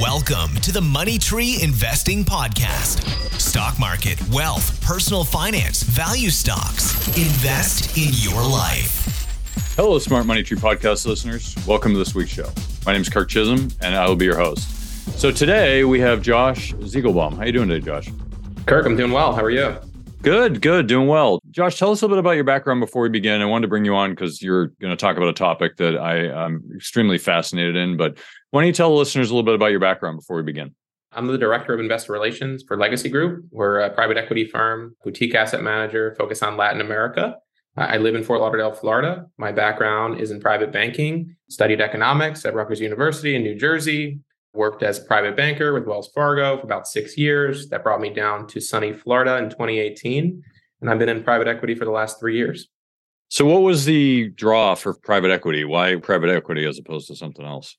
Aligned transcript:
Welcome 0.00 0.54
to 0.56 0.72
the 0.72 0.80
Money 0.82 1.16
Tree 1.16 1.58
Investing 1.62 2.22
Podcast. 2.22 3.00
Stock 3.40 3.78
market, 3.78 4.20
wealth, 4.28 4.78
personal 4.82 5.24
finance, 5.24 5.84
value 5.84 6.28
stocks. 6.28 7.08
Invest 7.16 7.96
in 7.96 8.08
your 8.12 8.42
life. 8.42 9.26
Hello, 9.74 9.98
Smart 9.98 10.26
Money 10.26 10.42
Tree 10.42 10.58
Podcast 10.58 11.06
listeners. 11.06 11.56
Welcome 11.66 11.92
to 11.92 11.98
this 11.98 12.14
week's 12.14 12.30
show. 12.30 12.50
My 12.84 12.92
name 12.92 13.00
is 13.00 13.08
Kirk 13.08 13.30
Chisholm, 13.30 13.70
and 13.80 13.96
I 13.96 14.06
will 14.06 14.16
be 14.16 14.26
your 14.26 14.36
host. 14.36 14.68
So 15.18 15.30
today 15.30 15.84
we 15.84 15.98
have 16.00 16.20
Josh 16.20 16.74
Ziegelbaum. 16.74 17.38
How 17.38 17.44
you 17.44 17.52
doing 17.52 17.70
today, 17.70 17.82
Josh? 17.82 18.10
Kirk, 18.66 18.84
I'm 18.84 18.96
doing 18.98 19.12
well. 19.12 19.34
How 19.34 19.44
are 19.44 19.50
you? 19.50 19.78
Good, 20.20 20.60
good, 20.60 20.88
doing 20.88 21.06
well. 21.06 21.40
Josh, 21.52 21.78
tell 21.78 21.92
us 21.92 22.02
a 22.02 22.04
little 22.04 22.16
bit 22.16 22.20
about 22.20 22.32
your 22.32 22.44
background 22.44 22.80
before 22.80 23.00
we 23.00 23.08
begin. 23.08 23.40
I 23.40 23.46
wanted 23.46 23.62
to 23.62 23.68
bring 23.68 23.84
you 23.84 23.94
on 23.94 24.10
because 24.10 24.42
you're 24.42 24.66
going 24.66 24.90
to 24.90 24.96
talk 24.96 25.16
about 25.16 25.28
a 25.28 25.32
topic 25.32 25.76
that 25.76 25.96
I 25.96 26.26
am 26.44 26.68
extremely 26.74 27.16
fascinated 27.16 27.76
in. 27.76 27.96
But 27.96 28.18
why 28.56 28.62
don't 28.62 28.68
you 28.68 28.72
tell 28.72 28.88
the 28.88 28.96
listeners 28.96 29.28
a 29.28 29.34
little 29.34 29.44
bit 29.44 29.54
about 29.54 29.66
your 29.66 29.80
background 29.80 30.16
before 30.16 30.38
we 30.38 30.42
begin? 30.42 30.74
I'm 31.12 31.26
the 31.26 31.36
director 31.36 31.74
of 31.74 31.80
investor 31.80 32.14
relations 32.14 32.64
for 32.66 32.78
Legacy 32.78 33.10
Group. 33.10 33.44
We're 33.50 33.80
a 33.80 33.90
private 33.90 34.16
equity 34.16 34.46
firm, 34.46 34.96
boutique 35.04 35.34
asset 35.34 35.62
manager 35.62 36.14
focused 36.18 36.42
on 36.42 36.56
Latin 36.56 36.80
America. 36.80 37.36
I 37.76 37.98
live 37.98 38.14
in 38.14 38.24
Fort 38.24 38.40
Lauderdale, 38.40 38.72
Florida. 38.72 39.26
My 39.36 39.52
background 39.52 40.22
is 40.22 40.30
in 40.30 40.40
private 40.40 40.72
banking, 40.72 41.36
studied 41.50 41.82
economics 41.82 42.46
at 42.46 42.54
Rutgers 42.54 42.80
University 42.80 43.36
in 43.36 43.42
New 43.42 43.56
Jersey, 43.56 44.20
worked 44.54 44.82
as 44.82 45.00
a 45.00 45.04
private 45.04 45.36
banker 45.36 45.74
with 45.74 45.84
Wells 45.84 46.08
Fargo 46.14 46.56
for 46.56 46.64
about 46.64 46.86
six 46.88 47.18
years. 47.18 47.68
That 47.68 47.82
brought 47.82 48.00
me 48.00 48.08
down 48.08 48.46
to 48.46 48.60
sunny 48.62 48.94
Florida 48.94 49.36
in 49.36 49.50
2018. 49.50 50.42
And 50.80 50.90
I've 50.90 50.98
been 50.98 51.10
in 51.10 51.22
private 51.22 51.46
equity 51.46 51.74
for 51.74 51.84
the 51.84 51.90
last 51.90 52.18
three 52.18 52.38
years. 52.38 52.68
So, 53.28 53.44
what 53.44 53.60
was 53.60 53.84
the 53.84 54.30
draw 54.30 54.74
for 54.74 54.94
private 54.94 55.30
equity? 55.30 55.64
Why 55.64 55.96
private 55.96 56.30
equity 56.30 56.64
as 56.64 56.78
opposed 56.78 57.08
to 57.08 57.16
something 57.16 57.44
else? 57.44 57.76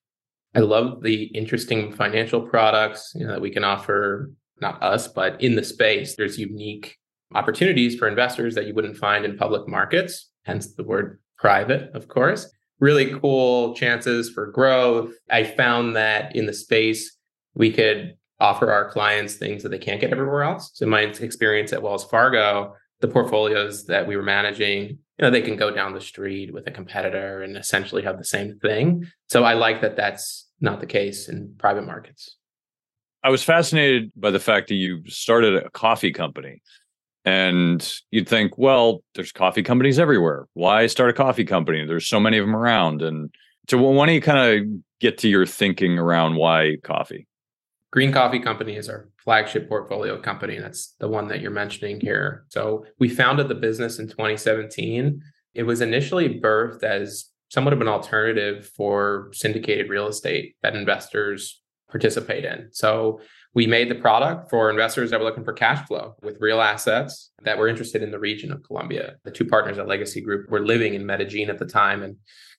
I 0.55 0.59
love 0.59 1.03
the 1.03 1.23
interesting 1.23 1.91
financial 1.91 2.41
products 2.41 3.11
you 3.15 3.25
know, 3.25 3.33
that 3.33 3.41
we 3.41 3.51
can 3.51 3.63
offer, 3.63 4.31
not 4.61 4.81
us, 4.81 5.07
but 5.07 5.41
in 5.41 5.55
the 5.55 5.63
space. 5.63 6.15
There's 6.15 6.37
unique 6.39 6.97
opportunities 7.33 7.95
for 7.95 8.07
investors 8.07 8.55
that 8.55 8.65
you 8.65 8.73
wouldn't 8.73 8.97
find 8.97 9.25
in 9.25 9.37
public 9.37 9.67
markets, 9.67 10.29
hence 10.43 10.73
the 10.73 10.83
word 10.83 11.19
private, 11.37 11.91
of 11.93 12.07
course. 12.07 12.49
Really 12.79 13.19
cool 13.19 13.75
chances 13.75 14.29
for 14.29 14.47
growth. 14.51 15.13
I 15.29 15.43
found 15.43 15.95
that 15.95 16.35
in 16.35 16.45
the 16.45 16.53
space, 16.53 17.17
we 17.53 17.71
could 17.71 18.15
offer 18.39 18.71
our 18.71 18.89
clients 18.89 19.35
things 19.35 19.63
that 19.63 19.69
they 19.69 19.79
can't 19.79 19.99
get 19.99 20.11
everywhere 20.11 20.43
else. 20.43 20.71
So, 20.75 20.85
my 20.85 21.01
experience 21.01 21.73
at 21.73 21.81
Wells 21.81 22.05
Fargo, 22.05 22.75
the 23.01 23.07
portfolios 23.07 23.85
that 23.85 24.07
we 24.07 24.15
were 24.15 24.23
managing, 24.23 24.89
you 24.89 24.97
know, 25.21 25.29
they 25.29 25.41
can 25.41 25.55
go 25.55 25.71
down 25.71 25.93
the 25.93 26.01
street 26.01 26.53
with 26.53 26.67
a 26.67 26.71
competitor 26.71 27.41
and 27.41 27.57
essentially 27.57 28.03
have 28.03 28.17
the 28.17 28.25
same 28.25 28.57
thing. 28.59 29.07
So 29.27 29.43
I 29.43 29.53
like 29.53 29.81
that 29.81 29.95
that's 29.95 30.46
not 30.59 30.79
the 30.79 30.85
case 30.85 31.29
in 31.29 31.53
private 31.57 31.85
markets. 31.85 32.35
I 33.23 33.29
was 33.29 33.43
fascinated 33.43 34.11
by 34.15 34.31
the 34.31 34.39
fact 34.39 34.69
that 34.69 34.75
you 34.75 35.01
started 35.07 35.55
a 35.55 35.69
coffee 35.71 36.11
company. 36.11 36.61
And 37.25 37.85
you'd 38.09 38.29
think, 38.29 38.57
well, 38.57 39.03
there's 39.13 39.33
coffee 39.33 39.61
companies 39.61 39.99
everywhere. 39.99 40.47
Why 40.53 40.87
start 40.87 41.09
a 41.09 41.13
coffee 41.13 41.43
company? 41.43 41.85
There's 41.85 42.07
so 42.07 42.21
many 42.21 42.37
of 42.37 42.45
them 42.45 42.55
around. 42.55 43.01
And 43.01 43.35
so, 43.69 43.77
why 43.79 44.05
don't 44.05 44.15
you 44.15 44.21
kind 44.21 44.39
of 44.39 44.81
get 45.01 45.17
to 45.19 45.27
your 45.27 45.45
thinking 45.45 45.99
around 45.99 46.35
why 46.35 46.77
coffee? 46.85 47.27
Green 47.91 48.13
Coffee 48.13 48.39
Company 48.39 48.77
is 48.77 48.87
our 48.87 49.09
flagship 49.17 49.67
portfolio 49.67 50.21
company. 50.21 50.57
That's 50.57 50.95
the 50.99 51.09
one 51.09 51.27
that 51.27 51.41
you're 51.41 51.51
mentioning 51.51 51.99
here. 51.99 52.45
So, 52.47 52.85
we 52.97 53.09
founded 53.09 53.49
the 53.49 53.55
business 53.55 53.99
in 53.99 54.07
2017. 54.07 55.21
It 55.53 55.63
was 55.63 55.81
initially 55.81 56.39
birthed 56.39 56.83
as 56.83 57.25
somewhat 57.49 57.73
of 57.73 57.81
an 57.81 57.87
alternative 57.87 58.69
for 58.75 59.29
syndicated 59.33 59.89
real 59.89 60.07
estate 60.07 60.55
that 60.63 60.75
investors 60.75 61.61
participate 61.89 62.45
in. 62.45 62.67
So 62.71 63.21
we 63.53 63.65
made 63.65 63.89
the 63.89 63.95
product 63.95 64.49
for 64.49 64.69
investors 64.69 65.09
that 65.09 65.19
were 65.19 65.25
looking 65.25 65.45
for 65.45 65.53
cash 65.53 65.87
flow 65.87 66.15
with 66.21 66.41
real 66.41 66.61
assets 66.61 67.31
that 67.43 67.57
were 67.57 67.67
interested 67.67 68.03
in 68.03 68.11
the 68.11 68.19
region 68.19 68.51
of 68.51 68.63
Colombia. 68.63 69.15
The 69.23 69.31
two 69.31 69.45
partners 69.45 69.77
at 69.77 69.87
Legacy 69.87 70.21
Group 70.21 70.49
were 70.49 70.65
living 70.65 70.93
in 70.93 71.05
Medellin 71.05 71.49
at 71.49 71.57
the 71.57 71.65
time 71.65 72.03
and 72.03 72.17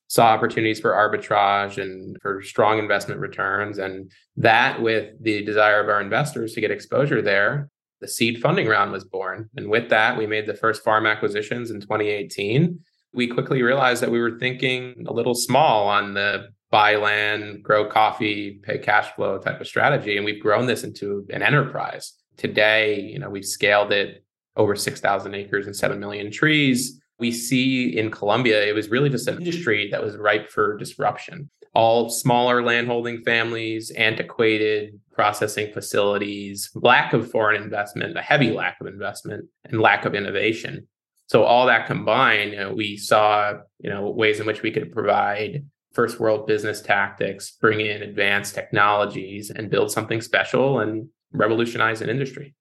saw 0.09 0.29
opportunities 0.29 0.81
for 0.81 0.93
arbitrage 0.93 1.81
and 1.81 2.17
for 2.23 2.43
strong 2.43 2.79
investment 2.79 3.21
returns. 3.21 3.79
And 3.79 4.11
that, 4.39 4.81
with 4.81 5.13
the 5.23 5.45
desire 5.45 5.81
of 5.81 5.89
our 5.89 6.01
investors 6.01 6.55
to 6.55 6.63
get 6.63 6.71
exposure 6.71 7.21
there, 7.21 7.69
the 8.01 8.09
seed 8.09 8.41
funding 8.41 8.67
round 8.67 8.91
was 8.91 9.05
born. 9.05 9.51
And 9.57 9.69
with 9.69 9.91
that, 9.91 10.17
we 10.17 10.27
made 10.27 10.47
the 10.47 10.55
first 10.55 10.83
farm 10.83 11.05
acquisitions 11.05 11.71
in 11.71 11.81
2018 11.81 12.81
we 13.13 13.27
quickly 13.27 13.63
realized 13.63 14.03
that 14.03 14.11
we 14.11 14.21
were 14.21 14.39
thinking 14.39 15.05
a 15.07 15.13
little 15.13 15.35
small 15.35 15.89
on 15.89 16.15
the 16.15 16.49
buy 16.71 16.97
land, 16.97 17.63
grow 17.63 17.87
coffee, 17.87 18.61
pay 18.63 18.79
cash 18.79 19.11
flow 19.15 19.39
type 19.39 19.61
of 19.61 19.67
strategy. 19.67 20.17
And 20.17 20.25
we've 20.25 20.43
grown 20.43 20.67
this 20.67 20.85
into 20.85 21.27
an 21.31 21.43
enterprise. 21.43 22.13
Today, 22.37 23.01
you 23.01 23.19
know, 23.19 23.31
we've 23.31 23.45
scaled 23.45 23.93
it 23.93 24.25
over 24.57 24.77
6,000 24.77 25.35
acres 25.35 25.67
and 25.67 25.75
7 25.75 25.99
million 25.99 26.31
trees. 26.31 27.01
We 27.19 27.33
see 27.33 27.97
in 27.97 28.11
Colombia, 28.11 28.67
it 28.67 28.75
was 28.75 28.91
really 28.91 29.09
just 29.09 29.29
an 29.29 29.39
industry 29.39 29.89
that 29.91 30.03
was 30.03 30.17
ripe 30.17 30.51
for 30.51 30.77
disruption. 30.77 31.51
All 31.75 32.11
smaller 32.11 32.63
landholding 32.63 33.23
families, 33.23 33.91
antiquated 33.93 34.99
processing 35.13 35.73
facilities, 35.73 36.71
lack 36.75 37.13
of 37.13 37.31
foreign 37.31 37.61
investment, 37.63 38.17
a 38.17 38.23
heavy 38.23 38.51
lack 38.51 38.81
of 38.81 38.87
investment, 38.87 39.47
and 39.65 39.81
lack 39.81 40.05
of 40.05 40.15
innovation. 40.15 40.87
So 41.29 41.45
all 41.45 41.67
that 41.67 41.87
combined, 41.87 42.53
you 42.53 42.59
know, 42.59 42.73
we 42.73 42.97
saw, 42.97 43.53
you 43.79 43.91
know, 43.91 44.09
ways 44.11 44.41
in 44.41 44.47
which 44.47 44.63
we 44.63 44.71
could 44.71 44.93
provide 44.93 45.65
first 45.93 46.19
world 46.19 46.47
business 46.47 46.81
tactics, 46.81 47.51
bring 47.51 47.81
in 47.81 48.03
advanced 48.03 48.55
technologies 48.55 49.51
and 49.51 49.71
build 49.71 49.91
something 49.91 50.23
special 50.23 50.81
and 50.81 51.09
revolutionize 51.33 52.01
an 52.01 52.09
industry. 52.09 52.55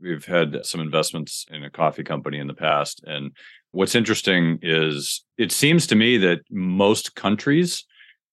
We've 0.00 0.24
had 0.24 0.64
some 0.64 0.80
investments 0.80 1.44
in 1.50 1.64
a 1.64 1.70
coffee 1.70 2.04
company 2.04 2.38
in 2.38 2.46
the 2.46 2.54
past. 2.54 3.02
And 3.06 3.32
what's 3.72 3.94
interesting 3.94 4.58
is 4.62 5.24
it 5.36 5.52
seems 5.52 5.86
to 5.88 5.94
me 5.94 6.16
that 6.18 6.40
most 6.50 7.14
countries 7.14 7.84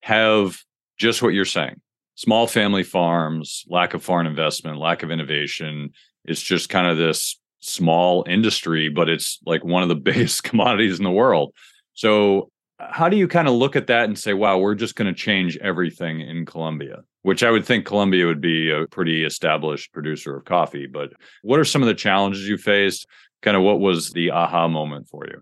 have 0.03 0.59
just 0.97 1.22
what 1.22 1.34
you're 1.34 1.44
saying 1.46 1.81
small 2.18 2.47
family 2.47 2.84
farms, 2.84 3.66
lack 3.68 3.94
of 3.94 4.02
foreign 4.02 4.25
investment, 4.25 4.78
lack 4.78 5.03
of 5.03 5.12
innovation. 5.12 5.92
It's 6.24 6.42
just 6.42 6.69
kind 6.69 6.88
of 6.88 6.97
this 6.97 7.38
small 7.66 8.24
industry, 8.28 8.90
but 8.90 9.09
it's 9.09 9.40
like 9.46 9.64
one 9.64 9.84
of 9.84 9.90
the 9.90 9.96
biggest 10.09 10.44
commodities 10.44 10.98
in 10.98 11.03
the 11.03 11.12
world. 11.12 11.53
So, 11.94 12.50
how 12.78 13.08
do 13.08 13.16
you 13.16 13.28
kind 13.28 13.48
of 13.48 13.53
look 13.53 13.78
at 13.78 13.88
that 13.88 14.03
and 14.06 14.20
say, 14.20 14.34
wow, 14.34 14.58
we're 14.58 14.76
just 14.76 14.96
going 14.96 15.08
to 15.08 15.18
change 15.18 15.58
everything 15.58 16.20
in 16.20 16.46
Colombia? 16.46 17.04
Which 17.22 17.42
I 17.42 17.50
would 17.50 17.66
think 17.66 17.86
Colombia 17.86 18.25
would 18.25 18.42
be 18.42 18.70
a 18.70 18.86
pretty 18.88 19.24
established 19.24 19.94
producer 19.94 20.36
of 20.36 20.44
coffee. 20.44 20.86
But 20.86 21.14
what 21.42 21.59
are 21.59 21.64
some 21.64 21.81
of 21.81 21.88
the 21.88 21.94
challenges 21.94 22.48
you 22.48 22.58
faced? 22.58 23.08
Kind 23.42 23.56
of 23.56 23.64
what 23.64 23.80
was 23.80 24.12
the 24.12 24.31
aha 24.31 24.68
moment 24.68 25.08
for 25.08 25.25
you? 25.25 25.42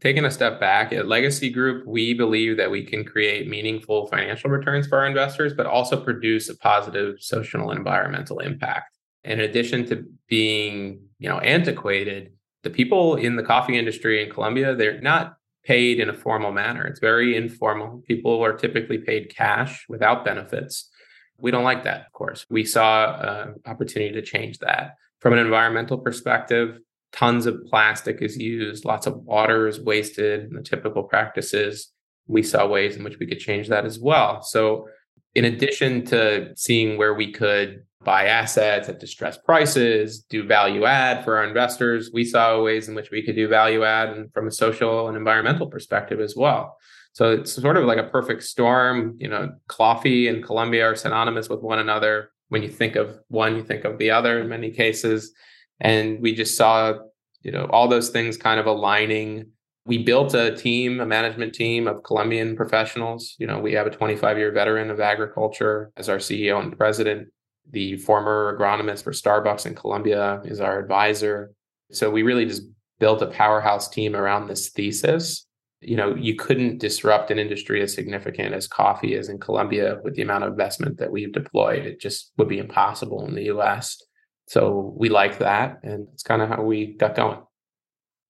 Taking 0.00 0.24
a 0.24 0.30
step 0.30 0.60
back 0.60 0.92
at 0.92 1.08
Legacy 1.08 1.50
Group, 1.50 1.86
we 1.86 2.14
believe 2.14 2.56
that 2.56 2.70
we 2.70 2.84
can 2.84 3.04
create 3.04 3.48
meaningful 3.48 4.06
financial 4.06 4.50
returns 4.50 4.86
for 4.86 4.98
our 4.98 5.06
investors, 5.06 5.54
but 5.54 5.66
also 5.66 6.00
produce 6.00 6.48
a 6.48 6.56
positive 6.56 7.16
social 7.20 7.70
and 7.70 7.78
environmental 7.78 8.38
impact 8.38 8.94
in 9.24 9.40
addition 9.40 9.86
to 9.86 10.04
being, 10.28 11.00
you 11.24 11.30
know, 11.30 11.38
antiquated, 11.38 12.34
the 12.64 12.70
people 12.70 13.16
in 13.16 13.36
the 13.36 13.42
coffee 13.42 13.78
industry 13.78 14.22
in 14.22 14.30
Colombia, 14.30 14.74
they're 14.74 15.00
not 15.00 15.38
paid 15.64 15.98
in 15.98 16.10
a 16.10 16.12
formal 16.12 16.52
manner. 16.52 16.84
It's 16.84 17.00
very 17.00 17.34
informal. 17.34 18.02
People 18.06 18.44
are 18.44 18.52
typically 18.52 18.98
paid 18.98 19.34
cash 19.34 19.86
without 19.88 20.26
benefits. 20.26 20.90
We 21.38 21.50
don't 21.50 21.64
like 21.64 21.84
that, 21.84 22.04
of 22.04 22.12
course. 22.12 22.44
We 22.50 22.66
saw 22.66 23.18
an 23.22 23.54
opportunity 23.64 24.12
to 24.12 24.20
change 24.20 24.58
that. 24.58 24.96
From 25.20 25.32
an 25.32 25.38
environmental 25.38 25.96
perspective, 25.96 26.78
tons 27.10 27.46
of 27.46 27.64
plastic 27.70 28.20
is 28.20 28.36
used, 28.36 28.84
lots 28.84 29.06
of 29.06 29.16
water 29.16 29.66
is 29.66 29.80
wasted 29.80 30.50
the 30.52 30.60
typical 30.60 31.04
practices. 31.04 31.90
We 32.26 32.42
saw 32.42 32.66
ways 32.66 32.96
in 32.96 33.02
which 33.02 33.18
we 33.18 33.26
could 33.26 33.40
change 33.40 33.68
that 33.68 33.86
as 33.86 33.98
well. 33.98 34.42
So, 34.42 34.88
in 35.34 35.46
addition 35.46 36.04
to 36.06 36.52
seeing 36.54 36.98
where 36.98 37.14
we 37.14 37.32
could 37.32 37.84
buy 38.04 38.26
assets 38.26 38.88
at 38.88 39.00
distressed 39.00 39.44
prices, 39.44 40.20
do 40.22 40.46
value 40.46 40.84
add 40.84 41.24
for 41.24 41.38
our 41.38 41.44
investors. 41.44 42.10
We 42.12 42.24
saw 42.24 42.62
ways 42.62 42.88
in 42.88 42.94
which 42.94 43.10
we 43.10 43.22
could 43.22 43.36
do 43.36 43.48
value 43.48 43.84
add 43.84 44.10
and 44.10 44.32
from 44.32 44.46
a 44.46 44.52
social 44.52 45.08
and 45.08 45.16
environmental 45.16 45.66
perspective 45.66 46.20
as 46.20 46.34
well. 46.36 46.76
So 47.14 47.30
it's 47.30 47.52
sort 47.52 47.76
of 47.76 47.84
like 47.84 47.98
a 47.98 48.08
perfect 48.08 48.42
storm. 48.42 49.16
You 49.18 49.28
know, 49.28 49.52
coffee 49.68 50.28
and 50.28 50.42
Colombia 50.44 50.84
are 50.86 50.96
synonymous 50.96 51.48
with 51.48 51.60
one 51.60 51.78
another. 51.78 52.30
When 52.48 52.62
you 52.62 52.68
think 52.68 52.96
of 52.96 53.18
one, 53.28 53.56
you 53.56 53.62
think 53.62 53.84
of 53.84 53.98
the 53.98 54.10
other 54.10 54.40
in 54.40 54.48
many 54.48 54.70
cases. 54.70 55.32
And 55.80 56.20
we 56.20 56.34
just 56.34 56.56
saw, 56.56 56.94
you 57.42 57.52
know, 57.52 57.66
all 57.66 57.88
those 57.88 58.10
things 58.10 58.36
kind 58.36 58.58
of 58.58 58.66
aligning. 58.66 59.46
We 59.86 59.98
built 59.98 60.34
a 60.34 60.56
team, 60.56 61.00
a 61.00 61.06
management 61.06 61.54
team 61.54 61.86
of 61.86 62.02
Colombian 62.02 62.56
professionals. 62.56 63.36
You 63.38 63.46
know, 63.46 63.60
we 63.60 63.72
have 63.74 63.86
a 63.86 63.90
25 63.90 64.38
year 64.38 64.50
veteran 64.50 64.90
of 64.90 64.98
agriculture 64.98 65.92
as 65.96 66.08
our 66.08 66.18
CEO 66.18 66.60
and 66.60 66.76
president 66.76 67.28
the 67.70 67.96
former 67.98 68.56
agronomist 68.58 69.02
for 69.04 69.12
Starbucks 69.12 69.66
in 69.66 69.74
Colombia 69.74 70.40
is 70.44 70.60
our 70.60 70.78
advisor. 70.78 71.52
So 71.90 72.10
we 72.10 72.22
really 72.22 72.46
just 72.46 72.62
built 73.00 73.22
a 73.22 73.26
powerhouse 73.26 73.88
team 73.88 74.14
around 74.14 74.46
this 74.46 74.70
thesis. 74.70 75.46
you 75.86 75.96
know, 75.96 76.14
you 76.14 76.34
couldn't 76.34 76.78
disrupt 76.78 77.30
an 77.30 77.38
industry 77.38 77.82
as 77.82 77.92
significant 77.92 78.54
as 78.54 78.66
coffee 78.66 79.14
is 79.14 79.28
in 79.28 79.38
Colombia 79.38 79.98
with 80.02 80.14
the 80.14 80.22
amount 80.22 80.44
of 80.44 80.50
investment 80.50 80.98
that 80.98 81.12
we've 81.12 81.32
deployed. 81.32 81.84
It 81.84 82.00
just 82.00 82.32
would 82.38 82.48
be 82.48 82.58
impossible 82.58 83.24
in 83.26 83.34
the 83.34 83.44
US. 83.44 84.02
So 84.48 84.94
we 84.96 85.08
like 85.08 85.38
that. 85.38 85.80
And 85.82 86.06
it's 86.12 86.22
kind 86.22 86.42
of 86.42 86.48
how 86.48 86.62
we 86.62 86.94
got 86.94 87.14
going. 87.14 87.40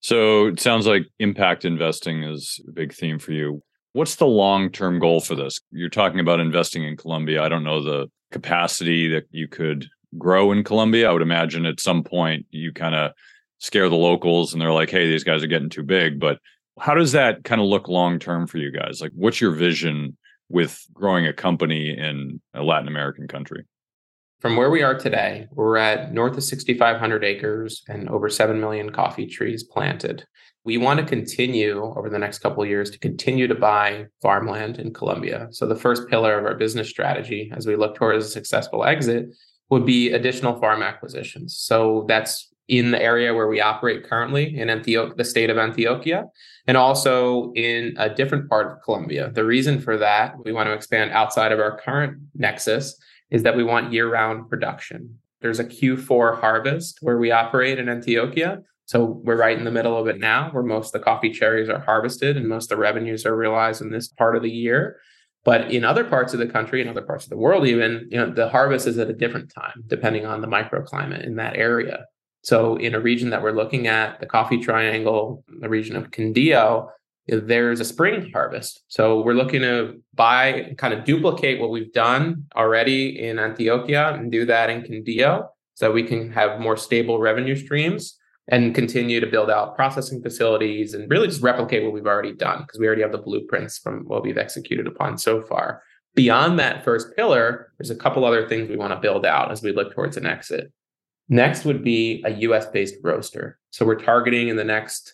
So 0.01 0.47
it 0.47 0.59
sounds 0.59 0.85
like 0.85 1.03
impact 1.19 1.65
investing 1.65 2.23
is 2.23 2.59
a 2.67 2.71
big 2.71 2.93
theme 2.93 3.19
for 3.19 3.31
you. 3.31 3.61
What's 3.93 4.15
the 4.15 4.27
long 4.27 4.69
term 4.69 4.99
goal 4.99 5.21
for 5.21 5.35
this? 5.35 5.59
You're 5.71 5.89
talking 5.89 6.19
about 6.19 6.39
investing 6.39 6.83
in 6.83 6.97
Colombia. 6.97 7.41
I 7.41 7.49
don't 7.49 7.63
know 7.63 7.81
the 7.81 8.07
capacity 8.35 9.07
that 9.07 9.23
you 9.31 9.47
could 9.47 9.87
grow 10.17 10.51
in 10.51 10.61
Colombia. 10.61 11.09
I 11.09 11.13
would 11.13 11.21
imagine 11.21 11.65
at 11.65 11.79
some 11.79 12.03
point 12.03 12.45
you 12.49 12.73
kind 12.73 12.93
of 12.93 13.13
scare 13.59 13.87
the 13.87 13.95
locals 13.95 14.51
and 14.51 14.61
they're 14.61 14.73
like, 14.73 14.89
hey, 14.89 15.07
these 15.07 15.23
guys 15.23 15.41
are 15.41 15.47
getting 15.47 15.69
too 15.69 15.83
big. 15.83 16.19
But 16.19 16.39
how 16.77 16.95
does 16.95 17.13
that 17.13 17.45
kind 17.45 17.61
of 17.61 17.67
look 17.67 17.87
long 17.87 18.19
term 18.19 18.45
for 18.45 18.57
you 18.57 18.73
guys? 18.73 18.99
Like, 18.99 19.13
what's 19.15 19.39
your 19.39 19.51
vision 19.51 20.17
with 20.49 20.85
growing 20.93 21.25
a 21.25 21.31
company 21.31 21.97
in 21.97 22.41
a 22.53 22.61
Latin 22.61 22.89
American 22.89 23.29
country? 23.29 23.63
From 24.41 24.57
where 24.57 24.69
we 24.69 24.83
are 24.83 24.99
today, 24.99 25.47
we're 25.53 25.77
at 25.77 26.13
north 26.13 26.35
of 26.35 26.43
6,500 26.43 27.23
acres 27.23 27.83
and 27.87 28.09
over 28.09 28.27
7 28.27 28.59
million 28.59 28.89
coffee 28.89 29.27
trees 29.27 29.63
planted. 29.63 30.25
We 30.65 30.77
want 30.77 30.99
to 30.99 31.05
continue 31.05 31.93
over 31.95 32.09
the 32.09 32.17
next 32.17 32.39
couple 32.39 32.63
of 32.63 32.69
years 32.69 32.89
to 32.89 32.99
continue 32.99 33.47
to 33.47 33.55
buy 33.55 34.07
farmland 34.21 34.79
in 34.79 34.93
Colombia. 34.93 35.47
So, 35.51 35.67
the 35.67 35.75
first 35.75 36.09
pillar 36.09 36.37
of 36.39 36.45
our 36.45 36.55
business 36.55 36.89
strategy 36.89 37.51
as 37.55 37.67
we 37.67 37.75
look 37.75 37.95
towards 37.95 38.25
a 38.25 38.29
successful 38.29 38.83
exit 38.83 39.27
would 39.69 39.85
be 39.85 40.11
additional 40.11 40.59
farm 40.59 40.81
acquisitions. 40.81 41.55
So, 41.55 42.05
that's 42.07 42.51
in 42.67 42.89
the 42.89 43.01
area 43.01 43.33
where 43.33 43.47
we 43.47 43.61
operate 43.61 44.09
currently 44.09 44.57
in 44.57 44.71
Antioch, 44.71 45.15
the 45.17 45.23
state 45.23 45.51
of 45.51 45.57
Antioquia, 45.57 46.25
and 46.65 46.77
also 46.77 47.53
in 47.53 47.93
a 47.97 48.09
different 48.09 48.49
part 48.49 48.71
of 48.71 48.83
Colombia. 48.83 49.29
The 49.31 49.45
reason 49.45 49.79
for 49.79 49.97
that, 49.97 50.33
we 50.43 50.51
want 50.51 50.67
to 50.67 50.73
expand 50.73 51.11
outside 51.11 51.51
of 51.51 51.59
our 51.59 51.79
current 51.79 52.17
nexus, 52.33 52.99
is 53.29 53.43
that 53.43 53.55
we 53.55 53.63
want 53.63 53.93
year 53.93 54.11
round 54.11 54.49
production. 54.49 55.19
There's 55.41 55.59
a 55.59 55.65
Q4 55.65 56.39
harvest 56.39 56.99
where 57.01 57.19
we 57.19 57.31
operate 57.31 57.77
in 57.77 57.85
Antioquia. 57.85 58.63
So 58.85 59.03
we're 59.23 59.37
right 59.37 59.57
in 59.57 59.65
the 59.65 59.71
middle 59.71 59.97
of 59.97 60.07
it 60.07 60.19
now, 60.19 60.49
where 60.51 60.63
most 60.63 60.87
of 60.87 60.99
the 60.99 61.05
coffee 61.05 61.31
cherries 61.31 61.69
are 61.69 61.79
harvested 61.79 62.37
and 62.37 62.47
most 62.47 62.71
of 62.71 62.77
the 62.77 62.81
revenues 62.81 63.25
are 63.25 63.35
realized 63.35 63.81
in 63.81 63.91
this 63.91 64.07
part 64.07 64.35
of 64.35 64.43
the 64.43 64.51
year. 64.51 64.97
But 65.43 65.71
in 65.71 65.83
other 65.83 66.03
parts 66.03 66.33
of 66.33 66.39
the 66.39 66.47
country, 66.47 66.81
in 66.81 66.87
other 66.87 67.01
parts 67.01 67.23
of 67.23 67.29
the 67.29 67.37
world, 67.37 67.67
even, 67.67 68.07
you 68.09 68.17
know, 68.17 68.31
the 68.31 68.49
harvest 68.49 68.87
is 68.87 68.97
at 68.97 69.09
a 69.09 69.13
different 69.13 69.53
time, 69.53 69.83
depending 69.87 70.25
on 70.25 70.41
the 70.41 70.47
microclimate 70.47 71.23
in 71.23 71.35
that 71.35 71.55
area. 71.55 72.05
So 72.43 72.75
in 72.77 72.93
a 72.93 72.99
region 72.99 73.31
that 73.31 73.41
we're 73.41 73.51
looking 73.51 73.87
at, 73.87 74.19
the 74.19 74.25
Coffee 74.27 74.59
Triangle, 74.59 75.43
the 75.61 75.69
region 75.69 75.95
of 75.95 76.11
Quindío, 76.11 76.89
there's 77.27 77.79
a 77.79 77.85
spring 77.85 78.31
harvest. 78.31 78.83
So 78.87 79.21
we're 79.21 79.33
looking 79.33 79.61
to 79.61 79.99
buy, 80.13 80.73
kind 80.77 80.93
of 80.93 81.05
duplicate 81.05 81.59
what 81.59 81.71
we've 81.71 81.91
done 81.91 82.45
already 82.55 83.19
in 83.19 83.37
Antioquia 83.37 84.13
and 84.13 84.31
do 84.31 84.45
that 84.45 84.69
in 84.69 84.83
Quindío 84.83 85.47
so 85.73 85.91
we 85.91 86.03
can 86.03 86.31
have 86.31 86.59
more 86.59 86.77
stable 86.77 87.19
revenue 87.19 87.55
streams 87.55 88.17
and 88.47 88.75
continue 88.75 89.19
to 89.19 89.27
build 89.27 89.49
out 89.49 89.75
processing 89.75 90.21
facilities 90.21 90.93
and 90.93 91.09
really 91.09 91.27
just 91.27 91.41
replicate 91.41 91.83
what 91.83 91.93
we've 91.93 92.05
already 92.05 92.33
done 92.33 92.61
because 92.61 92.79
we 92.79 92.85
already 92.85 93.01
have 93.01 93.11
the 93.11 93.17
blueprints 93.17 93.77
from 93.79 94.03
what 94.05 94.23
we've 94.23 94.37
executed 94.37 94.87
upon 94.87 95.17
so 95.17 95.41
far. 95.41 95.81
Beyond 96.13 96.59
that 96.59 96.83
first 96.83 97.15
pillar, 97.15 97.71
there's 97.77 97.89
a 97.89 97.95
couple 97.95 98.23
other 98.23 98.47
things 98.47 98.69
we 98.69 98.77
want 98.77 98.93
to 98.93 98.99
build 98.99 99.25
out 99.25 99.51
as 99.51 99.61
we 99.61 99.71
look 99.71 99.93
towards 99.93 100.15
an 100.15 100.25
exit. 100.25 100.71
Next 101.27 101.65
would 101.65 101.83
be 101.83 102.23
a 102.25 102.31
US 102.31 102.67
based 102.67 102.95
roaster. 103.03 103.57
So 103.71 103.85
we're 103.85 103.99
targeting 103.99 104.47
in 104.47 104.55
the 104.55 104.63
next 104.63 105.13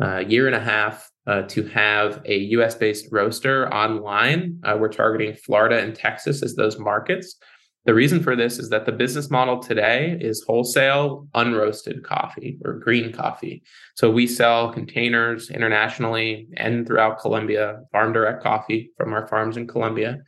uh, 0.00 0.18
year 0.18 0.46
and 0.46 0.56
a 0.56 0.60
half 0.60 1.08
uh, 1.26 1.42
to 1.42 1.64
have 1.68 2.20
a 2.24 2.36
US 2.36 2.74
based 2.74 3.06
roaster 3.12 3.72
online. 3.72 4.60
Uh, 4.64 4.76
we're 4.78 4.88
targeting 4.88 5.34
Florida 5.34 5.78
and 5.78 5.94
Texas 5.94 6.42
as 6.42 6.56
those 6.56 6.78
markets. 6.78 7.36
The 7.84 7.94
reason 7.94 8.22
for 8.22 8.36
this 8.36 8.60
is 8.60 8.68
that 8.68 8.86
the 8.86 8.92
business 8.92 9.28
model 9.28 9.58
today 9.58 10.16
is 10.20 10.44
wholesale 10.46 11.26
unroasted 11.34 12.04
coffee 12.04 12.56
or 12.64 12.74
green 12.74 13.12
coffee. 13.12 13.64
So 13.96 14.08
we 14.08 14.28
sell 14.28 14.72
containers 14.72 15.50
internationally 15.50 16.46
and 16.56 16.86
throughout 16.86 17.18
Colombia, 17.18 17.80
farm 17.90 18.12
direct 18.12 18.40
coffee 18.40 18.92
from 18.96 19.12
our 19.12 19.26
farms 19.26 19.56
in 19.56 19.66
Colombia. 19.66 20.18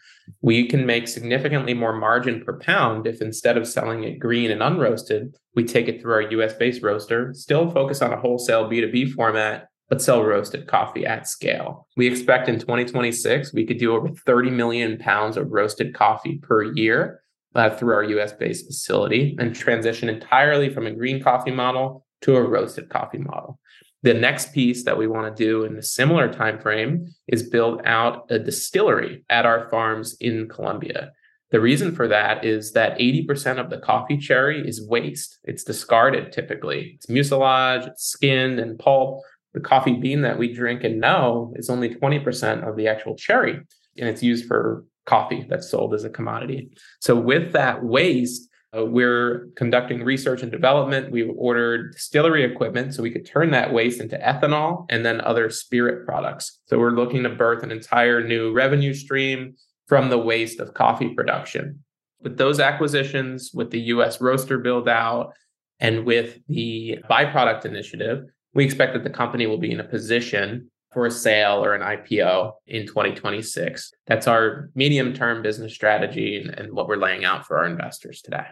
We 0.42 0.66
can 0.66 0.84
make 0.84 1.06
significantly 1.06 1.74
more 1.74 1.92
margin 1.92 2.42
per 2.44 2.58
pound 2.58 3.06
if 3.06 3.22
instead 3.22 3.56
of 3.56 3.68
selling 3.68 4.02
it 4.02 4.18
green 4.18 4.50
and 4.50 4.60
unroasted, 4.60 5.36
we 5.54 5.62
take 5.62 5.86
it 5.86 6.00
through 6.00 6.14
our 6.14 6.22
US 6.22 6.54
based 6.54 6.82
roaster, 6.82 7.32
still 7.34 7.70
focus 7.70 8.02
on 8.02 8.12
a 8.12 8.20
wholesale 8.20 8.68
B2B 8.68 9.12
format, 9.12 9.68
but 9.88 10.02
sell 10.02 10.24
roasted 10.24 10.66
coffee 10.66 11.06
at 11.06 11.28
scale. 11.28 11.86
We 11.96 12.08
expect 12.08 12.48
in 12.48 12.58
2026, 12.58 13.52
we 13.54 13.64
could 13.64 13.78
do 13.78 13.94
over 13.94 14.08
30 14.08 14.50
million 14.50 14.98
pounds 14.98 15.36
of 15.36 15.52
roasted 15.52 15.94
coffee 15.94 16.38
per 16.38 16.64
year 16.64 17.20
uh, 17.54 17.70
through 17.70 17.94
our 17.94 18.04
US 18.04 18.32
based 18.32 18.66
facility 18.66 19.36
and 19.38 19.54
transition 19.54 20.08
entirely 20.08 20.68
from 20.68 20.86
a 20.86 20.92
green 20.92 21.22
coffee 21.22 21.50
model 21.50 22.04
to 22.22 22.36
a 22.36 22.42
roasted 22.42 22.88
coffee 22.88 23.18
model. 23.18 23.58
The 24.02 24.14
next 24.14 24.52
piece 24.52 24.84
that 24.84 24.98
we 24.98 25.06
want 25.06 25.34
to 25.34 25.44
do 25.44 25.64
in 25.64 25.76
a 25.76 25.82
similar 25.82 26.30
time 26.30 26.58
frame 26.60 27.06
is 27.26 27.48
build 27.48 27.80
out 27.86 28.26
a 28.30 28.38
distillery 28.38 29.24
at 29.30 29.46
our 29.46 29.68
farms 29.70 30.16
in 30.20 30.48
Colombia. 30.48 31.12
The 31.50 31.60
reason 31.60 31.94
for 31.94 32.08
that 32.08 32.44
is 32.44 32.72
that 32.72 32.98
80% 32.98 33.58
of 33.58 33.70
the 33.70 33.78
coffee 33.78 34.18
cherry 34.18 34.66
is 34.66 34.86
waste. 34.86 35.38
It's 35.44 35.64
discarded 35.64 36.32
typically. 36.32 36.94
It's 36.96 37.08
mucilage, 37.08 37.86
it's 37.86 38.04
skinned 38.04 38.58
and 38.58 38.78
pulp. 38.78 39.22
The 39.52 39.60
coffee 39.60 39.94
bean 39.94 40.22
that 40.22 40.38
we 40.38 40.52
drink 40.52 40.82
and 40.82 41.00
know 41.00 41.54
is 41.56 41.70
only 41.70 41.94
20% 41.94 42.68
of 42.68 42.76
the 42.76 42.88
actual 42.88 43.14
cherry, 43.14 43.52
and 43.52 44.08
it's 44.08 44.22
used 44.22 44.46
for 44.46 44.84
coffee 45.06 45.46
that's 45.48 45.70
sold 45.70 45.94
as 45.94 46.04
a 46.04 46.10
commodity. 46.10 46.70
So 47.00 47.14
with 47.14 47.52
that 47.52 47.84
waste, 47.84 48.48
uh, 48.76 48.84
we're 48.84 49.48
conducting 49.56 50.02
research 50.02 50.42
and 50.42 50.50
development. 50.50 51.12
We've 51.12 51.30
ordered 51.36 51.92
distillery 51.92 52.44
equipment 52.44 52.94
so 52.94 53.02
we 53.02 53.10
could 53.10 53.26
turn 53.26 53.50
that 53.52 53.72
waste 53.72 54.00
into 54.00 54.18
ethanol 54.18 54.86
and 54.90 55.04
then 55.04 55.20
other 55.20 55.48
spirit 55.50 56.04
products. 56.04 56.60
So 56.66 56.78
we're 56.78 56.90
looking 56.90 57.22
to 57.22 57.28
birth 57.28 57.62
an 57.62 57.70
entire 57.70 58.26
new 58.26 58.52
revenue 58.52 58.94
stream 58.94 59.54
from 59.86 60.10
the 60.10 60.18
waste 60.18 60.58
of 60.58 60.74
coffee 60.74 61.10
production. 61.14 61.84
With 62.20 62.36
those 62.36 62.58
acquisitions, 62.58 63.50
with 63.54 63.70
the 63.70 63.80
US 63.80 64.20
roaster 64.20 64.58
build 64.58 64.88
out, 64.88 65.34
and 65.80 66.06
with 66.06 66.38
the 66.48 66.98
byproduct 67.10 67.64
initiative, 67.64 68.24
we 68.54 68.64
expect 68.64 68.94
that 68.94 69.04
the 69.04 69.10
company 69.10 69.46
will 69.46 69.58
be 69.58 69.72
in 69.72 69.80
a 69.80 69.84
position 69.84 70.70
for 70.94 71.06
a 71.06 71.10
sale 71.10 71.62
or 71.62 71.74
an 71.74 71.82
IPO 71.82 72.52
in 72.68 72.86
2026. 72.86 73.92
That's 74.06 74.26
our 74.26 74.70
medium 74.74 75.12
term 75.12 75.42
business 75.42 75.74
strategy 75.74 76.40
and, 76.40 76.50
and, 76.58 76.72
what 76.72 76.88
we're 76.88 76.96
laying 76.96 77.24
out 77.24 77.46
for 77.46 77.58
our 77.58 77.66
investors 77.66 78.22
today. 78.22 78.46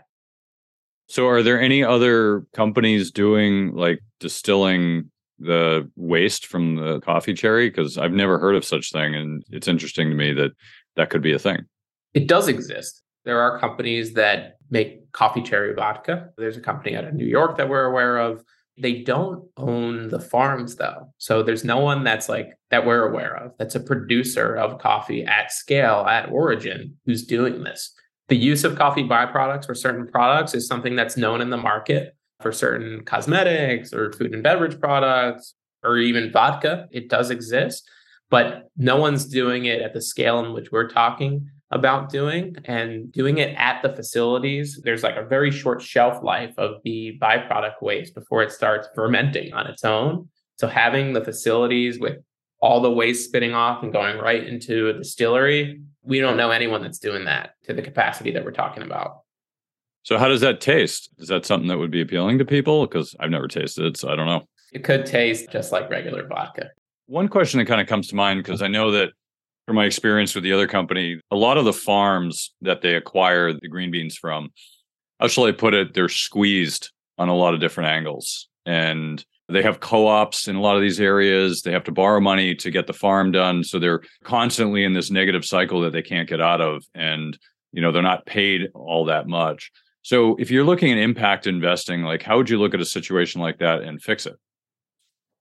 So, 1.07 1.29
are 1.29 1.43
there 1.43 1.61
any 1.61 1.83
other 1.83 2.45
companies 2.53 3.11
doing 3.11 3.75
like 3.75 4.01
distilling 4.21 5.11
the 5.39 5.91
waste 5.97 6.47
from 6.47 6.77
the 6.77 7.01
coffee 7.01 7.35
cherry? 7.35 7.71
Because 7.71 7.97
I've 7.97 8.13
never 8.13 8.39
heard 8.39 8.57
of 8.57 8.65
such 8.65 8.93
thing, 8.93 9.15
and 9.15 9.45
it's 9.51 9.69
interesting 9.69 10.11
to 10.11 10.15
me 10.15 10.33
that 10.35 10.51
that 10.97 11.11
could 11.11 11.23
be 11.23 11.33
a 11.33 11.39
thing. 11.39 11.65
It 12.13 12.27
does 12.27 12.49
exist. 12.49 13.03
There 13.25 13.41
are 13.41 13.59
companies 13.59 14.15
that 14.15 14.57
make 14.71 15.11
coffee 15.13 15.43
cherry 15.43 15.75
vodka. 15.75 16.31
There's 16.37 16.57
a 16.57 16.61
company 16.61 16.97
out 16.97 17.05
of 17.05 17.15
New 17.15 17.27
York 17.27 17.57
that 17.57 17.69
we're 17.69 17.85
aware 17.85 18.19
of 18.19 18.43
they 18.79 19.03
don't 19.03 19.45
own 19.57 20.09
the 20.09 20.21
farms 20.21 20.77
though. 20.77 21.13
So 21.19 21.43
there's 21.43 21.65
no 21.65 21.79
one 21.79 22.05
that's 22.05 22.29
like 22.29 22.55
that 22.71 22.87
we're 22.87 23.07
aware 23.07 23.37
of 23.37 23.53
that's 23.59 23.75
a 23.75 23.81
producer 23.81 24.55
of 24.55 24.79
coffee 24.79 25.25
at 25.25 25.53
scale, 25.53 26.07
at 26.09 26.31
origin, 26.31 26.97
who's 27.05 27.25
doing 27.25 27.65
this. 27.65 27.95
The 28.29 28.37
use 28.37 28.65
of 28.65 28.77
coffee 28.77 29.05
byproducts 29.05 29.67
for 29.67 29.75
certain 29.75 30.07
products 30.07 30.55
is 30.55 30.67
something 30.67 30.97
that's 30.97 31.17
known 31.17 31.41
in 31.41 31.51
the 31.51 31.57
market 31.57 32.17
for 32.41 32.53
certain 32.53 33.05
cosmetics 33.05 33.93
or 33.93 34.13
food 34.13 34.33
and 34.33 34.43
beverage 34.43 34.81
products 34.81 35.55
or 35.83 35.99
even 35.99 36.33
vodka. 36.33 36.89
It 36.91 37.09
does 37.09 37.31
exist, 37.31 37.89
but 38.31 38.69
no 38.77 38.97
one's 38.97 39.27
doing 39.27 39.67
it 39.67 39.83
at 39.83 39.93
the 39.93 40.01
scale 40.01 40.45
in 40.45 40.53
which 40.53 40.73
we're 40.73 40.89
talking 40.89 41.51
about 41.73 42.11
doing 42.11 42.55
and 42.67 43.11
doing 43.11 43.39
it 43.39 43.55
at 43.57 43.83
the 43.83 43.97
facilities. 43.97 44.81
There's 44.85 45.03
like 45.03 45.17
a 45.17 45.25
very 45.25 45.51
short 45.51 45.83
shelf 45.83 46.23
life 46.23 46.55
of 46.59 46.83
the 46.85 47.19
byproduct 47.21 47.81
waste 47.81 48.15
before 48.15 48.43
it 48.43 48.53
starts 48.53 48.89
fermenting 48.95 49.53
on 49.55 49.67
its 49.67 49.85
own. 49.85 50.29
So 50.57 50.69
having 50.69 51.15
the 51.15 51.25
facilities 51.25 51.99
with 51.99 52.19
all 52.61 52.81
the 52.81 52.91
waste 52.91 53.25
spitting 53.25 53.55
off 53.55 53.83
and 53.83 53.93
going 53.93 54.19
right 54.19 54.47
into 54.47 54.89
a 54.89 54.93
distillery, 54.93 55.81
we 56.03 56.21
don't 56.21 56.37
know 56.37 56.51
anyone 56.51 56.83
that's 56.83 56.99
doing 56.99 57.25
that 57.25 57.55
to 57.65 57.73
the 57.73 57.83
capacity 57.83 58.31
that 58.33 58.45
we're 58.45 58.53
talking 58.53 58.83
about. 58.83 59.23
So 60.05 60.19
how 60.19 60.29
does 60.29 60.43
that 60.43 60.61
taste? 60.61 61.11
Is 61.19 61.29
that 61.29 61.47
something 61.47 61.69
that 61.69 61.79
would 61.79 61.91
be 61.91 62.03
appealing 62.03 62.39
to 62.39 62.45
people? 62.45 62.87
Because 62.87 63.17
I've 63.19 63.31
never 63.31 63.49
tasted 63.49 63.87
it, 63.87 63.97
so 63.97 64.11
I 64.11 64.17
don't 64.17 64.27
know. 64.27 64.47
It 64.73 64.85
could 64.85 65.07
taste 65.07 65.51
just 65.51 65.73
like 65.73 65.89
regular 65.91 66.27
vodka. 66.27 66.71
One 67.07 67.29
question 67.29 67.59
that 67.59 67.67
kind 67.67 67.81
of 67.81 67.87
comes 67.87 68.09
to 68.09 68.17
mind 68.17 68.43
because 68.43 68.63
I 68.63 68.69
know 68.69 68.91
that 68.93 69.11
from 69.67 69.77
my 69.77 69.85
experience 69.85 70.35
with 70.35 70.45
the 70.45 70.53
other 70.53 70.67
company, 70.67 71.21
a 71.31 71.37
lot 71.37 71.57
of 71.57 71.65
the 71.65 71.73
farms 71.73 72.53
that 72.63 72.83
they 72.83 72.95
acquire 72.95 73.53
the 73.53 73.69
green 73.69 73.91
beans 73.91 74.17
from, 74.17 74.51
how 75.21 75.29
shall 75.29 75.45
I 75.45 75.53
put 75.53 75.75
it? 75.75 75.95
They're 75.95 76.09
squeezed 76.09 76.91
on 77.19 77.29
a 77.29 77.35
lot 77.35 77.55
of 77.55 77.61
different 77.61 77.91
angles. 77.91 78.49
And 78.67 79.25
They 79.49 79.63
have 79.63 79.81
co 79.81 80.07
ops 80.07 80.49
in 80.49 80.57
a 80.57 80.61
lot 80.61 80.77
of 80.77 80.83
these 80.83 81.01
areas. 81.01 81.63
They 81.63 81.73
have 81.73 81.85
to 81.85 81.93
borrow 81.93 82.21
money 82.21 82.55
to 82.57 82.71
get 82.71 82.87
the 82.87 82.93
farm 82.93 83.33
done. 83.33 83.65
So 83.65 83.79
they're 83.79 84.01
constantly 84.25 84.85
in 84.85 84.95
this 84.95 85.11
negative 85.11 85.45
cycle 85.45 85.81
that 85.83 85.93
they 85.93 86.03
can't 86.03 86.29
get 86.29 86.41
out 86.41 86.61
of. 86.61 86.85
And, 86.95 87.39
you 87.73 87.83
know, 87.83 87.93
they're 87.93 88.03
not 88.03 88.27
paid 88.27 88.69
all 88.75 89.05
that 89.07 89.27
much. 89.27 89.71
So 90.03 90.37
if 90.37 90.51
you're 90.51 90.65
looking 90.65 90.91
at 90.91 90.99
impact 90.99 91.47
investing, 91.47 92.03
like 92.03 92.23
how 92.23 92.37
would 92.37 92.51
you 92.51 92.59
look 92.59 92.75
at 92.75 92.81
a 92.81 92.85
situation 92.85 93.41
like 93.41 93.59
that 93.59 93.83
and 93.83 94.03
fix 94.03 94.27
it? 94.27 94.37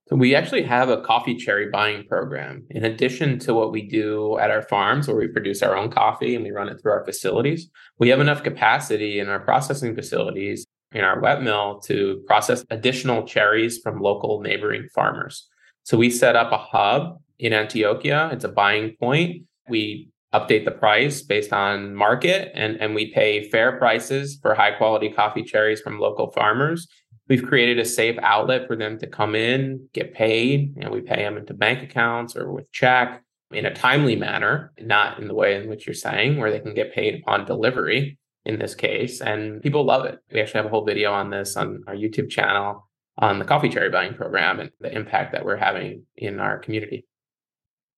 So 0.08 0.16
we 0.16 0.34
actually 0.34 0.64
have 0.64 0.88
a 0.88 1.00
coffee 1.00 1.36
cherry 1.36 1.70
buying 1.70 2.04
program. 2.06 2.64
In 2.70 2.84
addition 2.84 3.38
to 3.40 3.54
what 3.54 3.72
we 3.72 3.82
do 3.88 4.36
at 4.38 4.50
our 4.50 4.62
farms 4.62 5.06
where 5.06 5.16
we 5.16 5.28
produce 5.28 5.62
our 5.62 5.76
own 5.76 5.90
coffee 5.90 6.34
and 6.34 6.44
we 6.44 6.50
run 6.50 6.68
it 6.68 6.80
through 6.80 6.92
our 6.92 7.04
facilities, 7.04 7.70
we 7.98 8.08
have 8.08 8.20
enough 8.20 8.42
capacity 8.42 9.20
in 9.20 9.28
our 9.28 9.40
processing 9.40 9.94
facilities 9.94 10.66
in 10.92 11.02
our 11.04 11.20
wet 11.20 11.42
mill 11.42 11.80
to 11.80 12.22
process 12.26 12.64
additional 12.70 13.26
cherries 13.26 13.78
from 13.78 14.00
local 14.00 14.40
neighboring 14.40 14.88
farmers. 14.94 15.48
So 15.84 15.96
we 15.96 16.10
set 16.10 16.36
up 16.36 16.52
a 16.52 16.58
hub 16.58 17.18
in 17.38 17.52
Antioquia. 17.52 18.32
It's 18.32 18.44
a 18.44 18.48
buying 18.48 18.96
point. 19.00 19.44
We 19.68 20.08
update 20.34 20.64
the 20.64 20.70
price 20.70 21.22
based 21.22 21.52
on 21.52 21.94
market 21.94 22.50
and, 22.54 22.76
and 22.80 22.94
we 22.94 23.12
pay 23.12 23.48
fair 23.50 23.78
prices 23.78 24.38
for 24.40 24.54
high 24.54 24.72
quality 24.72 25.10
coffee 25.10 25.42
cherries 25.42 25.80
from 25.80 25.98
local 25.98 26.30
farmers. 26.30 26.88
We've 27.32 27.42
created 27.42 27.78
a 27.78 27.86
safe 27.86 28.18
outlet 28.20 28.66
for 28.66 28.76
them 28.76 28.98
to 28.98 29.06
come 29.06 29.34
in, 29.34 29.88
get 29.94 30.12
paid, 30.12 30.74
and 30.78 30.90
we 30.90 31.00
pay 31.00 31.22
them 31.22 31.38
into 31.38 31.54
bank 31.54 31.82
accounts 31.82 32.36
or 32.36 32.52
with 32.52 32.70
check 32.72 33.22
in 33.50 33.64
a 33.64 33.72
timely 33.72 34.16
manner, 34.16 34.70
not 34.78 35.18
in 35.18 35.28
the 35.28 35.34
way 35.34 35.56
in 35.56 35.70
which 35.70 35.86
you're 35.86 35.94
saying, 35.94 36.36
where 36.36 36.50
they 36.50 36.60
can 36.60 36.74
get 36.74 36.94
paid 36.94 37.22
upon 37.22 37.46
delivery 37.46 38.18
in 38.44 38.58
this 38.58 38.74
case. 38.74 39.22
And 39.22 39.62
people 39.62 39.82
love 39.82 40.04
it. 40.04 40.18
We 40.30 40.42
actually 40.42 40.58
have 40.58 40.66
a 40.66 40.68
whole 40.68 40.84
video 40.84 41.10
on 41.10 41.30
this 41.30 41.56
on 41.56 41.82
our 41.86 41.94
YouTube 41.94 42.28
channel 42.28 42.86
on 43.16 43.38
the 43.38 43.46
coffee 43.46 43.70
cherry 43.70 43.88
buying 43.88 44.12
program 44.12 44.60
and 44.60 44.70
the 44.80 44.94
impact 44.94 45.32
that 45.32 45.46
we're 45.46 45.56
having 45.56 46.04
in 46.16 46.38
our 46.38 46.58
community. 46.58 47.06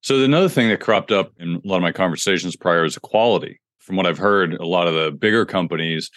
So 0.03 0.23
another 0.23 0.49
thing 0.49 0.69
that 0.69 0.79
cropped 0.79 1.11
up 1.11 1.33
in 1.41 1.57
a 1.57 1.61
lot 1.69 1.79
of 1.79 1.83
my 1.83 1.91
conversations 1.91 2.55
prior 2.55 2.85
is 2.85 2.97
equality. 2.97 3.61
From 3.81 3.97
what 3.97 4.07
I've 4.07 4.17
heard, 4.17 4.55
a 4.55 4.65
lot 4.65 4.87
of 4.87 4.95
the 4.95 5.11
bigger 5.11 5.45
companies 5.45 6.09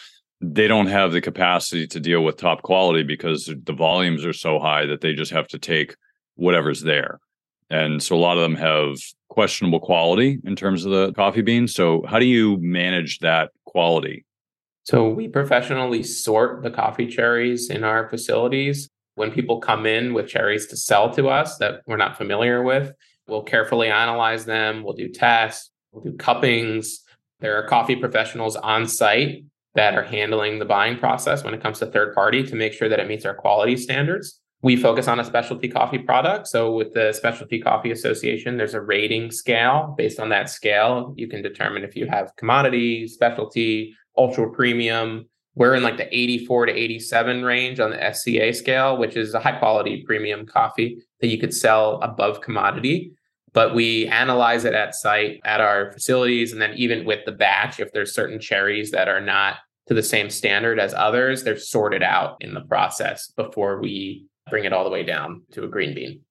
they 0.41 0.67
don't 0.67 0.88
have 0.88 1.12
the 1.12 1.22
capacity 1.22 1.88
to 1.88 2.00
deal 2.00 2.24
with 2.24 2.38
top 2.38 2.62
quality 2.62 3.03
because 3.03 3.51
the 3.63 3.74
volumes 3.74 4.25
are 4.25 4.34
so 4.34 4.60
high 4.60 4.86
that 4.86 5.01
they 5.01 5.13
just 5.13 5.32
have 5.32 5.48
to 5.48 5.60
take 5.60 5.96
whatever's 6.36 6.82
there. 6.82 7.20
And 7.70 8.01
so 8.01 8.15
a 8.15 8.20
lot 8.20 8.38
of 8.38 8.44
them 8.44 8.56
have 8.56 8.98
questionable 9.29 9.79
quality 9.79 10.39
in 10.46 10.56
terms 10.56 10.86
of 10.86 10.91
the 10.91 11.12
coffee 11.13 11.41
beans. 11.41 11.74
So 11.74 12.06
how 12.08 12.20
do 12.20 12.25
you 12.25 12.58
manage 12.62 13.20
that 13.20 13.51
quality? 13.65 14.25
So 14.84 15.10
we 15.10 15.27
professionally 15.27 16.03
sort 16.03 16.63
the 16.63 16.72
coffee 16.72 17.08
cherries 17.08 17.70
in 17.70 17.84
our 17.84 18.08
facilities. 18.08 18.89
When 19.15 19.32
people 19.32 19.60
come 19.60 19.86
in 19.86 20.13
with 20.13 20.27
cherries 20.27 20.67
to 20.67 20.77
sell 20.77 21.12
to 21.15 21.27
us 21.27 21.58
that 21.58 21.82
we're 21.88 21.98
not 21.98 22.17
familiar 22.17 22.62
with, 22.62 22.94
We'll 23.27 23.44
carefully 23.44 23.89
analyze 23.89 24.46
them. 24.46 24.84
We'll 24.84 24.94
do 24.94 25.10
tests. 25.10 25.72
We'll 25.91 26.03
do 26.03 26.13
cuppings. 26.13 27.03
There 27.39 27.58
are 27.58 27.67
coffee 27.67 27.96
professionals 27.96 28.56
on 28.56 28.88
site 28.88 29.44
that 29.77 29.93
are 29.93 30.03
handling 30.03 30.57
the 30.57 30.65
buying 30.65 30.98
process 30.98 31.43
when 31.43 31.53
it 31.53 31.62
comes 31.62 31.77
to 31.77 31.86
third 31.86 32.15
party 32.15 32.41
to 32.41 32.55
make 32.55 32.74
sure 32.74 32.89
that 32.89 33.00
it 33.00 33.07
meets 33.07 33.25
our 33.25 33.36
quality 33.36 33.77
standards. 33.77 34.41
We 34.63 34.75
focus 34.75 35.07
on 35.07 35.19
a 35.19 35.24
specialty 35.24 35.67
coffee 35.67 36.00
product. 36.00 36.48
So, 36.48 36.74
with 36.74 36.96
the 36.96 37.13
Specialty 37.13 37.62
Coffee 37.62 37.91
Association, 37.91 38.57
there's 38.57 38.74
a 38.74 38.81
rating 38.81 39.29
scale. 39.29 39.93
Based 39.96 40.19
on 40.19 40.29
that 40.29 40.50
scale, 40.50 41.13
you 41.15 41.27
can 41.27 41.43
determine 41.43 41.84
if 41.84 41.96
you 41.96 42.07
have 42.07 42.36
commodity, 42.38 43.07
specialty, 43.07 43.96
ultra 44.17 44.51
premium. 44.51 45.29
We're 45.53 45.75
in 45.75 45.84
like 45.84 45.98
the 45.98 46.07
84 46.15 46.67
to 46.67 46.74
87 46.74 47.43
range 47.43 47.79
on 47.79 47.91
the 47.91 48.13
SCA 48.13 48.53
scale, 48.53 48.98
which 48.98 49.15
is 49.15 49.36
a 49.36 49.39
high 49.39 49.60
quality 49.60 50.03
premium 50.07 50.48
coffee 50.48 51.03
that 51.22 51.27
you 51.27 51.38
could 51.38 51.53
sell 51.53 52.01
above 52.01 52.41
commodity 52.41 53.13
but 53.53 53.74
we 53.74 54.05
analyze 54.10 54.65
it 54.65 54.75
at 54.75 54.93
site 54.93 55.39
at 55.43 55.62
our 55.62 55.91
facilities 55.91 56.51
and 56.51 56.62
then 56.62 56.74
even 56.75 57.05
with 57.05 57.25
the 57.25 57.31
batch 57.31 57.79
if 57.79 57.91
there's 57.91 58.13
certain 58.13 58.39
cherries 58.39 58.91
that 58.91 59.07
are 59.07 59.22
not 59.22 59.55
to 59.88 59.94
the 59.94 60.03
same 60.03 60.29
standard 60.29 60.79
as 60.79 60.94
others 60.94 61.44
they're 61.44 61.58
sorted 61.58 62.03
out 62.03 62.38
in 62.41 62.53
the 62.53 62.62
process 62.62 63.32
before 63.36 63.82
we 63.82 64.25
bring 64.50 64.65
it 64.65 64.74
all 64.74 64.84
the 64.84 64.89
way 64.89 65.03
down 65.03 65.44
to 65.51 65.63
a 65.63 65.67
green 65.67 65.94
bean 65.94 66.22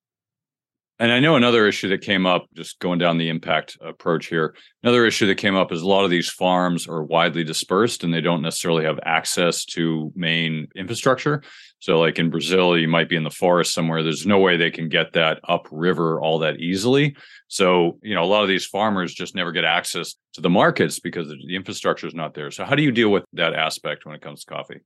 and 0.99 1.13
I 1.13 1.21
know 1.21 1.37
another 1.37 1.67
issue 1.67 1.91
that 1.91 2.01
came 2.01 2.25
up, 2.25 2.47
just 2.55 2.79
going 2.79 2.99
down 2.99 3.19
the 3.19 3.29
impact 3.29 3.77
approach 3.83 4.27
here. 4.27 4.55
Another 4.83 5.05
issue 5.05 5.27
that 5.27 5.35
came 5.35 5.55
up 5.55 5.71
is 5.71 5.83
a 5.83 5.87
lot 5.87 6.05
of 6.05 6.11
these 6.11 6.31
farms 6.31 6.89
are 6.89 7.05
widely 7.05 7.45
dispersed 7.45 8.03
and 8.03 8.15
they 8.15 8.23
don't 8.23 8.41
necessarily 8.41 8.85
have 8.85 8.99
access 9.05 9.67
to 9.67 10.11
main 10.15 10.69
infrastructure. 10.75 11.43
So, 11.79 12.01
like 12.01 12.19
in 12.19 12.31
Brazil, 12.31 12.77
you 12.77 12.89
might 12.89 13.09
be 13.09 13.17
in 13.17 13.23
the 13.23 13.31
forest 13.31 13.75
somewhere. 13.75 14.03
There's 14.03 14.27
no 14.27 14.39
way 14.39 14.57
they 14.57 14.71
can 14.71 14.89
get 14.89 15.13
that 15.13 15.41
upriver 15.45 16.21
all 16.21 16.39
that 16.39 16.59
easily. 16.59 17.17
So, 17.49 17.99
you 18.03 18.15
know, 18.15 18.23
a 18.23 18.27
lot 18.27 18.43
of 18.43 18.49
these 18.49 18.67
farmers 18.67 19.15
just 19.15 19.35
never 19.35 19.53
get 19.53 19.65
access 19.65 20.15
to 20.35 20.41
the 20.41 20.51
markets 20.51 21.01
because 21.01 21.29
the 21.29 21.55
infrastructure 21.55 22.07
is 22.07 22.15
not 22.15 22.35
there. 22.35 22.51
So, 22.51 22.65
how 22.65 22.75
do 22.75 22.83
you 22.83 22.93
deal 22.93 23.11
with 23.11 23.25
that 23.35 23.55
aspect 23.55 24.07
when 24.07 24.15
it 24.15 24.23
comes 24.23 24.45
to 24.45 24.55
coffee? 24.55 24.81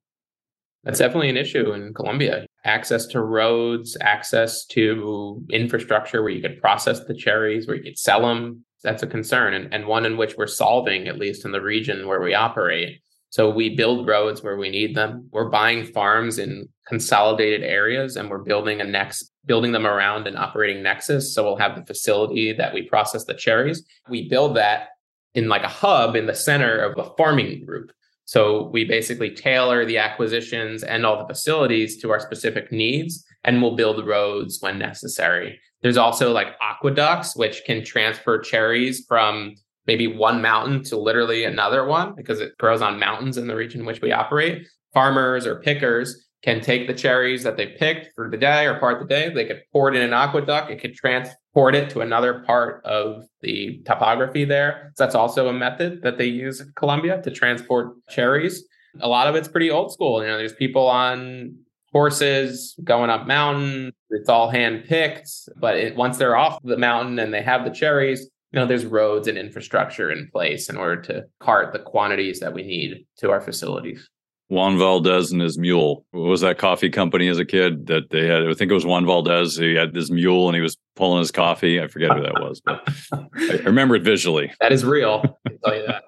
That's 0.83 0.99
definitely 0.99 1.29
an 1.29 1.37
issue 1.37 1.73
in 1.73 1.93
Colombia. 1.95 2.47
Access 2.65 3.07
to 3.09 3.23
roads, 3.23 3.97
access 4.01 4.65
to 4.67 5.43
infrastructure 5.51 6.23
where 6.23 6.33
you 6.33 6.41
could 6.41 6.61
process 6.61 7.05
the 7.05 7.15
cherries, 7.15 7.67
where 7.67 7.77
you 7.77 7.83
could 7.83 7.99
sell 7.99 8.23
them. 8.23 8.65
That's 8.83 9.03
a 9.03 9.07
concern 9.07 9.53
and, 9.55 9.73
and 9.75 9.87
one 9.87 10.07
in 10.07 10.17
which 10.17 10.37
we're 10.37 10.47
solving, 10.47 11.07
at 11.07 11.19
least 11.19 11.45
in 11.45 11.53
the 11.53 11.61
region 11.61 12.07
where 12.07 12.23
we 12.23 12.35
operate. 12.35 13.03
So 13.29 13.51
we 13.51 13.77
build 13.77 14.09
roads 14.09 14.43
where 14.43 14.57
we 14.57 14.71
need 14.71 14.97
them. 14.97 15.29
We're 15.31 15.51
buying 15.51 15.85
farms 15.85 16.39
in 16.39 16.69
consolidated 16.91 17.63
areas 17.63 18.17
and 18.17 18.29
we're 18.29 18.39
building 18.39 18.81
a 18.81 18.85
next 18.85 19.33
building 19.47 19.73
them 19.73 19.87
around 19.87 20.27
an 20.27 20.37
operating 20.37 20.83
nexus. 20.83 21.35
So 21.35 21.45
we'll 21.45 21.57
have 21.57 21.77
the 21.77 21.87
facility 21.87 22.53
that 22.53 22.75
we 22.75 22.83
process 22.83 23.25
the 23.25 23.35
cherries. 23.35 23.83
We 24.09 24.29
build 24.29 24.57
that 24.57 24.89
in 25.35 25.49
like 25.49 25.63
a 25.63 25.69
hub 25.69 26.17
in 26.17 26.27
the 26.27 26.35
center 26.35 26.79
of 26.79 26.99
a 26.99 27.11
farming 27.17 27.65
group. 27.65 27.93
So 28.25 28.69
we 28.73 28.85
basically 28.85 29.31
tailor 29.31 29.85
the 29.85 29.99
acquisitions 29.99 30.83
and 30.83 31.07
all 31.07 31.19
the 31.19 31.33
facilities 31.33 31.97
to 32.03 32.11
our 32.11 32.21
specific 32.21 32.71
needs, 32.71 33.25
and 33.45 33.63
we'll 33.63 33.77
build 33.77 34.07
roads 34.07 34.59
when 34.61 34.79
necessary. 34.79 35.59
There's 35.83 35.97
also 35.97 36.33
like 36.33 36.49
aqueducts, 36.61 37.35
which 37.35 37.63
can 37.65 37.85
transfer 37.85 38.39
cherries 38.39 39.05
from 39.07 39.55
maybe 39.87 40.07
one 40.07 40.43
mountain 40.43 40.85
to 40.85 40.97
literally 40.97 41.45
another 41.45 41.85
one 41.85 42.15
because 42.15 42.41
it 42.41 42.57
grows 42.59 42.83
on 42.83 43.01
mountains 43.01 43.39
in 43.39 43.47
the 43.47 43.57
region 43.57 43.81
in 43.81 43.87
which 43.87 44.03
we 44.03 44.13
operate. 44.13 44.67
Farmers 44.93 45.47
or 45.47 45.61
pickers 45.61 46.29
can 46.43 46.61
take 46.61 46.87
the 46.87 46.95
cherries 46.95 47.43
that 47.43 47.57
they 47.57 47.67
picked 47.67 48.15
for 48.15 48.31
the 48.31 48.37
day 48.37 48.67
or 48.67 48.79
part 48.79 48.95
of 48.95 49.07
the 49.07 49.15
day. 49.15 49.33
They 49.33 49.45
could 49.45 49.63
pour 49.73 49.91
it 49.91 49.97
in 49.97 50.03
an 50.03 50.13
aqueduct. 50.13 50.71
It 50.71 50.81
could 50.81 50.95
transport 50.95 51.75
it 51.75 51.91
to 51.91 52.01
another 52.01 52.43
part 52.47 52.85
of 52.85 53.25
the 53.43 53.83
topography 53.85 54.45
there. 54.45 54.93
So 54.97 55.05
that's 55.05 55.15
also 55.15 55.49
a 55.49 55.53
method 55.53 56.03
that 56.03 56.17
they 56.17 56.27
use 56.27 56.61
in 56.61 56.73
Colombia 56.77 57.21
to 57.23 57.31
transport 57.31 57.93
cherries. 58.09 58.65
A 59.01 59.09
lot 59.09 59.27
of 59.27 59.35
it's 59.35 59.49
pretty 59.49 59.71
old 59.71 59.93
school. 59.93 60.23
You 60.23 60.29
know, 60.29 60.39
there's 60.39 60.55
people 60.55 60.89
on 60.89 61.57
horses 61.93 62.75
going 62.85 63.11
up 63.11 63.27
mountain. 63.27 63.93
It's 64.11 64.29
all 64.29 64.49
hand 64.49 64.85
picked, 64.87 65.29
but 65.59 65.77
it, 65.77 65.97
once 65.97 66.17
they're 66.17 66.37
off 66.37 66.59
the 66.63 66.77
mountain 66.77 67.19
and 67.19 67.35
they 67.35 67.43
have 67.43 67.65
the 67.65 67.71
cherries, 67.71 68.29
you 68.53 68.59
know, 68.59 68.67
there's 68.67 68.87
roads 68.87 69.29
and 69.29 69.39
infrastructure 69.39 70.11
in 70.11 70.29
place 70.33 70.69
in 70.69 70.77
order 70.77 71.01
to 71.03 71.25
cart 71.39 71.73
the 71.73 71.79
quantities 71.79 72.41
that 72.41 72.55
we 72.55 72.63
need 72.63 73.07
to 73.19 73.31
our 73.31 73.41
facilities. 73.41 74.09
Juan 74.51 74.79
Valdez 74.79 75.31
and 75.31 75.41
his 75.41 75.57
mule. 75.57 76.05
What 76.11 76.29
was 76.29 76.41
that 76.41 76.59
coffee 76.59 76.91
company 76.91 77.29
as 77.29 77.39
a 77.39 77.45
kid 77.45 77.87
that 77.87 78.11
they 78.11 78.27
had? 78.27 78.43
I 78.43 78.53
think 78.53 78.73
it 78.73 78.75
was 78.75 78.85
Juan 78.85 79.07
Valdez. 79.07 79.57
He 79.57 79.75
had 79.75 79.95
this 79.95 80.11
mule 80.11 80.49
and 80.49 80.57
he 80.57 80.61
was 80.61 80.77
pulling 80.97 81.21
his 81.21 81.31
coffee. 81.31 81.81
I 81.81 81.87
forget 81.87 82.11
who 82.11 82.23
that 82.23 82.35
was, 82.35 82.61
but 82.61 82.83
I 83.13 83.63
remember 83.65 83.95
it 83.95 84.03
visually. 84.03 84.53
That 84.61 84.73
is 84.73 84.85
real. 84.85 85.39
I 85.47 85.51
tell 85.65 85.77
you 85.77 85.87
that. 85.87 86.05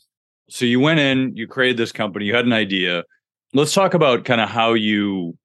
so 0.50 0.66
you 0.66 0.78
went 0.78 1.00
in, 1.00 1.34
you 1.36 1.48
created 1.48 1.78
this 1.78 1.90
company, 1.90 2.26
you 2.26 2.34
had 2.34 2.44
an 2.44 2.52
idea. 2.52 3.02
Let's 3.54 3.72
talk 3.72 3.94
about 3.94 4.26
kind 4.26 4.42
of 4.42 4.50
how 4.50 4.74
you 4.74 5.36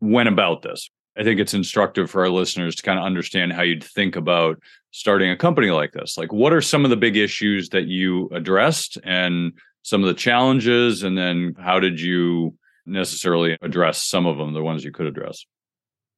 went 0.00 0.28
about 0.28 0.62
this. 0.62 0.90
I 1.16 1.22
think 1.22 1.38
it's 1.38 1.54
instructive 1.54 2.10
for 2.10 2.22
our 2.22 2.28
listeners 2.28 2.74
to 2.76 2.82
kind 2.82 2.98
of 2.98 3.04
understand 3.04 3.52
how 3.52 3.62
you'd 3.62 3.84
think 3.84 4.16
about 4.16 4.60
starting 4.90 5.30
a 5.30 5.36
company 5.36 5.70
like 5.70 5.92
this. 5.92 6.18
Like, 6.18 6.32
what 6.32 6.52
are 6.52 6.60
some 6.60 6.84
of 6.84 6.90
the 6.90 6.96
big 6.96 7.16
issues 7.16 7.68
that 7.68 7.86
you 7.86 8.28
addressed 8.32 8.98
and 9.04 9.52
some 9.82 10.02
of 10.02 10.08
the 10.08 10.14
challenges 10.14 11.02
and 11.02 11.16
then 11.16 11.54
how 11.58 11.80
did 11.80 12.00
you 12.00 12.54
necessarily 12.86 13.56
address 13.62 14.02
some 14.02 14.26
of 14.26 14.38
them 14.38 14.52
the 14.52 14.62
ones 14.62 14.84
you 14.84 14.92
could 14.92 15.06
address? 15.06 15.44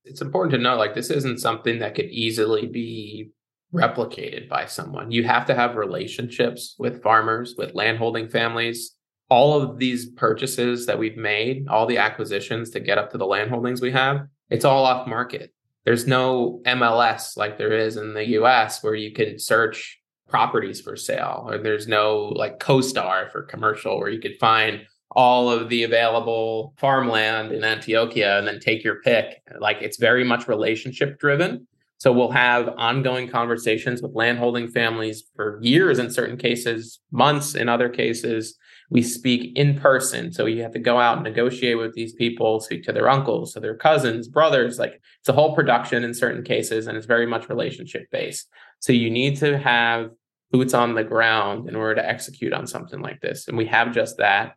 It's 0.04 0.20
important 0.20 0.52
to 0.52 0.58
know 0.58 0.76
like 0.76 0.94
this 0.94 1.10
isn't 1.10 1.38
something 1.38 1.78
that 1.78 1.94
could 1.94 2.06
easily 2.06 2.66
be 2.66 3.30
replicated 3.72 4.48
by 4.48 4.66
someone. 4.66 5.10
You 5.10 5.24
have 5.24 5.46
to 5.46 5.54
have 5.54 5.76
relationships 5.76 6.74
with 6.78 7.02
farmers 7.02 7.54
with 7.56 7.74
landholding 7.74 8.28
families. 8.28 8.96
All 9.28 9.62
of 9.62 9.78
these 9.78 10.10
purchases 10.10 10.86
that 10.86 10.98
we've 10.98 11.16
made 11.16 11.68
all 11.68 11.86
the 11.86 11.98
acquisitions 11.98 12.70
to 12.70 12.80
get 12.80 12.98
up 12.98 13.10
to 13.12 13.18
the 13.18 13.24
landholdings 13.24 13.80
we 13.80 13.92
have 13.92 14.26
it's 14.52 14.66
all 14.66 14.84
off 14.84 15.06
market. 15.06 15.50
There's 15.86 16.06
no 16.06 16.60
mls 16.66 17.36
like 17.38 17.56
there 17.56 17.72
is 17.72 17.96
in 17.96 18.12
the 18.12 18.24
us 18.24 18.82
where 18.82 18.94
you 18.94 19.12
can 19.12 19.38
search 19.38 19.98
properties 20.32 20.80
for 20.80 20.96
sale 20.96 21.46
or 21.46 21.58
there's 21.58 21.86
no 21.86 22.32
like 22.34 22.58
CoStar 22.58 23.30
for 23.30 23.42
commercial 23.42 23.98
where 23.98 24.08
you 24.08 24.18
could 24.18 24.38
find 24.40 24.86
all 25.10 25.50
of 25.50 25.68
the 25.68 25.82
available 25.82 26.72
farmland 26.78 27.52
in 27.52 27.60
Antioquia 27.60 28.38
and 28.38 28.48
then 28.48 28.58
take 28.58 28.82
your 28.82 29.02
pick. 29.02 29.42
Like 29.60 29.76
it's 29.82 29.98
very 29.98 30.24
much 30.24 30.48
relationship 30.48 31.18
driven. 31.20 31.66
So 31.98 32.12
we'll 32.12 32.32
have 32.32 32.70
ongoing 32.78 33.28
conversations 33.28 34.00
with 34.00 34.14
landholding 34.14 34.68
families 34.68 35.22
for 35.36 35.60
years 35.62 35.98
in 35.98 36.10
certain 36.10 36.38
cases, 36.38 36.98
months 37.10 37.54
in 37.54 37.68
other 37.68 37.90
cases. 37.90 38.56
We 38.88 39.02
speak 39.02 39.56
in 39.56 39.78
person. 39.78 40.32
So 40.32 40.46
you 40.46 40.62
have 40.62 40.72
to 40.72 40.78
go 40.78 40.98
out 40.98 41.18
and 41.18 41.24
negotiate 41.24 41.78
with 41.78 41.92
these 41.92 42.14
people, 42.14 42.58
speak 42.60 42.82
to 42.84 42.92
their 42.92 43.08
uncles, 43.08 43.52
to 43.52 43.60
their 43.60 43.76
cousins, 43.76 44.28
brothers. 44.28 44.78
Like 44.78 45.00
it's 45.20 45.28
a 45.28 45.34
whole 45.34 45.54
production 45.54 46.04
in 46.04 46.14
certain 46.14 46.42
cases, 46.42 46.86
and 46.86 46.96
it's 46.96 47.06
very 47.06 47.26
much 47.26 47.48
relationship 47.48 48.10
based. 48.10 48.48
So 48.80 48.92
you 48.92 49.10
need 49.10 49.36
to 49.36 49.56
have 49.58 50.10
boots 50.52 50.74
on 50.74 50.94
the 50.94 51.02
ground 51.02 51.68
in 51.68 51.74
order 51.74 51.96
to 51.96 52.08
execute 52.08 52.52
on 52.52 52.66
something 52.66 53.00
like 53.00 53.20
this. 53.20 53.48
And 53.48 53.56
we 53.56 53.66
have 53.66 53.92
just 53.92 54.18
that 54.18 54.54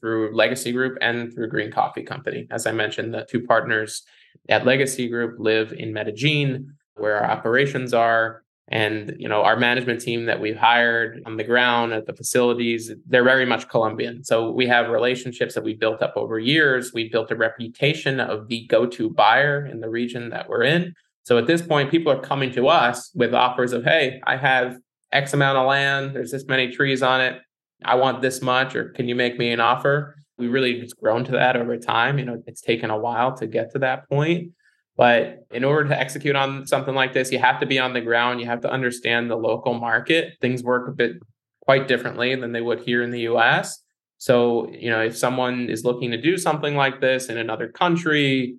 through 0.00 0.34
Legacy 0.34 0.72
Group 0.72 0.98
and 1.00 1.32
through 1.32 1.48
Green 1.48 1.70
Coffee 1.70 2.02
Company. 2.02 2.46
As 2.50 2.66
I 2.66 2.72
mentioned, 2.72 3.14
the 3.14 3.26
two 3.30 3.42
partners 3.42 4.02
at 4.48 4.66
Legacy 4.66 5.08
Group 5.08 5.36
live 5.38 5.72
in 5.72 5.92
Medellin 5.92 6.74
where 6.96 7.16
our 7.16 7.30
operations 7.30 7.94
are 7.94 8.42
and 8.68 9.14
you 9.18 9.28
know 9.28 9.42
our 9.42 9.56
management 9.56 10.00
team 10.00 10.26
that 10.26 10.40
we've 10.40 10.56
hired 10.56 11.22
on 11.24 11.36
the 11.36 11.44
ground 11.44 11.92
at 11.92 12.06
the 12.06 12.12
facilities 12.12 12.90
they're 13.06 13.22
very 13.22 13.46
much 13.46 13.68
colombian 13.68 14.24
so 14.24 14.50
we 14.50 14.66
have 14.66 14.88
relationships 14.88 15.54
that 15.54 15.62
we 15.62 15.72
built 15.72 16.02
up 16.02 16.12
over 16.16 16.38
years 16.38 16.92
we 16.92 17.08
built 17.08 17.30
a 17.30 17.36
reputation 17.36 18.18
of 18.18 18.48
the 18.48 18.66
go-to 18.66 19.08
buyer 19.08 19.64
in 19.66 19.80
the 19.80 19.88
region 19.88 20.30
that 20.30 20.48
we're 20.48 20.64
in 20.64 20.92
so 21.22 21.38
at 21.38 21.46
this 21.46 21.62
point 21.62 21.90
people 21.90 22.10
are 22.10 22.20
coming 22.20 22.50
to 22.50 22.66
us 22.66 23.12
with 23.14 23.32
offers 23.32 23.72
of 23.72 23.84
hey 23.84 24.20
i 24.26 24.36
have 24.36 24.76
x 25.12 25.32
amount 25.32 25.56
of 25.58 25.66
land 25.66 26.14
there's 26.14 26.30
this 26.30 26.46
many 26.46 26.70
trees 26.70 27.02
on 27.02 27.20
it 27.20 27.40
i 27.84 27.94
want 27.94 28.22
this 28.22 28.42
much 28.42 28.74
or 28.74 28.90
can 28.90 29.08
you 29.08 29.14
make 29.14 29.38
me 29.38 29.52
an 29.52 29.60
offer 29.60 30.14
we 30.38 30.48
really 30.48 30.80
just 30.80 30.96
grown 30.98 31.24
to 31.24 31.32
that 31.32 31.56
over 31.56 31.76
time 31.76 32.18
you 32.18 32.24
know 32.24 32.42
it's 32.46 32.60
taken 32.60 32.90
a 32.90 32.98
while 32.98 33.36
to 33.36 33.46
get 33.46 33.70
to 33.72 33.78
that 33.78 34.08
point 34.08 34.50
but 34.96 35.46
in 35.50 35.62
order 35.62 35.88
to 35.90 35.98
execute 35.98 36.36
on 36.36 36.66
something 36.66 36.94
like 36.94 37.12
this, 37.12 37.30
you 37.30 37.38
have 37.38 37.60
to 37.60 37.66
be 37.66 37.78
on 37.78 37.92
the 37.92 38.00
ground. 38.00 38.40
You 38.40 38.46
have 38.46 38.62
to 38.62 38.70
understand 38.70 39.30
the 39.30 39.36
local 39.36 39.74
market. 39.74 40.34
Things 40.40 40.62
work 40.62 40.88
a 40.88 40.92
bit 40.92 41.16
quite 41.60 41.86
differently 41.86 42.34
than 42.34 42.52
they 42.52 42.62
would 42.62 42.80
here 42.80 43.02
in 43.02 43.10
the 43.10 43.20
US. 43.20 43.82
So, 44.18 44.70
you 44.70 44.88
know, 44.88 45.02
if 45.02 45.16
someone 45.16 45.68
is 45.68 45.84
looking 45.84 46.10
to 46.12 46.16
do 46.16 46.38
something 46.38 46.74
like 46.74 47.02
this 47.02 47.28
in 47.28 47.36
another 47.36 47.68
country, 47.68 48.56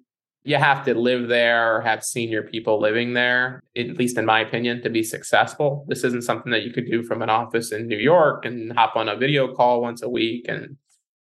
you 0.47 0.55
have 0.55 0.85
to 0.85 0.93
live 0.93 1.27
there 1.27 1.75
or 1.75 1.81
have 1.81 2.05
senior 2.05 2.41
people 2.41 2.79
living 2.79 3.13
there, 3.13 3.61
at 3.75 3.97
least 3.97 4.17
in 4.17 4.25
my 4.25 4.39
opinion, 4.39 4.81
to 4.81 4.89
be 4.89 5.03
successful. 5.03 5.85
This 5.89 6.05
isn't 6.05 6.23
something 6.23 6.53
that 6.53 6.63
you 6.63 6.71
could 6.71 6.89
do 6.89 7.03
from 7.03 7.21
an 7.21 7.29
office 7.29 7.73
in 7.73 7.85
New 7.85 7.97
York 7.97 8.45
and 8.45 8.71
hop 8.71 8.95
on 8.95 9.09
a 9.09 9.17
video 9.17 9.53
call 9.53 9.81
once 9.81 10.01
a 10.01 10.09
week 10.09 10.45
and 10.47 10.77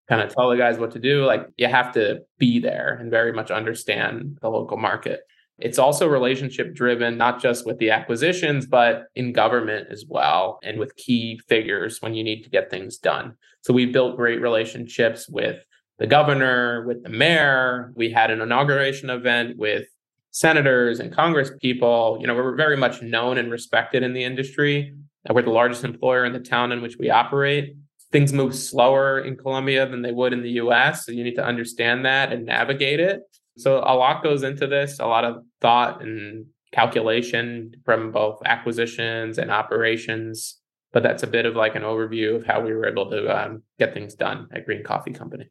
kind 0.08 0.22
of 0.22 0.32
tell 0.32 0.52
the 0.52 0.58
guys 0.58 0.78
what 0.78 0.92
to 0.92 1.00
do. 1.00 1.26
Like 1.26 1.48
you 1.58 1.66
have 1.66 1.92
to 1.94 2.20
be 2.38 2.60
there 2.60 3.00
and 3.02 3.10
very 3.10 3.34
much 3.34 3.50
understand 3.50 4.38
the 4.44 4.50
local 4.50 4.78
market. 4.78 5.22
It's 5.58 5.80
also 5.80 6.08
relationship 6.08 6.76
driven, 6.76 7.18
not 7.18 7.42
just 7.42 7.66
with 7.66 7.80
the 7.80 7.90
acquisitions, 7.90 8.68
but 8.68 9.06
in 9.16 9.34
government 9.34 9.88
as 9.90 10.06
well, 10.08 10.60
and 10.62 10.78
with 10.78 10.96
key 10.98 11.40
figures 11.48 12.00
when 12.00 12.14
you 12.14 12.24
need 12.24 12.44
to 12.44 12.50
get 12.52 12.70
things 12.70 13.00
done. 13.00 13.34
So 13.62 13.74
we 13.74 13.88
built 13.88 14.18
great 14.18 14.40
relationships 14.40 15.28
with 15.28 15.66
the 16.00 16.08
governor, 16.08 16.86
with 16.86 17.04
the 17.04 17.10
mayor. 17.10 17.94
We 17.96 18.12
had 18.12 18.32
an 18.32 18.42
inauguration 18.42 19.10
event 19.10 19.58
with 19.58 19.88
senators 20.32 21.00
and 21.00 21.14
congress 21.14 21.52
people. 21.62 22.18
You 22.20 22.28
know, 22.28 22.36
we're 22.36 22.56
very 22.56 22.78
much 22.78 23.02
known 23.02 23.38
and 23.38 23.52
respected 23.52 24.04
in 24.04 24.14
the 24.14 24.24
industry. 24.24 24.94
We're 25.30 25.42
the 25.42 25.50
largest 25.50 25.84
employer 25.84 26.26
in 26.26 26.34
the 26.34 26.40
town 26.40 26.72
in 26.72 26.82
which 26.82 26.98
we 27.00 27.10
operate 27.10 27.76
things 28.16 28.32
move 28.32 28.56
slower 28.56 29.20
in 29.20 29.36
Colombia 29.36 29.86
than 29.90 30.02
they 30.02 30.14
would 30.14 30.32
in 30.32 30.42
the 30.42 30.52
US. 30.52 31.06
So 31.06 31.12
you 31.12 31.22
need 31.22 31.36
to 31.36 31.46
understand 31.46 32.06
that 32.06 32.32
and 32.32 32.46
navigate 32.46 33.02
it. 33.02 33.24
So 33.58 33.80
a 33.80 33.94
lot 33.94 34.24
goes 34.24 34.44
into 34.44 34.68
this, 34.68 35.00
a 35.00 35.06
lot 35.06 35.26
of 35.26 35.44
thought 35.60 36.02
and 36.02 36.46
calculation 36.72 37.74
from 37.84 38.14
both 38.14 38.40
acquisitions 38.46 39.38
and 39.38 39.52
operations. 39.52 40.62
But 40.94 41.04
that's 41.04 41.24
a 41.24 41.28
bit 41.28 41.46
of 41.46 41.58
like 41.58 41.76
an 41.76 41.84
overview 41.84 42.38
of 42.38 42.46
how 42.46 42.62
we 42.62 42.74
were 42.74 42.86
able 42.86 43.10
to 43.12 43.28
um, 43.28 43.64
get 43.80 43.94
things 43.94 44.16
done 44.16 44.48
at 44.54 44.66
Green 44.66 44.82
Coffee 44.82 45.12
Company. 45.12 45.50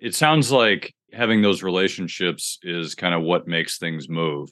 It 0.00 0.14
sounds 0.14 0.50
like 0.50 0.94
having 1.12 1.42
those 1.42 1.62
relationships 1.62 2.58
is 2.62 2.94
kind 2.94 3.14
of 3.14 3.22
what 3.22 3.46
makes 3.46 3.78
things 3.78 4.08
move. 4.08 4.50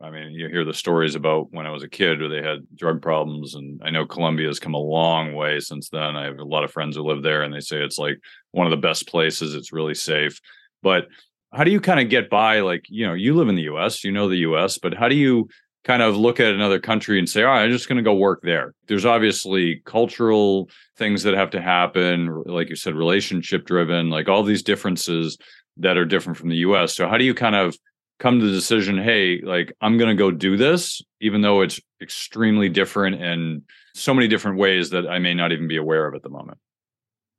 I 0.00 0.10
mean, 0.10 0.32
you 0.32 0.48
hear 0.48 0.64
the 0.64 0.74
stories 0.74 1.14
about 1.14 1.52
when 1.52 1.66
I 1.66 1.70
was 1.70 1.82
a 1.82 1.88
kid 1.88 2.20
where 2.20 2.28
they 2.28 2.46
had 2.46 2.66
drug 2.74 3.00
problems, 3.00 3.54
and 3.54 3.80
I 3.84 3.90
know 3.90 4.06
Colombia 4.06 4.46
has 4.48 4.58
come 4.58 4.74
a 4.74 4.78
long 4.78 5.34
way 5.34 5.58
since 5.60 5.88
then. 5.88 6.16
I 6.16 6.24
have 6.24 6.38
a 6.38 6.44
lot 6.44 6.64
of 6.64 6.70
friends 6.70 6.96
who 6.96 7.02
live 7.02 7.22
there, 7.22 7.42
and 7.42 7.52
they 7.52 7.60
say 7.60 7.82
it's 7.82 7.98
like 7.98 8.18
one 8.52 8.66
of 8.66 8.70
the 8.70 8.76
best 8.76 9.08
places. 9.08 9.54
It's 9.54 9.72
really 9.72 9.94
safe. 9.94 10.38
But 10.82 11.08
how 11.52 11.64
do 11.64 11.70
you 11.70 11.80
kind 11.80 12.00
of 12.00 12.10
get 12.10 12.28
by? 12.28 12.60
Like, 12.60 12.84
you 12.88 13.06
know, 13.06 13.14
you 13.14 13.34
live 13.34 13.48
in 13.48 13.54
the 13.54 13.62
US, 13.62 14.04
you 14.04 14.12
know 14.12 14.28
the 14.28 14.38
US, 14.38 14.78
but 14.78 14.94
how 14.94 15.08
do 15.08 15.16
you 15.16 15.48
kind 15.86 16.02
of 16.02 16.16
look 16.16 16.40
at 16.40 16.52
another 16.52 16.80
country 16.80 17.16
and 17.16 17.28
say, 17.28 17.44
all 17.44 17.50
right, 17.50 17.62
I'm 17.62 17.70
just 17.70 17.88
going 17.88 17.98
to 17.98 18.02
go 18.02 18.14
work 18.14 18.40
there? 18.42 18.74
There's 18.88 19.04
obviously 19.06 19.82
cultural 19.84 20.68
things 20.96 21.22
that 21.22 21.34
have 21.34 21.50
to 21.50 21.62
happen, 21.62 22.42
like 22.44 22.68
you 22.68 22.74
said, 22.74 22.96
relationship 22.96 23.64
driven, 23.64 24.10
like 24.10 24.28
all 24.28 24.42
these 24.42 24.64
differences 24.64 25.38
that 25.76 25.96
are 25.96 26.04
different 26.04 26.38
from 26.38 26.48
the 26.48 26.56
US. 26.56 26.96
So, 26.96 27.08
how 27.08 27.16
do 27.16 27.24
you 27.24 27.34
kind 27.34 27.54
of 27.54 27.76
come 28.18 28.40
to 28.40 28.46
the 28.46 28.52
decision 28.52 28.96
hey 28.96 29.42
like 29.42 29.74
i'm 29.82 29.98
going 29.98 30.08
to 30.08 30.18
go 30.18 30.30
do 30.30 30.56
this 30.56 31.02
even 31.20 31.42
though 31.42 31.60
it's 31.60 31.78
extremely 32.00 32.70
different 32.70 33.22
and 33.22 33.60
so 33.94 34.14
many 34.14 34.26
different 34.26 34.56
ways 34.56 34.88
that 34.88 35.06
i 35.06 35.18
may 35.18 35.34
not 35.34 35.52
even 35.52 35.68
be 35.68 35.76
aware 35.76 36.08
of 36.08 36.14
at 36.14 36.22
the 36.22 36.30
moment 36.30 36.56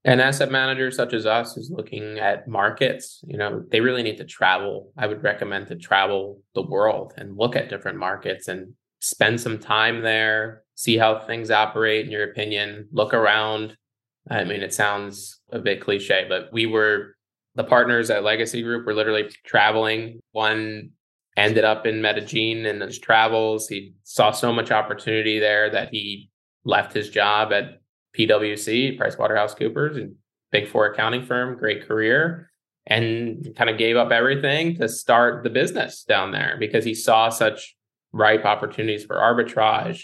an 0.07 0.19
asset 0.19 0.51
manager 0.51 0.89
such 0.89 1.13
as 1.13 1.25
us 1.25 1.57
is 1.57 1.69
looking 1.69 2.17
at 2.17 2.47
markets 2.47 3.21
you 3.27 3.37
know 3.37 3.63
they 3.69 3.81
really 3.81 4.03
need 4.03 4.17
to 4.17 4.25
travel 4.25 4.91
i 4.97 5.05
would 5.05 5.21
recommend 5.21 5.67
to 5.67 5.75
travel 5.75 6.41
the 6.55 6.61
world 6.61 7.13
and 7.17 7.37
look 7.37 7.55
at 7.55 7.69
different 7.69 7.97
markets 7.97 8.47
and 8.47 8.73
spend 8.99 9.39
some 9.39 9.59
time 9.59 10.01
there 10.01 10.63
see 10.75 10.97
how 10.97 11.19
things 11.19 11.51
operate 11.51 12.05
in 12.05 12.11
your 12.11 12.23
opinion 12.23 12.87
look 12.91 13.13
around 13.13 13.77
i 14.31 14.43
mean 14.43 14.61
it 14.61 14.73
sounds 14.73 15.41
a 15.51 15.59
bit 15.59 15.81
cliche 15.81 16.25
but 16.27 16.49
we 16.51 16.65
were 16.65 17.13
the 17.57 17.63
partners 17.63 18.11
at 18.11 18.23
Legacy 18.23 18.61
Group 18.61 18.85
were 18.85 18.93
literally 18.93 19.29
traveling. 19.43 20.21
One 20.31 20.91
ended 21.35 21.63
up 21.63 21.87
in 21.87 22.03
Medellin 22.03 22.67
in 22.67 22.79
his 22.79 22.99
travels. 22.99 23.67
He 23.67 23.95
saw 24.03 24.31
so 24.31 24.53
much 24.53 24.69
opportunity 24.69 25.39
there 25.39 25.69
that 25.71 25.89
he 25.91 26.29
left 26.65 26.93
his 26.93 27.09
job 27.09 27.51
at 27.51 27.81
PwC, 28.17 28.99
PricewaterhouseCoopers, 28.99 29.97
and 29.97 30.15
big 30.51 30.67
four 30.67 30.87
accounting 30.87 31.25
firm, 31.25 31.57
great 31.57 31.87
career, 31.87 32.49
and 32.85 33.53
kind 33.55 33.69
of 33.69 33.77
gave 33.77 33.97
up 33.97 34.11
everything 34.11 34.75
to 34.77 34.87
start 34.87 35.43
the 35.43 35.49
business 35.49 36.03
down 36.03 36.31
there 36.31 36.55
because 36.59 36.85
he 36.85 36.95
saw 36.95 37.29
such 37.29 37.75
ripe 38.13 38.45
opportunities 38.45 39.03
for 39.03 39.17
arbitrage, 39.17 40.03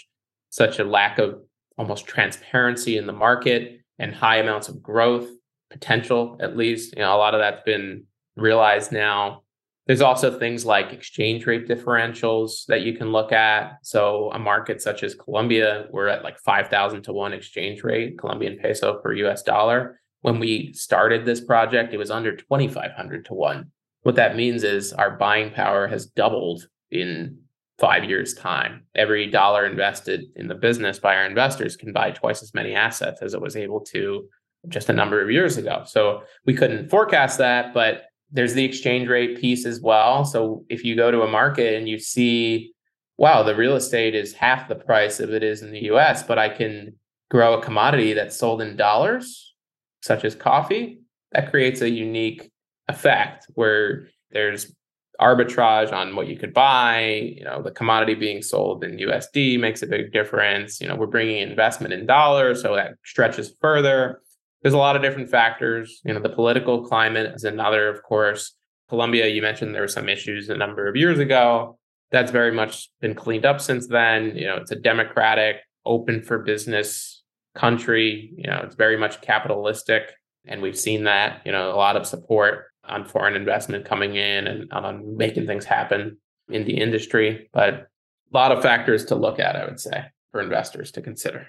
such 0.50 0.78
a 0.78 0.84
lack 0.84 1.18
of 1.18 1.40
almost 1.78 2.06
transparency 2.06 2.96
in 2.96 3.06
the 3.06 3.12
market 3.12 3.80
and 3.98 4.14
high 4.14 4.36
amounts 4.36 4.68
of 4.68 4.82
growth 4.82 5.28
potential, 5.70 6.36
at 6.40 6.56
least. 6.56 6.94
You 6.96 7.02
know, 7.02 7.14
a 7.14 7.18
lot 7.18 7.34
of 7.34 7.40
that's 7.40 7.62
been 7.64 8.04
realized 8.36 8.92
now. 8.92 9.43
There's 9.86 10.00
also 10.00 10.38
things 10.38 10.64
like 10.64 10.92
exchange 10.92 11.46
rate 11.46 11.68
differentials 11.68 12.64
that 12.68 12.82
you 12.82 12.96
can 12.96 13.12
look 13.12 13.32
at. 13.32 13.78
So, 13.82 14.30
a 14.32 14.38
market 14.38 14.80
such 14.80 15.02
as 15.02 15.14
Colombia, 15.14 15.86
we're 15.90 16.08
at 16.08 16.24
like 16.24 16.38
5,000 16.38 17.02
to 17.02 17.12
1 17.12 17.32
exchange 17.34 17.84
rate, 17.84 18.18
Colombian 18.18 18.58
peso 18.58 18.98
per 19.00 19.12
US 19.12 19.42
dollar. 19.42 20.00
When 20.22 20.38
we 20.38 20.72
started 20.72 21.26
this 21.26 21.42
project, 21.42 21.92
it 21.92 21.98
was 21.98 22.10
under 22.10 22.34
2,500 22.34 23.26
to 23.26 23.34
1. 23.34 23.70
What 24.04 24.14
that 24.16 24.36
means 24.36 24.64
is 24.64 24.94
our 24.94 25.10
buying 25.10 25.50
power 25.50 25.86
has 25.86 26.06
doubled 26.06 26.66
in 26.90 27.38
five 27.78 28.04
years' 28.04 28.34
time. 28.34 28.84
Every 28.94 29.30
dollar 29.30 29.66
invested 29.66 30.24
in 30.36 30.48
the 30.48 30.54
business 30.54 30.98
by 30.98 31.16
our 31.16 31.26
investors 31.26 31.76
can 31.76 31.92
buy 31.92 32.12
twice 32.12 32.42
as 32.42 32.54
many 32.54 32.74
assets 32.74 33.20
as 33.20 33.34
it 33.34 33.40
was 33.40 33.56
able 33.56 33.80
to 33.80 34.28
just 34.68 34.88
a 34.88 34.94
number 34.94 35.20
of 35.20 35.30
years 35.30 35.56
ago. 35.56 35.82
So 35.86 36.22
we 36.46 36.54
couldn't 36.54 36.88
forecast 36.88 37.38
that, 37.38 37.74
but 37.74 38.04
there's 38.34 38.54
the 38.54 38.64
exchange 38.64 39.08
rate 39.08 39.40
piece 39.40 39.64
as 39.64 39.80
well. 39.80 40.24
So 40.24 40.64
if 40.68 40.84
you 40.84 40.96
go 40.96 41.10
to 41.10 41.22
a 41.22 41.30
market 41.30 41.74
and 41.74 41.88
you 41.88 41.98
see, 41.98 42.72
wow, 43.16 43.44
the 43.44 43.54
real 43.54 43.76
estate 43.76 44.14
is 44.14 44.34
half 44.34 44.68
the 44.68 44.74
price 44.74 45.20
of 45.20 45.30
it 45.30 45.44
is 45.44 45.62
in 45.62 45.70
the 45.70 45.84
US, 45.92 46.24
but 46.24 46.36
I 46.36 46.48
can 46.48 46.96
grow 47.30 47.54
a 47.54 47.62
commodity 47.62 48.12
that's 48.12 48.36
sold 48.36 48.60
in 48.60 48.76
dollars, 48.76 49.54
such 50.02 50.24
as 50.24 50.34
coffee, 50.34 51.00
that 51.30 51.50
creates 51.50 51.80
a 51.80 51.88
unique 51.88 52.50
effect 52.88 53.46
where 53.54 54.08
there's 54.32 54.74
arbitrage 55.20 55.92
on 55.92 56.16
what 56.16 56.26
you 56.26 56.36
could 56.36 56.52
buy 56.52 57.04
you 57.36 57.44
know 57.44 57.62
the 57.62 57.70
commodity 57.70 58.14
being 58.14 58.42
sold 58.42 58.82
in 58.82 58.96
usd 58.96 59.60
makes 59.60 59.80
a 59.80 59.86
big 59.86 60.12
difference 60.12 60.80
you 60.80 60.88
know 60.88 60.96
we're 60.96 61.06
bringing 61.06 61.38
investment 61.38 61.94
in 61.94 62.04
dollars 62.04 62.60
so 62.60 62.74
that 62.74 62.94
stretches 63.04 63.54
further 63.60 64.20
there's 64.64 64.74
a 64.74 64.78
lot 64.78 64.96
of 64.96 65.02
different 65.02 65.28
factors. 65.28 66.00
You 66.06 66.14
know, 66.14 66.20
the 66.20 66.30
political 66.30 66.82
climate 66.86 67.32
is 67.34 67.44
another, 67.44 67.86
of 67.88 68.02
course. 68.02 68.56
Colombia, 68.88 69.28
you 69.28 69.42
mentioned 69.42 69.74
there 69.74 69.82
were 69.82 69.88
some 69.88 70.08
issues 70.08 70.48
a 70.48 70.56
number 70.56 70.88
of 70.88 70.96
years 70.96 71.18
ago. 71.18 71.78
That's 72.10 72.30
very 72.30 72.50
much 72.50 72.88
been 73.02 73.14
cleaned 73.14 73.44
up 73.44 73.60
since 73.60 73.88
then. 73.88 74.34
You 74.34 74.46
know, 74.46 74.56
it's 74.56 74.70
a 74.70 74.76
democratic, 74.76 75.56
open 75.84 76.22
for 76.22 76.38
business 76.38 77.22
country. 77.54 78.32
You 78.38 78.46
know, 78.46 78.62
it's 78.64 78.74
very 78.74 78.96
much 78.96 79.20
capitalistic. 79.20 80.14
And 80.46 80.62
we've 80.62 80.78
seen 80.78 81.04
that, 81.04 81.42
you 81.44 81.52
know, 81.52 81.70
a 81.70 81.76
lot 81.76 81.96
of 81.96 82.06
support 82.06 82.64
on 82.88 83.04
foreign 83.04 83.36
investment 83.36 83.84
coming 83.84 84.16
in 84.16 84.46
and 84.46 84.72
on 84.72 85.14
making 85.14 85.46
things 85.46 85.66
happen 85.66 86.16
in 86.48 86.64
the 86.64 86.80
industry. 86.80 87.50
But 87.52 87.74
a 87.74 87.86
lot 88.32 88.50
of 88.50 88.62
factors 88.62 89.04
to 89.06 89.14
look 89.14 89.38
at, 89.38 89.56
I 89.56 89.66
would 89.66 89.80
say, 89.80 90.04
for 90.32 90.40
investors 90.40 90.90
to 90.92 91.02
consider. 91.02 91.48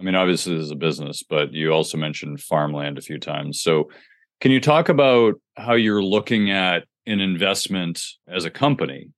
I 0.00 0.02
mean, 0.02 0.14
obviously, 0.14 0.56
this 0.56 0.64
is 0.64 0.70
a 0.70 0.76
business, 0.76 1.22
but 1.22 1.52
you 1.52 1.72
also 1.72 1.98
mentioned 1.98 2.40
farmland 2.40 2.96
a 2.96 3.02
few 3.02 3.18
times. 3.18 3.60
So, 3.60 3.90
can 4.40 4.50
you 4.50 4.60
talk 4.60 4.88
about 4.88 5.34
how 5.56 5.74
you're 5.74 6.02
looking 6.02 6.50
at 6.50 6.84
an 7.06 7.20
investment 7.20 8.02
as 8.26 8.46
a 8.46 8.50
company, 8.50 9.10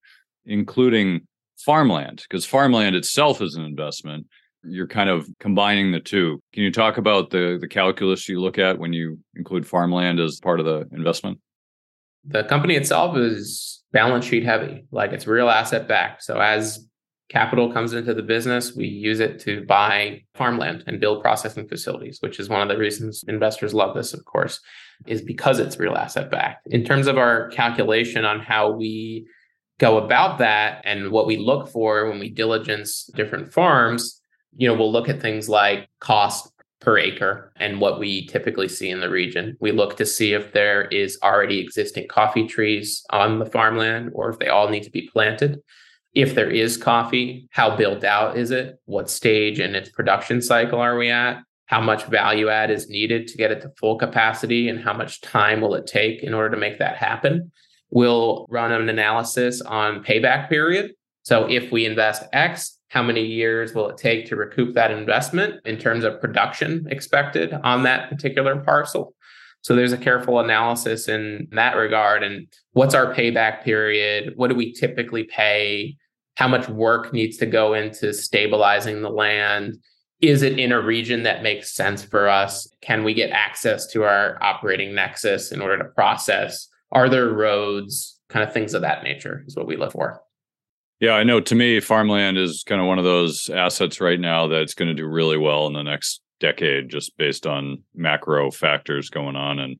including 0.45 1.29
farmland? 1.57 2.25
Because 2.29 2.45
farmland 2.45 2.97
itself 2.97 3.41
is 3.41 3.55
an 3.55 3.65
investment. 3.65 4.27
You're 4.65 4.89
kind 4.89 5.09
of 5.09 5.29
combining 5.39 5.93
the 5.93 6.01
two. 6.01 6.43
Can 6.53 6.65
you 6.65 6.73
talk 6.73 6.97
about 6.97 7.31
the 7.31 7.59
the 7.61 7.69
calculus 7.69 8.29
you 8.29 8.41
look 8.41 8.59
at 8.59 8.79
when 8.79 8.93
you 8.93 9.21
include 9.37 9.67
farmland 9.67 10.19
as 10.19 10.41
part 10.41 10.59
of 10.59 10.67
the 10.67 10.89
investment? 10.93 11.39
The 12.25 12.45
company 12.45 12.75
itself 12.75 13.17
is 13.17 13.83
balance 13.93 14.25
sheet 14.25 14.45
heavy, 14.45 14.87
like 14.91 15.13
it's 15.13 15.27
real 15.27 15.49
asset 15.49 15.87
backed. 15.87 16.25
So 16.25 16.41
as 16.41 16.89
capital 17.33 17.73
comes 17.73 17.95
into 17.95 18.13
the 18.13 18.23
business, 18.23 18.77
we 18.77 18.87
use 18.87 19.19
it 19.19 19.41
to 19.41 19.65
buy 19.65 20.23
farmland 20.35 20.85
and 20.87 21.01
build 21.01 21.23
processing 21.23 21.67
facilities, 21.67 22.19
which 22.21 22.39
is 22.39 22.51
one 22.51 22.61
of 22.61 22.69
the 22.69 22.77
reasons 22.77 23.25
investors 23.27 23.73
love 23.73 23.95
this, 23.95 24.13
of 24.13 24.23
course, 24.27 24.61
is 25.07 25.23
because 25.23 25.59
it's 25.59 25.79
real 25.79 25.97
asset 25.97 26.31
backed. 26.31 26.67
In 26.67 26.85
terms 26.85 27.07
of 27.07 27.17
our 27.17 27.49
calculation 27.49 28.27
on 28.27 28.41
how 28.41 28.71
we 28.71 29.27
go 29.81 29.97
about 29.97 30.39
that 30.39 30.83
and 30.85 31.11
what 31.11 31.27
we 31.27 31.39
look 31.39 31.69
for 31.69 32.09
when 32.09 32.21
we 32.21 32.29
diligence 32.29 33.09
different 33.15 33.51
farms, 33.51 34.21
you 34.59 34.69
know, 34.69 34.75
we'll 34.75 34.93
look 34.93 35.09
at 35.09 35.23
things 35.23 35.49
like 35.49 35.89
cost 36.01 36.53
per 36.83 36.99
acre 36.99 37.51
and 37.57 37.81
what 37.81 37.99
we 37.99 38.27
typically 38.27 38.69
see 38.69 38.91
in 38.91 39.01
the 39.01 39.09
region. 39.09 39.57
We 39.59 39.73
look 39.73 39.97
to 39.97 40.05
see 40.05 40.35
if 40.35 40.53
there 40.53 40.83
is 40.89 41.19
already 41.23 41.61
existing 41.61 42.09
coffee 42.09 42.47
trees 42.47 43.03
on 43.09 43.39
the 43.39 43.47
farmland 43.47 44.11
or 44.13 44.29
if 44.29 44.39
they 44.39 44.49
all 44.49 44.69
need 44.69 44.83
to 44.83 44.91
be 44.91 45.09
planted 45.11 45.61
if 46.15 46.35
there 46.35 46.51
is 46.51 46.77
coffee, 46.77 47.49
how 47.51 47.77
built 47.77 48.05
out 48.05 48.37
is 48.37 48.51
it? 48.51 48.79
What 48.85 49.09
stage 49.09 49.59
in 49.59 49.75
its 49.75 49.89
production 49.89 50.43
cycle 50.43 50.79
are 50.79 50.97
we 50.97 51.11
at? 51.11 51.39
How 51.67 51.81
much 51.81 52.05
value 52.05 52.49
add 52.49 52.71
is 52.71 52.89
needed 52.89 53.29
to 53.29 53.39
get 53.39 53.51
it 53.51 53.63
to 53.63 53.71
full 53.79 53.97
capacity? 53.97 54.69
And 54.69 54.79
how 54.79 54.93
much 54.93 55.23
time 55.23 55.61
will 55.61 55.75
it 55.75 55.87
take 55.87 56.23
in 56.23 56.35
order 56.35 56.51
to 56.51 56.61
make 56.61 56.79
that 56.79 56.97
happen? 56.97 57.51
We'll 57.91 58.47
run 58.51 58.73
an 58.73 58.89
analysis 58.89 59.63
on 59.63 60.05
payback 60.05 60.49
period. 60.49 60.93
So 61.23 61.49
if 61.49 61.73
we 61.73 61.87
invest 61.87 62.25
X, 62.33 62.79
how 62.89 63.03
many 63.03 63.25
years 63.25 63.75
will 63.75 63.89
it 63.89 63.97
take 63.97 64.27
to 64.27 64.37
recoup 64.37 64.75
that 64.75 64.91
investment 64.91 65.61
in 65.65 65.79
terms 65.79 66.05
of 66.05 66.21
production 66.21 66.87
expected 66.91 67.55
on 67.65 67.85
that 67.85 68.11
particular 68.11 68.57
parcel? 68.61 69.15
So 69.63 69.77
there's 69.77 69.93
a 69.93 69.99
careful 69.99 70.41
analysis 70.41 71.09
in 71.09 71.49
that 71.53 71.77
regard. 71.77 72.23
And 72.23 72.49
what's 72.73 72.95
our 72.95 73.15
payback 73.15 73.63
period? 73.63 74.33
What 74.37 74.49
do 74.49 74.57
we 74.57 74.73
typically 74.73 75.25
pay? 75.25 75.97
How 76.35 76.49
much 76.49 76.69
work 76.69 77.13
needs 77.13 77.37
to 77.39 77.47
go 77.47 77.75
into 77.75 78.13
stabilizing 78.13 79.03
the 79.03 79.11
land. 79.11 79.79
Is 80.21 80.43
it 80.43 80.59
in 80.59 80.73
a 80.73 80.81
region 80.81 81.25
that 81.25 81.43
makes 81.43 81.75
sense 81.75 82.03
for 82.03 82.29
us? 82.29 82.69
Can 82.81 83.05
we 83.05 83.13
get 83.13 83.31
access 83.31 83.87
to 83.89 84.05
our 84.05 84.39
operating 84.43 84.95
nexus 84.95 85.53
in 85.53 85.61
order 85.61 85.79
to 85.79 85.85
process? 85.85 86.69
Are 86.91 87.09
there 87.09 87.29
roads? 87.29 88.19
Kind 88.29 88.47
of 88.47 88.55
things 88.55 88.73
of 88.73 88.83
that 88.83 89.03
nature 89.03 89.45
is 89.47 89.57
what 89.57 89.67
we 89.67 89.77
look 89.77 89.93
for. 89.93 90.23
Yeah 91.01 91.15
i 91.15 91.25
know. 91.25 91.41
To 91.41 91.55
me 91.55 91.81
farmland 91.81 92.39
is 92.39 92.65
kind 92.67 92.81
of 92.81 92.87
one 92.87 92.99
of 92.99 93.05
those 93.05 93.51
assets 93.51 94.01
right 94.01 94.21
now 94.21 94.47
that's 94.47 94.75
going 94.75 94.89
to 94.89 94.95
do 94.95 95.07
really 95.07 95.37
well 95.37 95.67
in 95.67 95.73
the 95.73 95.83
next 95.83 96.23
decade 96.41 96.89
just 96.89 97.17
based 97.19 97.47
on 97.47 97.83
macro 97.95 98.51
factors 98.51 99.11
going 99.11 99.37
on 99.37 99.59
and 99.59 99.77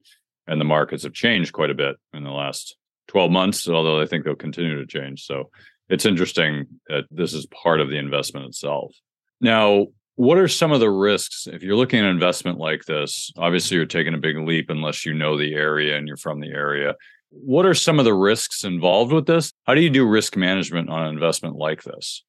and 0.47 0.61
the 0.61 0.65
markets 0.65 1.05
have 1.05 1.13
changed 1.13 1.53
quite 1.53 1.71
a 1.71 1.75
bit 1.75 1.97
in 2.13 2.25
the 2.25 2.31
last 2.31 2.77
12 3.09 3.31
months 3.31 3.69
although 3.69 4.01
i 4.01 4.07
think 4.07 4.25
they'll 4.25 4.35
continue 4.35 4.77
to 4.77 4.87
change. 4.87 5.25
So 5.25 5.51
it's 5.93 6.07
interesting 6.07 6.67
that 6.89 7.05
this 7.11 7.35
is 7.35 7.47
part 7.47 7.79
of 7.79 7.91
the 7.91 7.99
investment 7.99 8.47
itself. 8.47 8.97
Now, 9.43 9.89
what 10.15 10.39
are 10.39 10.49
some 10.49 10.73
of 10.73 10.81
the 10.81 10.89
risks 10.89 11.47
if 11.47 11.63
you're 11.63 11.77
looking 11.77 11.99
at 11.99 12.07
an 12.07 12.11
investment 12.11 12.57
like 12.57 12.87
this? 12.87 13.31
Obviously, 13.37 13.77
you're 13.77 13.85
taking 13.85 14.15
a 14.15 14.19
big 14.19 14.39
leap 14.39 14.71
unless 14.71 15.05
you 15.05 15.13
know 15.13 15.37
the 15.37 15.53
area 15.53 15.99
and 15.99 16.09
you're 16.09 16.17
from 16.17 16.41
the 16.41 16.49
area. 16.49 16.95
What 17.29 17.67
are 17.67 17.75
some 17.75 17.99
of 17.99 18.07
the 18.07 18.15
risks 18.15 18.65
involved 18.65 19.13
with 19.13 19.27
this? 19.27 19.53
How 19.67 19.75
do 19.75 19.83
you 19.83 19.91
do 19.91 20.09
risk 20.09 20.35
management 20.35 20.89
on 20.89 21.05
an 21.05 21.13
investment 21.13 21.57
like 21.57 21.83
this? 21.83 22.25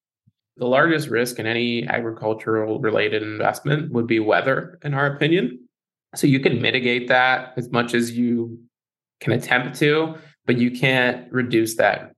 The 0.58 0.68
largest 0.68 1.08
risk 1.08 1.40
in 1.40 1.48
any 1.48 1.88
agricultural 1.88 2.82
related 2.82 3.24
investment 3.24 3.94
would 3.94 4.08
be 4.08 4.20
weather, 4.20 4.78
in 4.84 4.94
our 4.94 5.06
opinion. 5.06 5.70
So 6.16 6.28
you 6.28 6.42
can 6.42 6.62
mitigate 6.62 7.08
that 7.08 7.54
as 7.56 7.72
much 7.72 7.94
as 7.94 8.12
you 8.12 8.60
can 9.22 9.32
attempt 9.32 9.80
to, 9.80 10.16
but 10.46 10.58
you 10.58 10.70
can't 10.70 11.32
reduce 11.32 11.78
that 11.78 12.14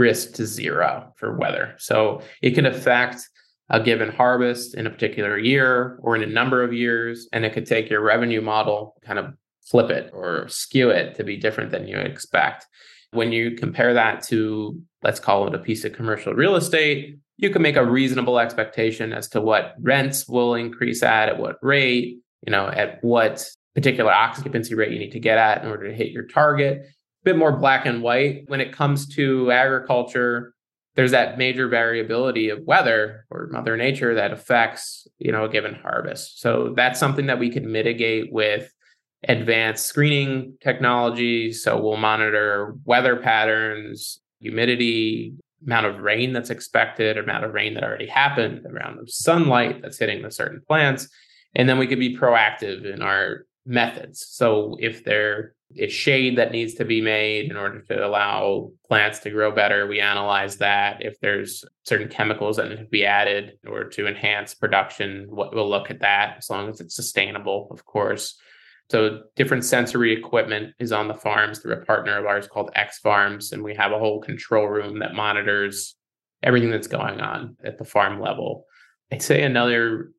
risk 0.00 0.32
to 0.32 0.46
zero 0.46 1.12
for 1.16 1.36
weather. 1.36 1.74
So 1.78 2.22
it 2.40 2.52
can 2.52 2.64
affect 2.64 3.28
a 3.68 3.78
given 3.80 4.10
harvest 4.10 4.74
in 4.74 4.86
a 4.86 4.90
particular 4.90 5.38
year 5.38 5.98
or 6.02 6.16
in 6.16 6.22
a 6.22 6.26
number 6.26 6.64
of 6.64 6.72
years, 6.72 7.28
and 7.32 7.44
it 7.44 7.52
could 7.52 7.66
take 7.66 7.90
your 7.90 8.00
revenue 8.00 8.40
model, 8.40 8.96
kind 9.04 9.18
of 9.18 9.34
flip 9.62 9.90
it 9.90 10.10
or 10.12 10.48
skew 10.48 10.88
it 10.88 11.14
to 11.16 11.22
be 11.22 11.36
different 11.36 11.70
than 11.70 11.86
you 11.86 11.98
expect. 11.98 12.66
When 13.12 13.30
you 13.30 13.52
compare 13.52 13.92
that 13.94 14.22
to, 14.24 14.80
let's 15.02 15.20
call 15.20 15.46
it 15.46 15.54
a 15.54 15.58
piece 15.58 15.84
of 15.84 15.92
commercial 15.92 16.32
real 16.32 16.56
estate, 16.56 17.18
you 17.36 17.50
can 17.50 17.62
make 17.62 17.76
a 17.76 17.84
reasonable 17.84 18.38
expectation 18.38 19.12
as 19.12 19.28
to 19.28 19.40
what 19.40 19.74
rents 19.80 20.26
will 20.26 20.54
increase 20.54 21.02
at, 21.02 21.28
at 21.28 21.38
what 21.38 21.56
rate, 21.62 22.18
you 22.46 22.50
know, 22.50 22.68
at 22.68 23.04
what 23.04 23.44
particular 23.74 24.12
occupancy 24.12 24.74
rate 24.74 24.92
you 24.92 24.98
need 24.98 25.12
to 25.12 25.20
get 25.20 25.38
at 25.38 25.62
in 25.62 25.70
order 25.70 25.88
to 25.88 25.94
hit 25.94 26.10
your 26.10 26.26
target 26.26 26.86
bit 27.24 27.36
more 27.36 27.52
black 27.52 27.86
and 27.86 28.02
white. 28.02 28.44
When 28.46 28.60
it 28.60 28.72
comes 28.72 29.06
to 29.14 29.50
agriculture 29.50 30.54
there's 30.96 31.12
that 31.12 31.38
major 31.38 31.68
variability 31.68 32.48
of 32.50 32.64
weather 32.64 33.24
or 33.30 33.48
mother 33.50 33.76
nature 33.76 34.14
that 34.14 34.32
affects 34.32 35.06
you 35.18 35.32
know 35.32 35.44
a 35.44 35.48
given 35.48 35.74
harvest. 35.74 36.40
So 36.40 36.74
that's 36.76 36.98
something 36.98 37.26
that 37.26 37.38
we 37.38 37.50
can 37.50 37.70
mitigate 37.70 38.32
with 38.32 38.72
advanced 39.26 39.86
screening 39.86 40.56
technology. 40.62 41.52
so 41.52 41.80
we'll 41.80 41.96
monitor 41.96 42.74
weather 42.84 43.16
patterns 43.16 44.20
humidity 44.40 45.34
amount 45.66 45.84
of 45.86 46.00
rain 46.00 46.32
that's 46.32 46.48
expected 46.48 47.18
amount 47.18 47.44
of 47.44 47.52
rain 47.52 47.74
that 47.74 47.84
already 47.84 48.06
happened 48.06 48.64
amount 48.64 48.98
of 48.98 49.10
sunlight 49.10 49.82
that's 49.82 49.98
hitting 49.98 50.22
the 50.22 50.30
certain 50.30 50.62
plants. 50.66 51.08
And 51.54 51.68
then 51.68 51.78
we 51.78 51.86
could 51.86 51.98
be 51.98 52.16
proactive 52.16 52.90
in 52.90 53.02
our 53.02 53.44
methods. 53.66 54.26
So 54.26 54.76
if 54.80 55.04
there 55.04 55.38
is 55.48 55.54
shade 55.88 56.36
that 56.38 56.52
needs 56.52 56.74
to 56.74 56.84
be 56.84 57.00
made 57.00 57.50
in 57.50 57.56
order 57.56 57.80
to 57.82 58.06
allow 58.06 58.70
plants 58.88 59.20
to 59.20 59.30
grow 59.30 59.52
better. 59.52 59.86
We 59.86 60.00
analyze 60.00 60.56
that. 60.56 61.04
If 61.04 61.20
there's 61.20 61.64
certain 61.84 62.08
chemicals 62.08 62.56
that 62.56 62.68
need 62.68 62.78
to 62.78 62.84
be 62.84 63.06
added 63.06 63.52
in 63.62 63.70
order 63.70 63.88
to 63.90 64.06
enhance 64.06 64.54
production, 64.54 65.26
we'll 65.30 65.68
look 65.68 65.90
at 65.90 66.00
that 66.00 66.36
as 66.38 66.50
long 66.50 66.68
as 66.68 66.80
it's 66.80 66.96
sustainable, 66.96 67.68
of 67.70 67.84
course. 67.84 68.36
So 68.90 69.20
different 69.36 69.64
sensory 69.64 70.12
equipment 70.12 70.74
is 70.80 70.90
on 70.90 71.06
the 71.06 71.14
farms 71.14 71.60
through 71.60 71.74
a 71.74 71.84
partner 71.84 72.18
of 72.18 72.26
ours 72.26 72.48
called 72.48 72.72
X 72.74 72.98
Farms, 72.98 73.52
and 73.52 73.62
we 73.62 73.74
have 73.76 73.92
a 73.92 73.98
whole 73.98 74.20
control 74.20 74.66
room 74.66 74.98
that 74.98 75.14
monitors 75.14 75.94
everything 76.42 76.70
that's 76.70 76.88
going 76.88 77.20
on 77.20 77.56
at 77.62 77.78
the 77.78 77.84
farm 77.84 78.20
level. 78.20 78.64
I'd 79.12 79.22
say 79.22 79.42
another 79.42 80.10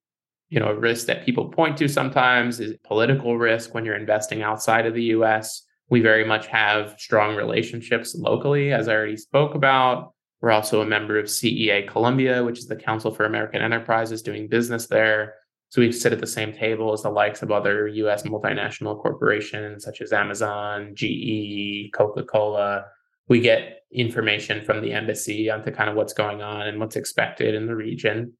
you 0.51 0.59
know, 0.59 0.67
a 0.67 0.75
risk 0.75 1.07
that 1.07 1.25
people 1.25 1.47
point 1.47 1.77
to 1.77 1.87
sometimes 1.87 2.59
is 2.59 2.75
political 2.83 3.37
risk 3.37 3.73
when 3.73 3.85
you're 3.85 3.95
investing 3.95 4.43
outside 4.43 4.85
of 4.85 4.93
the 4.93 5.05
US. 5.15 5.63
We 5.89 6.01
very 6.01 6.25
much 6.25 6.47
have 6.47 6.95
strong 6.99 7.37
relationships 7.37 8.13
locally, 8.15 8.73
as 8.73 8.89
I 8.89 8.93
already 8.93 9.15
spoke 9.15 9.55
about. 9.55 10.13
We're 10.41 10.51
also 10.51 10.81
a 10.81 10.85
member 10.85 11.17
of 11.17 11.27
CEA 11.27 11.87
Colombia, 11.87 12.43
which 12.43 12.59
is 12.59 12.67
the 12.67 12.75
Council 12.75 13.11
for 13.13 13.23
American 13.23 13.61
Enterprises 13.61 14.21
doing 14.21 14.49
business 14.49 14.87
there. 14.87 15.35
So 15.69 15.79
we 15.79 15.89
sit 15.93 16.11
at 16.11 16.19
the 16.19 16.27
same 16.27 16.51
table 16.51 16.91
as 16.91 17.03
the 17.03 17.09
likes 17.09 17.41
of 17.41 17.51
other 17.51 17.87
US 17.87 18.23
multinational 18.23 19.01
corporations 19.01 19.85
such 19.85 20.01
as 20.01 20.11
Amazon, 20.11 20.91
GE, 20.95 21.93
Coca 21.93 22.23
Cola. 22.23 22.87
We 23.29 23.39
get 23.39 23.83
information 23.93 24.65
from 24.65 24.81
the 24.81 24.91
embassy 24.91 25.49
onto 25.49 25.71
kind 25.71 25.89
of 25.89 25.95
what's 25.95 26.13
going 26.13 26.41
on 26.41 26.67
and 26.67 26.77
what's 26.77 26.97
expected 26.97 27.55
in 27.55 27.67
the 27.67 27.75
region. 27.75 28.33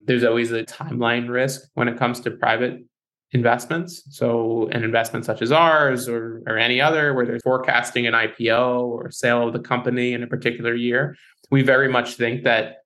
There's 0.00 0.24
always 0.24 0.52
a 0.52 0.64
timeline 0.64 1.28
risk 1.28 1.68
when 1.74 1.88
it 1.88 1.98
comes 1.98 2.20
to 2.20 2.30
private 2.30 2.80
investments. 3.32 4.04
So, 4.10 4.68
an 4.72 4.84
investment 4.84 5.24
such 5.24 5.42
as 5.42 5.52
ours 5.52 6.08
or, 6.08 6.42
or 6.46 6.56
any 6.56 6.80
other 6.80 7.14
where 7.14 7.26
they're 7.26 7.40
forecasting 7.40 8.06
an 8.06 8.14
IPO 8.14 8.82
or 8.82 9.10
sale 9.10 9.46
of 9.46 9.52
the 9.52 9.60
company 9.60 10.14
in 10.14 10.22
a 10.22 10.26
particular 10.26 10.74
year, 10.74 11.16
we 11.50 11.62
very 11.62 11.88
much 11.88 12.14
think 12.14 12.44
that 12.44 12.78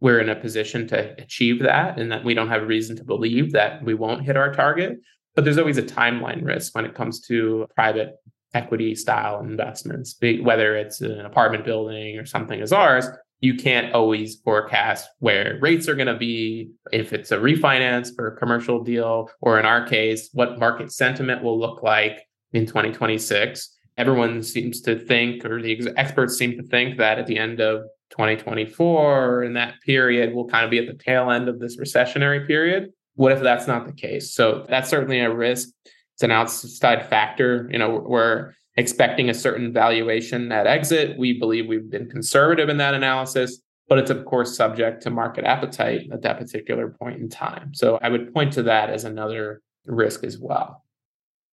we're 0.00 0.18
in 0.18 0.28
a 0.28 0.36
position 0.36 0.88
to 0.88 1.14
achieve 1.22 1.60
that 1.60 1.98
and 1.98 2.10
that 2.10 2.24
we 2.24 2.34
don't 2.34 2.48
have 2.48 2.66
reason 2.66 2.96
to 2.96 3.04
believe 3.04 3.52
that 3.52 3.84
we 3.84 3.94
won't 3.94 4.24
hit 4.24 4.36
our 4.36 4.52
target. 4.52 4.98
But 5.34 5.44
there's 5.44 5.58
always 5.58 5.78
a 5.78 5.82
timeline 5.82 6.44
risk 6.44 6.74
when 6.74 6.84
it 6.84 6.94
comes 6.94 7.20
to 7.28 7.66
private 7.74 8.14
equity 8.54 8.94
style 8.94 9.40
investments, 9.40 10.16
whether 10.42 10.76
it's 10.76 11.00
an 11.00 11.20
apartment 11.20 11.64
building 11.64 12.18
or 12.18 12.26
something 12.26 12.60
as 12.60 12.72
ours 12.72 13.06
you 13.42 13.56
can't 13.56 13.92
always 13.92 14.36
forecast 14.36 15.10
where 15.18 15.58
rates 15.60 15.88
are 15.88 15.96
going 15.96 16.06
to 16.06 16.16
be, 16.16 16.70
if 16.92 17.12
it's 17.12 17.32
a 17.32 17.36
refinance 17.36 18.14
for 18.14 18.28
a 18.28 18.36
commercial 18.36 18.82
deal, 18.82 19.28
or 19.40 19.58
in 19.58 19.66
our 19.66 19.84
case, 19.84 20.30
what 20.32 20.60
market 20.60 20.92
sentiment 20.92 21.42
will 21.42 21.58
look 21.58 21.82
like 21.82 22.20
in 22.52 22.66
2026. 22.66 23.76
Everyone 23.98 24.44
seems 24.44 24.80
to 24.82 24.96
think, 24.96 25.44
or 25.44 25.60
the 25.60 25.92
experts 25.96 26.38
seem 26.38 26.56
to 26.56 26.62
think, 26.62 26.98
that 26.98 27.18
at 27.18 27.26
the 27.26 27.36
end 27.36 27.60
of 27.60 27.82
2024, 28.10 29.42
in 29.42 29.54
that 29.54 29.74
period, 29.84 30.32
we'll 30.32 30.46
kind 30.46 30.64
of 30.64 30.70
be 30.70 30.78
at 30.78 30.86
the 30.86 31.02
tail 31.02 31.30
end 31.30 31.48
of 31.48 31.58
this 31.58 31.76
recessionary 31.76 32.46
period. 32.46 32.90
What 33.16 33.32
if 33.32 33.40
that's 33.40 33.66
not 33.66 33.86
the 33.86 33.92
case? 33.92 34.32
So 34.32 34.64
that's 34.68 34.88
certainly 34.88 35.18
a 35.18 35.34
risk. 35.34 35.68
It's 36.14 36.22
an 36.22 36.30
outside 36.30 37.08
factor. 37.08 37.68
You 37.72 37.78
know, 37.78 38.04
we're 38.06 38.52
expecting 38.76 39.28
a 39.28 39.34
certain 39.34 39.72
valuation 39.72 40.50
at 40.52 40.66
exit. 40.66 41.18
We 41.18 41.38
believe 41.38 41.66
we've 41.66 41.90
been 41.90 42.08
conservative 42.08 42.68
in 42.68 42.78
that 42.78 42.94
analysis, 42.94 43.60
but 43.88 43.98
it's 43.98 44.10
of 44.10 44.24
course 44.24 44.56
subject 44.56 45.02
to 45.02 45.10
market 45.10 45.44
appetite 45.44 46.08
at 46.12 46.22
that 46.22 46.38
particular 46.38 46.88
point 46.88 47.20
in 47.20 47.28
time. 47.28 47.74
So 47.74 47.98
I 48.02 48.08
would 48.08 48.32
point 48.32 48.52
to 48.54 48.62
that 48.64 48.90
as 48.90 49.04
another 49.04 49.60
risk 49.86 50.24
as 50.24 50.38
well. 50.38 50.84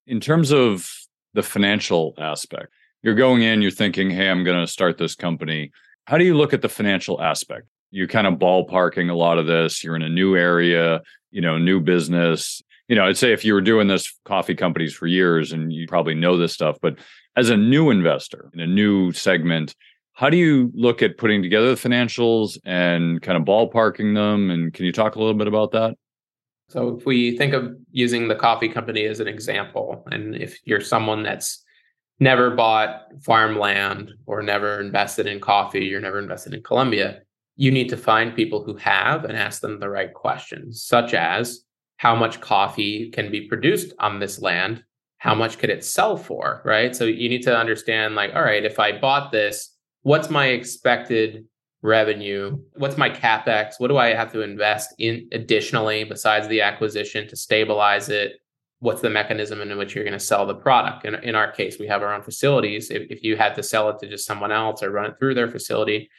In 0.07 0.19
terms 0.19 0.51
of 0.51 0.89
the 1.33 1.43
financial 1.43 2.13
aspect, 2.17 2.73
you're 3.01 3.15
going 3.15 3.41
in, 3.41 3.61
you're 3.61 3.71
thinking, 3.71 4.09
hey, 4.09 4.29
I'm 4.29 4.43
going 4.43 4.59
to 4.59 4.71
start 4.71 4.97
this 4.97 5.15
company. 5.15 5.71
How 6.05 6.17
do 6.17 6.25
you 6.25 6.35
look 6.35 6.53
at 6.53 6.61
the 6.61 6.69
financial 6.69 7.21
aspect? 7.21 7.67
You're 7.91 8.07
kind 8.07 8.27
of 8.27 8.35
ballparking 8.35 9.09
a 9.09 9.13
lot 9.13 9.37
of 9.37 9.45
this. 9.45 9.83
You're 9.83 9.95
in 9.95 10.01
a 10.01 10.09
new 10.09 10.35
area, 10.35 11.01
you 11.31 11.41
know, 11.41 11.57
new 11.57 11.79
business 11.79 12.61
you 12.89 12.95
know, 12.95 13.05
I'd 13.05 13.17
say 13.17 13.31
if 13.31 13.45
you 13.45 13.53
were 13.53 13.61
doing 13.61 13.87
this 13.87 14.11
coffee 14.25 14.55
companies 14.55 14.93
for 14.93 15.05
years 15.05 15.51
and 15.51 15.71
you 15.71 15.87
probably 15.87 16.15
know 16.15 16.37
this 16.37 16.53
stuff, 16.53 16.77
but 16.81 16.97
as 17.35 17.49
a 17.49 17.55
new 17.55 17.91
investor 17.91 18.49
in 18.53 18.59
a 18.59 18.67
new 18.67 19.11
segment, 19.13 19.75
how 20.13 20.29
do 20.29 20.35
you 20.35 20.71
look 20.73 21.01
at 21.03 21.17
putting 21.17 21.43
together 21.43 21.73
the 21.73 21.89
financials 21.89 22.57
and 22.65 23.21
kind 23.21 23.37
of 23.37 23.43
ballparking 23.43 24.15
them? 24.15 24.49
And 24.49 24.73
can 24.73 24.85
you 24.85 24.91
talk 24.91 25.15
a 25.15 25.19
little 25.19 25.35
bit 25.35 25.47
about 25.47 25.71
that? 25.71 25.95
So, 26.67 26.97
if 26.97 27.05
we 27.05 27.37
think 27.37 27.53
of 27.53 27.75
using 27.91 28.27
the 28.27 28.35
coffee 28.35 28.69
company 28.69 29.05
as 29.05 29.19
an 29.19 29.27
example, 29.27 30.03
and 30.11 30.35
if 30.35 30.59
you're 30.65 30.81
someone 30.81 31.23
that's 31.23 31.63
never 32.19 32.51
bought 32.51 33.07
farmland 33.21 34.11
or 34.25 34.41
never 34.41 34.81
invested 34.81 35.25
in 35.25 35.39
coffee, 35.39 35.85
you're 35.85 36.01
never 36.01 36.19
invested 36.19 36.53
in 36.53 36.61
Colombia, 36.61 37.21
you 37.55 37.71
need 37.71 37.89
to 37.89 37.97
find 37.97 38.35
people 38.35 38.63
who 38.63 38.75
have 38.75 39.25
and 39.25 39.37
ask 39.37 39.61
them 39.61 39.79
the 39.79 39.89
right 39.89 40.13
questions, 40.13 40.83
such 40.83 41.13
as 41.13 41.63
how 41.99 42.15
much 42.15 42.39
coffee 42.39 43.09
can 43.11 43.29
be 43.29 43.47
produced 43.47 43.93
on 43.99 44.19
this 44.19 44.41
land 44.41 44.83
how 45.19 45.35
much 45.35 45.57
could 45.57 45.69
it 45.69 45.83
sell 45.83 46.15
for 46.15 46.61
right? 46.63 46.95
So 46.95 47.03
you 47.03 47.27
need 47.27 47.43
to 47.43 47.55
understand 47.55 48.15
like 48.15 48.33
all 48.33 48.41
right 48.41 48.65
if 48.65 48.79
i 48.79 48.97
bought 48.97 49.31
this 49.31 49.75
what's 50.01 50.29
my 50.29 50.47
expected 50.47 51.45
revenue? 51.81 52.57
What's 52.75 52.97
my 52.97 53.09
capex? 53.09 53.73
What 53.77 53.89
do 53.89 53.97
i 53.97 54.13
have 54.13 54.31
to 54.33 54.41
invest 54.41 54.93
in 54.97 55.27
additionally 55.31 56.03
besides 56.03 56.47
the 56.47 56.61
acquisition 56.61 57.27
to 57.27 57.35
stabilize 57.35 58.09
it? 58.09 58.33
What's 58.79 59.01
the 59.01 59.09
mechanism 59.09 59.61
in 59.61 59.77
which 59.77 59.93
you're 59.93 60.05
going 60.05 60.13
to 60.13 60.19
sell 60.19 60.45
the 60.45 60.55
product? 60.55 61.05
In, 61.05 61.15
in 61.15 61.35
our 61.35 61.51
case 61.51 61.77
we 61.79 61.87
have 61.87 62.01
our 62.01 62.13
own 62.13 62.23
facilities. 62.23 62.89
If, 62.91 63.03
if 63.09 63.23
you 63.23 63.35
had 63.35 63.55
to 63.55 63.63
sell 63.63 63.89
it 63.89 63.99
to 63.99 64.09
just 64.09 64.25
someone 64.25 64.51
else 64.51 64.81
or 64.81 64.91
run 64.91 65.11
it 65.11 65.19
through 65.19 65.35
their 65.35 65.49
facility 65.49 66.09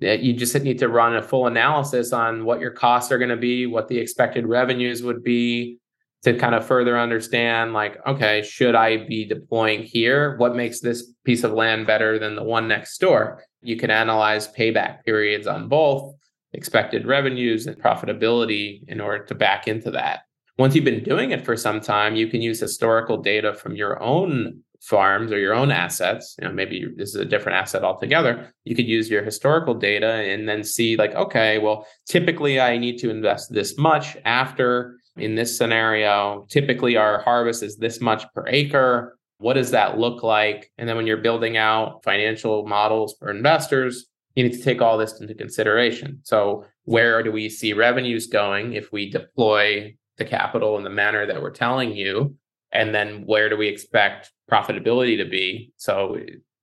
you 0.00 0.32
just 0.32 0.54
need 0.60 0.78
to 0.80 0.88
run 0.88 1.16
a 1.16 1.22
full 1.22 1.46
analysis 1.46 2.12
on 2.12 2.44
what 2.44 2.60
your 2.60 2.70
costs 2.70 3.12
are 3.12 3.18
going 3.18 3.30
to 3.30 3.36
be, 3.36 3.66
what 3.66 3.88
the 3.88 3.98
expected 3.98 4.46
revenues 4.46 5.02
would 5.02 5.22
be 5.22 5.78
to 6.24 6.36
kind 6.36 6.54
of 6.54 6.66
further 6.66 6.98
understand 6.98 7.74
like 7.74 7.98
okay, 8.06 8.42
should 8.42 8.74
I 8.74 9.06
be 9.06 9.24
deploying 9.24 9.82
here? 9.82 10.36
What 10.38 10.56
makes 10.56 10.80
this 10.80 11.12
piece 11.24 11.44
of 11.44 11.52
land 11.52 11.86
better 11.86 12.18
than 12.18 12.34
the 12.34 12.42
one 12.42 12.66
next 12.66 12.98
door? 12.98 13.44
You 13.62 13.76
can 13.76 13.90
analyze 13.90 14.48
payback 14.48 15.04
periods 15.04 15.46
on 15.46 15.68
both 15.68 16.14
expected 16.54 17.06
revenues 17.06 17.66
and 17.66 17.76
profitability 17.76 18.88
in 18.88 19.00
order 19.00 19.24
to 19.24 19.34
back 19.34 19.68
into 19.68 19.90
that. 19.90 20.20
Once 20.56 20.74
you've 20.74 20.84
been 20.84 21.02
doing 21.02 21.32
it 21.32 21.44
for 21.44 21.56
some 21.56 21.80
time, 21.80 22.14
you 22.14 22.28
can 22.28 22.40
use 22.40 22.60
historical 22.60 23.18
data 23.18 23.52
from 23.52 23.74
your 23.74 24.00
own 24.02 24.62
farms 24.84 25.32
or 25.32 25.38
your 25.38 25.54
own 25.54 25.70
assets, 25.70 26.36
you 26.38 26.46
know, 26.46 26.52
maybe 26.52 26.86
this 26.96 27.10
is 27.10 27.16
a 27.16 27.24
different 27.24 27.58
asset 27.58 27.82
altogether, 27.84 28.52
you 28.64 28.74
could 28.74 28.86
use 28.86 29.10
your 29.10 29.22
historical 29.22 29.74
data 29.74 30.06
and 30.06 30.48
then 30.48 30.62
see 30.62 30.96
like, 30.96 31.14
okay, 31.14 31.58
well, 31.58 31.86
typically 32.06 32.60
I 32.60 32.76
need 32.78 32.98
to 32.98 33.10
invest 33.10 33.52
this 33.52 33.78
much 33.78 34.16
after 34.24 34.98
in 35.16 35.34
this 35.34 35.56
scenario, 35.56 36.46
typically 36.50 36.96
our 36.96 37.20
harvest 37.20 37.62
is 37.62 37.76
this 37.76 38.00
much 38.00 38.24
per 38.34 38.46
acre. 38.48 39.18
What 39.38 39.54
does 39.54 39.70
that 39.70 39.98
look 39.98 40.22
like? 40.22 40.70
And 40.78 40.88
then 40.88 40.96
when 40.96 41.06
you're 41.06 41.18
building 41.18 41.56
out 41.56 42.02
financial 42.02 42.66
models 42.66 43.14
for 43.18 43.30
investors, 43.30 44.06
you 44.34 44.44
need 44.44 44.54
to 44.54 44.62
take 44.62 44.82
all 44.82 44.98
this 44.98 45.20
into 45.20 45.34
consideration. 45.34 46.20
So, 46.24 46.64
where 46.84 47.22
do 47.22 47.30
we 47.30 47.48
see 47.48 47.72
revenues 47.72 48.26
going 48.26 48.72
if 48.74 48.92
we 48.92 49.08
deploy 49.08 49.96
the 50.18 50.24
capital 50.24 50.76
in 50.76 50.84
the 50.84 50.90
manner 50.90 51.26
that 51.26 51.40
we're 51.40 51.50
telling 51.50 51.92
you? 51.92 52.36
And 52.72 52.94
then 52.94 53.24
where 53.26 53.48
do 53.48 53.56
we 53.56 53.68
expect 53.68 54.32
profitability 54.50 55.16
to 55.18 55.24
be. 55.24 55.72
So 55.76 56.18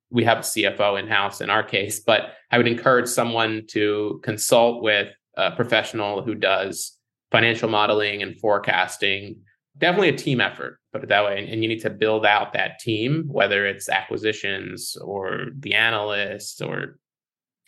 we 0.09 0.23
have 0.23 0.39
a 0.39 0.41
CFO 0.41 0.99
in 0.99 1.07
house 1.07 1.41
in 1.41 1.49
our 1.49 1.63
case, 1.63 1.99
but 1.99 2.33
I 2.51 2.57
would 2.57 2.67
encourage 2.67 3.07
someone 3.07 3.63
to 3.69 4.19
consult 4.23 4.83
with 4.83 5.07
a 5.35 5.51
professional 5.51 6.21
who 6.21 6.35
does 6.35 6.97
financial 7.31 7.69
modeling 7.69 8.21
and 8.21 8.37
forecasting. 8.39 9.41
Definitely 9.77 10.09
a 10.09 10.17
team 10.17 10.41
effort, 10.41 10.79
put 10.91 11.03
it 11.03 11.09
that 11.09 11.23
way. 11.23 11.47
And 11.49 11.63
you 11.63 11.69
need 11.69 11.81
to 11.81 11.89
build 11.89 12.25
out 12.25 12.53
that 12.53 12.79
team, 12.79 13.23
whether 13.27 13.65
it's 13.65 13.87
acquisitions 13.87 14.97
or 15.01 15.47
the 15.57 15.73
analysts 15.73 16.61
or 16.61 16.99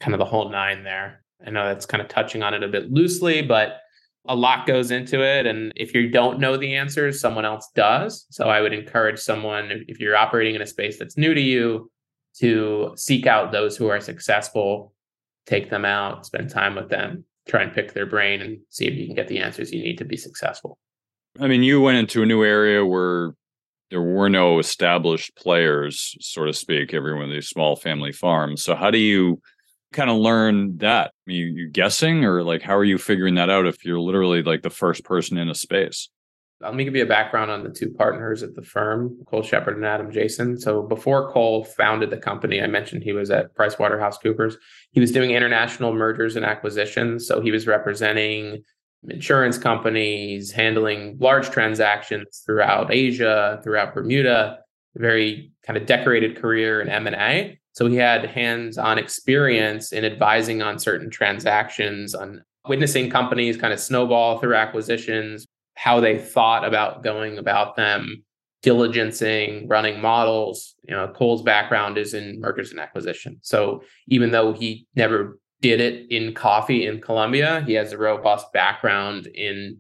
kind 0.02 0.14
of 0.14 0.20
the 0.20 0.26
whole 0.26 0.50
nine 0.50 0.84
there. 0.84 1.24
I 1.46 1.50
know 1.50 1.66
that's 1.66 1.86
kind 1.86 2.02
of 2.02 2.10
touching 2.10 2.44
on 2.44 2.54
it 2.54 2.64
a 2.64 2.68
bit 2.68 2.92
loosely, 2.92 3.42
but 3.42 3.80
a 4.26 4.36
lot 4.36 4.66
goes 4.66 4.92
into 4.92 5.22
it. 5.22 5.46
And 5.46 5.74
if 5.76 5.94
you 5.94 6.10
don't 6.10 6.40
know 6.40 6.56
the 6.58 6.76
answers, 6.76 7.20
someone 7.20 7.46
else 7.46 7.70
does. 7.76 8.26
So 8.30 8.50
I 8.50 8.62
would 8.62 8.74
encourage 8.74 9.20
someone, 9.20 9.86
if 9.88 10.00
you're 10.00 10.16
operating 10.16 10.56
in 10.56 10.62
a 10.62 10.68
space 10.68 10.98
that's 10.98 11.18
new 11.18 11.34
to 11.34 11.42
you, 11.42 11.92
to 12.40 12.94
seek 12.96 13.28
out 13.28 13.52
those 13.52 13.78
who 13.78 13.88
are 13.88 14.00
successful, 14.00 14.94
take 15.46 15.70
them 15.70 15.86
out, 15.86 16.26
spend 16.26 16.50
time 16.50 16.76
with 16.76 16.90
them, 16.90 17.26
try 17.48 17.62
and 17.62 17.74
pick 17.74 17.94
their 17.94 18.06
brain 18.06 18.42
and 18.42 18.60
see 18.70 18.88
if 18.88 18.96
you 18.96 19.06
can 19.06 19.16
get 19.16 19.28
the 19.28 19.40
answers 19.40 19.72
you 19.72 19.84
need 19.84 19.98
to 19.98 20.06
be 20.06 20.18
successful. 20.18 20.78
I 21.40 21.48
mean, 21.48 21.64
you 21.64 21.82
went 21.82 21.98
into 21.98 22.24
a 22.24 22.26
new 22.26 22.44
area 22.44 22.86
where 22.86 23.36
there 23.92 24.02
were 24.02 24.30
no 24.30 24.58
established 24.58 25.36
players, 25.36 26.16
so 26.20 26.46
to 26.46 26.54
speak, 26.54 26.94
everyone 26.94 27.30
these 27.30 27.50
small 27.50 27.76
family 27.76 28.12
farms. 28.12 28.64
So 28.64 28.74
how 28.76 28.90
do 28.90 28.98
you 28.98 29.42
kind 29.94 30.10
of 30.10 30.18
learn 30.18 30.78
that? 30.78 31.14
Mean, 31.26 31.38
you, 31.38 31.46
you 31.46 31.70
guessing 31.70 32.26
or 32.26 32.44
like 32.44 32.62
how 32.62 32.76
are 32.76 32.84
you 32.84 32.98
figuring 32.98 33.36
that 33.36 33.50
out 33.50 33.66
if 33.66 33.86
you're 33.86 34.00
literally 34.00 34.44
like 34.44 34.62
the 34.62 34.70
first 34.70 35.04
person 35.04 35.38
in 35.38 35.50
a 35.50 35.56
space? 35.56 36.10
Um, 36.64 36.72
let 36.72 36.76
me 36.76 36.86
give 36.86 36.96
you 36.96 37.04
a 37.04 37.08
background 37.08 37.52
on 37.52 37.64
the 37.64 37.70
two 37.70 37.90
partners 37.90 38.42
at 38.42 38.56
the 38.56 38.62
firm, 38.62 39.18
Cole 39.28 39.44
Shepard 39.44 39.76
and 39.76 39.86
Adam 39.86 40.12
Jason. 40.12 40.60
So 40.60 40.82
before 40.82 41.32
Cole 41.32 41.64
founded 41.64 42.10
the 42.10 42.18
company, 42.18 42.62
I 42.62 42.68
mentioned 42.68 43.04
he 43.04 43.14
was 43.14 43.32
at 43.32 43.54
PricewaterhouseCoopers. 43.56 44.56
He 44.92 45.00
was 45.00 45.12
doing 45.12 45.32
international 45.32 45.94
mergers 45.94 46.36
and 46.36 46.46
acquisitions. 46.46 47.28
So 47.28 47.42
he 47.42 47.52
was 47.52 47.68
representing 47.68 48.64
insurance 49.10 49.58
companies, 49.58 50.52
handling 50.52 51.18
large 51.20 51.50
transactions 51.50 52.44
throughout 52.46 52.94
Asia, 52.94 53.60
throughout 53.64 53.94
Bermuda, 53.94 54.60
very 54.96 55.52
kind 55.66 55.76
of 55.78 55.86
decorated 55.86 56.40
career 56.40 56.82
in 56.82 56.90
M&A. 56.90 57.60
So 57.74 57.88
he 57.88 57.96
had 57.96 58.26
hands 58.26 58.78
on 58.78 58.98
experience 58.98 59.92
in 59.92 60.06
advising 60.06 60.62
on 60.62 60.80
certain 60.80 61.10
transactions, 61.10 62.16
on 62.16 62.44
witnessing 62.68 63.10
companies 63.10 63.58
kind 63.58 63.74
of 63.74 63.80
snowball 63.80 64.40
through 64.40 64.56
acquisitions, 64.56 65.46
how 65.76 66.00
they 66.00 66.18
thought 66.18 66.66
about 66.66 67.04
going 67.04 67.38
about 67.38 67.76
them, 67.76 68.24
diligencing, 68.64 69.70
running 69.70 70.00
models. 70.00 70.76
You 70.88 70.96
know, 70.96 71.08
Cole's 71.10 71.42
background 71.42 71.98
is 71.98 72.14
in 72.14 72.40
mergers 72.40 72.72
and 72.72 72.80
acquisition. 72.80 73.40
So 73.42 73.84
even 74.08 74.32
though 74.32 74.54
he 74.54 74.88
never 74.96 75.40
did 75.62 75.82
it 75.82 76.12
in 76.12 76.34
coffee 76.34 76.86
in 76.86 77.02
Colombia, 77.02 77.64
he 77.66 77.74
has 77.74 77.92
a 77.92 77.98
robust 77.98 78.54
background 78.54 79.28
in 79.28 79.78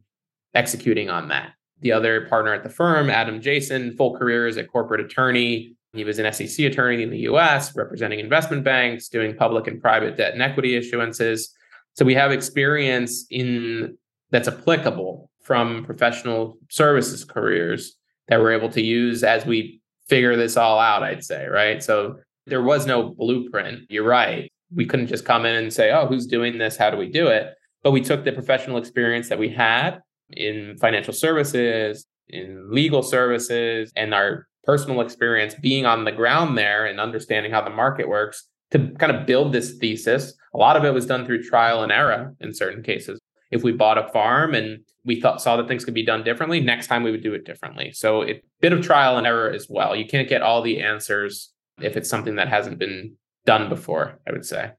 executing 0.55 1.09
on 1.09 1.27
that. 1.27 1.51
The 1.81 1.91
other 1.91 2.27
partner 2.27 2.53
at 2.53 2.63
the 2.63 2.69
firm, 2.69 3.09
Adam 3.09 3.41
Jason, 3.41 3.95
full 3.95 4.17
career 4.17 4.47
as 4.47 4.57
a 4.57 4.63
corporate 4.63 5.01
attorney, 5.01 5.75
he 5.93 6.03
was 6.03 6.19
an 6.19 6.31
SEC 6.33 6.65
attorney 6.65 7.03
in 7.03 7.11
the 7.11 7.19
US, 7.19 7.75
representing 7.75 8.19
investment 8.19 8.63
banks, 8.63 9.07
doing 9.07 9.35
public 9.35 9.67
and 9.67 9.79
private 9.81 10.17
debt 10.17 10.33
and 10.33 10.41
equity 10.41 10.79
issuances. 10.79 11.49
So 11.95 12.03
we 12.03 12.15
have 12.15 12.31
experience 12.31 13.25
in 13.29 13.97
that's 14.31 14.47
applicable 14.47 15.29
from 15.43 15.85
professional 15.85 16.57
services 16.69 17.23
careers 17.23 17.95
that 18.27 18.39
we're 18.39 18.53
able 18.53 18.69
to 18.69 18.81
use 18.81 19.23
as 19.23 19.45
we 19.45 19.81
figure 20.07 20.35
this 20.35 20.57
all 20.57 20.79
out, 20.79 21.03
I'd 21.03 21.23
say, 21.23 21.45
right? 21.45 21.83
So 21.83 22.15
there 22.47 22.63
was 22.63 22.87
no 22.87 23.09
blueprint. 23.09 23.83
You're 23.89 24.07
right. 24.07 24.51
We 24.73 24.87
couldn't 24.87 25.07
just 25.07 25.25
come 25.25 25.45
in 25.45 25.55
and 25.55 25.71
say, 25.71 25.91
oh, 25.91 26.07
who's 26.07 26.25
doing 26.25 26.57
this? 26.57 26.75
How 26.75 26.89
do 26.89 26.97
we 26.97 27.09
do 27.09 27.27
it? 27.27 27.53
But 27.83 27.91
we 27.91 28.01
took 28.01 28.23
the 28.23 28.31
professional 28.31 28.77
experience 28.77 29.29
that 29.29 29.37
we 29.37 29.49
had 29.49 29.99
in 30.31 30.77
financial 30.79 31.13
services, 31.13 32.07
in 32.29 32.71
legal 32.71 33.03
services, 33.03 33.91
and 33.95 34.13
our 34.13 34.47
personal 34.63 35.01
experience 35.01 35.55
being 35.55 35.85
on 35.85 36.05
the 36.05 36.11
ground 36.11 36.57
there 36.57 36.85
and 36.85 36.99
understanding 36.99 37.51
how 37.51 37.61
the 37.61 37.69
market 37.69 38.07
works 38.07 38.47
to 38.71 38.89
kind 38.97 39.11
of 39.11 39.25
build 39.25 39.53
this 39.53 39.77
thesis. 39.77 40.33
A 40.53 40.57
lot 40.57 40.75
of 40.75 40.83
it 40.83 40.93
was 40.93 41.05
done 41.05 41.25
through 41.25 41.43
trial 41.43 41.83
and 41.83 41.91
error 41.91 42.33
in 42.39 42.53
certain 42.53 42.83
cases. 42.83 43.19
If 43.51 43.63
we 43.63 43.71
bought 43.71 43.97
a 43.97 44.11
farm 44.11 44.55
and 44.55 44.79
we 45.05 45.21
thought 45.21 45.41
saw 45.41 45.57
that 45.57 45.67
things 45.67 45.85
could 45.85 45.93
be 45.93 46.05
done 46.05 46.23
differently, 46.23 46.59
next 46.59 46.87
time 46.87 47.03
we 47.03 47.11
would 47.11 47.23
do 47.23 47.33
it 47.33 47.45
differently. 47.45 47.91
So 47.91 48.23
a 48.23 48.41
bit 48.61 48.73
of 48.73 48.81
trial 48.81 49.17
and 49.17 49.27
error 49.27 49.51
as 49.51 49.67
well. 49.69 49.95
You 49.95 50.05
can't 50.05 50.29
get 50.29 50.41
all 50.41 50.61
the 50.61 50.81
answers 50.81 51.51
if 51.81 51.95
it's 51.97 52.09
something 52.09 52.35
that 52.35 52.47
hasn't 52.47 52.79
been 52.79 53.15
done 53.45 53.69
before, 53.69 54.19
I 54.27 54.31
would 54.31 54.45
say. 54.45 54.71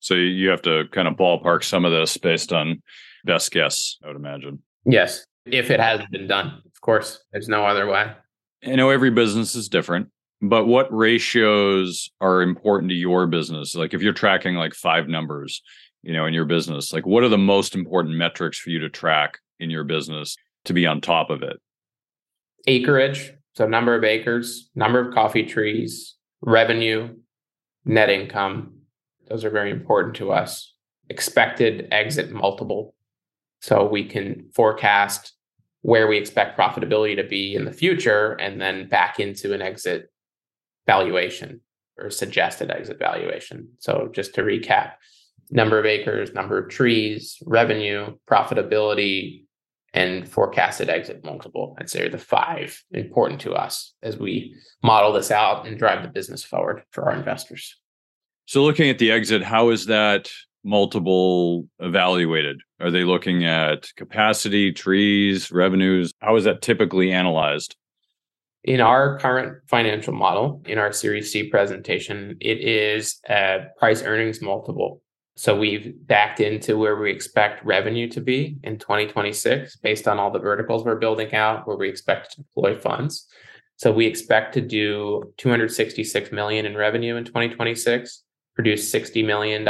So 0.00 0.14
you 0.14 0.48
have 0.48 0.62
to 0.62 0.84
kind 0.92 1.06
of 1.06 1.14
ballpark 1.14 1.64
some 1.64 1.84
of 1.84 1.92
this 1.92 2.16
based 2.16 2.52
on 2.52 2.82
best 3.24 3.50
guess, 3.50 3.98
I 4.04 4.08
would 4.08 4.16
imagine. 4.16 4.62
Yes, 4.84 5.24
if 5.44 5.70
it 5.70 5.80
hasn't 5.80 6.10
been 6.10 6.26
done. 6.26 6.62
Of 6.64 6.80
course, 6.80 7.22
there's 7.32 7.48
no 7.48 7.66
other 7.66 7.86
way. 7.86 8.12
I 8.64 8.74
know 8.74 8.90
every 8.90 9.10
business 9.10 9.54
is 9.54 9.68
different, 9.68 10.08
but 10.42 10.66
what 10.66 10.94
ratios 10.94 12.10
are 12.20 12.42
important 12.42 12.90
to 12.90 12.96
your 12.96 13.26
business? 13.26 13.74
Like 13.74 13.94
if 13.94 14.02
you're 14.02 14.12
tracking 14.12 14.54
like 14.54 14.74
five 14.74 15.08
numbers, 15.08 15.62
you 16.02 16.12
know, 16.12 16.26
in 16.26 16.34
your 16.34 16.44
business, 16.44 16.92
like 16.92 17.06
what 17.06 17.22
are 17.22 17.28
the 17.28 17.38
most 17.38 17.74
important 17.74 18.16
metrics 18.16 18.58
for 18.58 18.70
you 18.70 18.78
to 18.80 18.88
track 18.88 19.38
in 19.58 19.70
your 19.70 19.84
business 19.84 20.36
to 20.64 20.72
be 20.72 20.86
on 20.86 21.00
top 21.00 21.30
of 21.30 21.42
it? 21.42 21.60
Acreage, 22.66 23.32
so 23.54 23.66
number 23.66 23.94
of 23.94 24.04
acres, 24.04 24.70
number 24.74 25.00
of 25.00 25.14
coffee 25.14 25.44
trees, 25.44 26.16
revenue, 26.40 27.14
net 27.84 28.10
income. 28.10 28.80
Those 29.28 29.44
are 29.44 29.50
very 29.50 29.70
important 29.70 30.16
to 30.16 30.32
us. 30.32 30.74
Expected 31.08 31.88
exit 31.92 32.32
multiple. 32.32 32.94
So 33.60 33.86
we 33.86 34.04
can 34.04 34.50
forecast 34.54 35.35
where 35.82 36.08
we 36.08 36.18
expect 36.18 36.58
profitability 36.58 37.16
to 37.16 37.24
be 37.24 37.54
in 37.54 37.64
the 37.64 37.72
future 37.72 38.32
and 38.32 38.60
then 38.60 38.88
back 38.88 39.20
into 39.20 39.52
an 39.52 39.62
exit 39.62 40.10
valuation 40.86 41.60
or 41.98 42.10
suggested 42.10 42.70
exit 42.70 42.98
valuation. 42.98 43.68
So 43.78 44.10
just 44.12 44.34
to 44.34 44.42
recap, 44.42 44.92
number 45.50 45.78
of 45.78 45.86
acres, 45.86 46.32
number 46.32 46.58
of 46.58 46.68
trees, 46.68 47.38
revenue, 47.46 48.16
profitability, 48.28 49.44
and 49.96 50.28
forecasted 50.28 50.90
exit 50.90 51.24
multiple. 51.24 51.74
I'd 51.78 51.88
say 51.88 52.02
are 52.02 52.10
the 52.10 52.18
five 52.18 52.82
important 52.92 53.40
to 53.42 53.54
us 53.54 53.94
as 54.02 54.18
we 54.18 54.54
model 54.82 55.12
this 55.12 55.30
out 55.30 55.66
and 55.66 55.78
drive 55.78 56.02
the 56.02 56.08
business 56.08 56.44
forward 56.44 56.82
for 56.90 57.04
our 57.08 57.16
investors. 57.16 57.74
So, 58.44 58.62
looking 58.62 58.90
at 58.90 58.98
the 58.98 59.10
exit, 59.10 59.42
how 59.42 59.70
is 59.70 59.86
that 59.86 60.30
multiple 60.66 61.66
evaluated? 61.78 62.60
Are 62.80 62.90
they 62.90 63.04
looking 63.04 63.44
at 63.44 63.88
capacity, 63.96 64.72
trees, 64.72 65.50
revenues? 65.50 66.12
How 66.20 66.36
is 66.36 66.44
that 66.44 66.60
typically 66.60 67.12
analyzed? 67.12 67.76
In 68.64 68.80
our 68.80 69.18
current 69.18 69.62
financial 69.68 70.12
model, 70.12 70.60
in 70.66 70.76
our 70.76 70.92
Series 70.92 71.30
C 71.32 71.48
presentation, 71.48 72.36
it 72.40 72.60
is 72.60 73.20
a 73.28 73.66
price 73.78 74.02
earnings 74.02 74.42
multiple. 74.42 75.00
So 75.36 75.56
we've 75.56 75.94
backed 76.06 76.40
into 76.40 76.76
where 76.76 76.96
we 76.96 77.10
expect 77.10 77.64
revenue 77.64 78.08
to 78.08 78.20
be 78.20 78.56
in 78.64 78.78
2026 78.78 79.76
based 79.76 80.08
on 80.08 80.18
all 80.18 80.30
the 80.30 80.38
verticals 80.38 80.84
we're 80.84 80.96
building 80.96 81.32
out, 81.34 81.68
where 81.68 81.76
we 81.76 81.88
expect 81.88 82.32
to 82.32 82.42
deploy 82.42 82.76
funds. 82.76 83.26
So 83.76 83.92
we 83.92 84.06
expect 84.06 84.54
to 84.54 84.62
do 84.62 85.32
266 85.36 86.32
million 86.32 86.66
in 86.66 86.76
revenue 86.76 87.16
in 87.16 87.24
2026 87.24 88.24
produced 88.56 88.92
$60 88.92 89.24
million 89.24 89.62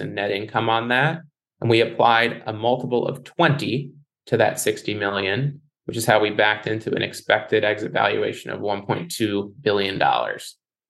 in 0.00 0.14
net 0.14 0.30
income 0.30 0.68
on 0.68 0.88
that. 0.88 1.22
And 1.60 1.70
we 1.70 1.80
applied 1.80 2.42
a 2.44 2.52
multiple 2.52 3.06
of 3.06 3.22
20 3.24 3.92
to 4.26 4.36
that 4.36 4.58
60 4.60 4.94
million, 4.94 5.60
which 5.86 5.96
is 5.96 6.04
how 6.04 6.20
we 6.20 6.30
backed 6.30 6.66
into 6.66 6.92
an 6.94 7.02
expected 7.02 7.64
exit 7.64 7.92
valuation 7.92 8.50
of 8.50 8.60
$1.2 8.60 9.52
billion. 9.62 10.02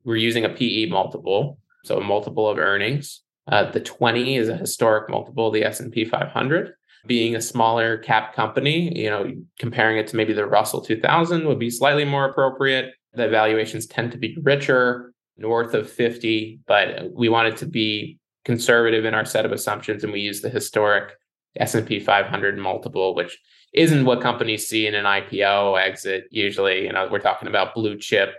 We're 0.04 0.16
using 0.16 0.44
a 0.44 0.48
PE 0.48 0.86
multiple, 0.86 1.58
so 1.84 1.98
a 1.98 2.04
multiple 2.04 2.48
of 2.48 2.58
earnings. 2.58 3.20
Uh, 3.46 3.70
the 3.70 3.80
20 3.80 4.36
is 4.36 4.48
a 4.48 4.56
historic 4.56 5.10
multiple 5.10 5.48
of 5.48 5.54
the 5.54 5.64
S&P 5.64 6.06
500. 6.06 6.72
Being 7.06 7.34
a 7.34 7.40
smaller 7.40 7.98
cap 7.98 8.34
company, 8.34 8.96
you 8.96 9.10
know, 9.10 9.30
comparing 9.58 9.98
it 9.98 10.06
to 10.08 10.16
maybe 10.16 10.32
the 10.32 10.46
Russell 10.46 10.80
2000 10.80 11.46
would 11.46 11.58
be 11.58 11.68
slightly 11.68 12.04
more 12.04 12.24
appropriate. 12.24 12.94
The 13.14 13.28
valuations 13.28 13.86
tend 13.86 14.12
to 14.12 14.18
be 14.18 14.38
richer 14.40 15.11
north 15.42 15.74
of 15.74 15.90
50, 15.90 16.60
but 16.66 17.12
we 17.12 17.28
wanted 17.28 17.58
to 17.58 17.66
be 17.66 18.18
conservative 18.44 19.04
in 19.04 19.12
our 19.12 19.24
set 19.24 19.44
of 19.44 19.52
assumptions 19.52 20.02
and 20.02 20.12
we 20.12 20.20
use 20.20 20.40
the 20.40 20.48
historic 20.48 21.12
S&P 21.56 22.00
500 22.00 22.58
multiple 22.58 23.14
which 23.14 23.38
isn't 23.74 24.04
what 24.04 24.20
companies 24.20 24.66
see 24.66 24.86
in 24.86 24.94
an 24.94 25.04
IPO 25.04 25.80
exit 25.80 26.24
usually. 26.30 26.86
You 26.86 26.92
know 26.92 27.08
we're 27.10 27.18
talking 27.18 27.48
about 27.48 27.74
blue 27.74 27.98
chip 27.98 28.34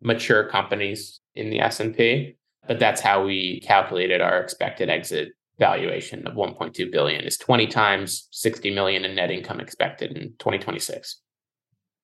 mature 0.00 0.44
companies 0.48 1.20
in 1.34 1.50
the 1.50 1.60
S&P 1.60 2.36
but 2.66 2.78
that's 2.78 3.00
how 3.00 3.24
we 3.24 3.60
calculated 3.60 4.20
our 4.20 4.40
expected 4.40 4.88
exit 4.88 5.32
valuation 5.58 6.26
of 6.26 6.34
1.2 6.34 6.90
billion 6.90 7.22
is 7.24 7.36
20 7.38 7.66
times 7.68 8.28
60 8.32 8.74
million 8.74 9.04
in 9.04 9.14
net 9.14 9.30
income 9.30 9.60
expected 9.60 10.16
in 10.16 10.30
2026 10.38 11.20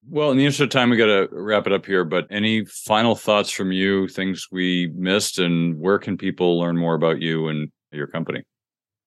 well, 0.08 0.30
in 0.30 0.36
the 0.36 0.44
interest 0.44 0.60
of 0.60 0.70
time, 0.70 0.90
we 0.90 0.96
got 0.96 1.06
to 1.06 1.28
wrap 1.30 1.66
it 1.66 1.72
up 1.72 1.86
here. 1.86 2.04
But 2.04 2.26
any 2.30 2.64
final 2.64 3.14
thoughts 3.14 3.50
from 3.50 3.72
you, 3.72 4.08
things 4.08 4.48
we 4.50 4.92
missed, 4.94 5.38
and 5.38 5.78
where 5.78 5.98
can 5.98 6.16
people 6.16 6.58
learn 6.58 6.76
more 6.76 6.94
about 6.94 7.20
you 7.20 7.48
and 7.48 7.70
your 7.92 8.06
company? 8.06 8.42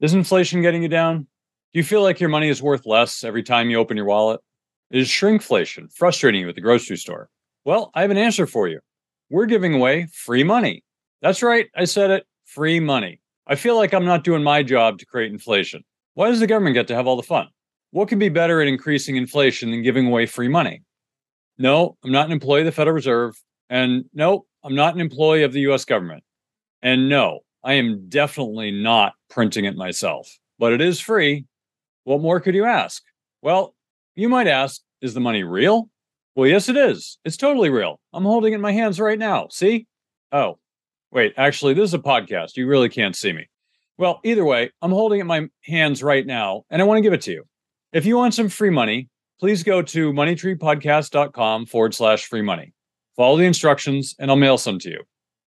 Is 0.00 0.14
inflation 0.14 0.62
getting 0.62 0.82
you 0.82 0.88
down? 0.88 1.28
Do 1.72 1.78
you 1.78 1.84
feel 1.84 2.02
like 2.02 2.20
your 2.20 2.28
money 2.28 2.48
is 2.48 2.60
worth 2.60 2.86
less 2.86 3.22
every 3.22 3.42
time 3.42 3.70
you 3.70 3.78
open 3.78 3.96
your 3.96 4.06
wallet? 4.06 4.40
Is 4.90 5.08
shrinkflation 5.08 5.92
frustrating 5.92 6.42
you 6.42 6.48
at 6.48 6.54
the 6.54 6.60
grocery 6.60 6.96
store? 6.96 7.28
Well, 7.64 7.90
I 7.94 8.02
have 8.02 8.10
an 8.10 8.18
answer 8.18 8.46
for 8.46 8.68
you. 8.68 8.80
We're 9.30 9.46
giving 9.46 9.74
away 9.74 10.08
free 10.12 10.44
money. 10.44 10.84
That's 11.22 11.42
right, 11.42 11.66
I 11.74 11.84
said 11.84 12.10
it 12.10 12.26
free 12.44 12.80
money. 12.80 13.20
I 13.46 13.54
feel 13.54 13.76
like 13.76 13.94
I'm 13.94 14.04
not 14.04 14.24
doing 14.24 14.42
my 14.42 14.62
job 14.62 14.98
to 14.98 15.06
create 15.06 15.32
inflation. 15.32 15.84
Why 16.14 16.28
does 16.28 16.40
the 16.40 16.46
government 16.46 16.74
get 16.74 16.88
to 16.88 16.94
have 16.94 17.06
all 17.06 17.16
the 17.16 17.22
fun? 17.22 17.48
What 17.90 18.08
can 18.08 18.18
be 18.18 18.28
better 18.28 18.60
at 18.60 18.68
increasing 18.68 19.16
inflation 19.16 19.70
than 19.70 19.82
giving 19.82 20.06
away 20.06 20.26
free 20.26 20.48
money? 20.48 20.82
No, 21.58 21.96
I'm 22.04 22.12
not 22.12 22.26
an 22.26 22.32
employee 22.32 22.60
of 22.60 22.66
the 22.66 22.72
Federal 22.72 22.94
Reserve. 22.94 23.40
And 23.70 24.04
no, 24.12 24.46
I'm 24.64 24.74
not 24.74 24.94
an 24.94 25.00
employee 25.00 25.44
of 25.44 25.52
the 25.52 25.60
US 25.60 25.84
government. 25.84 26.24
And 26.82 27.08
no, 27.08 27.40
I 27.62 27.74
am 27.74 28.08
definitely 28.08 28.70
not 28.70 29.14
printing 29.30 29.64
it 29.64 29.76
myself. 29.76 30.28
But 30.58 30.72
it 30.72 30.80
is 30.80 31.00
free. 31.00 31.46
What 32.04 32.20
more 32.20 32.40
could 32.40 32.54
you 32.54 32.64
ask? 32.64 33.02
Well, 33.42 33.74
you 34.14 34.28
might 34.28 34.46
ask, 34.46 34.80
is 35.00 35.14
the 35.14 35.20
money 35.20 35.42
real? 35.42 35.88
Well, 36.34 36.48
yes, 36.48 36.68
it 36.68 36.76
is. 36.76 37.18
It's 37.24 37.36
totally 37.36 37.70
real. 37.70 38.00
I'm 38.12 38.24
holding 38.24 38.52
it 38.52 38.56
in 38.56 38.60
my 38.60 38.72
hands 38.72 39.00
right 39.00 39.18
now. 39.18 39.48
See? 39.50 39.86
Oh, 40.32 40.58
Wait, 41.10 41.34
actually, 41.36 41.74
this 41.74 41.90
is 41.90 41.94
a 41.94 41.98
podcast. 41.98 42.56
You 42.56 42.66
really 42.66 42.88
can't 42.88 43.16
see 43.16 43.32
me. 43.32 43.48
Well, 43.98 44.20
either 44.24 44.44
way, 44.44 44.70
I'm 44.82 44.90
holding 44.90 45.18
it 45.18 45.22
in 45.22 45.26
my 45.26 45.48
hands 45.64 46.02
right 46.02 46.26
now, 46.26 46.64
and 46.68 46.82
I 46.82 46.84
want 46.84 46.98
to 46.98 47.02
give 47.02 47.12
it 47.12 47.22
to 47.22 47.32
you. 47.32 47.44
If 47.92 48.04
you 48.04 48.16
want 48.16 48.34
some 48.34 48.48
free 48.48 48.70
money, 48.70 49.08
please 49.40 49.62
go 49.62 49.82
to 49.82 50.12
moneytreepodcast.com 50.12 51.66
forward 51.66 51.94
slash 51.94 52.26
free 52.26 52.42
money. 52.42 52.72
Follow 53.16 53.38
the 53.38 53.44
instructions, 53.44 54.14
and 54.18 54.30
I'll 54.30 54.36
mail 54.36 54.58
some 54.58 54.78
to 54.80 54.90
you. 54.90 55.02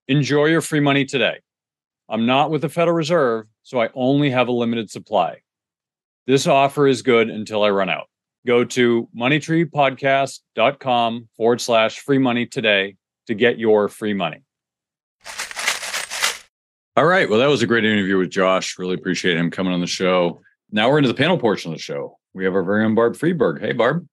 Enjoy 0.08 0.46
your 0.46 0.62
free 0.62 0.80
money 0.80 1.06
today. 1.06 1.40
I'm 2.08 2.26
not 2.26 2.50
with 2.50 2.62
the 2.62 2.70
Federal 2.70 2.98
Reserve, 2.98 3.46
so 3.62 3.80
I 3.80 3.90
only 3.94 4.32
have 4.32 4.48
a 4.48 4.52
limited 4.52 4.90
supply. 4.90 5.42
This 6.26 6.48
offer 6.48 6.88
is 6.88 7.04
good 7.04 7.30
until 7.30 7.64
I 7.64 7.70
run 7.70 7.90
out. 7.90 8.08
Go 8.48 8.64
to 8.64 9.08
moneytreepodcast.com 9.16 11.30
forward 11.38 11.62
slash 11.62 12.00
free 12.00 12.18
money 12.18 12.48
today 12.48 12.96
to 13.28 13.36
get 13.36 13.60
your 13.60 13.90
free 13.90 14.16
money. 14.16 14.44
All 17.00 17.06
right. 17.06 17.30
Well, 17.30 17.40
that 17.40 17.48
was 17.48 17.62
a 17.62 17.66
great 17.66 17.86
interview 17.86 18.18
with 18.18 18.30
Josh. 18.30 18.78
Really 18.78 18.96
appreciate 18.96 19.38
him 19.38 19.50
coming 19.50 19.72
on 19.72 19.80
the 19.80 19.88
show. 19.88 20.42
Now 20.70 20.90
we're 20.90 20.98
into 20.98 21.08
the 21.08 21.14
panel 21.14 21.38
portion 21.38 21.72
of 21.72 21.78
the 21.78 21.82
show. 21.82 22.20
We 22.34 22.44
have 22.44 22.54
our 22.54 22.62
very 22.62 22.84
own 22.84 22.94
Barb 22.94 23.16
Friedberg. 23.16 23.62
Hey, 23.62 23.72
Barb. 23.72 24.06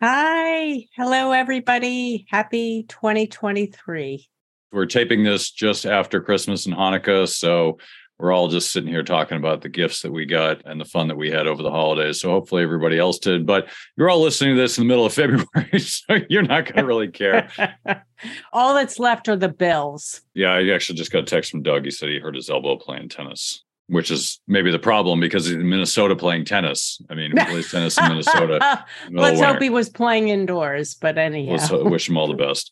Hi. 0.00 0.86
Hello, 0.94 1.32
everybody. 1.32 2.24
Happy 2.30 2.84
2023. 2.88 4.28
We're 4.70 4.86
taping 4.86 5.24
this 5.24 5.50
just 5.50 5.84
after 5.84 6.20
Christmas 6.20 6.64
and 6.66 6.76
Hanukkah. 6.76 7.28
So 7.28 7.78
we're 8.22 8.32
all 8.32 8.46
just 8.46 8.70
sitting 8.70 8.88
here 8.88 9.02
talking 9.02 9.36
about 9.36 9.62
the 9.62 9.68
gifts 9.68 10.02
that 10.02 10.12
we 10.12 10.24
got 10.24 10.64
and 10.64 10.80
the 10.80 10.84
fun 10.84 11.08
that 11.08 11.16
we 11.16 11.28
had 11.28 11.48
over 11.48 11.60
the 11.60 11.72
holidays. 11.72 12.20
So 12.20 12.30
hopefully 12.30 12.62
everybody 12.62 12.96
else 12.96 13.18
did. 13.18 13.44
But 13.44 13.66
you're 13.96 14.08
all 14.08 14.22
listening 14.22 14.54
to 14.54 14.60
this 14.60 14.78
in 14.78 14.84
the 14.84 14.88
middle 14.88 15.04
of 15.04 15.12
February, 15.12 15.78
so 15.80 16.18
you're 16.30 16.42
not 16.42 16.66
going 16.66 16.76
to 16.76 16.86
really 16.86 17.08
care. 17.08 17.50
all 18.52 18.74
that's 18.74 19.00
left 19.00 19.28
are 19.28 19.34
the 19.34 19.48
bills. 19.48 20.20
Yeah, 20.34 20.52
I 20.52 20.68
actually 20.68 20.98
just 20.98 21.10
got 21.10 21.24
a 21.24 21.26
text 21.26 21.50
from 21.50 21.62
Doug. 21.62 21.84
He 21.84 21.90
said 21.90 22.10
he 22.10 22.20
hurt 22.20 22.36
his 22.36 22.48
elbow 22.48 22.76
playing 22.76 23.08
tennis. 23.08 23.64
Which 23.88 24.12
is 24.12 24.40
maybe 24.46 24.70
the 24.70 24.78
problem 24.78 25.18
because 25.18 25.46
he's 25.46 25.56
in 25.56 25.68
Minnesota 25.68 26.14
playing 26.14 26.44
tennis. 26.44 27.02
I 27.10 27.14
mean, 27.14 27.32
he 27.36 27.44
plays 27.44 27.70
tennis 27.70 27.98
in 27.98 28.08
Minnesota. 28.08 28.86
Let's 29.10 29.40
hope 29.40 29.60
he 29.60 29.68
was 29.68 29.90
playing 29.90 30.28
indoors, 30.28 30.94
but 30.94 31.18
anyhow. 31.18 31.54
Let's 31.54 31.70
wish 31.72 32.08
him 32.08 32.16
all 32.16 32.28
the 32.28 32.34
best. 32.34 32.70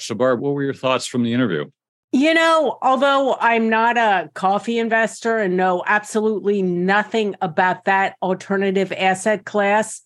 So, 0.00 0.16
Barb, 0.16 0.40
what 0.40 0.52
were 0.52 0.64
your 0.64 0.74
thoughts 0.74 1.06
from 1.06 1.22
the 1.22 1.32
interview? 1.32 1.70
You 2.10 2.32
know, 2.32 2.78
although 2.80 3.36
I'm 3.38 3.68
not 3.68 3.98
a 3.98 4.30
coffee 4.32 4.78
investor 4.78 5.36
and 5.38 5.58
know 5.58 5.82
absolutely 5.86 6.62
nothing 6.62 7.34
about 7.42 7.84
that 7.84 8.16
alternative 8.22 8.92
asset 8.92 9.44
class, 9.44 10.00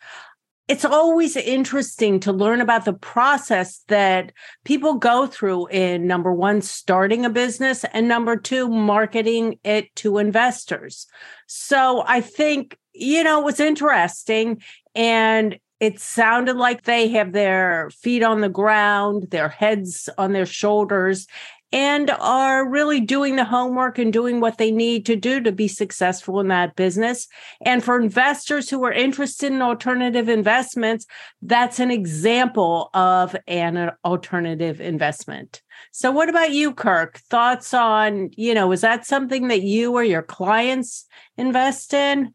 it's 0.67 0.85
always 0.85 1.37
interesting 1.37 2.19
to 2.21 2.33
learn 2.33 2.61
about 2.61 2.85
the 2.85 2.93
process 2.93 3.83
that 3.87 4.33
people 4.65 4.95
go 4.95 5.29
through 5.29 5.69
in 5.69 6.09
number 6.09 6.33
one, 6.33 6.61
starting 6.61 7.25
a 7.25 7.31
business, 7.31 7.85
and 7.93 8.09
number 8.09 8.37
two, 8.37 8.69
marketing 8.69 9.59
it 9.63 9.95
to 9.97 10.19
investors. 10.19 11.07
So 11.47 12.03
I 12.07 12.21
think, 12.21 12.77
you 12.93 13.23
know, 13.23 13.41
it 13.41 13.45
was 13.45 13.61
interesting. 13.61 14.61
And 14.95 15.59
it 15.79 16.01
sounded 16.01 16.57
like 16.57 16.83
they 16.83 17.09
have 17.09 17.33
their 17.33 17.91
feet 17.91 18.23
on 18.23 18.41
the 18.41 18.49
ground, 18.49 19.29
their 19.31 19.49
heads 19.49 20.09
on 20.17 20.33
their 20.33 20.47
shoulders, 20.47 21.27
and 21.73 22.11
are 22.11 22.69
really 22.69 23.01
doing 23.01 23.37
the 23.37 23.45
homework 23.45 23.99
and 23.99 24.13
doing 24.13 24.41
what 24.41 24.59
they 24.59 24.71
need 24.71 25.07
to 25.07 25.17
do 25.17 25.41
to 25.41 25.53
be 25.53 25.69
successful 25.69 26.39
in 26.41 26.49
that 26.49 26.77
business. 26.77 27.29
And 27.65 27.83
for 27.83 28.01
investors 28.01 28.69
who 28.69 28.85
are 28.85 28.93
interested 28.93 29.53
in 29.53 29.63
alternative 29.63 30.29
investments, 30.29 31.07
that's 31.41 31.81
an 31.81 31.91
example 31.91 32.91
of 32.93 33.35
an 33.47 33.93
alternative 34.05 34.81
investment. 34.81 35.63
So 35.91 36.11
what 36.11 36.29
about 36.29 36.53
you, 36.53 36.75
Kirk? 36.75 37.19
Thoughts 37.31 37.73
on, 37.73 38.31
you 38.37 38.55
know, 38.55 38.71
is 38.73 38.83
that 38.83 39.07
something 39.07 39.49
that 39.49 39.63
you 39.63 39.95
or 39.95 40.05
your 40.05 40.23
clients 40.23 41.07
invest 41.37 41.95
in? 41.95 42.35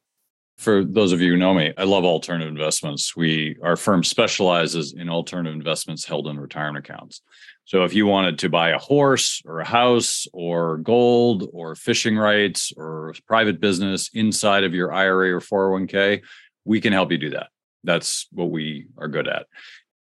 For 0.58 0.84
those 0.84 1.12
of 1.12 1.22
you 1.22 1.34
who 1.34 1.38
know 1.38 1.54
me, 1.54 1.72
I 1.78 1.84
love 1.84 2.04
alternative 2.04 2.50
investments. 2.50 3.16
We 3.16 3.58
our 3.62 3.76
firm 3.76 4.04
specializes 4.04 4.92
in 4.92 5.08
alternative 5.08 5.56
investments 5.56 6.04
held 6.04 6.28
in 6.28 6.40
retirement 6.40 6.84
accounts. 6.84 7.22
So 7.68 7.84
if 7.84 7.94
you 7.94 8.08
wanted 8.08 8.40
to 8.40 8.50
buy 8.50 8.70
a 8.70 8.78
horse 8.78 9.42
or 9.46 9.60
a 9.60 9.68
house 9.68 10.26
or 10.32 10.78
gold 10.78 11.50
or 11.52 11.76
fishing 11.76 12.18
rights 12.18 12.72
or 12.78 13.14
private 13.28 13.60
business 13.60 14.10
inside 14.14 14.64
of 14.64 14.74
your 14.74 14.94
IRA 14.94 15.34
or 15.34 15.42
401k, 15.42 16.22
we 16.64 16.80
can 16.80 16.94
help 16.94 17.12
you 17.12 17.18
do 17.18 17.32
that. 17.32 17.50
That's 17.84 18.28
what 18.32 18.52
we 18.52 18.88
are 18.98 19.10
good 19.10 19.28
at. 19.28 19.48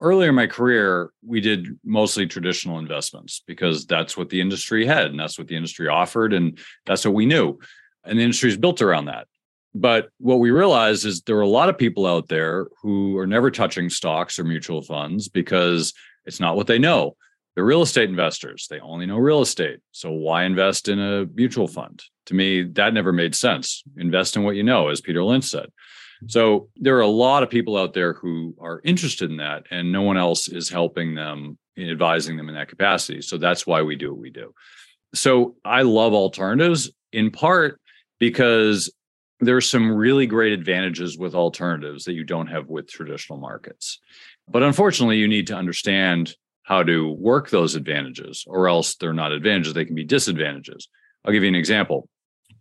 Earlier 0.01 0.31
in 0.31 0.35
my 0.35 0.47
career, 0.47 1.11
we 1.23 1.43
did 1.43 1.79
mostly 1.85 2.27
traditional 2.27 2.79
investments 2.79 3.43
because 3.47 3.85
that's 3.85 4.17
what 4.17 4.31
the 4.31 4.41
industry 4.41 4.87
had 4.87 5.09
and 5.09 5.21
that's 5.21 5.39
what 5.39 5.47
the 5.47 5.57
industry 5.57 5.89
offered 5.89 6.33
and 6.33 6.59
that's 6.87 7.05
what 7.05 7.13
we 7.13 7.27
knew. 7.27 7.59
And 8.03 8.19
the 8.19 8.25
industry 8.25 8.49
is 8.49 8.57
built 8.57 8.81
around 8.81 9.05
that. 9.07 9.27
But 9.75 10.09
what 10.17 10.41
we 10.41 10.51
realized 10.51 11.05
is 11.05 11.21
there 11.21 11.37
are 11.37 11.43
a 11.43 11.47
lot 11.47 11.69
of 11.69 11.77
people 11.77 12.07
out 12.07 12.29
there 12.29 12.69
who 12.81 13.19
are 13.19 13.27
never 13.27 13.51
touching 13.51 13.91
stocks 13.91 14.39
or 14.39 14.45
mutual 14.45 14.81
funds 14.81 15.29
because 15.29 15.93
it's 16.25 16.41
not 16.41 16.57
what 16.57 16.67
they 16.67 16.79
know 16.79 17.15
they're 17.55 17.65
real 17.65 17.83
estate 17.83 18.09
investors. 18.09 18.67
They 18.71 18.81
only 18.81 19.07
know 19.07 19.19
real 19.19 19.43
estate. 19.43 19.81
So 19.93 20.11
why 20.11 20.45
invest 20.45 20.89
in 20.89 20.99
a 20.99 21.27
mutual 21.27 21.69
fund? 21.69 22.03
To 22.27 22.35
me, 22.35 22.63
that 22.63 22.95
never 22.95 23.13
made 23.13 23.35
sense. 23.35 23.83
Invest 23.97 24.37
in 24.37 24.43
what 24.43 24.57
you 24.57 24.63
know, 24.63 24.89
as 24.89 25.01
Peter 25.01 25.23
Lynch 25.23 25.45
said. 25.45 25.67
So 26.29 26.69
there 26.77 26.97
are 26.97 27.01
a 27.01 27.07
lot 27.09 27.43
of 27.43 27.51
people 27.51 27.77
out 27.77 27.95
there 27.95 28.13
who 28.15 28.55
are 28.61 28.81
interested 28.85 29.31
in 29.31 29.39
that, 29.39 29.65
and 29.71 29.91
no 29.91 30.03
one 30.03 30.17
else 30.17 30.49
is 30.49 30.69
helping 30.69 31.15
them, 31.15 31.59
in 31.77 31.91
advising 31.91 32.37
them 32.37 32.49
in 32.49 32.55
that 32.55 32.69
capacity. 32.69 33.23
So 33.23 33.39
that's 33.39 33.67
why 33.67 33.83
we 33.83 33.97
do 33.97 34.13
what 34.13 34.21
we 34.21 34.31
do. 34.31 34.55
So 35.15 35.57
I 35.65 35.83
love 35.83 36.15
alternatives 36.15 36.91
in 37.13 37.31
part 37.31 37.81
because 38.19 38.93
there's 39.41 39.69
some 39.69 39.91
really 39.91 40.27
great 40.27 40.53
advantages 40.53 41.19
with 41.19 41.35
alternatives 41.35 42.05
that 42.05 42.13
you 42.13 42.23
don't 42.23 42.47
have 42.47 42.69
with 42.69 42.89
traditional 42.89 43.39
markets. 43.39 43.99
But 44.49 44.63
unfortunately, 44.63 45.19
you 45.19 45.27
need 45.27 45.49
to 45.49 45.57
understand 45.57 46.37
how 46.73 46.83
to 46.83 47.13
work 47.13 47.51
those 47.51 47.75
advantages, 47.75 48.45
or 48.47 48.67
else 48.67 48.95
they're 48.95 49.13
not 49.13 49.31
advantages, 49.31 49.75
they 49.75 49.85
can 49.85 49.95
be 49.95 50.05
disadvantages. 50.05 50.89
I'll 51.23 51.33
give 51.33 51.43
you 51.43 51.49
an 51.51 51.55
example. 51.55 52.09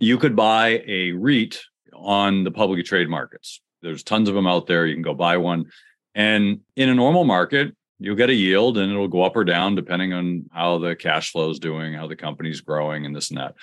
You 0.02 0.18
could 0.18 0.36
buy 0.36 0.84
a 0.86 1.14
REIT 1.14 1.62
on 1.94 2.44
the 2.44 2.52
publicly 2.52 2.84
traded 2.84 3.08
markets. 3.08 3.62
There's 3.82 4.04
tons 4.04 4.28
of 4.28 4.36
them 4.36 4.48
out 4.48 4.68
there. 4.68 4.86
You 4.86 4.96
can 4.96 5.02
go 5.02 5.14
buy 5.14 5.38
one. 5.38 5.68
And 6.14 6.60
in 6.76 6.90
a 6.90 6.94
normal 6.94 7.24
market, 7.24 7.74
you'll 8.00 8.18
get 8.18 8.30
a 8.30 8.34
yield 8.34 8.78
and 8.78 8.92
it'll 8.92 9.08
go 9.08 9.24
up 9.24 9.38
or 9.38 9.46
down 9.46 9.76
depending 9.76 10.12
on 10.12 10.50
how 10.52 10.78
the 10.78 10.94
cash 10.94 11.32
flow 11.32 11.50
is 11.50 11.60
doing, 11.60 11.94
how 11.94 12.08
the 12.08 12.18
company's 12.18 12.60
growing, 12.60 13.06
and 13.06 13.16
this 13.16 13.30
and 13.30 13.40
that. 13.40 13.56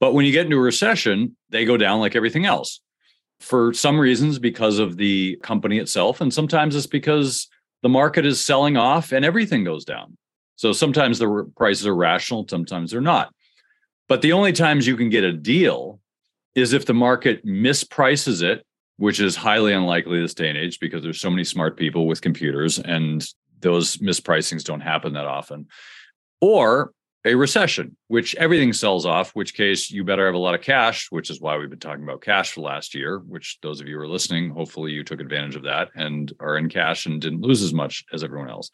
But 0.00 0.14
when 0.14 0.26
you 0.26 0.32
get 0.32 0.46
into 0.46 0.56
a 0.56 0.60
recession, 0.60 1.36
they 1.50 1.64
go 1.64 1.76
down 1.76 2.00
like 2.00 2.16
everything 2.16 2.44
else 2.44 2.80
for 3.38 3.72
some 3.72 4.00
reasons 4.00 4.40
because 4.40 4.80
of 4.80 4.96
the 4.96 5.36
company 5.44 5.78
itself. 5.78 6.20
And 6.20 6.34
sometimes 6.34 6.74
it's 6.74 6.88
because 6.88 7.46
the 7.82 7.88
market 7.88 8.24
is 8.24 8.40
selling 8.40 8.76
off 8.76 9.12
and 9.12 9.24
everything 9.24 9.64
goes 9.64 9.84
down. 9.84 10.16
So 10.56 10.72
sometimes 10.72 11.18
the 11.18 11.50
prices 11.56 11.86
are 11.86 11.94
rational, 11.94 12.46
sometimes 12.48 12.92
they're 12.92 13.00
not. 13.00 13.34
But 14.08 14.22
the 14.22 14.32
only 14.32 14.52
times 14.52 14.86
you 14.86 14.96
can 14.96 15.08
get 15.08 15.24
a 15.24 15.32
deal 15.32 16.00
is 16.54 16.72
if 16.72 16.86
the 16.86 16.94
market 16.94 17.44
misprices 17.46 18.42
it, 18.42 18.64
which 18.98 19.20
is 19.20 19.34
highly 19.34 19.72
unlikely 19.72 20.20
this 20.20 20.34
day 20.34 20.48
and 20.48 20.58
age 20.58 20.78
because 20.78 21.02
there's 21.02 21.20
so 21.20 21.30
many 21.30 21.44
smart 21.44 21.76
people 21.76 22.06
with 22.06 22.20
computers 22.20 22.78
and 22.78 23.26
those 23.60 23.96
mispricings 23.96 24.64
don't 24.64 24.80
happen 24.80 25.14
that 25.14 25.26
often. 25.26 25.66
Or 26.40 26.92
a 27.24 27.34
recession, 27.34 27.96
which 28.08 28.34
everything 28.34 28.72
sells 28.72 29.06
off, 29.06 29.30
which 29.30 29.54
case 29.54 29.90
you 29.90 30.02
better 30.02 30.26
have 30.26 30.34
a 30.34 30.38
lot 30.38 30.54
of 30.54 30.60
cash, 30.60 31.06
which 31.10 31.30
is 31.30 31.40
why 31.40 31.56
we've 31.56 31.70
been 31.70 31.78
talking 31.78 32.02
about 32.02 32.20
cash 32.20 32.52
for 32.52 32.62
last 32.62 32.94
year, 32.94 33.18
which 33.18 33.58
those 33.62 33.80
of 33.80 33.86
you 33.86 33.94
who 33.94 34.02
are 34.02 34.08
listening, 34.08 34.50
hopefully 34.50 34.90
you 34.90 35.04
took 35.04 35.20
advantage 35.20 35.54
of 35.54 35.62
that 35.62 35.90
and 35.94 36.32
are 36.40 36.58
in 36.58 36.68
cash 36.68 37.06
and 37.06 37.20
didn't 37.20 37.42
lose 37.42 37.62
as 37.62 37.72
much 37.72 38.04
as 38.12 38.24
everyone 38.24 38.50
else. 38.50 38.70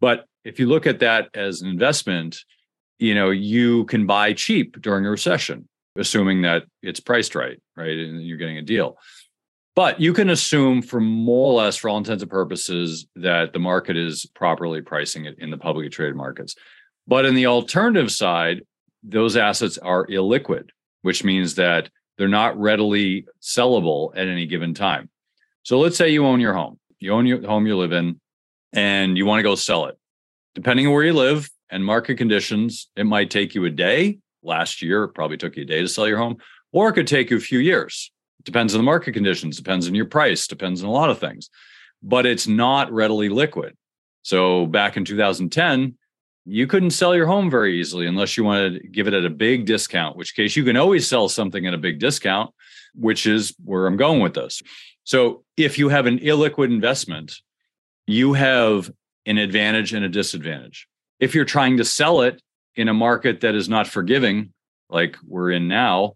But 0.00 0.24
if 0.44 0.58
you 0.58 0.66
look 0.66 0.86
at 0.86 1.00
that 1.00 1.28
as 1.34 1.60
an 1.60 1.68
investment, 1.68 2.38
you 2.98 3.14
know, 3.14 3.30
you 3.30 3.84
can 3.84 4.06
buy 4.06 4.32
cheap 4.32 4.80
during 4.80 5.04
a 5.04 5.10
recession, 5.10 5.68
assuming 5.96 6.42
that 6.42 6.64
it's 6.82 7.00
priced 7.00 7.34
right, 7.34 7.60
right? 7.76 7.98
And 7.98 8.22
you're 8.22 8.38
getting 8.38 8.58
a 8.58 8.62
deal. 8.62 8.96
But 9.76 10.00
you 10.00 10.12
can 10.12 10.30
assume, 10.30 10.82
for 10.82 11.00
more 11.00 11.52
or 11.52 11.62
less, 11.62 11.76
for 11.76 11.88
all 11.88 11.98
intents 11.98 12.22
and 12.22 12.30
purposes, 12.30 13.06
that 13.14 13.52
the 13.52 13.60
market 13.60 13.96
is 13.96 14.26
properly 14.34 14.80
pricing 14.80 15.26
it 15.26 15.38
in 15.38 15.50
the 15.50 15.58
publicly 15.58 15.88
traded 15.88 16.16
markets. 16.16 16.56
But 17.08 17.24
in 17.24 17.34
the 17.34 17.46
alternative 17.46 18.12
side, 18.12 18.64
those 19.02 19.36
assets 19.36 19.78
are 19.78 20.06
illiquid, 20.06 20.68
which 21.00 21.24
means 21.24 21.54
that 21.54 21.88
they're 22.18 22.28
not 22.28 22.58
readily 22.58 23.24
sellable 23.40 24.10
at 24.14 24.28
any 24.28 24.44
given 24.44 24.74
time. 24.74 25.08
So 25.62 25.78
let's 25.80 25.96
say 25.96 26.10
you 26.10 26.26
own 26.26 26.38
your 26.38 26.52
home, 26.52 26.78
you 26.98 27.12
own 27.14 27.26
your 27.26 27.44
home 27.46 27.66
you 27.66 27.76
live 27.78 27.92
in, 27.92 28.20
and 28.74 29.16
you 29.16 29.24
want 29.24 29.38
to 29.38 29.42
go 29.42 29.54
sell 29.54 29.86
it. 29.86 29.98
Depending 30.54 30.86
on 30.86 30.92
where 30.92 31.04
you 31.04 31.14
live 31.14 31.48
and 31.70 31.84
market 31.84 32.16
conditions, 32.16 32.90
it 32.94 33.04
might 33.04 33.30
take 33.30 33.54
you 33.54 33.64
a 33.64 33.70
day. 33.70 34.18
Last 34.42 34.82
year, 34.82 35.04
it 35.04 35.14
probably 35.14 35.38
took 35.38 35.56
you 35.56 35.62
a 35.62 35.66
day 35.66 35.80
to 35.80 35.88
sell 35.88 36.06
your 36.06 36.18
home, 36.18 36.36
or 36.72 36.90
it 36.90 36.92
could 36.92 37.06
take 37.06 37.30
you 37.30 37.36
a 37.36 37.40
few 37.40 37.58
years. 37.58 38.12
It 38.40 38.44
depends 38.44 38.74
on 38.74 38.78
the 38.78 38.84
market 38.84 39.12
conditions, 39.12 39.56
depends 39.56 39.88
on 39.88 39.94
your 39.94 40.04
price, 40.04 40.46
depends 40.46 40.82
on 40.82 40.88
a 40.88 40.92
lot 40.92 41.10
of 41.10 41.18
things, 41.18 41.48
but 42.02 42.26
it's 42.26 42.46
not 42.46 42.92
readily 42.92 43.30
liquid. 43.30 43.76
So 44.22 44.66
back 44.66 44.96
in 44.96 45.04
2010, 45.04 45.97
you 46.50 46.66
couldn't 46.66 46.90
sell 46.92 47.14
your 47.14 47.26
home 47.26 47.50
very 47.50 47.78
easily 47.78 48.06
unless 48.06 48.36
you 48.36 48.42
wanted 48.42 48.80
to 48.80 48.88
give 48.88 49.06
it 49.06 49.12
at 49.12 49.24
a 49.26 49.30
big 49.30 49.66
discount, 49.66 50.16
which 50.16 50.34
case 50.34 50.56
you 50.56 50.64
can 50.64 50.78
always 50.78 51.06
sell 51.06 51.28
something 51.28 51.66
at 51.66 51.74
a 51.74 51.78
big 51.78 51.98
discount, 51.98 52.54
which 52.94 53.26
is 53.26 53.54
where 53.64 53.86
I'm 53.86 53.98
going 53.98 54.20
with 54.20 54.32
this. 54.32 54.62
So 55.04 55.44
if 55.58 55.78
you 55.78 55.90
have 55.90 56.06
an 56.06 56.18
illiquid 56.20 56.66
investment, 56.66 57.34
you 58.06 58.32
have 58.32 58.90
an 59.26 59.36
advantage 59.36 59.92
and 59.92 60.06
a 60.06 60.08
disadvantage. 60.08 60.88
If 61.20 61.34
you're 61.34 61.44
trying 61.44 61.76
to 61.76 61.84
sell 61.84 62.22
it 62.22 62.40
in 62.76 62.88
a 62.88 62.94
market 62.94 63.42
that 63.42 63.54
is 63.54 63.68
not 63.68 63.86
forgiving, 63.86 64.54
like 64.88 65.18
we're 65.26 65.50
in 65.50 65.68
now, 65.68 66.14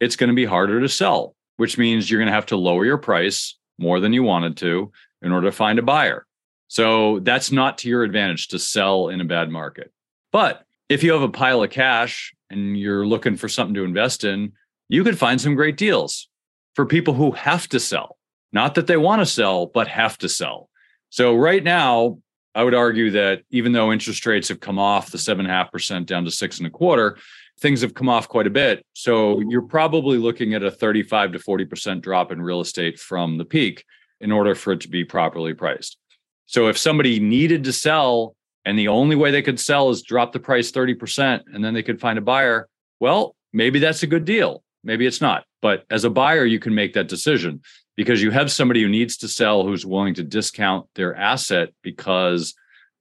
it's 0.00 0.16
going 0.16 0.28
to 0.28 0.34
be 0.34 0.46
harder 0.46 0.80
to 0.80 0.88
sell, 0.88 1.34
which 1.58 1.76
means 1.76 2.10
you're 2.10 2.20
going 2.20 2.28
to 2.28 2.34
have 2.34 2.46
to 2.46 2.56
lower 2.56 2.86
your 2.86 2.98
price 2.98 3.58
more 3.78 4.00
than 4.00 4.14
you 4.14 4.22
wanted 4.22 4.56
to 4.58 4.90
in 5.20 5.32
order 5.32 5.48
to 5.48 5.56
find 5.56 5.78
a 5.78 5.82
buyer. 5.82 6.26
So 6.68 7.20
that's 7.20 7.52
not 7.52 7.78
to 7.78 7.88
your 7.88 8.02
advantage 8.02 8.48
to 8.48 8.58
sell 8.58 9.08
in 9.08 9.20
a 9.20 9.24
bad 9.24 9.50
market. 9.50 9.92
But 10.32 10.64
if 10.88 11.02
you 11.02 11.12
have 11.12 11.22
a 11.22 11.28
pile 11.28 11.62
of 11.62 11.70
cash 11.70 12.34
and 12.50 12.78
you're 12.78 13.06
looking 13.06 13.36
for 13.36 13.48
something 13.48 13.74
to 13.74 13.84
invest 13.84 14.24
in, 14.24 14.52
you 14.88 15.04
could 15.04 15.18
find 15.18 15.40
some 15.40 15.54
great 15.54 15.76
deals 15.76 16.28
for 16.74 16.86
people 16.86 17.14
who 17.14 17.32
have 17.32 17.68
to 17.68 17.80
sell. 17.80 18.16
Not 18.52 18.74
that 18.76 18.86
they 18.86 18.96
want 18.96 19.20
to 19.20 19.26
sell, 19.26 19.66
but 19.66 19.88
have 19.88 20.18
to 20.18 20.28
sell. 20.28 20.68
So 21.10 21.34
right 21.34 21.62
now, 21.62 22.18
I 22.54 22.64
would 22.64 22.74
argue 22.74 23.10
that 23.10 23.42
even 23.50 23.72
though 23.72 23.92
interest 23.92 24.24
rates 24.24 24.48
have 24.48 24.60
come 24.60 24.78
off 24.78 25.10
the 25.10 25.18
seven 25.18 25.44
and 25.44 25.52
a 25.52 25.54
half 25.54 25.70
percent 25.70 26.06
down 26.06 26.24
to 26.24 26.30
six 26.30 26.58
and 26.58 26.66
a 26.66 26.70
quarter, 26.70 27.18
things 27.60 27.80
have 27.82 27.94
come 27.94 28.08
off 28.08 28.28
quite 28.28 28.46
a 28.46 28.50
bit. 28.50 28.84
So 28.94 29.40
you're 29.48 29.62
probably 29.62 30.18
looking 30.18 30.54
at 30.54 30.62
a 30.62 30.70
35 30.70 31.32
to 31.32 31.38
40% 31.38 32.00
drop 32.00 32.32
in 32.32 32.40
real 32.40 32.60
estate 32.60 32.98
from 32.98 33.38
the 33.38 33.44
peak 33.44 33.84
in 34.20 34.32
order 34.32 34.54
for 34.54 34.72
it 34.72 34.80
to 34.82 34.88
be 34.88 35.04
properly 35.04 35.54
priced. 35.54 35.98
So 36.46 36.68
if 36.68 36.78
somebody 36.78 37.20
needed 37.20 37.64
to 37.64 37.72
sell 37.72 38.34
and 38.64 38.78
the 38.78 38.88
only 38.88 39.16
way 39.16 39.30
they 39.30 39.42
could 39.42 39.60
sell 39.60 39.90
is 39.90 40.02
drop 40.02 40.32
the 40.32 40.40
price 40.40 40.72
30% 40.72 41.42
and 41.52 41.64
then 41.64 41.74
they 41.74 41.82
could 41.82 42.00
find 42.00 42.18
a 42.18 42.22
buyer, 42.22 42.68
well, 43.00 43.34
maybe 43.52 43.78
that's 43.78 44.02
a 44.02 44.06
good 44.06 44.24
deal. 44.24 44.62
Maybe 44.82 45.06
it's 45.06 45.20
not. 45.20 45.44
But 45.60 45.84
as 45.90 46.04
a 46.04 46.10
buyer, 46.10 46.44
you 46.44 46.60
can 46.60 46.74
make 46.74 46.94
that 46.94 47.08
decision 47.08 47.60
because 47.96 48.22
you 48.22 48.30
have 48.30 48.52
somebody 48.52 48.82
who 48.82 48.88
needs 48.88 49.16
to 49.18 49.28
sell 49.28 49.64
who's 49.64 49.84
willing 49.84 50.14
to 50.14 50.22
discount 50.22 50.86
their 50.94 51.14
asset 51.14 51.70
because 51.82 52.54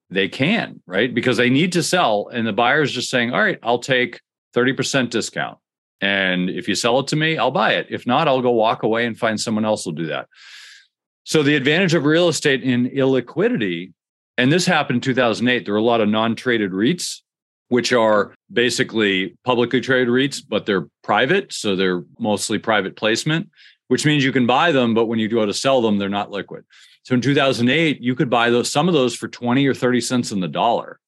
they 0.10 0.28
can, 0.28 0.82
right? 0.88 1.14
Because 1.14 1.38
they 1.38 1.50
need 1.50 1.74
to 1.74 1.84
sell. 1.84 2.30
And 2.30 2.48
the 2.48 2.54
buyer 2.54 2.82
is 2.82 2.92
just 2.92 3.10
saying, 3.10 3.34
all 3.34 3.42
right, 3.42 3.60
I'll 3.62 3.80
take 3.80 4.22
30% 4.56 5.10
discount. 5.10 5.58
And 6.02 6.50
if 6.50 6.68
you 6.68 6.76
sell 6.76 7.00
it 7.00 7.08
to 7.08 7.16
me, 7.16 7.38
I'll 7.38 7.52
buy 7.52 7.74
it. 7.74 7.88
If 7.90 8.06
not, 8.06 8.28
I'll 8.28 8.42
go 8.42 8.52
walk 8.52 8.84
away 8.84 9.06
and 9.06 9.18
find 9.18 9.40
someone 9.40 9.66
else 9.66 9.86
will 9.86 9.94
do 9.94 10.08
that. 10.08 10.28
So 11.26 11.42
the 11.42 11.56
advantage 11.56 11.96
of 11.96 12.06
real 12.06 12.30
estate 12.30 12.64
in 12.64 12.88
illiquidity, 12.92 13.94
and 14.38 14.54
this 14.54 14.68
happened 14.68 14.98
in 14.98 15.02
2008, 15.02 15.66
there 15.66 15.74
were 15.74 15.80
a 15.80 15.84
lot 15.84 16.00
of 16.00 16.08
non-traded 16.08 16.72
REITs, 16.72 17.22
which 17.70 17.92
are 17.92 18.36
basically 18.54 19.36
publicly 19.44 19.82
traded 19.82 20.10
REITs, 20.10 20.44
but 20.48 20.68
they're 20.68 20.88
private. 21.04 21.52
So 21.52 21.76
they're 21.76 22.04
mostly 22.20 22.60
private 22.60 22.96
placement, 22.96 23.50
which 23.88 24.06
means 24.06 24.24
you 24.24 24.32
can 24.32 24.46
buy 24.46 24.72
them, 24.72 24.94
but 24.94 25.08
when 25.08 25.18
you 25.18 25.28
go 25.28 25.44
to 25.48 25.54
sell 25.54 25.82
them, 25.82 25.98
they're 25.98 26.10
not 26.10 26.30
liquid. 26.30 26.64
So 27.02 27.16
in 27.16 27.22
2008, 27.22 28.02
you 28.02 28.14
could 28.14 28.30
buy 28.30 28.52
those 28.52 28.72
some 28.72 28.88
of 28.88 28.94
those 28.94 29.16
for 29.16 29.28
20 29.28 29.66
or 29.66 29.74
30 29.74 30.02
cents 30.02 30.32
in 30.32 30.42
the 30.42 30.48
dollar. 30.48 31.00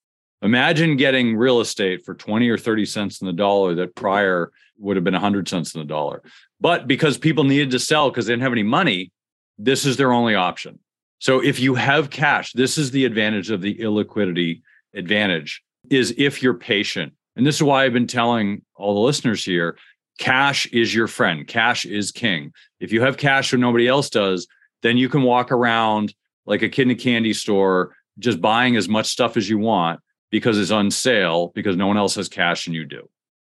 Imagine 0.41 0.97
getting 0.97 1.37
real 1.37 1.61
estate 1.61 2.03
for 2.03 2.15
20 2.15 2.49
or 2.49 2.57
30 2.57 2.85
cents 2.85 3.21
in 3.21 3.27
the 3.27 3.33
dollar 3.33 3.75
that 3.75 3.93
prior 3.93 4.51
would 4.79 4.97
have 4.97 5.03
been 5.03 5.13
100 5.13 5.47
cents 5.47 5.75
in 5.75 5.81
the 5.81 5.85
dollar. 5.85 6.23
But 6.59 6.87
because 6.87 7.19
people 7.19 7.43
needed 7.43 7.69
to 7.71 7.79
sell 7.79 8.09
because 8.09 8.25
they 8.25 8.33
didn't 8.33 8.43
have 8.43 8.51
any 8.51 8.63
money, 8.63 9.11
this 9.57 9.85
is 9.85 9.97
their 9.97 10.11
only 10.11 10.35
option. 10.35 10.79
So 11.19 11.43
if 11.43 11.59
you 11.59 11.75
have 11.75 12.09
cash, 12.09 12.51
this 12.53 12.77
is 12.77 12.91
the 12.91 13.05
advantage 13.05 13.49
of 13.49 13.61
the 13.61 13.75
illiquidity 13.75 14.61
advantage 14.93 15.63
is 15.89 16.13
if 16.17 16.43
you're 16.43 16.53
patient. 16.53 17.13
And 17.35 17.45
this 17.45 17.55
is 17.55 17.63
why 17.63 17.83
I've 17.83 17.93
been 17.93 18.07
telling 18.07 18.63
all 18.75 18.93
the 18.93 18.99
listeners 18.99 19.43
here, 19.43 19.77
cash 20.19 20.65
is 20.67 20.93
your 20.93 21.07
friend. 21.07 21.47
Cash 21.47 21.85
is 21.85 22.11
king. 22.11 22.53
If 22.79 22.91
you 22.91 23.01
have 23.01 23.17
cash 23.17 23.51
when 23.51 23.61
nobody 23.61 23.87
else 23.87 24.09
does, 24.09 24.47
then 24.83 24.97
you 24.97 25.09
can 25.09 25.23
walk 25.23 25.51
around 25.51 26.13
like 26.45 26.61
a 26.61 26.69
kid 26.69 26.83
in 26.83 26.91
a 26.91 26.95
candy 26.95 27.33
store 27.33 27.95
just 28.19 28.41
buying 28.41 28.75
as 28.75 28.89
much 28.89 29.07
stuff 29.07 29.37
as 29.37 29.49
you 29.49 29.57
want 29.57 29.99
because 30.31 30.57
it's 30.57 30.71
on 30.71 30.91
sale 30.91 31.51
because 31.55 31.75
no 31.75 31.87
one 31.87 31.97
else 31.97 32.15
has 32.15 32.29
cash 32.29 32.67
and 32.67 32.75
you 32.75 32.85
do. 32.85 33.07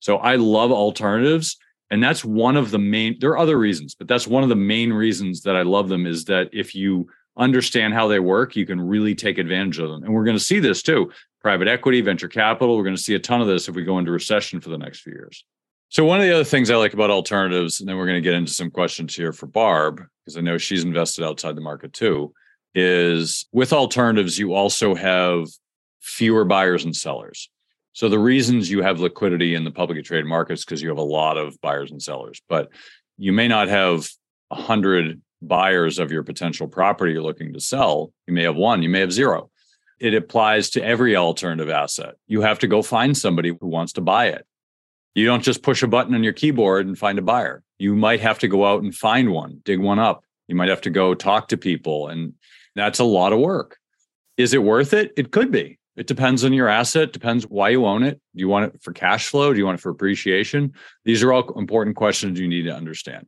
So 0.01 0.17
I 0.19 0.37
love 0.37 0.71
alternatives. 0.71 1.57
And 1.91 2.03
that's 2.03 2.25
one 2.25 2.57
of 2.57 2.71
the 2.71 2.79
main, 2.79 3.17
there 3.19 3.31
are 3.31 3.39
other 3.39 3.59
reasons, 3.59 3.95
but 3.95 4.09
that's 4.09 4.27
one 4.27 4.43
of 4.43 4.49
the 4.49 4.57
main 4.57 4.93
reasons 4.93 5.43
that 5.43 5.57
I 5.57 5.63
love 5.63 5.89
them 5.89 6.07
is 6.07 6.27
that 6.27 6.51
if 6.53 6.75
you 6.75 7.09
understand 7.37 7.95
how 7.95 8.09
they 8.09 8.19
work, 8.19 8.57
you 8.57 8.67
can 8.67 8.81
really 8.81 9.15
take 9.15 9.39
advantage 9.39 9.79
of 9.79 9.89
them. 9.89 10.03
And 10.03 10.13
we're 10.13 10.25
going 10.25 10.37
to 10.37 10.43
see 10.43 10.59
this 10.59 10.83
too 10.83 11.11
private 11.41 11.69
equity, 11.69 12.01
venture 12.01 12.29
capital. 12.29 12.77
We're 12.77 12.85
going 12.85 12.97
to 12.97 13.03
see 13.03 13.15
a 13.15 13.19
ton 13.19 13.41
of 13.41 13.47
this 13.47 13.69
if 13.69 13.75
we 13.75 13.85
go 13.85 13.99
into 13.99 14.11
recession 14.11 14.61
for 14.61 14.71
the 14.71 14.79
next 14.79 15.01
few 15.01 15.13
years. 15.13 15.45
So, 15.91 16.05
one 16.05 16.21
of 16.21 16.27
the 16.27 16.35
other 16.35 16.45
things 16.45 16.71
I 16.71 16.77
like 16.77 16.93
about 16.93 17.11
alternatives, 17.11 17.81
and 17.81 17.89
then 17.89 17.97
we're 17.97 18.07
going 18.07 18.23
to 18.23 18.29
get 18.29 18.35
into 18.35 18.53
some 18.53 18.71
questions 18.71 19.17
here 19.17 19.33
for 19.33 19.47
Barb, 19.47 20.03
because 20.25 20.37
I 20.37 20.43
know 20.43 20.59
she's 20.59 20.85
invested 20.85 21.25
outside 21.25 21.57
the 21.57 21.63
market 21.63 21.95
too, 21.95 22.35
is 22.75 23.47
with 23.53 23.73
alternatives, 23.73 24.39
you 24.39 24.53
also 24.53 24.95
have 24.95 25.47
fewer 26.01 26.45
buyers 26.45 26.85
and 26.85 26.95
sellers. 26.95 27.49
So 27.99 28.09
the 28.09 28.17
reasons 28.17 28.71
you 28.71 28.81
have 28.83 29.01
liquidity 29.01 29.57
in 29.57 29.65
the 29.65 29.73
publicly 29.73 30.05
traded 30.05 30.27
markets 30.27 30.65
because 30.65 30.81
you 30.81 30.89
have 30.89 30.99
a 30.99 31.03
lot 31.03 31.37
of 31.37 31.61
buyers 31.61 31.91
and 31.91 32.01
sellers, 32.01 32.41
but 32.49 32.69
you 33.17 33.33
may 33.33 33.49
not 33.49 33.67
have 33.67 34.09
a 34.53 34.55
hundred 34.55 35.21
buyers 35.43 35.99
of 35.99 36.13
your 36.13 36.23
potential 36.23 36.69
property 36.69 37.15
you're 37.15 37.23
looking 37.23 37.55
to 37.55 37.61
sell. 37.61 38.13
You 38.29 38.35
may 38.35 38.45
have 38.45 38.55
one, 38.55 38.85
you 38.85 38.89
may 38.89 39.01
have 39.01 39.13
zero. 39.13 39.51
It 39.99 40.15
applies 40.15 40.71
to 40.71 40.85
every 40.85 41.17
alternative 41.17 41.71
asset. 41.71 42.15
You 42.29 42.43
have 42.43 42.61
to 42.61 42.69
go 42.69 42.83
find 42.83 43.19
somebody 43.19 43.49
who 43.49 43.67
wants 43.67 43.95
to 43.95 44.01
buy 44.01 44.27
it. 44.27 44.47
You 45.17 45.27
don't 45.27 45.43
just 45.43 45.65
push 45.65 45.83
a 45.83 45.89
button 45.89 46.15
on 46.15 46.23
your 46.23 46.33
keyboard 46.33 46.87
and 46.87 46.97
find 46.97 47.19
a 47.19 47.23
buyer. 47.23 47.65
You 47.81 47.97
might 47.97 48.21
have 48.21 48.39
to 48.39 48.47
go 48.47 48.65
out 48.65 48.85
and 48.85 48.95
find 48.95 49.33
one, 49.33 49.61
dig 49.65 49.81
one 49.81 49.99
up. 49.99 50.23
You 50.47 50.55
might 50.55 50.69
have 50.69 50.83
to 50.83 50.91
go 50.91 51.15
talk 51.15 51.49
to 51.49 51.57
people, 51.57 52.07
and 52.07 52.35
that's 52.77 53.01
a 53.01 53.05
lot 53.05 53.33
of 53.33 53.41
work. 53.41 53.77
Is 54.37 54.55
it 54.55 54.63
worth 54.63 54.93
it? 54.93 55.15
It 55.17 55.33
could 55.33 55.51
be. 55.51 55.81
It 55.99 56.07
depends 56.07 56.45
on 56.45 56.53
your 56.53 56.69
asset, 56.69 57.13
depends 57.13 57.45
why 57.45 57.71
you 57.71 57.85
own 57.85 58.05
it. 58.05 58.21
Do 58.37 58.41
you 58.41 58.47
want 58.47 58.73
it 58.73 58.81
for 58.81 58.93
cash 58.93 59.27
flow? 59.27 59.53
Do 59.53 59.59
you 59.59 59.67
want 59.67 59.81
it 59.81 59.83
for 59.83 59.91
appreciation? 59.91 60.73
These 61.05 61.25
are 61.25 61.33
all 61.33 61.59
important 61.59 61.97
questions 61.97 62.39
you 62.39 62.47
need 62.47 62.63
to 62.63 62.75
understand. 62.75 63.27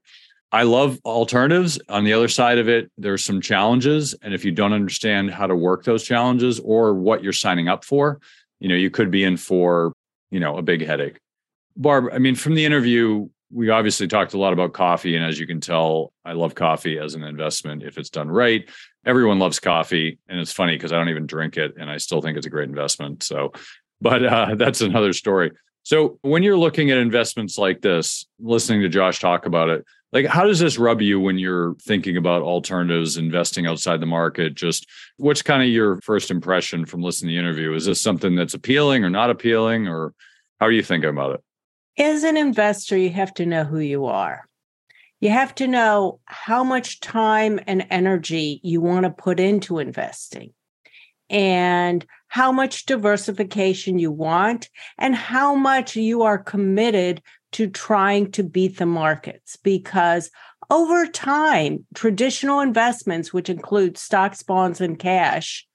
I 0.52 0.62
love 0.62 1.00
alternatives. 1.04 1.80
On 1.88 2.04
the 2.04 2.12
other 2.12 2.28
side 2.28 2.58
of 2.58 2.68
it, 2.68 2.92
there's 2.96 3.24
some 3.24 3.40
challenges. 3.40 4.14
And 4.22 4.34
if 4.34 4.44
you 4.44 4.52
don't 4.52 4.72
understand 4.72 5.32
how 5.32 5.48
to 5.48 5.56
work 5.56 5.82
those 5.82 6.04
challenges 6.04 6.60
or 6.60 6.94
what 6.94 7.24
you're 7.24 7.32
signing 7.32 7.66
up 7.66 7.84
for, 7.84 8.20
you 8.60 8.68
know, 8.68 8.76
you 8.76 8.88
could 8.88 9.10
be 9.10 9.24
in 9.24 9.36
for, 9.36 9.92
you 10.30 10.38
know, 10.38 10.56
a 10.56 10.62
big 10.62 10.86
headache. 10.86 11.18
Barb, 11.76 12.04
I 12.12 12.18
mean, 12.18 12.36
from 12.36 12.54
the 12.54 12.64
interview, 12.64 13.28
we 13.52 13.70
obviously 13.70 14.06
talked 14.06 14.34
a 14.34 14.38
lot 14.38 14.52
about 14.52 14.72
coffee. 14.72 15.16
And 15.16 15.24
as 15.24 15.38
you 15.38 15.46
can 15.46 15.60
tell, 15.60 16.12
I 16.24 16.32
love 16.32 16.54
coffee 16.54 16.98
as 16.98 17.14
an 17.14 17.24
investment 17.24 17.82
if 17.82 17.98
it's 17.98 18.10
done 18.10 18.28
right. 18.28 18.68
Everyone 19.04 19.38
loves 19.38 19.58
coffee 19.58 20.18
and 20.28 20.38
it's 20.38 20.52
funny 20.52 20.76
because 20.76 20.92
i 20.92 20.96
don't 20.96 21.08
even 21.08 21.26
drink 21.26 21.56
it 21.56 21.74
and 21.78 21.90
i 21.90 21.96
still 21.96 22.20
think 22.20 22.36
it's 22.36 22.46
a 22.46 22.50
great 22.50 22.68
investment 22.68 23.22
so. 23.22 23.52
But 24.00 24.24
uh, 24.24 24.54
that's 24.58 24.80
another 24.80 25.12
story. 25.12 25.52
So 25.82 26.18
when 26.22 26.42
you're 26.42 26.58
looking 26.58 26.90
at 26.90 26.98
investments 26.98 27.58
like 27.58 27.80
this 27.80 28.26
listening 28.38 28.82
to 28.82 28.88
josh 28.88 29.18
talk 29.18 29.46
about 29.46 29.70
it 29.70 29.84
like 30.12 30.26
how 30.26 30.44
does 30.44 30.58
this 30.58 30.78
rub 30.78 31.00
you 31.00 31.20
when 31.20 31.38
you're 31.38 31.74
thinking 31.76 32.16
about 32.16 32.42
alternatives 32.42 33.16
investing 33.16 33.66
outside 33.66 34.00
the 34.00 34.06
market? 34.06 34.54
Just 34.54 34.88
what's 35.18 35.40
kind 35.40 35.62
of 35.62 35.68
your 35.68 36.00
first 36.00 36.32
impression 36.32 36.84
from 36.84 37.00
listening 37.00 37.30
to 37.30 37.34
the 37.34 37.38
interview? 37.38 37.72
Is 37.74 37.86
this 37.86 38.00
something 38.00 38.34
that's 38.34 38.54
appealing 38.54 39.04
or 39.04 39.10
not 39.10 39.30
appealing 39.30 39.86
or 39.86 40.12
how 40.58 40.66
are 40.66 40.72
you 40.72 40.82
thinking 40.82 41.10
about 41.10 41.36
it 41.36 41.44
as 41.98 42.24
an 42.24 42.36
investor 42.36 42.96
you 42.96 43.10
have 43.10 43.34
to 43.34 43.46
know 43.46 43.64
who 43.64 43.78
you 43.78 44.06
are. 44.06 44.44
You 45.20 45.30
have 45.30 45.54
to 45.56 45.66
know 45.66 46.20
how 46.24 46.64
much 46.64 47.00
time 47.00 47.60
and 47.66 47.86
energy 47.90 48.60
you 48.62 48.80
want 48.80 49.04
to 49.04 49.10
put 49.10 49.38
into 49.38 49.78
investing 49.78 50.52
and 51.28 52.04
how 52.28 52.50
much 52.52 52.86
diversification 52.86 53.98
you 53.98 54.10
want 54.10 54.68
and 54.98 55.14
how 55.14 55.54
much 55.54 55.94
you 55.94 56.22
are 56.22 56.38
committed 56.38 57.22
to 57.52 57.68
trying 57.68 58.30
to 58.32 58.42
beat 58.42 58.78
the 58.78 58.86
markets 58.86 59.56
because 59.62 60.30
over 60.70 61.06
time 61.06 61.84
traditional 61.94 62.60
investments 62.60 63.32
which 63.32 63.48
include 63.48 63.98
stocks 63.98 64.42
bonds 64.42 64.80
and 64.80 64.98
cash 64.98 65.66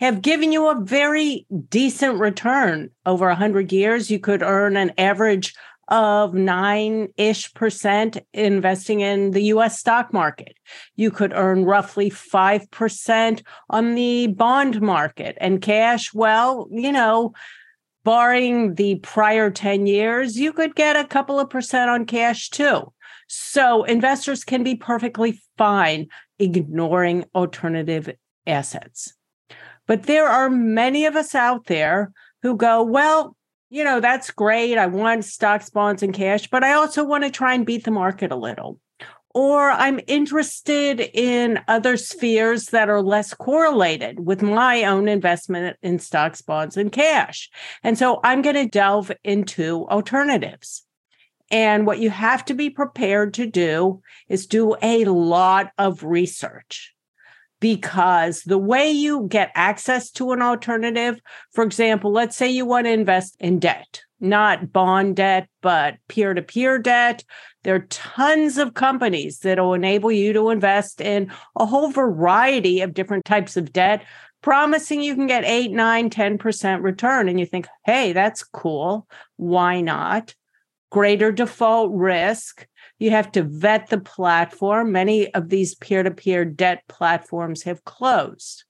have 0.00 0.22
given 0.22 0.50
you 0.50 0.68
a 0.68 0.80
very 0.80 1.46
decent 1.68 2.18
return 2.18 2.90
over 3.04 3.26
100 3.26 3.70
years 3.70 4.10
you 4.10 4.18
could 4.18 4.42
earn 4.42 4.76
an 4.76 4.92
average 4.98 5.54
of 5.88 6.34
nine 6.34 7.08
ish 7.16 7.52
percent 7.52 8.16
investing 8.32 9.00
in 9.00 9.32
the 9.32 9.42
US 9.54 9.78
stock 9.78 10.12
market. 10.12 10.56
You 10.96 11.10
could 11.10 11.32
earn 11.34 11.64
roughly 11.64 12.10
5% 12.10 13.42
on 13.68 13.94
the 13.94 14.28
bond 14.28 14.80
market 14.80 15.36
and 15.40 15.60
cash. 15.60 16.14
Well, 16.14 16.68
you 16.70 16.92
know, 16.92 17.32
barring 18.04 18.74
the 18.74 18.96
prior 18.96 19.50
10 19.50 19.86
years, 19.86 20.36
you 20.36 20.52
could 20.52 20.76
get 20.76 20.96
a 20.96 21.04
couple 21.04 21.40
of 21.40 21.50
percent 21.50 21.90
on 21.90 22.06
cash 22.06 22.50
too. 22.50 22.92
So 23.26 23.84
investors 23.84 24.44
can 24.44 24.62
be 24.62 24.76
perfectly 24.76 25.42
fine 25.58 26.06
ignoring 26.38 27.24
alternative 27.34 28.10
assets. 28.46 29.12
But 29.90 30.04
there 30.04 30.28
are 30.28 30.48
many 30.48 31.04
of 31.06 31.16
us 31.16 31.34
out 31.34 31.66
there 31.66 32.12
who 32.42 32.56
go, 32.56 32.80
well, 32.80 33.36
you 33.70 33.82
know, 33.82 33.98
that's 33.98 34.30
great. 34.30 34.78
I 34.78 34.86
want 34.86 35.24
stocks, 35.24 35.68
bonds, 35.68 36.04
and 36.04 36.14
cash, 36.14 36.48
but 36.48 36.62
I 36.62 36.74
also 36.74 37.02
want 37.02 37.24
to 37.24 37.30
try 37.30 37.54
and 37.54 37.66
beat 37.66 37.82
the 37.82 37.90
market 37.90 38.30
a 38.30 38.36
little. 38.36 38.78
Or 39.34 39.68
I'm 39.68 39.98
interested 40.06 41.00
in 41.00 41.58
other 41.66 41.96
spheres 41.96 42.66
that 42.66 42.88
are 42.88 43.02
less 43.02 43.34
correlated 43.34 44.24
with 44.24 44.42
my 44.42 44.84
own 44.84 45.08
investment 45.08 45.76
in 45.82 45.98
stocks, 45.98 46.40
bonds, 46.40 46.76
and 46.76 46.92
cash. 46.92 47.50
And 47.82 47.98
so 47.98 48.20
I'm 48.22 48.42
going 48.42 48.54
to 48.54 48.68
delve 48.68 49.10
into 49.24 49.88
alternatives. 49.88 50.84
And 51.50 51.84
what 51.84 51.98
you 51.98 52.10
have 52.10 52.44
to 52.44 52.54
be 52.54 52.70
prepared 52.70 53.34
to 53.34 53.46
do 53.46 54.02
is 54.28 54.46
do 54.46 54.76
a 54.82 55.06
lot 55.06 55.72
of 55.78 56.04
research 56.04 56.94
because 57.60 58.42
the 58.42 58.58
way 58.58 58.90
you 58.90 59.26
get 59.28 59.52
access 59.54 60.10
to 60.12 60.32
an 60.32 60.42
alternative, 60.42 61.20
for 61.52 61.62
example, 61.62 62.10
let's 62.10 62.36
say 62.36 62.48
you 62.48 62.64
want 62.64 62.86
to 62.86 62.92
invest 62.92 63.36
in 63.38 63.58
debt, 63.58 64.02
not 64.18 64.72
bond 64.72 65.16
debt, 65.16 65.48
but 65.60 65.96
peer 66.08 66.34
to 66.34 66.42
peer 66.42 66.78
debt. 66.78 67.22
There 67.62 67.74
are 67.74 67.86
tons 67.90 68.56
of 68.56 68.74
companies 68.74 69.40
that 69.40 69.58
will 69.58 69.74
enable 69.74 70.10
you 70.10 70.32
to 70.32 70.48
invest 70.48 71.00
in 71.02 71.30
a 71.54 71.66
whole 71.66 71.90
variety 71.90 72.80
of 72.80 72.94
different 72.94 73.26
types 73.26 73.58
of 73.58 73.72
debt, 73.72 74.02
promising 74.40 75.02
you 75.02 75.14
can 75.14 75.26
get 75.26 75.44
8, 75.44 75.70
9, 75.70 76.08
10% 76.08 76.82
return. 76.82 77.28
And 77.28 77.38
you 77.38 77.44
think, 77.44 77.68
hey, 77.84 78.14
that's 78.14 78.42
cool. 78.42 79.06
Why 79.36 79.82
not? 79.82 80.34
Greater 80.90 81.30
default 81.30 81.92
risk 81.92 82.66
you 83.00 83.10
have 83.10 83.32
to 83.32 83.42
vet 83.42 83.88
the 83.88 83.98
platform. 83.98 84.92
Many 84.92 85.34
of 85.34 85.48
these 85.48 85.74
peer 85.74 86.02
to 86.04 86.10
peer 86.10 86.44
debt 86.44 86.84
platforms 86.86 87.64
have 87.64 87.84
closed. 87.84 88.64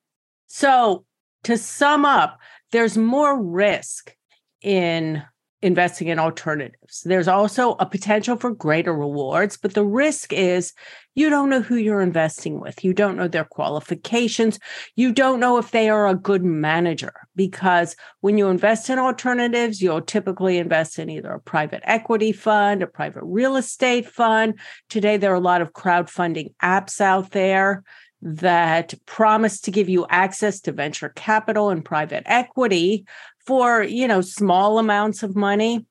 So, 0.47 1.05
to 1.43 1.59
sum 1.59 2.05
up, 2.05 2.39
there's 2.71 2.97
more 2.97 3.43
risk 3.43 4.15
in 4.63 5.23
investing 5.63 6.09
in 6.09 6.19
alternatives. 6.19 7.03
There's 7.03 7.29
also 7.29 7.73
a 7.75 7.87
potential 7.87 8.37
for 8.37 8.51
greater 8.53 8.95
rewards, 8.95 9.57
but 9.57 9.75
the 9.75 9.85
risk 9.85 10.33
is 10.33 10.73
you 11.15 11.29
don't 11.29 11.51
know 11.51 11.61
who 11.61 11.77
you're 11.77 12.01
investing 12.01 12.61
with. 12.61 12.83
You 12.83 12.95
don't 12.95 13.17
know 13.17 13.29
their 13.29 13.45
qualifications. 13.45 14.59
You 14.97 15.13
don't 15.13 15.41
know 15.41 15.59
if 15.59 15.71
they 15.71 15.91
are 15.91 16.07
a 16.07 16.15
good 16.15 16.45
manager 16.45 17.13
because 17.37 17.95
when 18.21 18.39
you 18.39 18.49
invest 18.49 18.89
in 18.89 18.99
alternatives, 18.99 19.83
you'll 19.83 20.03
typically 20.03 20.57
invest 20.57 20.99
in 20.99 21.11
either 21.11 21.33
a 21.33 21.41
private 21.41 21.83
equity 21.85 22.33
fund, 22.33 22.83
a 22.83 22.87
private 22.87 23.25
real 23.25 23.57
estate 23.57 24.09
fund. 24.09 24.59
Today, 24.89 25.17
there 25.17 25.33
are 25.33 25.35
a 25.35 25.41
lot 25.41 25.61
of 25.61 25.73
crowdfunding 25.73 26.55
apps 26.63 27.01
out 27.01 27.33
there 27.33 27.83
that 28.23 28.95
promise 29.07 29.61
to 29.61 29.71
give 29.71 29.89
you 29.89 30.07
access 30.11 30.61
to 30.61 30.73
venture 30.73 31.09
capital 31.11 31.71
and 31.71 31.85
private 31.85 32.23
equity 32.27 33.07
for, 33.47 33.83
you 33.83 34.07
know, 34.07 34.21
small 34.21 34.79
amounts 34.79 35.23
of 35.23 35.37
money. 35.37 35.87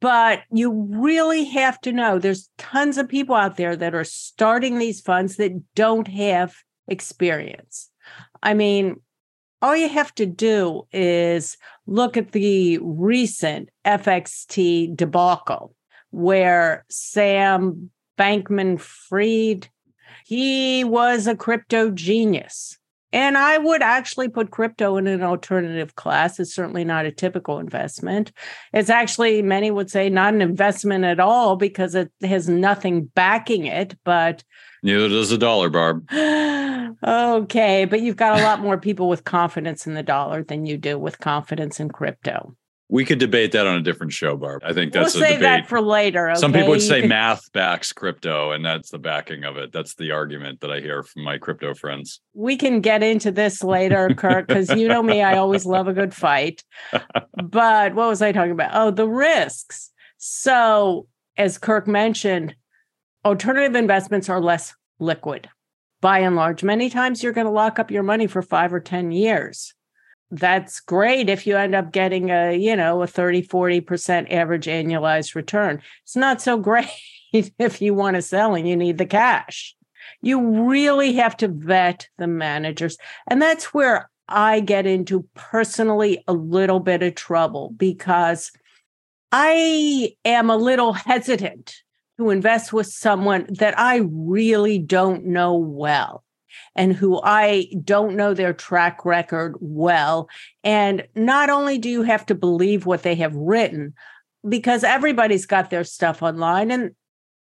But 0.00 0.42
you 0.50 0.72
really 0.90 1.44
have 1.44 1.80
to 1.82 1.92
know 1.92 2.18
there's 2.18 2.48
tons 2.56 2.96
of 2.96 3.08
people 3.08 3.34
out 3.34 3.56
there 3.56 3.76
that 3.76 3.94
are 3.94 4.04
starting 4.04 4.78
these 4.78 5.00
funds 5.00 5.36
that 5.36 5.52
don't 5.74 6.08
have 6.08 6.54
experience. 6.88 7.90
I 8.42 8.54
mean, 8.54 8.96
all 9.62 9.76
you 9.76 9.88
have 9.90 10.14
to 10.14 10.24
do 10.24 10.86
is 10.90 11.58
look 11.86 12.16
at 12.16 12.32
the 12.32 12.78
recent 12.80 13.68
FXT 13.84 14.96
debacle 14.96 15.74
where 16.10 16.84
Sam 16.88 17.90
Bankman 18.18 18.80
Fried, 18.80 19.68
he 20.24 20.82
was 20.84 21.26
a 21.26 21.36
crypto 21.36 21.90
genius. 21.90 22.78
And 23.12 23.36
I 23.36 23.58
would 23.58 23.82
actually 23.82 24.28
put 24.28 24.50
crypto 24.50 24.96
in 24.96 25.06
an 25.06 25.22
alternative 25.22 25.96
class. 25.96 26.38
It's 26.38 26.54
certainly 26.54 26.84
not 26.84 27.06
a 27.06 27.10
typical 27.10 27.58
investment. 27.58 28.32
It's 28.72 28.90
actually, 28.90 29.42
many 29.42 29.70
would 29.70 29.90
say, 29.90 30.08
not 30.08 30.34
an 30.34 30.42
investment 30.42 31.04
at 31.04 31.18
all 31.18 31.56
because 31.56 31.94
it 31.94 32.12
has 32.22 32.48
nothing 32.48 33.04
backing 33.14 33.66
it. 33.66 33.96
But 34.04 34.44
neither 34.82 35.08
does 35.08 35.30
the 35.30 35.38
dollar, 35.38 35.70
Barb. 35.70 36.08
okay. 37.04 37.84
But 37.84 38.00
you've 38.00 38.16
got 38.16 38.38
a 38.38 38.44
lot 38.44 38.60
more 38.60 38.78
people 38.78 39.08
with 39.08 39.24
confidence 39.24 39.86
in 39.86 39.94
the 39.94 40.02
dollar 40.02 40.44
than 40.44 40.66
you 40.66 40.76
do 40.76 40.98
with 40.98 41.18
confidence 41.18 41.80
in 41.80 41.88
crypto. 41.88 42.54
We 42.90 43.04
could 43.04 43.20
debate 43.20 43.52
that 43.52 43.66
on 43.68 43.76
a 43.76 43.82
different 43.82 44.12
show, 44.12 44.36
Barb. 44.36 44.62
I 44.64 44.72
think 44.72 44.92
that's 44.92 45.14
we'll 45.14 45.22
a 45.22 45.26
save 45.26 45.38
debate. 45.38 45.62
that 45.62 45.68
for 45.68 45.80
later. 45.80 46.30
Okay? 46.30 46.40
Some 46.40 46.52
people 46.52 46.70
would 46.70 46.82
say 46.82 47.06
math 47.06 47.52
backs 47.52 47.92
crypto, 47.92 48.50
and 48.50 48.64
that's 48.64 48.90
the 48.90 48.98
backing 48.98 49.44
of 49.44 49.56
it. 49.56 49.72
That's 49.72 49.94
the 49.94 50.10
argument 50.10 50.60
that 50.60 50.72
I 50.72 50.80
hear 50.80 51.04
from 51.04 51.22
my 51.22 51.38
crypto 51.38 51.72
friends. 51.74 52.20
we 52.34 52.56
can 52.56 52.80
get 52.80 53.02
into 53.02 53.30
this 53.30 53.62
later, 53.62 54.08
Kirk, 54.14 54.48
because 54.48 54.70
you 54.70 54.88
know 54.88 55.02
me, 55.02 55.22
I 55.22 55.36
always 55.38 55.64
love 55.64 55.86
a 55.88 55.92
good 55.92 56.12
fight. 56.14 56.64
But 57.42 57.94
what 57.94 58.08
was 58.08 58.22
I 58.22 58.32
talking 58.32 58.52
about? 58.52 58.70
Oh, 58.74 58.90
the 58.90 59.08
risks. 59.08 59.90
So, 60.18 61.06
as 61.36 61.58
Kirk 61.58 61.88
mentioned, 61.88 62.54
alternative 63.24 63.74
investments 63.74 64.28
are 64.28 64.40
less 64.40 64.74
liquid 64.98 65.48
by 66.00 66.20
and 66.20 66.36
large. 66.36 66.62
Many 66.62 66.90
times 66.90 67.22
you're 67.22 67.32
going 67.32 67.46
to 67.46 67.52
lock 67.52 67.78
up 67.78 67.90
your 67.90 68.02
money 68.02 68.26
for 68.26 68.42
five 68.42 68.72
or 68.72 68.80
10 68.80 69.12
years. 69.12 69.74
That's 70.30 70.80
great 70.80 71.28
if 71.28 71.46
you 71.46 71.56
end 71.56 71.74
up 71.74 71.92
getting 71.92 72.30
a, 72.30 72.56
you 72.56 72.76
know, 72.76 73.02
a 73.02 73.06
30, 73.06 73.42
40% 73.42 74.32
average 74.32 74.66
annualized 74.66 75.34
return. 75.34 75.82
It's 76.04 76.16
not 76.16 76.40
so 76.40 76.56
great 76.70 76.88
if 77.32 77.82
you 77.82 77.94
want 77.94 78.16
to 78.16 78.22
sell 78.22 78.54
and 78.54 78.68
you 78.68 78.76
need 78.76 78.98
the 78.98 79.06
cash 79.06 79.74
you 80.22 80.68
really 80.68 81.14
have 81.14 81.36
to 81.38 81.48
vet 81.48 82.08
the 82.18 82.26
managers. 82.26 82.96
And 83.28 83.40
that's 83.40 83.72
where 83.72 84.10
I 84.28 84.60
get 84.60 84.86
into 84.86 85.26
personally 85.34 86.22
a 86.28 86.32
little 86.32 86.80
bit 86.80 87.02
of 87.02 87.14
trouble 87.14 87.72
because 87.76 88.52
I 89.32 90.14
am 90.24 90.50
a 90.50 90.56
little 90.56 90.92
hesitant 90.92 91.74
to 92.18 92.30
invest 92.30 92.72
with 92.72 92.86
someone 92.86 93.46
that 93.58 93.78
I 93.78 94.02
really 94.12 94.78
don't 94.78 95.26
know 95.26 95.56
well 95.56 96.22
and 96.74 96.92
who 96.92 97.20
I 97.22 97.66
don't 97.84 98.16
know 98.16 98.34
their 98.34 98.52
track 98.52 99.04
record 99.04 99.56
well. 99.60 100.28
And 100.64 101.06
not 101.14 101.50
only 101.50 101.78
do 101.78 101.88
you 101.88 102.02
have 102.02 102.26
to 102.26 102.34
believe 102.34 102.86
what 102.86 103.02
they 103.02 103.14
have 103.16 103.34
written, 103.34 103.94
because 104.48 104.84
everybody's 104.84 105.46
got 105.46 105.70
their 105.70 105.84
stuff 105.84 106.22
online 106.22 106.70
and 106.70 106.92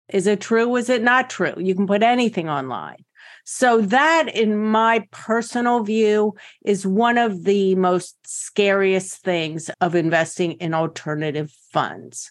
is 0.08 0.26
it 0.26 0.40
true? 0.40 0.74
Is 0.76 0.88
it 0.88 1.02
not 1.02 1.28
true? 1.28 1.54
You 1.58 1.74
can 1.74 1.86
put 1.86 2.02
anything 2.02 2.48
online. 2.48 3.04
So, 3.44 3.80
that, 3.80 4.28
in 4.34 4.58
my 4.58 5.06
personal 5.10 5.82
view, 5.82 6.34
is 6.64 6.86
one 6.86 7.16
of 7.16 7.44
the 7.44 7.74
most 7.76 8.16
scariest 8.26 9.22
things 9.22 9.70
of 9.80 9.94
investing 9.94 10.52
in 10.52 10.74
alternative 10.74 11.50
funds. 11.72 12.30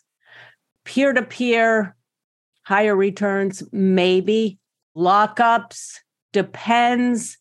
Peer 0.85 1.13
to 1.13 1.23
peer, 1.23 1.95
higher 2.63 2.95
returns, 2.95 3.63
maybe. 3.71 4.59
Lockups, 4.95 5.99
depends. 6.33 7.37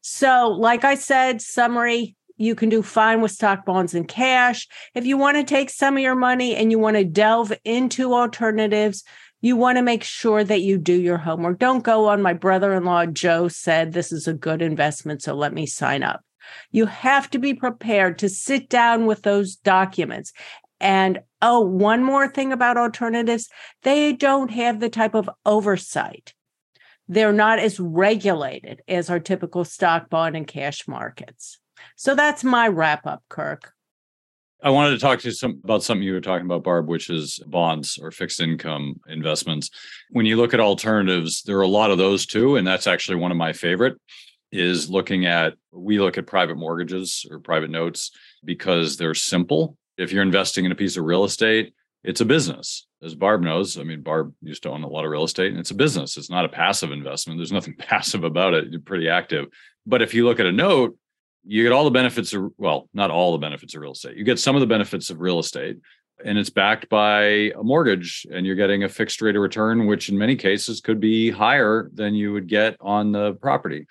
So, 0.00 0.48
like 0.48 0.84
I 0.84 0.94
said, 0.94 1.42
summary 1.42 2.16
you 2.40 2.54
can 2.54 2.70
do 2.70 2.82
fine 2.82 3.20
with 3.20 3.32
stock 3.32 3.66
bonds 3.66 3.92
and 3.92 4.08
cash. 4.08 4.66
If 4.94 5.04
you 5.04 5.18
want 5.18 5.36
to 5.36 5.44
take 5.44 5.68
some 5.68 5.98
of 5.98 6.02
your 6.02 6.14
money 6.14 6.56
and 6.56 6.70
you 6.70 6.78
want 6.78 6.96
to 6.96 7.04
delve 7.04 7.52
into 7.64 8.14
alternatives, 8.14 9.04
you 9.42 9.56
want 9.56 9.76
to 9.76 9.82
make 9.82 10.02
sure 10.02 10.42
that 10.42 10.62
you 10.62 10.78
do 10.78 10.94
your 10.94 11.18
homework. 11.18 11.58
Don't 11.58 11.84
go 11.84 12.08
on 12.08 12.22
my 12.22 12.32
brother 12.32 12.72
in 12.72 12.84
law, 12.84 13.04
Joe 13.04 13.48
said 13.48 13.92
this 13.92 14.10
is 14.10 14.26
a 14.26 14.32
good 14.32 14.62
investment, 14.62 15.20
so 15.20 15.34
let 15.34 15.52
me 15.52 15.66
sign 15.66 16.02
up. 16.02 16.22
You 16.70 16.86
have 16.86 17.28
to 17.30 17.38
be 17.38 17.52
prepared 17.52 18.18
to 18.20 18.30
sit 18.30 18.70
down 18.70 19.04
with 19.04 19.20
those 19.20 19.56
documents. 19.56 20.32
And 20.80 21.20
oh, 21.42 21.60
one 21.60 22.02
more 22.02 22.26
thing 22.26 22.54
about 22.54 22.78
alternatives 22.78 23.50
they 23.82 24.14
don't 24.14 24.50
have 24.50 24.80
the 24.80 24.88
type 24.88 25.14
of 25.14 25.28
oversight. 25.44 26.32
They're 27.10 27.32
not 27.32 27.58
as 27.58 27.80
regulated 27.80 28.82
as 28.86 29.10
our 29.10 29.18
typical 29.18 29.64
stock, 29.64 30.08
bond, 30.08 30.36
and 30.36 30.46
cash 30.46 30.86
markets. 30.86 31.58
So 31.96 32.14
that's 32.14 32.44
my 32.44 32.68
wrap 32.68 33.04
up, 33.04 33.24
Kirk. 33.28 33.72
I 34.62 34.70
wanted 34.70 34.90
to 34.90 35.00
talk 35.00 35.18
to 35.18 35.26
you 35.26 35.32
some 35.32 35.60
about 35.64 35.82
something 35.82 36.04
you 36.04 36.12
were 36.12 36.20
talking 36.20 36.46
about, 36.46 36.62
Barb, 36.62 36.86
which 36.86 37.10
is 37.10 37.40
bonds 37.48 37.98
or 38.00 38.12
fixed 38.12 38.40
income 38.40 39.00
investments. 39.08 39.70
When 40.10 40.24
you 40.24 40.36
look 40.36 40.54
at 40.54 40.60
alternatives, 40.60 41.42
there 41.42 41.58
are 41.58 41.62
a 41.62 41.66
lot 41.66 41.90
of 41.90 41.98
those 41.98 42.26
too, 42.26 42.54
and 42.54 42.64
that's 42.64 42.86
actually 42.86 43.16
one 43.16 43.32
of 43.32 43.36
my 43.36 43.54
favorite. 43.54 43.98
Is 44.52 44.88
looking 44.88 45.26
at 45.26 45.54
we 45.72 45.98
look 45.98 46.16
at 46.16 46.28
private 46.28 46.56
mortgages 46.56 47.26
or 47.28 47.40
private 47.40 47.70
notes 47.70 48.12
because 48.44 48.96
they're 48.96 49.14
simple. 49.14 49.76
If 49.98 50.12
you're 50.12 50.22
investing 50.22 50.64
in 50.64 50.70
a 50.70 50.76
piece 50.76 50.96
of 50.96 51.04
real 51.04 51.24
estate, 51.24 51.74
it's 52.02 52.20
a 52.20 52.24
business. 52.24 52.86
As 53.02 53.14
Barb 53.14 53.42
knows, 53.42 53.78
I 53.78 53.82
mean, 53.82 54.02
Barb 54.02 54.34
used 54.42 54.62
to 54.64 54.70
own 54.70 54.82
a 54.82 54.88
lot 54.88 55.04
of 55.04 55.10
real 55.10 55.24
estate 55.24 55.50
and 55.50 55.60
it's 55.60 55.70
a 55.70 55.74
business. 55.74 56.16
It's 56.16 56.30
not 56.30 56.44
a 56.44 56.48
passive 56.48 56.92
investment. 56.92 57.38
There's 57.38 57.52
nothing 57.52 57.74
passive 57.78 58.24
about 58.24 58.54
it. 58.54 58.68
You're 58.70 58.80
pretty 58.80 59.08
active. 59.08 59.46
But 59.86 60.02
if 60.02 60.14
you 60.14 60.24
look 60.24 60.40
at 60.40 60.46
a 60.46 60.52
note, 60.52 60.96
you 61.44 61.62
get 61.62 61.72
all 61.72 61.84
the 61.84 61.90
benefits 61.90 62.32
of 62.32 62.52
well 62.58 62.88
not 62.92 63.10
all 63.10 63.32
the 63.32 63.38
benefits 63.38 63.74
of 63.74 63.80
real 63.80 63.92
estate 63.92 64.16
you 64.16 64.24
get 64.24 64.38
some 64.38 64.56
of 64.56 64.60
the 64.60 64.66
benefits 64.66 65.10
of 65.10 65.20
real 65.20 65.38
estate 65.38 65.78
and 66.24 66.36
it's 66.36 66.50
backed 66.50 66.88
by 66.88 67.22
a 67.22 67.62
mortgage 67.62 68.26
and 68.30 68.44
you're 68.44 68.56
getting 68.56 68.84
a 68.84 68.88
fixed 68.88 69.22
rate 69.22 69.36
of 69.36 69.42
return 69.42 69.86
which 69.86 70.08
in 70.08 70.18
many 70.18 70.36
cases 70.36 70.80
could 70.80 71.00
be 71.00 71.30
higher 71.30 71.90
than 71.94 72.14
you 72.14 72.32
would 72.32 72.46
get 72.46 72.76
on 72.80 73.12
the 73.12 73.32
property 73.34 73.86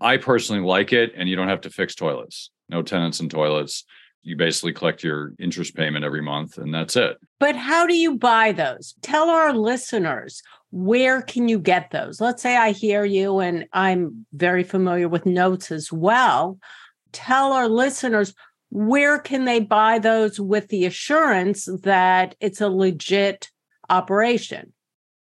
i 0.00 0.16
personally 0.16 0.64
like 0.64 0.92
it 0.92 1.12
and 1.16 1.28
you 1.28 1.36
don't 1.36 1.48
have 1.48 1.62
to 1.62 1.70
fix 1.70 1.94
toilets 1.94 2.50
no 2.68 2.82
tenants 2.82 3.20
and 3.20 3.30
toilets 3.30 3.84
you 4.24 4.36
basically 4.36 4.72
collect 4.72 5.04
your 5.04 5.32
interest 5.38 5.76
payment 5.76 6.04
every 6.04 6.22
month 6.22 6.58
and 6.58 6.74
that's 6.74 6.96
it 6.96 7.18
But 7.38 7.54
how 7.56 7.86
do 7.86 7.94
you 7.96 8.16
buy 8.16 8.52
those? 8.52 8.94
Tell 9.02 9.28
our 9.28 9.52
listeners 9.52 10.42
where 10.70 11.22
can 11.22 11.48
you 11.48 11.60
get 11.60 11.92
those? 11.92 12.20
Let's 12.20 12.42
say 12.42 12.56
I 12.56 12.72
hear 12.72 13.04
you 13.04 13.38
and 13.38 13.66
I'm 13.72 14.26
very 14.32 14.64
familiar 14.64 15.08
with 15.08 15.24
notes 15.24 15.70
as 15.70 15.92
well. 15.92 16.58
Tell 17.12 17.52
our 17.52 17.68
listeners 17.68 18.34
where 18.70 19.20
can 19.20 19.44
they 19.44 19.60
buy 19.60 20.00
those 20.00 20.40
with 20.40 20.66
the 20.68 20.84
assurance 20.84 21.68
that 21.82 22.34
it's 22.40 22.60
a 22.60 22.68
legit 22.68 23.50
operation? 23.88 24.72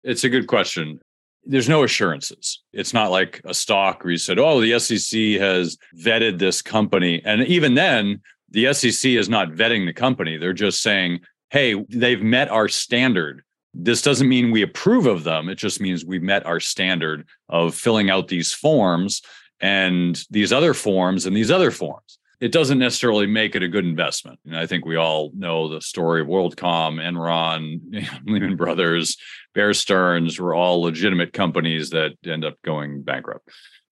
It's 0.04 0.24
a 0.24 0.30
good 0.30 0.46
question. 0.48 1.00
there's 1.44 1.70
no 1.70 1.84
assurances. 1.84 2.62
It's 2.72 2.94
not 2.94 3.10
like 3.10 3.42
a 3.46 3.54
stock 3.54 4.04
where 4.04 4.12
you 4.12 4.18
said, 4.20 4.38
oh, 4.38 4.62
the 4.62 4.78
SEC 4.80 5.42
has 5.42 5.76
vetted 5.98 6.38
this 6.38 6.62
company. 6.62 7.20
And 7.26 7.42
even 7.48 7.74
then, 7.74 8.22
the 8.52 8.74
SEC 8.74 9.12
is 9.12 9.30
not 9.30 9.52
vetting 9.52 9.86
the 9.86 9.94
company. 9.94 10.38
They're 10.38 10.54
just 10.54 10.82
saying, 10.82 11.22
hey, 11.50 11.86
they've 11.90 12.22
met 12.22 12.50
our 12.50 12.68
standard. 12.68 13.44
This 13.74 14.02
doesn't 14.02 14.28
mean 14.28 14.52
we 14.52 14.62
approve 14.62 15.06
of 15.06 15.24
them. 15.24 15.50
It 15.50 15.56
just 15.56 15.80
means 15.80 16.06
we've 16.06 16.22
met 16.22 16.46
our 16.46 16.60
standard 16.60 17.28
of 17.50 17.74
filling 17.74 18.10
out 18.10 18.28
these 18.28 18.54
forms 18.54 19.22
and 19.62 20.22
these 20.30 20.52
other 20.52 20.74
forms 20.74 21.26
and 21.26 21.36
these 21.36 21.52
other 21.52 21.72
forms. 21.72 22.20
It 22.42 22.52
doesn't 22.52 22.80
necessarily 22.80 23.28
make 23.28 23.56
it 23.56 23.62
a 23.62 23.68
good 23.68 23.86
investment. 23.86 24.40
And 24.46 24.58
I 24.58 24.66
think 24.66 24.84
we 24.84 24.96
all 24.96 25.32
know 25.36 25.68
the 25.68 25.80
story 25.80 26.22
of 26.22 26.28
WorldCom, 26.28 27.00
Enron, 27.00 27.80
Lehman 28.26 28.56
Brothers, 28.56 29.16
Bear 29.54 29.74
Stearns 29.74 30.40
were 30.40 30.56
all 30.56 30.82
legitimate 30.82 31.34
companies 31.34 31.92
that 31.92 32.14
end 32.26 32.44
up 32.44 32.56
going 32.64 33.04
bankrupt. 33.04 33.48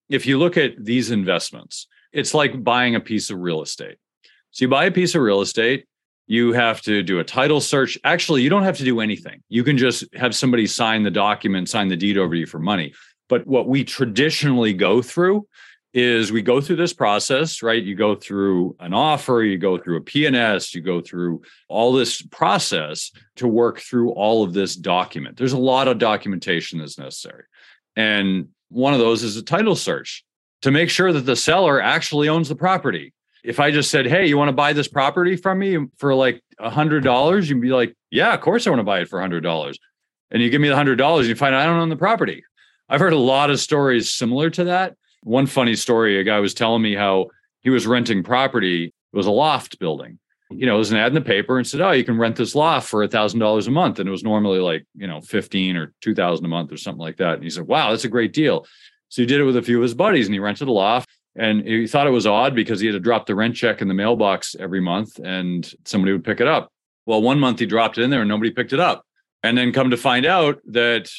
If 0.08 0.26
you 0.26 0.38
look 0.38 0.56
at 0.56 0.72
these 0.84 1.12
investments, 1.12 1.86
it's 2.12 2.34
like 2.34 2.64
buying 2.64 2.96
a 2.96 3.00
piece 3.00 3.30
of 3.30 3.38
real 3.38 3.62
estate. 3.62 3.98
So 4.50 4.64
you 4.64 4.68
buy 4.68 4.86
a 4.86 4.90
piece 4.90 5.14
of 5.14 5.22
real 5.22 5.40
estate, 5.40 5.86
you 6.26 6.52
have 6.52 6.80
to 6.82 7.02
do 7.02 7.18
a 7.18 7.24
title 7.24 7.60
search. 7.60 7.98
Actually, 8.04 8.42
you 8.42 8.50
don't 8.50 8.62
have 8.62 8.76
to 8.78 8.84
do 8.84 9.00
anything. 9.00 9.42
You 9.48 9.64
can 9.64 9.76
just 9.76 10.04
have 10.14 10.34
somebody 10.34 10.66
sign 10.66 11.02
the 11.02 11.10
document, 11.10 11.68
sign 11.68 11.88
the 11.88 11.96
deed 11.96 12.16
over 12.16 12.34
to 12.34 12.40
you 12.40 12.46
for 12.46 12.60
money. 12.60 12.94
But 13.28 13.46
what 13.46 13.68
we 13.68 13.84
traditionally 13.84 14.72
go 14.72 15.02
through 15.02 15.46
is 15.92 16.30
we 16.30 16.42
go 16.42 16.60
through 16.60 16.76
this 16.76 16.92
process, 16.92 17.62
right? 17.62 17.82
You 17.82 17.96
go 17.96 18.14
through 18.14 18.76
an 18.78 18.94
offer, 18.94 19.42
you 19.42 19.58
go 19.58 19.76
through 19.76 19.96
a 19.96 20.00
P&S, 20.00 20.72
you 20.72 20.80
go 20.80 21.00
through 21.00 21.42
all 21.68 21.92
this 21.92 22.22
process 22.22 23.10
to 23.36 23.48
work 23.48 23.80
through 23.80 24.10
all 24.12 24.44
of 24.44 24.52
this 24.52 24.76
document. 24.76 25.36
There's 25.36 25.52
a 25.52 25.58
lot 25.58 25.88
of 25.88 25.98
documentation 25.98 26.78
that's 26.78 26.98
necessary. 26.98 27.44
And 27.96 28.48
one 28.68 28.92
of 28.94 29.00
those 29.00 29.24
is 29.24 29.36
a 29.36 29.42
title 29.42 29.74
search 29.74 30.24
to 30.62 30.70
make 30.70 30.90
sure 30.90 31.12
that 31.12 31.26
the 31.26 31.34
seller 31.34 31.82
actually 31.82 32.28
owns 32.28 32.48
the 32.48 32.54
property. 32.54 33.12
If 33.44 33.60
I 33.60 33.70
just 33.70 33.90
said, 33.90 34.06
"Hey, 34.06 34.26
you 34.26 34.36
want 34.36 34.48
to 34.48 34.54
buy 34.54 34.72
this 34.72 34.88
property 34.88 35.36
from 35.36 35.58
me 35.58 35.78
for 35.98 36.14
like 36.14 36.42
a 36.58 36.70
hundred 36.70 37.04
dollars?" 37.04 37.48
You'd 37.48 37.60
be 37.60 37.70
like, 37.70 37.94
"Yeah, 38.10 38.34
of 38.34 38.40
course 38.40 38.66
I 38.66 38.70
want 38.70 38.80
to 38.80 38.84
buy 38.84 39.00
it 39.00 39.08
for 39.08 39.18
a 39.18 39.22
hundred 39.22 39.42
dollars." 39.42 39.78
And 40.30 40.42
you 40.42 40.50
give 40.50 40.60
me 40.60 40.68
the 40.68 40.76
hundred 40.76 40.96
dollars, 40.96 41.28
you 41.28 41.34
find 41.34 41.54
I 41.54 41.66
don't 41.66 41.80
own 41.80 41.88
the 41.88 41.96
property. 41.96 42.44
I've 42.88 43.00
heard 43.00 43.12
a 43.12 43.18
lot 43.18 43.50
of 43.50 43.60
stories 43.60 44.12
similar 44.12 44.50
to 44.50 44.64
that. 44.64 44.96
One 45.22 45.46
funny 45.46 45.74
story: 45.74 46.18
a 46.18 46.24
guy 46.24 46.40
was 46.40 46.54
telling 46.54 46.82
me 46.82 46.94
how 46.94 47.30
he 47.60 47.70
was 47.70 47.86
renting 47.86 48.22
property. 48.22 48.86
It 48.86 49.16
was 49.16 49.26
a 49.26 49.32
loft 49.32 49.78
building. 49.78 50.18
You 50.50 50.66
know, 50.66 50.76
there's 50.76 50.90
an 50.90 50.96
ad 50.96 51.08
in 51.08 51.14
the 51.14 51.20
paper 51.20 51.58
and 51.58 51.66
said, 51.66 51.80
"Oh, 51.80 51.92
you 51.92 52.04
can 52.04 52.18
rent 52.18 52.36
this 52.36 52.54
loft 52.54 52.88
for 52.88 53.02
a 53.02 53.08
thousand 53.08 53.40
dollars 53.40 53.66
a 53.66 53.70
month," 53.70 53.98
and 53.98 54.08
it 54.08 54.12
was 54.12 54.24
normally 54.24 54.58
like 54.58 54.84
you 54.96 55.06
know 55.06 55.20
fifteen 55.20 55.76
or 55.76 55.92
two 56.00 56.14
thousand 56.14 56.44
a 56.44 56.48
month 56.48 56.72
or 56.72 56.76
something 56.76 57.00
like 57.00 57.18
that. 57.18 57.34
And 57.34 57.44
he 57.44 57.50
said, 57.50 57.66
"Wow, 57.66 57.90
that's 57.90 58.04
a 58.04 58.08
great 58.08 58.32
deal." 58.32 58.66
So 59.08 59.22
he 59.22 59.26
did 59.26 59.40
it 59.40 59.44
with 59.44 59.56
a 59.56 59.62
few 59.62 59.78
of 59.78 59.82
his 59.82 59.94
buddies, 59.94 60.26
and 60.26 60.34
he 60.34 60.40
rented 60.40 60.68
a 60.68 60.72
loft. 60.72 61.08
And 61.36 61.66
he 61.66 61.86
thought 61.86 62.06
it 62.06 62.10
was 62.10 62.26
odd 62.26 62.54
because 62.54 62.80
he 62.80 62.86
had 62.86 62.94
to 62.94 63.00
drop 63.00 63.26
the 63.26 63.34
rent 63.34 63.54
check 63.54 63.80
in 63.80 63.88
the 63.88 63.94
mailbox 63.94 64.56
every 64.58 64.80
month 64.80 65.18
and 65.22 65.72
somebody 65.84 66.12
would 66.12 66.24
pick 66.24 66.40
it 66.40 66.48
up. 66.48 66.72
Well, 67.06 67.22
one 67.22 67.38
month 67.38 67.60
he 67.60 67.66
dropped 67.66 67.98
it 67.98 68.02
in 68.02 68.10
there 68.10 68.20
and 68.20 68.28
nobody 68.28 68.50
picked 68.50 68.72
it 68.72 68.80
up. 68.80 69.04
And 69.42 69.56
then 69.56 69.72
come 69.72 69.90
to 69.90 69.96
find 69.96 70.26
out 70.26 70.60
that 70.66 71.10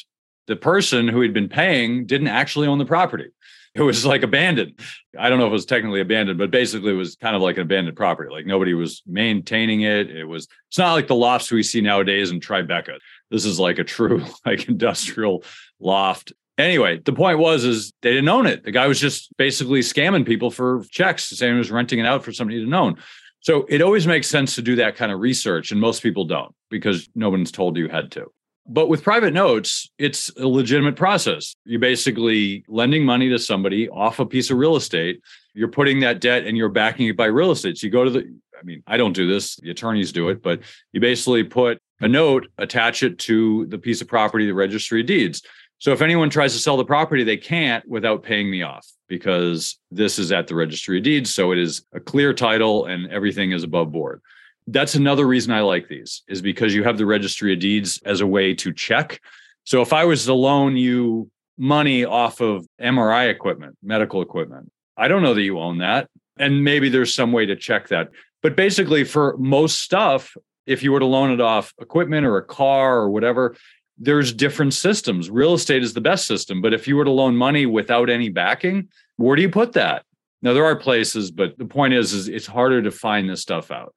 the 0.46 0.56
person 0.56 1.08
who 1.08 1.22
had 1.22 1.32
been 1.32 1.48
paying 1.48 2.06
didn't 2.06 2.28
actually 2.28 2.68
own 2.68 2.78
the 2.78 2.84
property. 2.84 3.28
It 3.74 3.82
was 3.82 4.04
like 4.04 4.22
abandoned. 4.22 4.78
I 5.18 5.30
don't 5.30 5.38
know 5.38 5.46
if 5.46 5.50
it 5.50 5.54
was 5.54 5.64
technically 5.64 6.02
abandoned, 6.02 6.38
but 6.38 6.50
basically 6.50 6.92
it 6.92 6.96
was 6.96 7.16
kind 7.16 7.34
of 7.34 7.40
like 7.40 7.56
an 7.56 7.62
abandoned 7.62 7.96
property. 7.96 8.30
Like 8.30 8.44
nobody 8.44 8.74
was 8.74 9.02
maintaining 9.06 9.80
it. 9.80 10.10
It 10.10 10.24
was, 10.24 10.46
it's 10.68 10.78
not 10.78 10.92
like 10.92 11.06
the 11.06 11.14
lofts 11.14 11.50
we 11.50 11.62
see 11.62 11.80
nowadays 11.80 12.30
in 12.30 12.40
Tribeca. 12.40 12.98
This 13.30 13.46
is 13.46 13.58
like 13.58 13.78
a 13.78 13.84
true 13.84 14.24
like 14.46 14.68
industrial 14.68 15.44
loft 15.80 16.34
Anyway, 16.58 17.00
the 17.04 17.12
point 17.12 17.38
was 17.38 17.64
is 17.64 17.92
they 18.02 18.10
didn't 18.10 18.28
own 18.28 18.46
it. 18.46 18.64
The 18.64 18.72
guy 18.72 18.86
was 18.86 19.00
just 19.00 19.34
basically 19.36 19.80
scamming 19.80 20.26
people 20.26 20.50
for 20.50 20.84
checks, 20.90 21.24
saying 21.24 21.54
he 21.54 21.58
was 21.58 21.70
renting 21.70 21.98
it 21.98 22.06
out 22.06 22.24
for 22.24 22.32
somebody 22.32 22.64
to 22.64 22.74
own. 22.74 22.96
So 23.40 23.66
it 23.68 23.82
always 23.82 24.06
makes 24.06 24.28
sense 24.28 24.54
to 24.54 24.62
do 24.62 24.76
that 24.76 24.94
kind 24.94 25.10
of 25.10 25.18
research, 25.18 25.72
and 25.72 25.80
most 25.80 26.02
people 26.02 26.24
don't 26.24 26.54
because 26.70 27.08
no 27.14 27.30
one's 27.30 27.50
told 27.50 27.76
you 27.76 27.88
had 27.88 28.10
to. 28.12 28.30
But 28.66 28.88
with 28.88 29.02
private 29.02 29.34
notes, 29.34 29.90
it's 29.98 30.30
a 30.36 30.46
legitimate 30.46 30.94
process. 30.94 31.56
You're 31.64 31.80
basically 31.80 32.64
lending 32.68 33.04
money 33.04 33.28
to 33.30 33.38
somebody 33.38 33.88
off 33.88 34.20
a 34.20 34.26
piece 34.26 34.50
of 34.50 34.58
real 34.58 34.76
estate. 34.76 35.20
You're 35.54 35.68
putting 35.68 36.00
that 36.00 36.20
debt 36.20 36.46
and 36.46 36.56
you're 36.56 36.68
backing 36.68 37.08
it 37.08 37.16
by 37.16 37.26
real 37.26 37.50
estate. 37.50 37.78
So 37.78 37.86
you 37.86 37.90
go 37.92 38.04
to 38.04 38.10
the, 38.10 38.20
I 38.58 38.62
mean, 38.62 38.82
I 38.86 38.96
don't 38.96 39.14
do 39.14 39.26
this, 39.26 39.56
the 39.56 39.70
attorneys 39.70 40.12
do 40.12 40.28
it, 40.28 40.42
but 40.42 40.60
you 40.92 41.00
basically 41.00 41.42
put 41.42 41.82
a 42.00 42.08
note, 42.08 42.46
attach 42.58 43.02
it 43.02 43.18
to 43.20 43.66
the 43.66 43.78
piece 43.78 44.00
of 44.00 44.06
property, 44.06 44.46
the 44.46 44.54
registry 44.54 45.00
of 45.00 45.06
deeds. 45.06 45.42
So 45.82 45.90
if 45.90 46.00
anyone 46.00 46.30
tries 46.30 46.52
to 46.52 46.60
sell 46.60 46.76
the 46.76 46.84
property, 46.84 47.24
they 47.24 47.36
can't 47.36 47.84
without 47.88 48.22
paying 48.22 48.48
me 48.48 48.62
off 48.62 48.86
because 49.08 49.80
this 49.90 50.16
is 50.16 50.30
at 50.30 50.46
the 50.46 50.54
registry 50.54 50.98
of 50.98 51.02
deeds. 51.02 51.34
So 51.34 51.50
it 51.50 51.58
is 51.58 51.84
a 51.92 51.98
clear 51.98 52.32
title 52.32 52.84
and 52.84 53.10
everything 53.10 53.50
is 53.50 53.64
above 53.64 53.90
board. 53.90 54.22
That's 54.68 54.94
another 54.94 55.26
reason 55.26 55.52
I 55.52 55.62
like 55.62 55.88
these 55.88 56.22
is 56.28 56.40
because 56.40 56.72
you 56.72 56.84
have 56.84 56.98
the 56.98 57.04
registry 57.04 57.52
of 57.52 57.58
deeds 57.58 58.00
as 58.04 58.20
a 58.20 58.26
way 58.28 58.54
to 58.54 58.72
check. 58.72 59.20
So 59.64 59.82
if 59.82 59.92
I 59.92 60.04
was 60.04 60.24
to 60.26 60.34
loan 60.34 60.76
you 60.76 61.28
money 61.58 62.04
off 62.04 62.40
of 62.40 62.64
MRI 62.80 63.28
equipment, 63.28 63.76
medical 63.82 64.22
equipment, 64.22 64.70
I 64.96 65.08
don't 65.08 65.24
know 65.24 65.34
that 65.34 65.42
you 65.42 65.58
own 65.58 65.78
that. 65.78 66.08
And 66.38 66.62
maybe 66.62 66.90
there's 66.90 67.12
some 67.12 67.32
way 67.32 67.46
to 67.46 67.56
check 67.56 67.88
that. 67.88 68.10
But 68.40 68.54
basically, 68.54 69.02
for 69.02 69.36
most 69.36 69.80
stuff, 69.80 70.36
if 70.64 70.84
you 70.84 70.92
were 70.92 71.00
to 71.00 71.06
loan 71.06 71.32
it 71.32 71.40
off 71.40 71.74
equipment 71.80 72.24
or 72.24 72.36
a 72.36 72.44
car 72.44 72.98
or 72.98 73.10
whatever, 73.10 73.56
there's 73.98 74.32
different 74.32 74.74
systems. 74.74 75.30
Real 75.30 75.54
estate 75.54 75.82
is 75.82 75.94
the 75.94 76.00
best 76.00 76.26
system, 76.26 76.60
but 76.60 76.74
if 76.74 76.88
you 76.88 76.96
were 76.96 77.04
to 77.04 77.10
loan 77.10 77.36
money 77.36 77.66
without 77.66 78.10
any 78.10 78.28
backing, 78.28 78.88
where 79.16 79.36
do 79.36 79.42
you 79.42 79.50
put 79.50 79.72
that? 79.74 80.04
Now 80.42 80.52
there 80.52 80.64
are 80.64 80.76
places, 80.76 81.30
but 81.30 81.56
the 81.56 81.64
point 81.64 81.94
is, 81.94 82.12
is 82.12 82.28
it's 82.28 82.46
harder 82.46 82.82
to 82.82 82.90
find 82.90 83.28
this 83.28 83.42
stuff 83.42 83.70
out. 83.70 83.94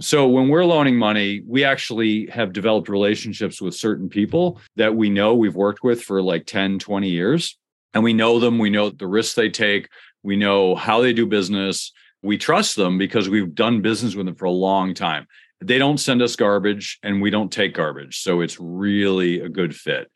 So 0.00 0.26
when 0.26 0.48
we're 0.48 0.64
loaning 0.64 0.96
money, 0.96 1.42
we 1.46 1.64
actually 1.64 2.26
have 2.26 2.52
developed 2.52 2.88
relationships 2.88 3.60
with 3.60 3.74
certain 3.74 4.08
people 4.08 4.60
that 4.76 4.94
we 4.94 5.10
know 5.10 5.34
we've 5.34 5.54
worked 5.54 5.84
with 5.84 6.02
for 6.02 6.22
like 6.22 6.46
10, 6.46 6.78
20 6.78 7.08
years. 7.08 7.58
And 7.94 8.02
we 8.02 8.14
know 8.14 8.40
them, 8.40 8.58
we 8.58 8.70
know 8.70 8.88
the 8.88 9.06
risks 9.06 9.34
they 9.34 9.50
take, 9.50 9.88
we 10.22 10.34
know 10.34 10.74
how 10.74 11.02
they 11.02 11.12
do 11.12 11.26
business. 11.26 11.92
We 12.22 12.38
trust 12.38 12.76
them 12.76 12.96
because 12.96 13.28
we've 13.28 13.54
done 13.54 13.82
business 13.82 14.14
with 14.14 14.26
them 14.26 14.34
for 14.34 14.46
a 14.46 14.50
long 14.50 14.94
time 14.94 15.26
they 15.66 15.78
don't 15.78 15.98
send 15.98 16.22
us 16.22 16.36
garbage 16.36 16.98
and 17.02 17.22
we 17.22 17.30
don't 17.30 17.52
take 17.52 17.74
garbage. 17.74 18.20
So 18.20 18.40
it's 18.40 18.58
really 18.60 19.40
a 19.40 19.48
good 19.48 19.74
fit. 19.74 20.10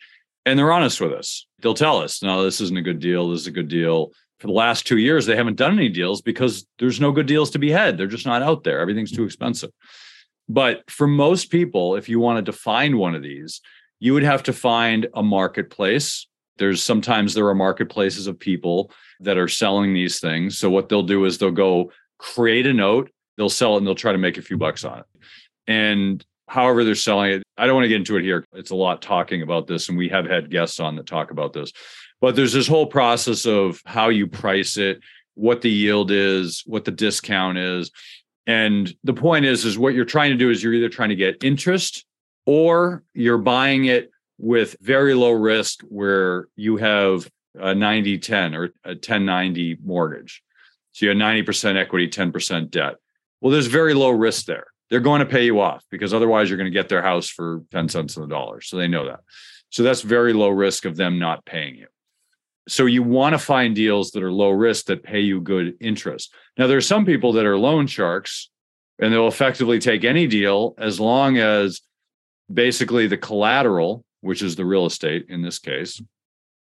And 0.45 0.59
they're 0.59 0.73
honest 0.73 1.01
with 1.01 1.13
us. 1.13 1.47
They'll 1.61 1.75
tell 1.75 1.99
us, 1.99 2.23
no, 2.23 2.45
this 2.45 2.61
isn't 2.61 2.79
a 2.79 2.83
good 2.83 3.01
deal. 3.01 3.31
This 3.31 3.41
is 3.43 3.47
a 3.47 3.53
good 3.53 3.69
deal. 3.69 4.13
For 4.39 4.47
the 4.47 4.53
last 4.53 4.87
two 4.87 4.99
years, 4.99 5.27
they 5.27 5.35
haven't 5.35 5.57
done 5.57 5.73
any 5.73 5.89
deals 5.89 6.21
because 6.23 6.67
there's 6.79 7.01
no 7.01 7.11
good 7.11 7.27
deals 7.27 7.51
to 7.51 7.59
be 7.59 7.71
had. 7.71 7.97
They're 7.97 8.07
just 8.07 8.27
not 8.27 8.43
out 8.43 8.65
there. 8.65 8.81
Everything's 8.81 9.11
too 9.11 9.25
expensive. 9.25 9.71
But 10.49 10.89
for 10.91 11.07
most 11.07 11.51
people, 11.51 11.97
if 11.97 12.09
you 12.09 12.21
wanted 12.21 12.47
to 12.47 12.53
find 12.53 12.97
one 12.97 13.15
of 13.15 13.23
these, 13.23 13.61
you 13.99 14.13
would 14.15 14.23
have 14.23 14.43
to 14.45 14.53
find 14.53 15.09
a 15.15 15.23
marketplace. 15.23 16.27
There's 16.59 16.83
sometimes 16.83 17.35
there 17.35 17.49
are 17.49 17.55
marketplaces 17.55 18.27
of 18.27 18.39
people 18.39 18.91
that 19.21 19.39
are 19.39 19.49
selling 19.49 19.95
these 19.95 20.21
things. 20.21 20.59
So 20.59 20.71
what 20.71 20.89
they'll 20.89 21.03
do 21.03 21.25
is 21.25 21.39
they'll 21.39 21.51
go 21.51 21.91
create 22.19 22.67
a 22.67 22.73
note, 22.73 23.11
they'll 23.37 23.49
sell 23.49 23.75
it 23.75 23.79
and 23.79 23.87
they'll 23.87 23.95
try 23.95 24.13
to 24.13 24.19
make 24.19 24.39
a 24.39 24.43
few 24.43 24.57
bucks 24.57 24.85
on 24.85 25.01
it. 25.01 25.05
And 25.67 26.25
however 26.49 26.85
they're 26.85 26.95
selling 26.95 27.33
it, 27.33 27.43
I 27.57 27.67
don't 27.67 27.75
want 27.75 27.85
to 27.85 27.89
get 27.89 27.97
into 27.97 28.17
it 28.17 28.23
here. 28.23 28.45
It's 28.55 28.71
a 28.71 28.77
lot 28.77 29.03
talking 29.03 29.43
about 29.43 29.67
this, 29.67 29.89
and 29.89 29.99
we 29.99 30.09
have 30.09 30.27
had 30.27 30.51
guests 30.51 30.81
on 30.81 30.97
that 30.97 31.07
talk 31.07 31.31
about 31.31 31.53
this. 31.53 31.73
But 32.21 32.37
there's 32.37 32.53
this 32.53 32.69
whole 32.69 32.87
process 32.87 33.47
of 33.47 33.83
how 33.85 34.09
you 34.09 34.27
price 34.27 34.77
it, 34.77 35.01
what 35.35 35.61
the 35.61 35.71
yield 35.71 36.11
is, 36.11 36.63
what 36.67 36.85
the 36.85 36.91
discount 36.91 37.59
is. 37.59 37.91
And 38.47 38.95
the 39.05 39.13
point 39.13 39.45
is, 39.45 39.65
is 39.65 39.79
what 39.79 39.95
you're 39.95 40.05
trying 40.05 40.31
to 40.31 40.37
do 40.37 40.51
is 40.51 40.63
you're 40.63 40.73
either 40.73 40.89
trying 40.89 41.11
to 41.11 41.17
get 41.17 41.43
interest 41.43 42.05
or 42.47 43.03
you're 43.13 43.39
buying 43.39 43.87
it 43.87 44.11
with 44.39 44.77
very 44.81 45.15
low 45.15 45.33
risk 45.33 45.81
where 45.89 46.49
you 46.57 46.77
have 46.77 47.29
a 47.59 47.75
90 47.75 48.19
10 48.19 48.55
or 48.55 48.65
a 48.85 48.91
1090 48.91 49.79
mortgage. 49.83 50.43
So 50.93 51.07
you 51.07 51.11
have 51.11 51.19
90% 51.19 51.77
equity, 51.77 52.09
10% 52.09 52.71
debt. 52.71 52.95
Well, 53.41 53.53
there's 53.53 53.67
very 53.67 53.95
low 53.95 54.11
risk 54.11 54.47
there 54.47 54.67
they're 54.91 55.01
going 55.01 55.21
to 55.21 55.27
pay 55.27 55.45
you 55.45 55.61
off 55.61 55.85
because 55.91 56.15
otherwise 56.15 56.49
you're 56.49 56.59
going 56.59 56.71
to 56.71 56.79
get 56.79 56.89
their 56.89 57.03
house 57.03 57.29
for 57.29 57.63
10 57.73 57.89
cents 57.89 58.17
on 58.17 58.29
the 58.29 58.35
dollar. 58.35 58.61
So 58.61 58.77
they 58.77 58.89
know 58.89 59.07
that. 59.07 59.21
So 59.71 59.83
that's 59.83 60.03
very 60.03 60.33
low 60.33 60.49
risk 60.49 60.85
of 60.85 60.97
them 60.97 61.19
not 61.19 61.45
paying 61.45 61.75
you. 61.75 61.89
So 62.69 62.87
you 62.87 63.03
want 63.03 63.35
to 63.35 63.39
find 63.39 63.75
deals 63.75 64.13
that 64.13 64.23
are 64.23 64.33
low 64.33 64.51
risk 64.51 64.87
that 64.87 65.03
pay 65.03 65.21
you 65.21 65.41
good 65.41 65.77
interest. 65.81 66.35
Now, 66.57 66.67
there 66.67 66.77
are 66.77 66.83
some 66.83 67.05
people 67.05 67.33
that 67.35 67.47
are 67.47 67.59
loan 67.59 67.87
sharks 67.87 68.51
and 68.99 69.13
they'll 69.13 69.29
effectively 69.29 69.79
take 69.79 70.05
any 70.05 70.27
deal 70.27 70.75
as 70.79 70.99
long 70.99 71.37
as 71.37 71.81
basically 72.53 73.07
the 73.07 73.17
collateral, 73.17 74.05
which 74.21 74.43
is 74.43 74.57
the 74.57 74.65
real 74.65 74.87
estate 74.87 75.27
in 75.29 75.43
this 75.43 75.59
case, 75.59 76.01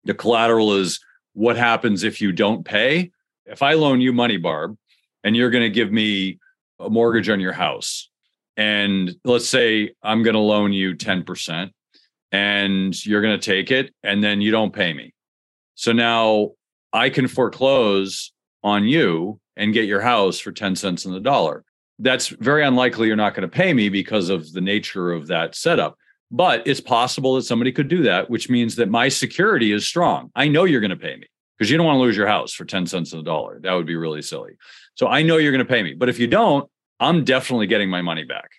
the 0.04 0.14
collateral 0.14 0.76
is 0.76 1.00
what 1.34 1.56
happens 1.56 2.04
if 2.04 2.20
you 2.22 2.32
don't 2.32 2.66
pay. 2.66 3.12
If 3.46 3.62
I 3.62 3.74
loan 3.74 4.02
you 4.02 4.12
money, 4.12 4.38
Barb, 4.38 4.78
and 5.24 5.36
you're 5.36 5.50
going 5.50 5.64
to 5.64 5.70
give 5.70 5.92
me 5.92 6.40
a 6.80 6.90
mortgage 6.90 7.30
on 7.30 7.40
your 7.40 7.54
house 7.54 8.10
and 8.58 9.16
let's 9.24 9.48
say 9.48 9.92
I'm 10.02 10.24
going 10.24 10.34
to 10.34 10.40
loan 10.40 10.74
you 10.74 10.96
10%. 10.96 11.72
and 12.32 13.06
you're 13.06 13.22
going 13.22 13.40
to 13.40 13.46
take 13.46 13.72
it 13.72 13.94
and 14.04 14.24
then 14.24 14.42
you 14.42 14.52
don't 14.52 14.74
pay 14.74 14.94
me. 14.94 15.14
So 15.76 15.92
now 15.92 16.52
I 16.92 17.10
can 17.10 17.28
foreclose 17.28 18.34
on 18.64 18.86
you 18.86 19.40
and 19.56 19.74
get 19.74 19.86
your 19.86 20.02
house 20.02 20.40
for 20.40 20.52
10 20.52 20.76
cents 20.76 21.06
on 21.06 21.14
the 21.14 21.20
dollar. 21.20 21.64
That's 22.00 22.28
very 22.28 22.64
unlikely 22.66 23.08
you're 23.08 23.16
not 23.16 23.34
going 23.34 23.50
to 23.50 23.56
pay 23.56 23.74
me 23.74 23.90
because 23.90 24.30
of 24.30 24.52
the 24.52 24.62
nature 24.62 25.12
of 25.12 25.28
that 25.28 25.56
setup. 25.56 25.96
But 26.30 26.68
it's 26.68 26.82
possible 26.82 27.36
that 27.36 27.44
somebody 27.44 27.72
could 27.72 27.88
do 27.88 28.04
that, 28.04 28.30
which 28.30 28.50
means 28.50 28.76
that 28.76 28.90
my 28.90 29.08
security 29.08 29.72
is 29.72 29.88
strong. 29.88 30.30
I 30.36 30.48
know 30.50 30.66
you're 30.66 30.82
going 30.82 30.90
to 30.90 30.98
pay 30.98 31.16
me 31.16 31.28
because 31.58 31.72
you 31.72 31.78
don't 31.78 31.86
want 31.86 31.96
to 31.98 32.02
lose 32.02 32.18
your 32.18 32.28
house 32.28 32.54
for 32.54 32.66
10 32.66 32.86
cents 32.88 33.14
on 33.14 33.20
the 33.20 33.24
dollar. 33.24 33.60
That 33.62 33.74
would 33.74 33.88
be 33.88 33.96
really 33.96 34.22
silly. 34.22 34.58
So 34.98 35.08
I 35.08 35.22
know 35.22 35.38
you're 35.38 35.52
going 35.52 35.66
to 35.66 35.74
pay 35.74 35.84
me. 35.84 35.94
But 35.94 36.10
if 36.10 36.20
you 36.20 36.28
don't, 36.28 36.70
I'm 37.00 37.24
definitely 37.24 37.68
getting 37.68 37.90
my 37.90 38.02
money 38.02 38.24
back 38.24 38.50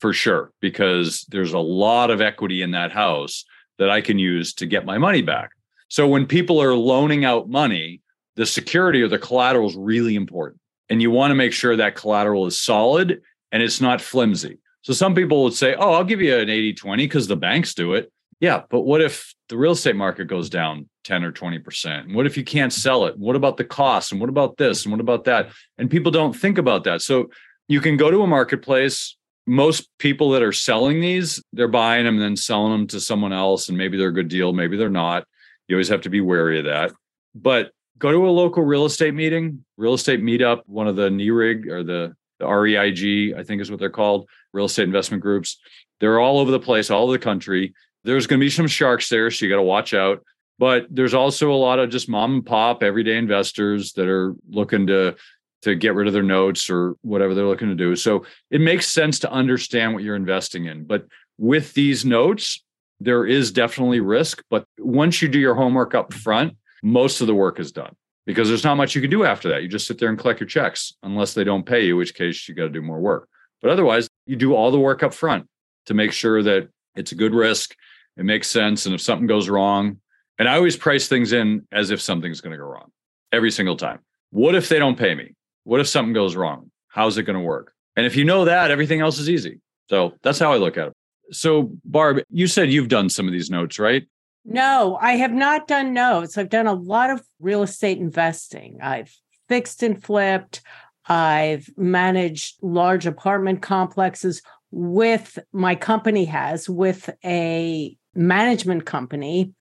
for 0.00 0.12
sure 0.12 0.52
because 0.60 1.26
there's 1.28 1.52
a 1.52 1.58
lot 1.58 2.10
of 2.10 2.20
equity 2.20 2.62
in 2.62 2.70
that 2.70 2.92
house 2.92 3.44
that 3.78 3.90
I 3.90 4.00
can 4.00 4.18
use 4.18 4.54
to 4.54 4.66
get 4.66 4.86
my 4.86 4.96
money 4.96 5.22
back. 5.22 5.50
So 5.88 6.06
when 6.06 6.26
people 6.26 6.62
are 6.62 6.74
loaning 6.74 7.24
out 7.24 7.48
money, 7.48 8.00
the 8.36 8.46
security 8.46 9.02
or 9.02 9.08
the 9.08 9.18
collateral 9.18 9.68
is 9.68 9.76
really 9.76 10.14
important. 10.14 10.60
And 10.88 11.02
you 11.02 11.10
want 11.10 11.32
to 11.32 11.34
make 11.34 11.52
sure 11.52 11.76
that 11.76 11.96
collateral 11.96 12.46
is 12.46 12.60
solid 12.60 13.20
and 13.50 13.62
it's 13.62 13.80
not 13.80 14.00
flimsy. 14.00 14.58
So 14.82 14.92
some 14.92 15.16
people 15.16 15.42
would 15.42 15.54
say, 15.54 15.74
oh, 15.74 15.94
I'll 15.94 16.04
give 16.04 16.20
you 16.20 16.36
an 16.36 16.48
80 16.48 16.74
20 16.74 17.06
because 17.06 17.26
the 17.26 17.36
banks 17.36 17.74
do 17.74 17.94
it. 17.94 18.12
Yeah, 18.38 18.62
but 18.70 18.82
what 18.82 19.00
if 19.00 19.34
the 19.48 19.56
real 19.56 19.72
estate 19.72 19.96
market 19.96 20.26
goes 20.26 20.50
down 20.50 20.88
10 21.04 21.24
or 21.24 21.32
20%? 21.32 22.04
And 22.04 22.14
what 22.14 22.26
if 22.26 22.36
you 22.36 22.44
can't 22.44 22.72
sell 22.72 23.06
it? 23.06 23.18
What 23.18 23.36
about 23.36 23.56
the 23.56 23.64
cost? 23.64 24.12
And 24.12 24.20
what 24.20 24.30
about 24.30 24.56
this? 24.56 24.84
And 24.84 24.92
what 24.92 25.00
about 25.00 25.24
that? 25.24 25.50
And 25.78 25.90
people 25.90 26.12
don't 26.12 26.34
think 26.34 26.58
about 26.58 26.84
that. 26.84 27.02
So 27.02 27.30
you 27.66 27.80
can 27.80 27.96
go 27.96 28.10
to 28.10 28.22
a 28.22 28.26
marketplace. 28.26 29.16
Most 29.46 29.88
people 29.98 30.30
that 30.30 30.42
are 30.42 30.52
selling 30.52 31.00
these, 31.00 31.42
they're 31.52 31.68
buying 31.68 32.04
them 32.04 32.16
and 32.16 32.22
then 32.22 32.36
selling 32.36 32.72
them 32.72 32.86
to 32.88 33.00
someone 33.00 33.32
else. 33.32 33.68
And 33.68 33.78
maybe 33.78 33.96
they're 33.96 34.08
a 34.08 34.14
good 34.14 34.28
deal, 34.28 34.52
maybe 34.52 34.76
they're 34.76 34.90
not. 34.90 35.24
You 35.68 35.76
always 35.76 35.88
have 35.88 36.02
to 36.02 36.10
be 36.10 36.20
wary 36.20 36.58
of 36.58 36.66
that. 36.66 36.92
But 37.34 37.72
go 37.98 38.12
to 38.12 38.28
a 38.28 38.30
local 38.30 38.62
real 38.62 38.84
estate 38.84 39.14
meeting, 39.14 39.64
real 39.76 39.94
estate 39.94 40.22
meetup, 40.22 40.62
one 40.66 40.86
of 40.86 40.96
the 40.96 41.10
NERIG 41.10 41.68
or 41.68 41.82
the, 41.82 42.14
the 42.38 42.46
REIG, 42.46 43.34
I 43.34 43.42
think 43.42 43.60
is 43.60 43.70
what 43.70 43.80
they're 43.80 43.90
called, 43.90 44.28
real 44.52 44.66
estate 44.66 44.84
investment 44.84 45.22
groups. 45.22 45.58
They're 46.00 46.20
all 46.20 46.38
over 46.38 46.50
the 46.50 46.60
place, 46.60 46.90
all 46.90 47.04
over 47.04 47.12
the 47.12 47.18
country. 47.18 47.74
There's 48.04 48.26
going 48.26 48.40
to 48.40 48.44
be 48.44 48.50
some 48.50 48.66
sharks 48.66 49.08
there, 49.08 49.30
so 49.30 49.44
you 49.44 49.50
got 49.50 49.56
to 49.56 49.62
watch 49.62 49.94
out. 49.94 50.24
But 50.58 50.86
there's 50.90 51.14
also 51.14 51.52
a 51.52 51.54
lot 51.54 51.78
of 51.78 51.90
just 51.90 52.08
mom 52.08 52.34
and 52.34 52.46
pop 52.46 52.82
everyday 52.82 53.16
investors 53.16 53.92
that 53.92 54.08
are 54.08 54.34
looking 54.48 54.86
to 54.88 55.16
to 55.62 55.74
get 55.74 55.94
rid 55.94 56.06
of 56.06 56.12
their 56.12 56.22
notes 56.22 56.70
or 56.70 56.94
whatever 57.02 57.34
they're 57.34 57.46
looking 57.46 57.68
to 57.68 57.74
do. 57.74 57.96
So 57.96 58.24
it 58.50 58.60
makes 58.60 58.88
sense 58.88 59.18
to 59.20 59.32
understand 59.32 59.92
what 59.92 60.04
you're 60.04 60.14
investing 60.14 60.66
in. 60.66 60.84
But 60.84 61.06
with 61.36 61.74
these 61.74 62.04
notes, 62.04 62.62
there 63.00 63.26
is 63.26 63.50
definitely 63.50 64.00
risk. 64.00 64.42
But 64.50 64.66
once 64.78 65.20
you 65.20 65.28
do 65.28 65.38
your 65.38 65.54
homework 65.54 65.94
up 65.94 66.12
front, 66.12 66.56
most 66.82 67.20
of 67.20 67.26
the 67.26 67.34
work 67.34 67.58
is 67.58 67.72
done 67.72 67.94
because 68.26 68.48
there's 68.48 68.64
not 68.64 68.76
much 68.76 68.94
you 68.94 69.00
can 69.00 69.10
do 69.10 69.24
after 69.24 69.48
that. 69.48 69.62
You 69.62 69.68
just 69.68 69.86
sit 69.86 69.98
there 69.98 70.08
and 70.08 70.18
collect 70.18 70.40
your 70.40 70.48
checks 70.48 70.94
unless 71.02 71.34
they 71.34 71.44
don't 71.44 71.66
pay 71.66 71.86
you, 71.86 71.96
which 71.96 72.14
case 72.14 72.48
you 72.48 72.54
got 72.54 72.64
to 72.64 72.68
do 72.68 72.82
more 72.82 73.00
work. 73.00 73.28
But 73.60 73.70
otherwise, 73.70 74.08
you 74.26 74.36
do 74.36 74.54
all 74.54 74.70
the 74.70 74.78
work 74.78 75.02
up 75.02 75.14
front 75.14 75.48
to 75.86 75.94
make 75.94 76.12
sure 76.12 76.42
that 76.42 76.68
it's 76.98 77.12
a 77.12 77.16
good 77.16 77.34
risk, 77.34 77.74
it 78.16 78.24
makes 78.24 78.48
sense. 78.48 78.86
And 78.86 78.94
if 78.94 79.00
something 79.00 79.26
goes 79.26 79.48
wrong, 79.48 80.00
and 80.38 80.48
I 80.48 80.56
always 80.56 80.76
price 80.76 81.08
things 81.08 81.32
in 81.32 81.66
as 81.72 81.90
if 81.90 82.00
something's 82.00 82.40
going 82.40 82.52
to 82.52 82.58
go 82.58 82.64
wrong 82.64 82.90
every 83.32 83.50
single 83.50 83.76
time. 83.76 84.00
What 84.30 84.54
if 84.54 84.68
they 84.68 84.78
don't 84.78 84.98
pay 84.98 85.14
me? 85.14 85.34
What 85.64 85.80
if 85.80 85.88
something 85.88 86.12
goes 86.12 86.36
wrong? 86.36 86.70
How's 86.88 87.18
it 87.18 87.24
going 87.24 87.38
to 87.38 87.44
work? 87.44 87.72
And 87.96 88.06
if 88.06 88.16
you 88.16 88.24
know 88.24 88.44
that, 88.44 88.70
everything 88.70 89.00
else 89.00 89.18
is 89.18 89.28
easy. 89.28 89.60
So 89.88 90.14
that's 90.22 90.38
how 90.38 90.52
I 90.52 90.56
look 90.56 90.76
at 90.76 90.88
it. 90.88 90.92
So, 91.30 91.70
Barb, 91.84 92.20
you 92.30 92.46
said 92.46 92.70
you've 92.70 92.88
done 92.88 93.08
some 93.08 93.26
of 93.26 93.32
these 93.32 93.50
notes, 93.50 93.78
right? 93.78 94.06
No, 94.44 94.96
I 95.00 95.12
have 95.16 95.32
not 95.32 95.66
done 95.66 95.92
notes. 95.92 96.38
I've 96.38 96.48
done 96.48 96.66
a 96.66 96.72
lot 96.72 97.10
of 97.10 97.22
real 97.40 97.62
estate 97.62 97.98
investing. 97.98 98.78
I've 98.80 99.14
fixed 99.48 99.82
and 99.82 100.02
flipped. 100.02 100.62
I've 101.06 101.68
managed 101.76 102.58
large 102.62 103.06
apartment 103.06 103.62
complexes 103.62 104.42
with 104.70 105.38
my 105.52 105.74
company 105.74 106.24
has 106.26 106.68
with 106.68 107.10
a 107.24 107.96
management 108.14 108.84
company. 108.84 109.52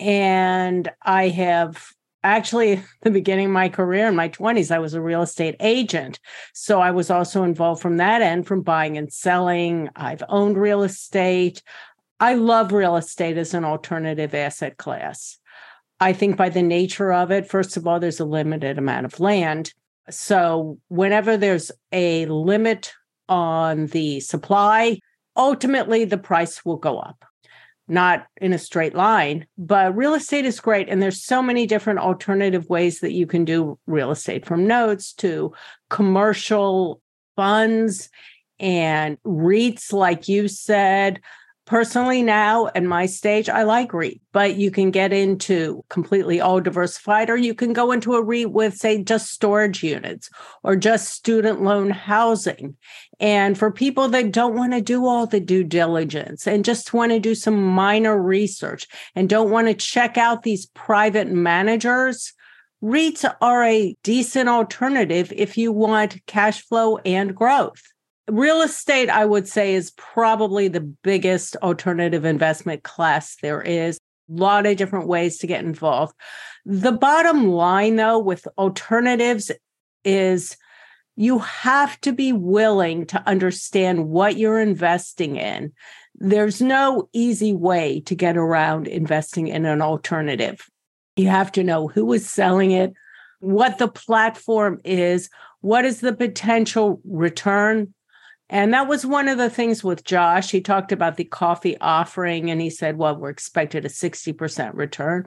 And 0.00 0.90
I 1.02 1.28
have 1.28 1.86
actually 2.22 2.82
the 3.02 3.10
beginning 3.10 3.46
of 3.46 3.52
my 3.52 3.68
career 3.68 4.08
in 4.08 4.16
my 4.16 4.30
20s 4.30 4.70
i 4.70 4.78
was 4.78 4.94
a 4.94 5.00
real 5.00 5.20
estate 5.20 5.56
agent 5.60 6.18
so 6.54 6.80
i 6.80 6.90
was 6.90 7.10
also 7.10 7.42
involved 7.42 7.82
from 7.82 7.98
that 7.98 8.22
end 8.22 8.46
from 8.46 8.62
buying 8.62 8.96
and 8.96 9.12
selling 9.12 9.90
i've 9.94 10.22
owned 10.30 10.56
real 10.56 10.82
estate 10.82 11.62
I 12.20 12.34
love 12.34 12.72
real 12.72 12.96
estate 12.96 13.36
as 13.36 13.54
an 13.54 13.64
alternative 13.64 14.34
asset 14.34 14.76
class. 14.76 15.38
I 16.00 16.12
think 16.12 16.36
by 16.36 16.48
the 16.48 16.62
nature 16.62 17.12
of 17.12 17.30
it, 17.30 17.48
first 17.48 17.76
of 17.76 17.86
all, 17.86 18.00
there's 18.00 18.20
a 18.20 18.24
limited 18.24 18.78
amount 18.78 19.06
of 19.06 19.20
land. 19.20 19.72
So 20.10 20.78
whenever 20.88 21.36
there's 21.36 21.72
a 21.92 22.26
limit 22.26 22.92
on 23.28 23.86
the 23.88 24.20
supply, 24.20 24.98
ultimately 25.36 26.04
the 26.04 26.18
price 26.18 26.64
will 26.64 26.76
go 26.76 26.98
up. 26.98 27.24
Not 27.86 28.26
in 28.40 28.54
a 28.54 28.58
straight 28.58 28.94
line, 28.94 29.46
but 29.58 29.94
real 29.94 30.14
estate 30.14 30.46
is 30.46 30.58
great. 30.58 30.88
And 30.88 31.02
there's 31.02 31.22
so 31.22 31.42
many 31.42 31.66
different 31.66 31.98
alternative 31.98 32.68
ways 32.70 33.00
that 33.00 33.12
you 33.12 33.26
can 33.26 33.44
do 33.44 33.78
real 33.86 34.10
estate 34.10 34.46
from 34.46 34.66
notes 34.66 35.12
to 35.14 35.52
commercial 35.90 37.02
funds 37.36 38.08
and 38.58 39.18
REITs, 39.24 39.92
like 39.92 40.28
you 40.28 40.48
said 40.48 41.20
personally 41.66 42.22
now 42.22 42.68
at 42.74 42.82
my 42.82 43.06
stage 43.06 43.48
i 43.48 43.62
like 43.62 43.92
REIT, 43.94 44.20
but 44.32 44.56
you 44.56 44.70
can 44.70 44.90
get 44.90 45.12
into 45.12 45.82
completely 45.88 46.40
all 46.40 46.60
diversified 46.60 47.30
or 47.30 47.36
you 47.36 47.54
can 47.54 47.72
go 47.72 47.92
into 47.92 48.14
a 48.14 48.22
REIT 48.22 48.50
with 48.50 48.76
say 48.76 49.02
just 49.02 49.30
storage 49.30 49.82
units 49.82 50.28
or 50.62 50.76
just 50.76 51.10
student 51.10 51.62
loan 51.62 51.90
housing. 51.90 52.76
And 53.20 53.56
for 53.56 53.70
people 53.70 54.08
that 54.08 54.32
don't 54.32 54.56
want 54.56 54.72
to 54.72 54.80
do 54.80 55.06
all 55.06 55.26
the 55.26 55.40
due 55.40 55.64
diligence 55.64 56.46
and 56.46 56.64
just 56.64 56.92
want 56.92 57.12
to 57.12 57.20
do 57.20 57.34
some 57.34 57.62
minor 57.62 58.20
research 58.20 58.86
and 59.14 59.28
don't 59.28 59.50
want 59.50 59.68
to 59.68 59.74
check 59.74 60.18
out 60.18 60.42
these 60.42 60.66
private 60.66 61.28
managers 61.28 62.32
REITs 62.82 63.34
are 63.40 63.64
a 63.64 63.96
decent 64.02 64.50
alternative 64.50 65.32
if 65.34 65.56
you 65.56 65.72
want 65.72 66.20
cash 66.26 66.60
flow 66.60 66.98
and 66.98 67.34
growth 67.34 67.80
real 68.28 68.62
estate, 68.62 69.10
I 69.10 69.24
would 69.24 69.48
say, 69.48 69.74
is 69.74 69.92
probably 69.92 70.68
the 70.68 70.80
biggest 70.80 71.56
alternative 71.56 72.24
investment 72.24 72.82
class 72.82 73.36
there 73.42 73.62
is. 73.62 73.98
A 74.30 74.40
lot 74.40 74.66
of 74.66 74.76
different 74.76 75.06
ways 75.06 75.38
to 75.38 75.46
get 75.46 75.64
involved. 75.64 76.14
The 76.64 76.92
bottom 76.92 77.48
line, 77.48 77.96
though, 77.96 78.18
with 78.18 78.48
alternatives 78.56 79.50
is 80.04 80.56
you 81.16 81.38
have 81.40 82.00
to 82.00 82.12
be 82.12 82.32
willing 82.32 83.06
to 83.06 83.22
understand 83.28 84.08
what 84.08 84.36
you're 84.36 84.60
investing 84.60 85.36
in. 85.36 85.72
There's 86.14 86.62
no 86.62 87.08
easy 87.12 87.52
way 87.52 88.00
to 88.00 88.14
get 88.14 88.36
around 88.36 88.88
investing 88.88 89.48
in 89.48 89.66
an 89.66 89.82
alternative. 89.82 90.68
You 91.16 91.28
have 91.28 91.52
to 91.52 91.64
know 91.64 91.88
who 91.88 92.12
is 92.12 92.28
selling 92.28 92.72
it, 92.72 92.94
what 93.40 93.78
the 93.78 93.88
platform 93.88 94.80
is, 94.84 95.28
what 95.60 95.84
is 95.84 96.00
the 96.00 96.14
potential 96.14 97.00
return 97.04 97.94
and 98.50 98.74
that 98.74 98.88
was 98.88 99.06
one 99.06 99.28
of 99.28 99.38
the 99.38 99.48
things 99.48 99.82
with 99.82 100.04
Josh. 100.04 100.50
He 100.50 100.60
talked 100.60 100.92
about 100.92 101.16
the 101.16 101.24
coffee 101.24 101.78
offering 101.80 102.50
and 102.50 102.60
he 102.60 102.70
said, 102.70 102.98
well, 102.98 103.16
we're 103.16 103.30
expected 103.30 103.84
a 103.84 103.88
60% 103.88 104.74
return. 104.74 105.24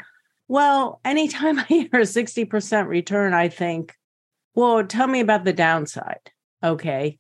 Well, 0.48 1.02
anytime 1.04 1.60
I 1.60 1.64
hear 1.64 1.90
a 1.94 2.02
60% 2.02 2.88
return, 2.88 3.34
I 3.34 3.50
think, 3.50 3.96
well, 4.54 4.86
tell 4.86 5.08
me 5.08 5.20
about 5.20 5.46
the 5.46 5.54
downside. 5.54 6.32
Okay. 6.64 7.18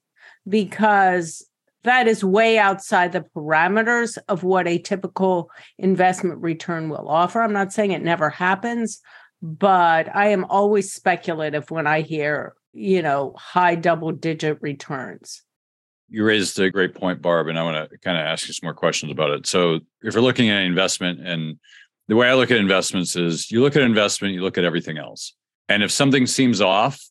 Because 0.48 1.46
that 1.84 2.08
is 2.08 2.24
way 2.24 2.58
outside 2.58 3.12
the 3.12 3.26
parameters 3.36 4.18
of 4.28 4.44
what 4.44 4.68
a 4.68 4.78
typical 4.78 5.50
investment 5.78 6.42
return 6.42 6.90
will 6.90 7.08
offer. 7.08 7.42
I'm 7.42 7.54
not 7.54 7.74
saying 7.74 7.92
it 7.92 8.04
never 8.04 8.30
happens, 8.30 9.02
but 9.42 10.14
I 10.16 10.28
am 10.28 10.46
always 10.46 10.94
speculative 10.94 11.72
when 11.72 11.88
I 11.88 12.02
hear, 12.02 12.56
you 12.74 13.02
know, 13.02 13.34
high 13.38 13.76
double 13.76 14.12
digit 14.12 14.60
returns 14.62 15.44
you 16.10 16.24
raised 16.24 16.60
a 16.60 16.70
great 16.70 16.96
point, 16.96 17.22
Barb, 17.22 17.48
and 17.48 17.60
I 17.60 17.64
want 17.64 17.90
to 17.90 17.98
kind 18.00 18.18
of 18.18 18.26
ask 18.26 18.48
you 18.48 18.54
some 18.54 18.68
more 18.68 18.74
questions 18.74 19.12
about 19.12 19.32
it. 19.32 19.48
So, 19.48 19.80
if 20.02 20.14
you're 20.14 20.22
looking 20.22 20.50
at 20.50 20.62
investment, 20.62 21.26
and 21.26 21.60
the 22.08 22.16
way 22.16 22.30
I 22.30 22.34
look 22.34 22.52
at 22.52 22.58
investments 22.58 23.16
is 23.16 23.52
you 23.52 23.62
look 23.62 23.76
at 23.76 23.82
investment, 23.82 24.34
you 24.34 24.42
look 24.42 24.58
at 24.58 24.64
everything 24.64 24.98
else. 24.98 25.34
And 25.70 25.84
if 25.84 25.92
something 25.92 26.26
seems 26.26 26.62
off, 26.62 27.02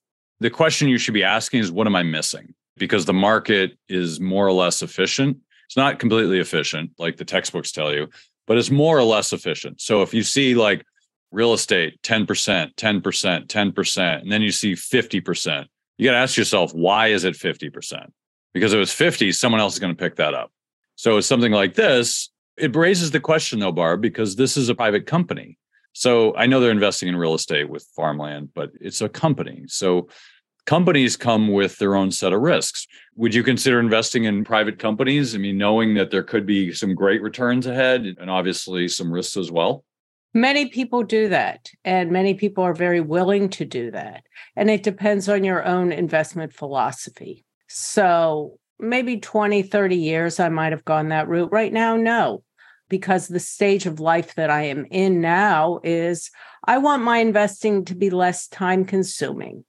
the 0.40 0.50
question 0.50 0.88
you 0.88 0.98
should 0.98 1.14
be 1.14 1.24
asking 1.24 1.60
is, 1.60 1.70
what 1.70 1.86
am 1.86 1.96
I 1.96 2.02
missing? 2.02 2.54
Because 2.76 3.04
the 3.04 3.12
market 3.12 3.78
is 3.88 4.20
more 4.20 4.46
or 4.46 4.52
less 4.52 4.82
efficient. 4.82 5.38
It's 5.66 5.76
not 5.76 5.98
completely 5.98 6.38
efficient, 6.38 6.92
like 6.98 7.16
the 7.16 7.24
textbooks 7.24 7.72
tell 7.72 7.92
you, 7.92 8.08
but 8.46 8.56
it's 8.56 8.70
more 8.70 8.98
or 8.98 9.04
less 9.04 9.32
efficient. 9.32 9.80
So, 9.80 10.02
if 10.02 10.14
you 10.14 10.22
see 10.22 10.54
like 10.54 10.84
real 11.32 11.52
estate 11.52 12.00
10%, 12.02 12.74
10%, 12.74 13.46
10%, 13.46 14.20
and 14.22 14.32
then 14.32 14.42
you 14.42 14.52
see 14.52 14.72
50%, 14.72 15.66
you 15.98 16.06
got 16.06 16.12
to 16.12 16.18
ask 16.18 16.36
yourself, 16.36 16.72
why 16.74 17.08
is 17.08 17.24
it 17.24 17.34
50%? 17.34 18.10
Because 18.56 18.72
if 18.72 18.76
it 18.76 18.80
was 18.80 18.92
50 18.92 19.32
someone 19.32 19.60
else 19.60 19.74
is 19.74 19.78
going 19.78 19.94
to 19.94 20.02
pick 20.02 20.16
that 20.16 20.32
up 20.32 20.50
so 20.94 21.18
it's 21.18 21.26
something 21.26 21.52
like 21.52 21.74
this 21.74 22.30
It 22.56 22.74
raises 22.74 23.10
the 23.10 23.20
question, 23.20 23.58
though, 23.60 23.72
Barb, 23.72 24.00
because 24.00 24.36
this 24.36 24.56
is 24.56 24.70
a 24.70 24.74
private 24.74 25.04
company. 25.04 25.58
So 25.92 26.34
I 26.36 26.46
know 26.46 26.58
they're 26.60 26.70
investing 26.70 27.08
in 27.08 27.16
real 27.16 27.34
estate 27.34 27.68
with 27.68 27.86
farmland, 27.94 28.48
but 28.54 28.70
it's 28.80 29.02
a 29.02 29.08
company. 29.08 29.64
So 29.66 30.08
companies 30.64 31.16
come 31.16 31.48
with 31.52 31.76
their 31.78 31.94
own 31.94 32.10
set 32.10 32.32
of 32.32 32.40
risks. 32.40 32.86
Would 33.14 33.34
you 33.34 33.42
consider 33.42 33.78
investing 33.78 34.24
in 34.24 34.44
private 34.44 34.78
companies? 34.78 35.34
I 35.34 35.38
mean, 35.38 35.58
knowing 35.58 35.94
that 35.94 36.10
there 36.10 36.22
could 36.22 36.46
be 36.46 36.72
some 36.72 36.94
great 36.94 37.22
returns 37.22 37.66
ahead 37.66 38.16
and 38.18 38.30
obviously 38.30 38.88
some 38.88 39.12
risks 39.12 39.36
as 39.36 39.50
well? 39.50 39.84
Many 40.34 40.68
people 40.68 41.02
do 41.02 41.28
that, 41.28 41.70
and 41.82 42.10
many 42.10 42.34
people 42.34 42.62
are 42.62 42.74
very 42.74 43.00
willing 43.00 43.48
to 43.50 43.64
do 43.64 43.90
that. 43.92 44.24
And 44.54 44.68
it 44.68 44.82
depends 44.82 45.30
on 45.30 45.44
your 45.44 45.64
own 45.64 45.92
investment 45.92 46.52
philosophy. 46.52 47.45
So 47.68 48.58
maybe 48.78 49.18
20, 49.18 49.62
30 49.62 49.96
years, 49.96 50.40
I 50.40 50.48
might 50.48 50.72
have 50.72 50.84
gone 50.84 51.08
that 51.08 51.28
route. 51.28 51.50
Right 51.52 51.72
now, 51.72 51.96
no, 51.96 52.42
because 52.88 53.28
the 53.28 53.40
stage 53.40 53.86
of 53.86 54.00
life 54.00 54.34
that 54.34 54.50
I 54.50 54.62
am 54.62 54.86
in 54.90 55.20
now 55.20 55.80
is 55.82 56.30
I 56.64 56.78
want 56.78 57.02
my 57.02 57.18
investing 57.18 57.84
to 57.86 57.94
be 57.94 58.10
less 58.10 58.48
time 58.48 58.84
consuming. 58.84 59.64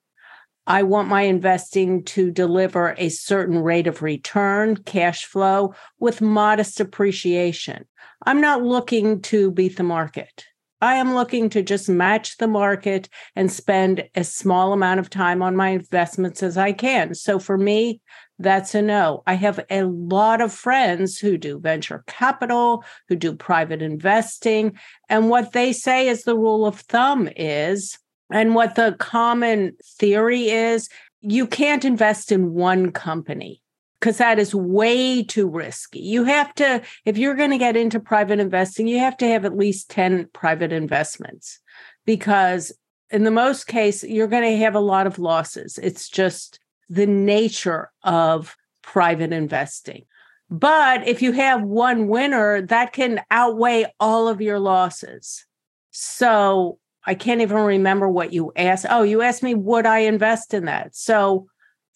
I 0.65 0.83
want 0.83 1.07
my 1.07 1.21
investing 1.21 2.03
to 2.05 2.29
deliver 2.29 2.93
a 2.97 3.07
certain 3.07 3.59
rate 3.59 3.87
of 3.87 4.01
return, 4.01 4.75
cash 4.75 5.25
flow 5.25 5.73
with 5.99 6.19
modest 6.19 6.81
appreciation. 6.81 7.85
I'm 8.25 8.41
not 8.41 8.63
looking 8.63 9.21
to 9.23 9.49
beat 9.51 9.77
the 9.77 9.83
market. 9.83 10.46
I 10.81 10.95
am 10.95 11.15
looking 11.15 11.49
to 11.49 11.63
just 11.63 11.89
match 11.89 12.37
the 12.37 12.47
market 12.47 13.09
and 13.35 13.51
spend 13.51 14.07
a 14.15 14.23
small 14.23 14.73
amount 14.73 14.99
of 14.99 15.09
time 15.09 15.41
on 15.41 15.55
my 15.55 15.69
investments 15.69 16.43
as 16.43 16.57
I 16.57 16.71
can. 16.71 17.15
So 17.15 17.39
for 17.39 17.57
me, 17.57 18.01
that's 18.37 18.75
a 18.75 18.81
no. 18.81 19.23
I 19.25 19.33
have 19.33 19.59
a 19.71 19.83
lot 19.83 20.41
of 20.41 20.53
friends 20.53 21.17
who 21.17 21.37
do 21.37 21.59
venture 21.59 22.03
capital, 22.05 22.83
who 23.09 23.15
do 23.15 23.33
private 23.33 23.81
investing. 23.81 24.77
And 25.09 25.29
what 25.29 25.53
they 25.53 25.73
say 25.73 26.07
is 26.07 26.23
the 26.23 26.37
rule 26.37 26.65
of 26.65 26.81
thumb 26.81 27.29
is 27.35 27.97
and 28.31 28.53
what 28.53 28.75
the 28.75 28.95
common 28.99 29.75
theory 29.97 30.49
is 30.49 30.89
you 31.21 31.47
can't 31.47 31.85
invest 31.85 32.31
in 32.31 32.53
one 32.53 32.91
company 32.91 33.61
because 33.99 34.17
that 34.17 34.39
is 34.39 34.53
way 34.53 35.23
too 35.23 35.49
risky. 35.49 35.99
You 35.99 36.23
have 36.25 36.53
to, 36.55 36.81
if 37.05 37.17
you're 37.17 37.35
going 37.35 37.51
to 37.51 37.57
get 37.57 37.75
into 37.75 37.99
private 37.99 38.39
investing, 38.39 38.87
you 38.87 38.99
have 38.99 39.17
to 39.17 39.27
have 39.27 39.45
at 39.45 39.57
least 39.57 39.89
10 39.89 40.29
private 40.33 40.71
investments 40.71 41.59
because 42.05 42.71
in 43.09 43.23
the 43.23 43.31
most 43.31 43.67
case, 43.67 44.03
you're 44.03 44.27
going 44.27 44.51
to 44.51 44.63
have 44.63 44.75
a 44.75 44.79
lot 44.79 45.07
of 45.07 45.17
losses. 45.17 45.79
It's 45.81 46.09
just 46.09 46.59
the 46.89 47.07
nature 47.07 47.91
of 48.03 48.55
private 48.81 49.33
investing. 49.33 50.05
But 50.49 51.07
if 51.07 51.21
you 51.21 51.33
have 51.33 51.61
one 51.63 52.07
winner, 52.07 52.61
that 52.63 52.93
can 52.93 53.21
outweigh 53.31 53.93
all 53.99 54.27
of 54.27 54.41
your 54.41 54.59
losses. 54.59 55.45
So 55.91 56.79
I 57.05 57.15
can't 57.15 57.41
even 57.41 57.57
remember 57.57 58.07
what 58.07 58.33
you 58.33 58.51
asked. 58.55 58.85
Oh, 58.89 59.03
you 59.03 59.21
asked 59.21 59.43
me, 59.43 59.55
would 59.55 59.85
I 59.85 59.99
invest 59.99 60.53
in 60.53 60.65
that? 60.65 60.95
So 60.95 61.47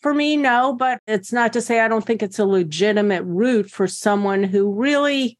for 0.01 0.13
me, 0.13 0.37
no, 0.37 0.73
but 0.73 0.99
it's 1.07 1.31
not 1.31 1.53
to 1.53 1.61
say 1.61 1.79
I 1.79 1.87
don't 1.87 2.05
think 2.05 2.23
it's 2.23 2.39
a 2.39 2.45
legitimate 2.45 3.23
route 3.23 3.69
for 3.69 3.87
someone 3.87 4.43
who 4.43 4.73
really 4.73 5.37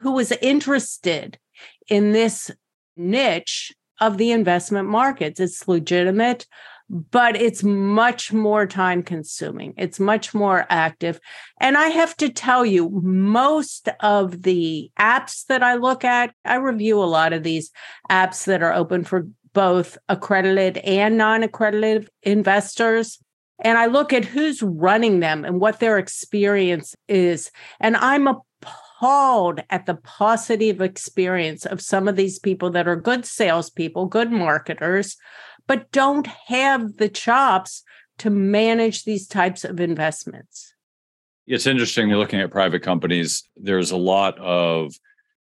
who 0.00 0.12
was 0.12 0.32
interested 0.42 1.38
in 1.88 2.12
this 2.12 2.50
niche 2.96 3.72
of 4.00 4.18
the 4.18 4.32
investment 4.32 4.88
markets. 4.88 5.38
It's 5.40 5.68
legitimate 5.68 6.46
but 7.10 7.36
it's 7.36 7.62
much 7.62 8.34
more 8.34 8.66
time 8.66 9.02
consuming. 9.02 9.72
It's 9.78 9.98
much 9.98 10.34
more 10.34 10.66
active. 10.68 11.18
And 11.58 11.78
I 11.78 11.88
have 11.88 12.14
to 12.18 12.28
tell 12.28 12.66
you, 12.66 12.90
most 13.02 13.88
of 14.00 14.42
the 14.42 14.90
apps 15.00 15.46
that 15.46 15.62
I 15.62 15.76
look 15.76 16.04
at, 16.04 16.34
I 16.44 16.56
review 16.56 17.02
a 17.02 17.04
lot 17.04 17.32
of 17.32 17.44
these 17.44 17.70
apps 18.10 18.44
that 18.44 18.62
are 18.62 18.74
open 18.74 19.04
for 19.04 19.26
both 19.54 19.96
accredited 20.10 20.76
and 20.78 21.16
non 21.16 21.42
accredited 21.42 22.10
investors. 22.22 23.18
And 23.60 23.78
I 23.78 23.86
look 23.86 24.12
at 24.12 24.24
who's 24.24 24.62
running 24.62 25.20
them 25.20 25.44
and 25.44 25.60
what 25.60 25.80
their 25.80 25.98
experience 25.98 26.94
is. 27.08 27.50
And 27.80 27.96
I'm 27.96 28.26
appalled 28.26 29.60
at 29.70 29.86
the 29.86 29.94
paucity 29.94 30.70
of 30.70 30.80
experience 30.80 31.64
of 31.66 31.80
some 31.80 32.08
of 32.08 32.16
these 32.16 32.38
people 32.38 32.70
that 32.70 32.88
are 32.88 32.96
good 32.96 33.24
salespeople, 33.24 34.06
good 34.06 34.32
marketers, 34.32 35.16
but 35.66 35.90
don't 35.92 36.26
have 36.46 36.96
the 36.96 37.08
chops 37.08 37.84
to 38.18 38.30
manage 38.30 39.04
these 39.04 39.26
types 39.26 39.64
of 39.64 39.80
investments. 39.80 40.74
It's 41.46 41.66
interesting 41.66 42.08
looking 42.08 42.40
at 42.40 42.50
private 42.50 42.82
companies. 42.82 43.48
There's 43.56 43.90
a 43.90 43.96
lot 43.96 44.38
of 44.38 44.94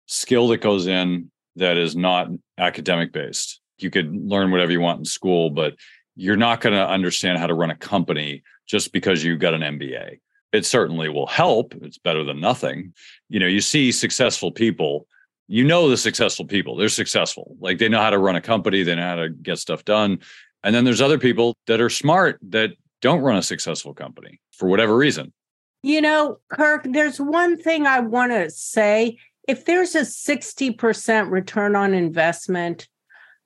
skill 0.06 0.48
that 0.50 0.62
goes 0.62 0.88
in 0.88 1.32
that 1.56 1.78
is 1.78 1.96
not 1.96 2.30
academic 2.58 3.12
based. 3.12 3.60
You 3.78 3.90
could 3.90 4.16
learn 4.16 4.52
whatever 4.52 4.72
you 4.72 4.80
want 4.80 5.00
in 5.00 5.06
school, 5.06 5.50
but 5.50 5.76
you're 6.16 6.36
not 6.36 6.62
going 6.62 6.76
to 6.76 6.88
understand 6.88 7.38
how 7.38 7.48
to 7.48 7.54
run 7.54 7.72
a 7.72 7.76
company 7.76 8.44
just 8.68 8.92
because 8.92 9.24
you've 9.24 9.40
got 9.40 9.54
an 9.54 9.62
MBA. 9.62 10.20
It 10.52 10.66
certainly 10.66 11.10
will 11.10 11.28
help. 11.28 11.74
It's 11.82 11.98
better 11.98 12.24
than 12.24 12.40
nothing. 12.40 12.94
You 13.30 13.40
know, 13.40 13.48
you 13.48 13.62
see 13.62 13.92
successful 13.92 14.52
people 14.52 15.08
you 15.50 15.64
know 15.64 15.90
the 15.90 15.98
successful 15.98 16.46
people 16.46 16.78
they're 16.78 16.88
successful 16.88 17.58
like 17.60 17.80
they 17.80 17.90
know 17.90 18.00
how 18.00 18.12
to 18.12 18.20
run 18.20 18.36
a 18.36 18.42
company 18.42 18.84
they 18.84 18.96
know 18.96 19.02
how 19.02 19.16
to 19.16 19.30
get 19.30 19.58
stuff 19.58 19.84
done 19.84 20.20
and 20.64 20.74
then 20.74 20.86
there's 20.86 21.02
other 21.02 21.18
people 21.18 21.58
that 21.66 21.82
are 21.82 21.90
smart 21.90 22.40
that 22.44 22.72
don't 23.02 23.22
run 23.22 23.36
a 23.36 23.42
successful 23.42 23.94
company 23.94 24.40
for 24.54 24.70
whatever 24.70 24.96
reason 24.96 25.34
you 25.82 26.00
know 26.00 26.38
kirk 26.50 26.86
there's 26.92 27.20
one 27.20 27.58
thing 27.58 27.88
i 27.88 28.00
want 28.00 28.32
to 28.32 28.50
say 28.50 29.18
if 29.48 29.66
there's 29.66 29.96
a 29.96 30.02
60% 30.02 31.32
return 31.32 31.76
on 31.76 31.96
investment 31.96 32.88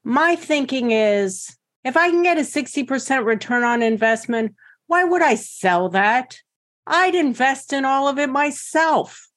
my 0.04 0.36
thinking 0.36 0.92
is 0.92 1.56
if 1.84 1.98
i 1.98 2.10
can 2.10 2.24
get 2.24 2.38
a 2.38 2.42
60% 2.42 3.26
return 3.26 3.64
on 3.64 3.82
investment 3.82 4.56
why 4.88 5.04
would 5.04 5.22
i 5.22 5.36
sell 5.36 5.90
that 5.90 6.40
i'd 6.88 7.16
invest 7.16 7.74
in 7.74 7.86
all 7.86 8.08
of 8.08 8.18
it 8.20 8.30
myself 8.30 9.30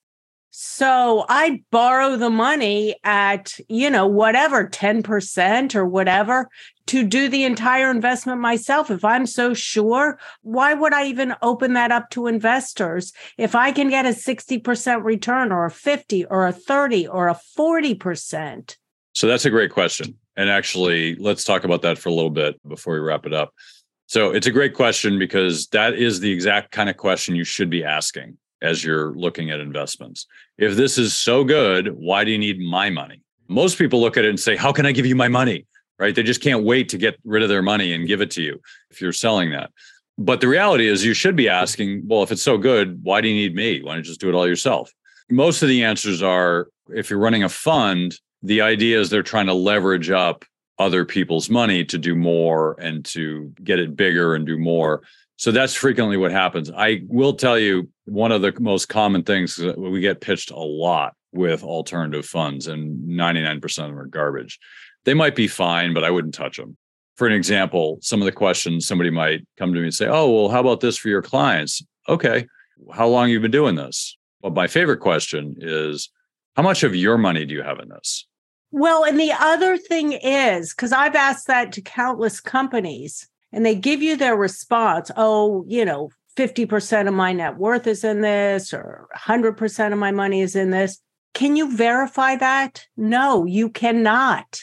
so 0.59 1.27
I'd 1.29 1.69
borrow 1.71 2.17
the 2.17 2.31
money 2.31 2.97
at, 3.05 3.59
you 3.69 3.91
know, 3.91 4.07
whatever, 4.07 4.67
10% 4.67 5.75
or 5.75 5.85
whatever 5.85 6.49
to 6.87 7.05
do 7.05 7.29
the 7.29 7.45
entire 7.45 7.91
investment 7.91 8.41
myself. 8.41 8.91
If 8.91 9.05
I'm 9.05 9.27
so 9.27 9.53
sure, 9.53 10.19
why 10.41 10.73
would 10.73 10.95
I 10.95 11.09
even 11.09 11.35
open 11.43 11.75
that 11.75 11.93
up 11.93 12.09
to 12.13 12.27
investors? 12.27 13.13
If 13.37 13.55
I 13.55 13.71
can 13.71 13.91
get 13.91 14.07
a 14.07 14.11
60% 14.11 15.05
return 15.05 15.53
or 15.53 15.67
a 15.67 15.71
50 15.71 16.25
or 16.25 16.47
a 16.47 16.53
30 16.53 17.07
or 17.07 17.29
a 17.29 17.39
40%. 17.59 18.77
So 19.17 19.27
that's 19.27 19.47
a 19.47 19.51
great 19.51 19.71
question. 19.71 20.15
And 20.37 20.51
actually, 20.51 21.15
let's 21.15 21.43
talk 21.43 21.65
about 21.65 21.81
that 21.81 21.97
for 21.97 22.11
a 22.11 22.13
little 22.13 22.29
bit 22.29 22.61
before 22.69 22.93
we 22.93 23.01
wrap 23.01 23.25
it 23.25 23.33
up. 23.33 23.55
So 24.09 24.33
it's 24.33 24.47
a 24.47 24.51
great 24.51 24.75
question 24.75 25.19
because 25.19 25.69
that 25.69 25.95
is 25.95 26.21
the 26.21 26.31
exact 26.31 26.71
kind 26.71 26.91
of 26.91 26.99
question 26.99 27.35
you 27.35 27.43
should 27.43 27.71
be 27.71 27.83
asking 27.83 28.37
as 28.61 28.85
you're 28.85 29.15
looking 29.15 29.51
at 29.51 29.59
investments. 29.59 30.27
If 30.59 30.77
this 30.77 30.99
is 30.99 31.15
so 31.17 31.45
good, 31.45 31.95
why 31.97 32.25
do 32.25 32.31
you 32.31 32.37
need 32.37 32.61
my 32.61 32.91
money? 32.91 33.23
Most 33.49 33.79
people 33.79 34.03
look 34.03 34.19
at 34.19 34.27
it 34.27 34.29
and 34.29 34.39
say, 34.39 34.55
How 34.55 34.71
can 34.71 34.85
I 34.85 34.93
give 34.93 35.07
you 35.07 35.17
my 35.17 35.29
money? 35.29 35.65
Right? 35.99 36.15
They 36.15 36.23
just 36.23 36.43
can't 36.43 36.65
wait 36.65 36.91
to 36.91 36.99
get 36.99 37.17
rid 37.25 37.43
of 37.43 37.49
their 37.49 37.63
money 37.63 37.95
and 37.95 38.07
give 38.07 38.21
it 38.21 38.31
to 38.33 38.43
you 38.43 38.61
if 38.91 39.01
you're 39.01 39.15
selling 39.15 39.51
that. 39.53 39.71
But 40.19 40.43
the 40.43 40.49
reality 40.49 40.89
is, 40.89 41.07
you 41.07 41.15
should 41.15 41.37
be 41.37 41.49
asking, 41.49 42.03
Well, 42.07 42.23
if 42.23 42.31
it's 42.31 42.43
so 42.43 42.59
good, 42.59 43.03
why 43.03 43.23
do 43.23 43.29
you 43.29 43.35
need 43.35 43.55
me? 43.55 43.83
Why 43.83 43.93
don't 43.95 44.05
you 44.05 44.11
just 44.11 44.21
do 44.21 44.29
it 44.29 44.35
all 44.35 44.47
yourself? 44.47 44.93
Most 45.31 45.63
of 45.63 45.71
the 45.71 45.85
answers 45.85 46.23
are 46.23 46.69
if 46.91 47.09
you're 47.09 47.19
running 47.19 47.45
a 47.45 47.49
fund, 47.49 48.15
the 48.43 48.61
idea 48.61 49.01
is 49.01 49.11
they're 49.11 49.23
trying 49.23 49.47
to 49.47 49.55
leverage 49.55 50.11
up 50.11 50.45
other 50.79 51.05
people's 51.05 51.49
money 51.49 51.85
to 51.85 51.99
do 51.99 52.15
more 52.15 52.77
and 52.79 53.05
to 53.07 53.53
get 53.65 53.79
it 53.79 53.97
bigger 53.97 54.35
and 54.35 54.47
do 54.47 54.59
more. 54.59 55.03
So 55.37 55.51
that's 55.51 55.75
frequently 55.75 56.17
what 56.17 56.33
happens. 56.33 56.71
I 56.71 57.03
will 57.09 57.35
tell 57.35 57.59
you 57.59 57.89
one 58.05 58.33
of 58.33 58.43
the 58.43 58.55
most 58.59 58.89
common 58.89 59.23
things 59.23 59.59
we 59.59 60.01
get 60.01 60.21
pitched 60.21 60.51
a 60.51 60.59
lot 60.59 61.15
with 61.33 61.63
alternative 61.63 62.25
funds, 62.25 62.67
and 62.67 63.07
99% 63.07 63.65
of 63.65 63.75
them 63.75 63.99
are 63.99 64.07
garbage. 64.07 64.59
They 65.05 65.15
might 65.15 65.37
be 65.37 65.49
fine, 65.49 65.93
but 65.93 66.05
I 66.05 66.11
wouldn't 66.11 66.35
touch 66.35 66.57
them. 66.57 66.77
For 67.17 67.27
an 67.27 67.33
example, 67.33 67.99
some 68.01 68.21
of 68.21 68.27
the 68.27 68.33
questions 68.33 68.87
somebody 68.87 69.11
might 69.11 69.47
come 69.59 69.73
to 69.73 69.81
me 69.81 69.87
and 69.87 69.95
say, 69.95 70.07
Oh, 70.07 70.31
well, 70.31 70.49
how 70.49 70.61
about 70.61 70.81
this 70.81 70.97
for 70.97 71.09
your 71.09 71.23
clients? 71.23 71.83
Okay. 72.09 72.47
How 72.93 73.07
long 73.07 73.31
you 73.31 73.41
been 73.41 73.51
doing 73.51 73.75
this? 73.75 74.17
Well, 74.43 74.53
my 74.53 74.67
favorite 74.67 75.01
question 75.01 75.57
is, 75.59 76.11
How 76.57 76.63
much 76.63 76.83
of 76.83 76.95
your 76.95 77.19
money 77.19 77.45
do 77.45 77.55
you 77.55 77.63
have 77.63 77.79
in 77.81 77.89
this? 77.89 78.27
Well, 78.71 79.05
and 79.05 79.21
the 79.21 79.33
other 79.33 79.77
thing 79.77 80.13
is, 80.13 80.75
because 80.75 80.93
I've 80.93 81.15
asked 81.15 81.47
that 81.47 81.73
to 81.73 81.81
countless 81.81 82.41
companies, 82.41 83.29
and 83.53 83.65
they 83.65 83.75
give 83.75 84.03
you 84.03 84.17
their 84.17 84.37
response 84.37 85.11
oh 85.17 85.65
you 85.67 85.85
know 85.85 86.11
50% 86.37 87.09
of 87.09 87.15
my 87.15 87.33
net 87.33 87.57
worth 87.57 87.87
is 87.87 88.05
in 88.05 88.21
this 88.21 88.75
or 88.75 89.09
100% 89.17 89.93
of 89.93 89.99
my 89.99 90.11
money 90.11 90.43
is 90.43 90.55
in 90.55 90.71
this. 90.71 91.01
Can 91.33 91.57
you 91.57 91.75
verify 91.75 92.37
that? 92.37 92.85
No 92.97 93.47
you 93.47 93.71
cannot 93.71 94.61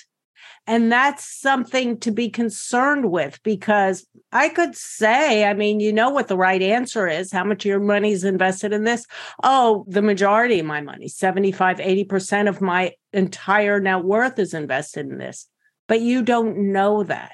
and 0.66 0.91
that's 0.91 1.26
something 1.26 1.99
to 1.99 2.11
be 2.11 2.30
concerned 2.30 3.11
with 3.11 3.41
because 3.43 4.05
I 4.32 4.47
could 4.47 4.76
say, 4.76 5.43
I 5.43 5.53
mean, 5.53 5.82
you 5.82 5.91
know 5.91 6.09
what 6.09 6.30
the 6.30 6.38
right 6.38 6.61
answer 6.61 7.07
is. 7.07 7.32
How 7.32 7.43
much 7.43 7.66
of 7.66 7.70
your 7.70 7.82
money 7.82 8.14
is 8.14 8.24
invested 8.24 8.72
in 8.72 8.86
this? 8.86 9.05
Oh, 9.43 9.84
the 9.88 10.01
majority 10.01 10.59
of 10.59 10.66
my 10.66 10.80
money, 10.80 11.09
75, 11.09 11.78
80% 11.78 12.47
of 12.47 12.61
my 12.61 12.93
entire 13.11 13.80
net 13.82 14.03
worth 14.03 14.39
is 14.39 14.53
invested 14.53 15.07
in 15.07 15.18
this. 15.18 15.47
But 15.88 15.99
you 15.99 16.24
don't 16.24 16.72
know 16.72 17.03
that. 17.03 17.34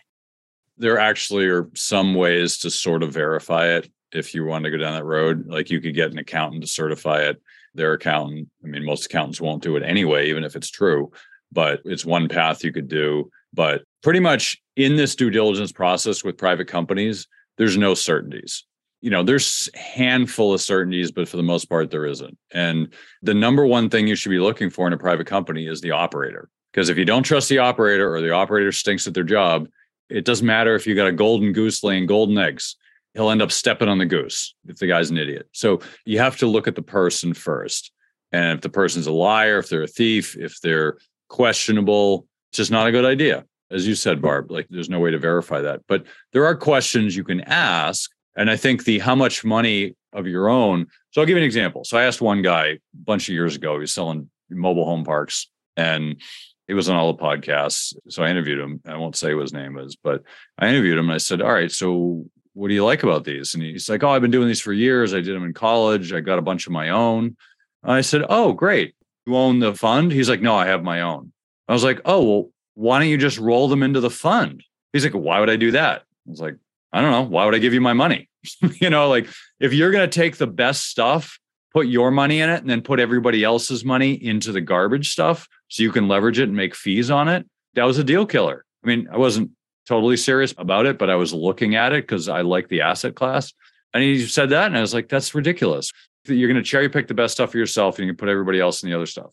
There 0.78 0.98
actually 0.98 1.46
are 1.46 1.70
some 1.76 2.16
ways 2.16 2.58
to 2.60 2.72
sort 2.72 3.04
of 3.04 3.14
verify 3.14 3.68
it 3.68 3.92
if 4.12 4.34
you 4.34 4.46
want 4.46 4.66
to 4.66 4.72
go 4.72 4.78
down 4.78 4.94
that 4.94 5.06
road. 5.06 5.46
Like 5.48 5.70
you 5.70 5.82
could 5.82 5.94
get 5.94 6.12
an 6.12 6.18
accountant 6.18 6.64
to 6.64 6.68
certify 6.68 7.20
it. 7.22 7.40
Their 7.76 7.94
accountant, 7.94 8.50
I 8.64 8.68
mean, 8.68 8.84
most 8.84 9.06
accountants 9.06 9.40
won't 9.40 9.62
do 9.62 9.76
it 9.76 9.84
anyway, 9.84 10.30
even 10.30 10.44
if 10.44 10.56
it's 10.56 10.72
true, 10.72 11.12
but 11.52 11.82
it's 11.86 12.06
one 12.06 12.28
path 12.28 12.64
you 12.64 12.72
could 12.72 12.88
do. 12.88 13.30
But 13.54 13.84
pretty 14.04 14.20
much 14.20 14.62
in 14.76 14.96
this 14.96 15.16
due 15.16 15.30
diligence 15.30 15.72
process 15.72 16.24
with 16.24 16.38
private 16.38 16.68
companies, 16.68 17.28
there's 17.58 17.78
no 17.78 17.94
certainties. 17.94 18.66
You 19.02 19.10
know, 19.10 19.24
there's 19.24 19.70
handful 19.76 20.54
of 20.54 20.62
certainties, 20.62 21.12
but 21.12 21.28
for 21.28 21.38
the 21.38 21.44
most 21.44 21.66
part, 21.66 21.90
there 21.90 22.06
isn't. 22.06 22.38
And 22.52 22.94
the 23.22 23.34
number 23.34 23.66
one 23.66 23.90
thing 23.90 24.08
you 24.08 24.16
should 24.16 24.30
be 24.30 24.40
looking 24.40 24.70
for 24.70 24.88
in 24.88 24.94
a 24.94 24.98
private 24.98 25.28
company 25.28 25.68
is 25.68 25.82
the 25.82 25.92
operator. 25.92 26.50
Because 26.72 26.90
if 26.90 26.98
you 26.98 27.06
don't 27.06 27.24
trust 27.24 27.50
the 27.50 27.60
operator 27.60 28.14
or 28.14 28.22
the 28.22 28.32
operator 28.32 28.72
stinks 28.72 29.08
at 29.08 29.14
their 29.14 29.24
job, 29.24 29.68
it 30.10 30.26
doesn't 30.26 30.46
matter 30.46 30.76
if 30.76 30.86
you 30.86 30.96
got 30.96 31.08
a 31.08 31.14
golden 31.14 31.54
goose 31.54 31.84
laying 31.84 32.06
golden 32.06 32.38
eggs. 32.38 32.76
He'll 33.14 33.32
end 33.32 33.42
up 33.42 33.52
stepping 33.52 33.90
on 33.90 33.98
the 33.98 34.06
goose 34.06 34.54
if 34.68 34.78
the 34.78 34.88
guy's 34.88 35.10
an 35.10 35.18
idiot. 35.18 35.48
So 35.52 35.82
you 36.06 36.20
have 36.20 36.38
to 36.38 36.48
look 36.48 36.68
at 36.68 36.76
the 36.76 36.82
person 36.82 37.34
first. 37.34 37.92
And 38.32 38.58
if 38.58 38.62
the 38.62 38.70
person's 38.70 39.08
a 39.08 39.12
liar, 39.12 39.58
if 39.60 39.70
they're 39.70 39.84
a 39.84 39.88
thief, 39.88 40.38
if 40.38 40.62
they're 40.62 40.98
questionable, 41.30 42.28
it's 42.52 42.58
just 42.58 42.72
not 42.72 42.88
a 42.88 42.92
good 42.92 43.06
idea. 43.06 43.46
As 43.72 43.88
you 43.88 43.96
said, 43.96 44.22
Barb, 44.22 44.52
like 44.52 44.68
there's 44.70 44.90
no 44.90 45.00
way 45.00 45.12
to 45.12 45.20
verify 45.20 45.62
that. 45.62 45.82
But 45.88 46.06
there 46.34 46.46
are 46.46 46.56
questions 46.56 47.16
you 47.16 47.24
can 47.24 47.42
ask. 47.42 48.12
And 48.36 48.50
I 48.50 48.58
think 48.58 48.84
the 48.84 49.00
how 49.00 49.16
much 49.16 49.46
money 49.46 49.96
of 50.14 50.28
your 50.28 50.50
own. 50.50 50.88
So 51.12 51.22
I'll 51.22 51.28
give 51.28 51.36
you 51.38 51.44
an 51.44 51.46
example. 51.46 51.84
So 51.84 51.98
I 51.98 52.04
asked 52.04 52.22
one 52.22 52.42
guy 52.42 52.66
a 52.66 52.80
bunch 52.94 53.30
of 53.30 53.34
years 53.34 53.56
ago, 53.56 53.74
he 53.74 53.80
was 53.80 53.94
selling 53.94 54.30
mobile 54.50 54.86
home 54.86 55.04
parks 55.04 55.48
and 55.78 56.22
he 56.68 56.74
was 56.74 56.90
on 56.90 56.96
all 56.96 57.14
the 57.14 57.22
podcasts. 57.22 57.94
So 58.10 58.24
I 58.24 58.30
interviewed 58.30 58.60
him. 58.60 58.82
I 58.86 58.98
won't 58.98 59.16
say 59.16 59.34
what 59.34 59.42
his 59.42 59.54
name 59.54 59.78
is, 59.78 59.96
but 59.96 60.24
I 60.58 60.68
interviewed 60.68 60.98
him 60.98 61.06
and 61.06 61.16
I 61.16 61.18
said, 61.18 61.42
All 61.42 61.52
right, 61.52 61.72
so 61.72 62.26
what 62.54 62.68
do 62.68 62.74
you 62.74 62.86
like 62.86 63.04
about 63.04 63.24
these? 63.24 63.54
And 63.54 63.64
he's 63.64 63.90
like, 63.90 64.04
Oh, 64.04 64.10
I've 64.10 64.22
been 64.22 64.32
doing 64.32 64.48
these 64.48 64.62
for 64.62 64.74
years. 64.74 65.14
I 65.14 65.22
did 65.22 65.36
them 65.36 65.44
in 65.44 65.54
college. 65.54 66.14
I 66.14 66.20
got 66.20 66.40
a 66.40 66.44
bunch 66.44 66.68
of 66.68 66.74
my 66.74 66.90
own. 66.90 67.38
I 67.84 68.02
said, 68.02 68.24
Oh, 68.30 68.54
great. 68.54 68.96
You 69.30 69.38
own 69.38 69.60
the 69.60 69.76
fund? 69.76 70.12
He's 70.12 70.30
like, 70.30 70.42
No, 70.42 70.56
I 70.56 70.66
have 70.66 70.84
my 70.84 71.02
own. 71.02 71.32
I 71.70 71.74
was 71.74 71.84
like, 71.84 72.02
oh, 72.04 72.24
well, 72.24 72.50
why 72.74 72.98
don't 72.98 73.10
you 73.10 73.18
just 73.18 73.38
roll 73.38 73.68
them 73.68 73.84
into 73.84 74.00
the 74.00 74.10
fund? 74.10 74.64
He's 74.92 75.04
like, 75.04 75.14
why 75.14 75.40
would 75.40 75.52
I 75.52 75.56
do 75.56 75.72
that? 75.72 76.02
I 76.02 76.30
was 76.30 76.42
like, 76.42 76.56
I 76.92 77.00
don't 77.00 77.12
know. 77.12 77.22
Why 77.22 77.46
would 77.46 77.54
I 77.54 77.60
give 77.60 77.76
you 77.76 77.82
my 77.82 77.94
money? 77.94 78.28
you 78.82 78.90
know, 78.90 79.08
like 79.08 79.28
if 79.60 79.72
you're 79.72 79.92
going 79.92 80.10
to 80.10 80.20
take 80.20 80.38
the 80.38 80.48
best 80.48 80.88
stuff, 80.88 81.40
put 81.72 81.86
your 81.86 82.10
money 82.10 82.42
in 82.42 82.50
it, 82.50 82.62
and 82.62 82.70
then 82.70 82.82
put 82.82 83.00
everybody 83.00 83.44
else's 83.44 83.86
money 83.86 84.14
into 84.14 84.52
the 84.52 84.62
garbage 84.62 85.12
stuff 85.12 85.48
so 85.68 85.84
you 85.84 85.92
can 85.92 86.08
leverage 86.08 86.40
it 86.40 86.48
and 86.48 86.56
make 86.56 86.74
fees 86.74 87.12
on 87.12 87.28
it, 87.28 87.46
that 87.76 87.84
was 87.84 88.00
a 88.00 88.04
deal 88.04 88.26
killer. 88.26 88.66
I 88.84 88.88
mean, 88.88 89.08
I 89.12 89.18
wasn't 89.18 89.52
totally 89.88 90.18
serious 90.18 90.56
about 90.58 90.88
it, 90.88 90.98
but 90.98 91.12
I 91.12 91.16
was 91.16 91.34
looking 91.34 91.76
at 91.76 91.94
it 91.94 92.04
because 92.04 92.28
I 92.28 92.42
like 92.42 92.70
the 92.70 92.82
asset 92.82 93.14
class. 93.14 93.54
And 93.94 94.02
he 94.02 94.26
said 94.26 94.50
that, 94.50 94.66
and 94.68 94.78
I 94.78 94.82
was 94.82 94.94
like, 94.94 95.10
that's 95.10 95.36
ridiculous. 95.36 95.92
You're 96.26 96.50
going 96.50 96.62
to 96.62 96.70
cherry 96.70 96.90
pick 96.90 97.08
the 97.08 97.14
best 97.14 97.34
stuff 97.34 97.52
for 97.52 97.58
yourself 97.58 97.98
and 97.98 98.06
you 98.06 98.14
can 98.14 98.18
put 98.18 98.30
everybody 98.30 98.60
else 98.60 98.84
in 98.84 98.90
the 98.90 98.96
other 98.96 99.06
stuff 99.06 99.32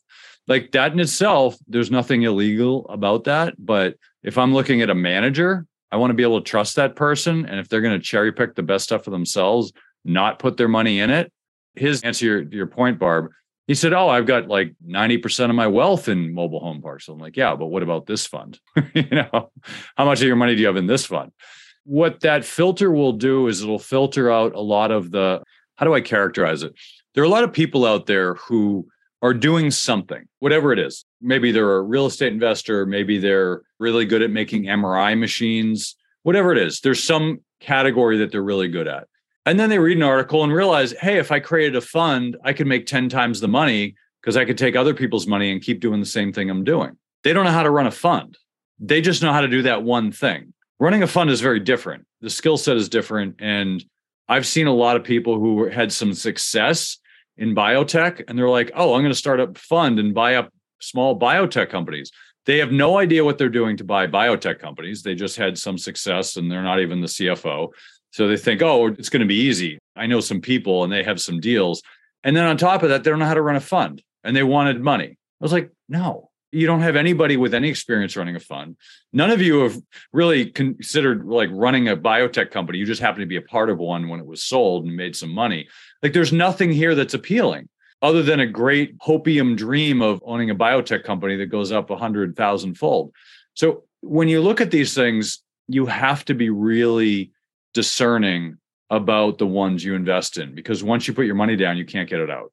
like 0.49 0.72
that 0.72 0.93
in 0.93 1.01
itself, 1.01 1.57
there's 1.66 1.91
nothing 1.91 2.22
illegal 2.22 2.87
about 2.89 3.24
that. 3.24 3.55
But 3.59 3.97
if 4.22 4.39
I'm 4.39 4.55
looking 4.55 4.82
at 4.82 4.91
a 4.91 4.95
manager, 4.95 5.66
I 5.91 5.97
want 5.97 6.11
to 6.11 6.14
be 6.14 6.22
able 6.22 6.41
to 6.41 6.49
trust 6.49 6.76
that 6.76 6.97
person. 6.97 7.47
And 7.47 7.59
if 7.59 7.68
they're 7.68 7.80
going 7.80 7.99
to 7.99 8.05
cherry 8.05 8.32
pick 8.32 8.55
the 8.55 8.62
best 8.62 8.84
stuff 8.84 9.05
for 9.05 9.11
themselves, 9.11 9.72
not 10.05 10.39
put 10.39 10.57
their 10.57 10.68
money 10.68 11.01
in 11.01 11.11
it. 11.11 11.32
His 11.74 12.03
answer 12.03 12.24
your, 12.24 12.43
your 12.43 12.66
point, 12.66 12.99
Barb, 12.99 13.30
he 13.66 13.74
said, 13.74 13.93
Oh, 13.93 14.09
I've 14.09 14.26
got 14.26 14.49
like 14.49 14.74
90% 14.87 15.51
of 15.51 15.57
my 15.57 15.66
wealth 15.66 16.09
in 16.09 16.32
mobile 16.32 16.61
home 16.61 16.80
parks. 16.80 17.09
I'm 17.09 17.18
like, 17.18 17.37
Yeah, 17.37 17.57
but 17.57 17.66
what 17.66 17.82
about 17.82 18.07
this 18.07 18.26
fund? 18.26 18.59
you 18.95 19.09
know, 19.11 19.51
how 19.97 20.05
much 20.05 20.20
of 20.20 20.26
your 20.26 20.37
money 20.37 20.55
do 20.55 20.61
you 20.61 20.68
have 20.68 20.76
in 20.76 20.87
this 20.87 21.07
fund? 21.07 21.32
What 21.84 22.20
that 22.20 22.45
filter 22.45 22.91
will 22.91 23.12
do 23.12 23.49
is 23.49 23.62
it'll 23.62 23.78
filter 23.78 24.30
out 24.30 24.55
a 24.55 24.61
lot 24.61 24.91
of 24.91 25.11
the, 25.11 25.43
how 25.77 25.87
do 25.87 25.95
I 25.95 26.01
characterize 26.01 26.62
it? 26.62 26.74
There 27.14 27.22
are 27.22 27.27
a 27.27 27.31
lot 27.31 27.45
of 27.45 27.53
people 27.53 27.87
out 27.87 28.07
there 28.07 28.35
who 28.35 28.87
are 29.22 29.33
doing 29.33 29.70
something, 29.70 30.27
whatever 30.41 30.72
it 30.72 30.79
is. 30.79 31.05
Maybe 31.20 31.53
they're 31.53 31.77
a 31.77 31.83
real 31.83 32.07
estate 32.07 32.33
investor, 32.33 32.85
maybe 32.85 33.18
they're 33.18 33.62
really 33.79 34.05
good 34.05 34.22
at 34.22 34.31
making 34.31 34.64
MRI 34.64 35.18
machines, 35.18 35.97
whatever 36.22 36.53
it 36.53 36.59
is. 36.59 36.81
There's 36.81 37.03
some 37.03 37.41
category 37.61 38.18
that 38.18 38.33
they're 38.33 38.43
really 38.43 38.68
good 38.68 38.89
at. 38.89 39.09
And 39.47 39.61
then 39.61 39.70
they 39.70 39.79
read 39.79 39.97
an 39.97 40.03
article 40.03 40.43
and 40.43 40.53
realize, 40.53 40.93
hey, 41.01 41.18
if 41.18 41.31
I 41.31 41.39
created 41.39 41.77
a 41.77 41.81
fund, 41.81 42.37
I 42.45 42.53
could 42.53 42.66
make 42.66 42.87
10 42.87 43.09
times 43.09 43.41
the 43.41 43.49
money 43.49 43.95
because 44.20 44.37
I 44.37 44.45
could 44.45 44.59
take 44.59 44.74
other 44.74 44.93
people's 44.93 45.27
money 45.27 45.53
and 45.53 45.62
keep 45.62 45.81
doing 45.81 46.01
the 46.01 46.07
same 46.07 46.33
thing 46.33 46.51
I'm 46.51 46.64
doing. 46.64 46.97
They 47.22 47.33
don't 47.33 47.45
know 47.45 47.53
how 47.53 47.62
to 47.62 47.70
run 47.70 47.87
a 47.87 47.93
fund. 47.93 48.37
They 48.81 49.01
just 49.01 49.22
know 49.22 49.33
how 49.33 49.41
to 49.41 49.49
do 49.49 49.62
that 49.62 49.85
one 49.85 50.11
thing. 50.11 50.53
Running 50.79 51.03
a 51.03 51.07
fund 51.07 51.31
is 51.31 51.41
very 51.41 51.61
different. 51.61 52.07
The 52.20 52.29
skill 52.29 52.59
set 52.59 52.77
is 52.77 52.89
different. 52.89 53.37
And 53.39 53.85
I've 54.29 54.47
seen 54.47 54.66
a 54.66 54.74
lot 54.74 54.97
of 54.97 55.05
people 55.05 55.39
who 55.39 55.68
had 55.68 55.93
some 55.93 56.12
success 56.12 56.99
in 57.37 57.55
biotech 57.55 58.24
and 58.27 58.39
they're 58.39 58.49
like, 58.49 58.72
oh, 58.74 58.95
I'm 58.95 59.03
going 59.03 59.12
to 59.12 59.14
start 59.14 59.41
a 59.41 59.53
fund 59.55 59.99
and 59.99 60.14
buy 60.14 60.35
up 60.35 60.53
small 60.81 61.18
biotech 61.18 61.70
companies. 61.70 62.11
They 62.45 62.59
have 62.59 62.72
no 62.72 62.99
idea 62.99 63.24
what 63.24 63.39
they're 63.39 63.49
doing 63.49 63.77
to 63.79 63.85
buy 63.85 64.07
biotech 64.07 64.59
companies. 64.59 65.03
They 65.03 65.14
just 65.14 65.37
had 65.37 65.59
some 65.59 65.79
success 65.79 66.37
and 66.37 66.51
they're 66.51 66.62
not 66.62 66.81
even 66.81 67.01
the 67.01 67.09
CFO. 67.09 67.68
So 68.12 68.29
they 68.29 68.37
think, 68.37 68.62
oh, 68.62 68.87
it's 68.87 69.09
going 69.09 69.20
to 69.20 69.27
be 69.27 69.41
easy. 69.41 69.79
I 69.95 70.07
know 70.07 70.20
some 70.20 70.41
people 70.41 70.85
and 70.85 70.93
they 70.93 71.03
have 71.03 71.20
some 71.20 71.41
deals. 71.41 71.83
And 72.24 72.37
then 72.37 72.47
on 72.47 72.57
top 72.57 72.83
of 72.83 72.89
that, 72.89 73.05
they 73.05 73.11
don't 73.11 73.18
know 73.18 73.27
how 73.27 73.35
to 73.35 73.43
run 73.43 73.57
a 73.57 73.61
fund 73.61 74.03
and 74.24 74.35
they 74.35 74.43
wanted 74.43 74.81
money. 74.81 75.09
I 75.09 75.45
was 75.45 75.53
like, 75.53 75.70
no, 75.89 76.31
you 76.57 76.67
don't 76.67 76.81
have 76.81 76.97
anybody 76.97 77.37
with 77.37 77.53
any 77.53 77.69
experience 77.69 78.17
running 78.17 78.35
a 78.35 78.41
fund. 78.41 78.77
None 79.13 79.31
of 79.31 79.43
you 79.43 79.61
have 79.61 79.79
really 80.13 80.47
considered 80.47 81.27
like 81.27 81.51
running 81.53 81.89
a 81.89 81.97
biotech 81.97 82.51
company. 82.51 82.79
You 82.79 82.87
just 82.87 83.03
happen 83.03 83.21
to 83.21 83.27
be 83.27 83.37
a 83.37 83.43
part 83.43 83.69
of 83.69 83.79
one 83.79 84.09
when 84.09 84.21
it 84.21 84.27
was 84.27 84.43
sold 84.43 84.87
and 84.87 84.97
made 84.97 85.15
some 85.15 85.31
money. 85.31 85.69
Like 86.03 86.15
there's 86.15 86.33
nothing 86.33 86.73
here 86.73 86.95
that's 86.95 87.13
appealing 87.13 87.69
other 88.01 88.23
than 88.23 88.41
a 88.41 88.47
great 88.47 88.97
hopium 88.99 89.55
dream 89.55 90.01
of 90.01 90.23
owning 90.25 90.49
a 90.49 90.55
biotech 90.55 91.05
company 91.05 91.37
that 91.37 91.47
goes 91.47 91.73
up 91.73 91.91
a 91.91 91.97
hundred 91.97 92.37
thousand 92.37 92.77
fold. 92.79 93.13
So 93.53 93.85
when 94.01 94.29
you 94.29 94.41
look 94.41 94.63
at 94.63 94.71
these 94.71 94.95
things, 94.95 95.43
you 95.69 95.85
have 95.85 96.25
to 96.27 96.35
be 96.35 96.49
really 96.49 97.33
discerning 97.75 98.57
about 98.89 99.37
the 99.37 99.47
ones 99.47 99.85
you 99.85 99.95
invest 99.95 100.39
in 100.39 100.55
because 100.55 100.83
once 100.83 101.07
you 101.07 101.13
put 101.13 101.27
your 101.27 101.35
money 101.35 101.57
down, 101.57 101.77
you 101.77 101.85
can't 101.85 102.09
get 102.09 102.21
it 102.21 102.31
out 102.31 102.51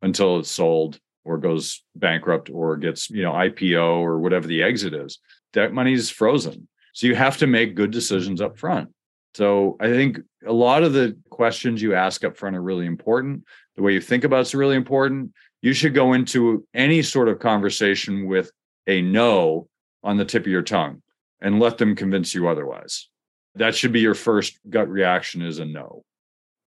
until 0.00 0.38
it's 0.38 0.50
sold 0.50 0.98
or 1.24 1.38
goes 1.38 1.84
bankrupt 1.94 2.50
or 2.50 2.76
gets, 2.76 3.10
you 3.10 3.22
know, 3.22 3.32
IPO 3.32 3.98
or 3.98 4.18
whatever 4.18 4.46
the 4.46 4.62
exit 4.62 4.94
is. 4.94 5.18
That 5.52 5.72
money 5.72 5.92
is 5.92 6.10
frozen. 6.10 6.68
So 6.94 7.06
you 7.06 7.14
have 7.14 7.36
to 7.38 7.46
make 7.46 7.74
good 7.74 7.90
decisions 7.90 8.40
up 8.40 8.58
front. 8.58 8.90
So 9.34 9.76
I 9.80 9.88
think 9.88 10.18
a 10.46 10.52
lot 10.52 10.82
of 10.82 10.92
the 10.92 11.16
questions 11.30 11.80
you 11.80 11.94
ask 11.94 12.22
up 12.24 12.36
front 12.36 12.56
are 12.56 12.62
really 12.62 12.86
important. 12.86 13.44
The 13.76 13.82
way 13.82 13.94
you 13.94 14.00
think 14.00 14.24
about 14.24 14.40
it's 14.40 14.54
really 14.54 14.76
important. 14.76 15.32
You 15.62 15.72
should 15.72 15.94
go 15.94 16.12
into 16.12 16.66
any 16.74 17.02
sort 17.02 17.28
of 17.28 17.38
conversation 17.38 18.26
with 18.26 18.50
a 18.86 19.00
no 19.00 19.68
on 20.02 20.16
the 20.16 20.24
tip 20.24 20.42
of 20.42 20.48
your 20.48 20.62
tongue 20.62 21.02
and 21.40 21.60
let 21.60 21.78
them 21.78 21.96
convince 21.96 22.34
you 22.34 22.48
otherwise. 22.48 23.08
That 23.54 23.74
should 23.74 23.92
be 23.92 24.00
your 24.00 24.14
first 24.14 24.58
gut 24.68 24.88
reaction 24.88 25.42
is 25.42 25.58
a 25.58 25.64
no. 25.64 26.04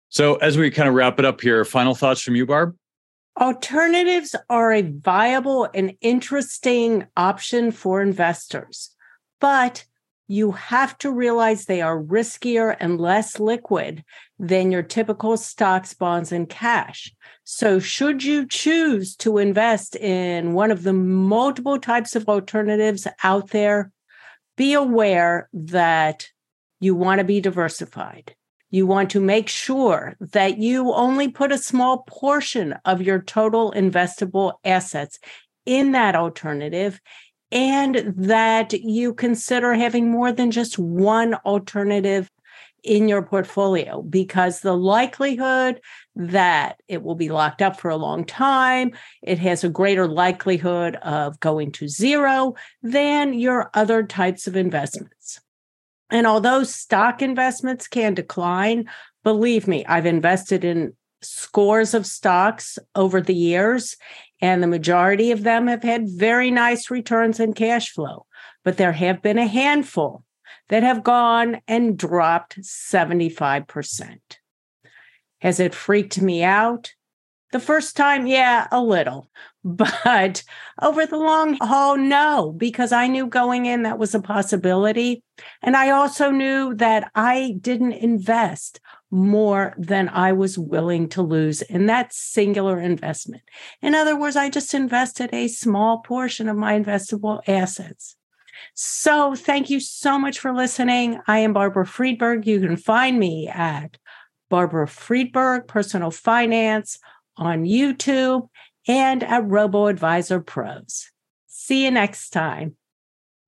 So 0.09 0.35
as 0.35 0.57
we 0.57 0.69
kind 0.69 0.87
of 0.87 0.95
wrap 0.95 1.19
it 1.19 1.25
up 1.25 1.41
here, 1.41 1.65
final 1.65 1.95
thoughts 1.95 2.21
from 2.21 2.35
you, 2.35 2.45
Barb? 2.45 2.77
Alternatives 3.39 4.35
are 4.49 4.71
a 4.71 4.83
viable 4.83 5.67
and 5.73 5.95
interesting 6.01 7.07
option 7.17 7.71
for 7.71 8.01
investors, 8.01 8.91
but 9.41 9.85
you 10.27 10.51
have 10.51 10.97
to 10.99 11.11
realize 11.11 11.65
they 11.65 11.81
are 11.81 12.01
riskier 12.01 12.75
and 12.79 12.99
less 12.99 13.39
liquid 13.39 14.03
than 14.39 14.71
your 14.71 14.83
typical 14.83 15.35
stocks, 15.35 15.93
bonds, 15.93 16.31
and 16.31 16.47
cash. 16.47 17.13
So, 17.43 17.79
should 17.79 18.23
you 18.23 18.47
choose 18.47 19.15
to 19.17 19.37
invest 19.39 19.95
in 19.95 20.53
one 20.53 20.71
of 20.71 20.83
the 20.83 20.93
multiple 20.93 21.79
types 21.79 22.15
of 22.15 22.29
alternatives 22.29 23.07
out 23.23 23.49
there, 23.49 23.91
be 24.55 24.73
aware 24.73 25.49
that 25.53 26.27
you 26.79 26.95
want 26.95 27.19
to 27.19 27.25
be 27.25 27.41
diversified. 27.41 28.35
You 28.73 28.87
want 28.87 29.11
to 29.11 29.19
make 29.19 29.49
sure 29.49 30.15
that 30.19 30.57
you 30.57 30.93
only 30.93 31.27
put 31.27 31.51
a 31.51 31.59
small 31.59 31.99
portion 32.07 32.73
of 32.85 33.03
your 33.03 33.21
total 33.21 33.71
investable 33.71 34.53
assets 34.65 35.19
in 35.63 35.91
that 35.91 36.15
alternative 36.15 36.99
and 37.51 38.15
that 38.17 38.73
you 38.73 39.13
consider 39.13 39.75
having 39.75 40.09
more 40.09 40.31
than 40.31 40.49
just 40.49 40.79
one 40.79 41.35
alternative 41.45 42.31
in 42.83 43.07
your 43.07 43.21
portfolio 43.21 44.01
because 44.01 44.61
the 44.61 44.75
likelihood 44.75 45.79
that 46.15 46.81
it 46.87 47.03
will 47.03 47.13
be 47.13 47.29
locked 47.29 47.61
up 47.61 47.79
for 47.79 47.91
a 47.91 47.95
long 47.95 48.25
time, 48.25 48.91
it 49.21 49.37
has 49.37 49.63
a 49.63 49.69
greater 49.69 50.07
likelihood 50.07 50.95
of 51.03 51.39
going 51.39 51.71
to 51.73 51.87
zero 51.87 52.55
than 52.81 53.35
your 53.35 53.69
other 53.75 54.01
types 54.01 54.47
of 54.47 54.55
investments. 54.55 55.39
And 56.13 56.27
although 56.27 56.63
stock 56.63 57.23
investments 57.23 57.87
can 57.87 58.13
decline, 58.13 58.87
believe 59.23 59.67
me, 59.67 59.83
I've 59.87 60.05
invested 60.05 60.63
in 60.63 60.93
scores 61.23 61.95
of 61.95 62.05
stocks 62.05 62.77
over 62.93 63.19
the 63.19 63.33
years, 63.33 63.97
and 64.39 64.61
the 64.61 64.67
majority 64.67 65.31
of 65.31 65.41
them 65.41 65.65
have 65.65 65.81
had 65.81 66.07
very 66.07 66.51
nice 66.51 66.91
returns 66.91 67.39
and 67.39 67.55
cash 67.55 67.89
flow. 67.89 68.27
But 68.63 68.77
there 68.77 68.91
have 68.91 69.23
been 69.23 69.39
a 69.39 69.47
handful 69.47 70.23
that 70.69 70.83
have 70.83 71.03
gone 71.03 71.61
and 71.67 71.97
dropped 71.97 72.61
75%. 72.61 74.19
Has 75.41 75.59
it 75.59 75.73
freaked 75.73 76.21
me 76.21 76.43
out? 76.43 76.93
The 77.51 77.59
first 77.59 77.97
time, 77.97 78.27
yeah, 78.27 78.67
a 78.71 78.81
little. 78.81 79.31
But 79.63 80.43
over 80.81 81.05
the 81.05 81.17
long 81.17 81.57
haul, 81.61 81.95
no, 81.95 82.51
because 82.51 82.91
I 82.91 83.07
knew 83.07 83.27
going 83.27 83.65
in 83.65 83.83
that 83.83 83.97
was 83.97 84.13
a 84.13 84.21
possibility. 84.21 85.23
And 85.61 85.77
I 85.77 85.91
also 85.91 86.31
knew 86.31 86.75
that 86.75 87.09
I 87.15 87.55
didn't 87.61 87.93
invest 87.93 88.81
more 89.09 89.73
than 89.77 90.09
I 90.09 90.33
was 90.33 90.57
willing 90.57 91.07
to 91.09 91.21
lose 91.21 91.61
in 91.61 91.85
that 91.85 92.11
singular 92.13 92.79
investment. 92.79 93.43
In 93.81 93.95
other 93.95 94.19
words, 94.19 94.35
I 94.35 94.49
just 94.49 94.73
invested 94.73 95.29
a 95.31 95.47
small 95.47 95.99
portion 95.99 96.49
of 96.49 96.57
my 96.57 96.77
investable 96.77 97.39
assets. 97.47 98.17
So 98.73 99.35
thank 99.35 99.69
you 99.69 99.79
so 99.79 100.17
much 100.17 100.39
for 100.39 100.53
listening. 100.53 101.19
I 101.27 101.39
am 101.39 101.53
Barbara 101.53 101.85
Friedberg. 101.85 102.45
You 102.47 102.59
can 102.59 102.75
find 102.75 103.17
me 103.17 103.47
at 103.47 103.97
Barbara 104.49 104.87
Friedberg 104.87 105.67
Personal 105.67 106.11
Finance 106.11 106.99
on 107.37 107.63
YouTube 107.63 108.49
and 108.87 109.23
at 109.23 109.47
Robo 109.47 109.87
Advisor 109.87 110.39
Pros. 110.39 111.09
See 111.47 111.83
you 111.83 111.91
next 111.91 112.31
time. 112.31 112.75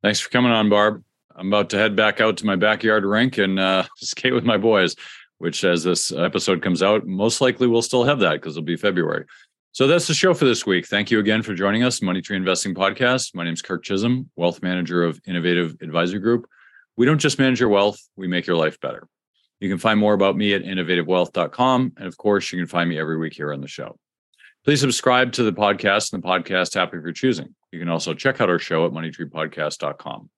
Thanks 0.01 0.19
for 0.19 0.29
coming 0.29 0.51
on, 0.51 0.69
Barb. 0.69 1.03
I'm 1.35 1.47
about 1.47 1.69
to 1.71 1.77
head 1.77 1.95
back 1.95 2.21
out 2.21 2.37
to 2.37 2.45
my 2.45 2.55
backyard 2.55 3.03
rink 3.03 3.37
and 3.37 3.59
uh, 3.59 3.83
skate 3.97 4.33
with 4.33 4.45
my 4.45 4.57
boys, 4.57 4.95
which, 5.39 5.63
as 5.63 5.83
this 5.83 6.11
episode 6.11 6.61
comes 6.61 6.81
out, 6.81 7.05
most 7.05 7.41
likely 7.41 7.67
we'll 7.67 7.81
still 7.81 8.03
have 8.03 8.19
that 8.19 8.33
because 8.33 8.55
it'll 8.55 8.65
be 8.65 8.77
February. 8.77 9.25
So 9.73 9.87
that's 9.87 10.07
the 10.07 10.13
show 10.13 10.33
for 10.33 10.45
this 10.45 10.65
week. 10.65 10.87
Thank 10.87 11.11
you 11.11 11.19
again 11.19 11.41
for 11.41 11.53
joining 11.53 11.83
us, 11.83 12.01
Money 12.01 12.21
Tree 12.21 12.37
Investing 12.37 12.73
Podcast. 12.73 13.35
My 13.35 13.43
name 13.43 13.53
is 13.53 13.61
Kirk 13.61 13.83
Chisholm, 13.83 14.29
wealth 14.37 14.63
manager 14.63 15.03
of 15.03 15.19
Innovative 15.27 15.75
Advisory 15.81 16.19
Group. 16.19 16.47
We 16.95 17.05
don't 17.05 17.19
just 17.19 17.39
manage 17.39 17.59
your 17.59 17.67
wealth, 17.67 17.99
we 18.15 18.27
make 18.27 18.47
your 18.47 18.55
life 18.55 18.79
better. 18.79 19.05
You 19.59 19.67
can 19.67 19.77
find 19.77 19.99
more 19.99 20.13
about 20.13 20.37
me 20.37 20.53
at 20.53 20.63
innovativewealth.com. 20.63 21.93
And 21.97 22.07
of 22.07 22.15
course, 22.15 22.53
you 22.53 22.59
can 22.59 22.67
find 22.67 22.89
me 22.89 22.97
every 22.97 23.17
week 23.17 23.33
here 23.33 23.51
on 23.51 23.59
the 23.59 23.67
show. 23.67 23.97
Please 24.65 24.81
subscribe 24.81 25.31
to 25.33 25.43
the 25.43 25.53
podcast 25.53 26.11
and 26.11 26.23
the 26.23 26.27
podcast 26.27 26.75
app 26.75 26.87
if 26.87 27.03
you're 27.03 27.11
choosing. 27.11 27.53
You 27.71 27.77
can 27.77 27.87
also 27.87 28.15
check 28.15 28.41
out 28.41 28.49
our 28.49 28.57
show 28.57 28.83
at 28.87 28.91
moneytreepodcast.com. 28.93 30.29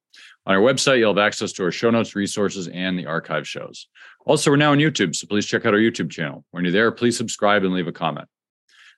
On 0.46 0.56
our 0.56 0.62
website, 0.62 1.00
you'll 1.00 1.16
have 1.16 1.26
access 1.26 1.54
to 1.54 1.64
our 1.64 1.72
show 1.72 1.90
notes, 1.92 2.14
resources, 2.14 2.68
and 2.68 3.00
the 3.00 3.06
archive 3.06 3.48
shows. 3.48 3.88
Also, 4.26 4.52
we're 4.52 4.58
now 4.58 4.74
on 4.74 4.80
YouTube, 4.80 5.16
so 5.16 5.28
please 5.28 5.46
check 5.46 5.66
out 5.66 5.74
our 5.74 5.80
YouTube 5.80 6.12
channel. 6.12 6.44
When 6.52 6.66
you're 6.66 6.74
there, 6.74 6.92
please 6.92 7.16
subscribe 7.16 7.64
and 7.64 7.74
leave 7.74 7.88
a 7.88 7.94
comment. 7.94 8.28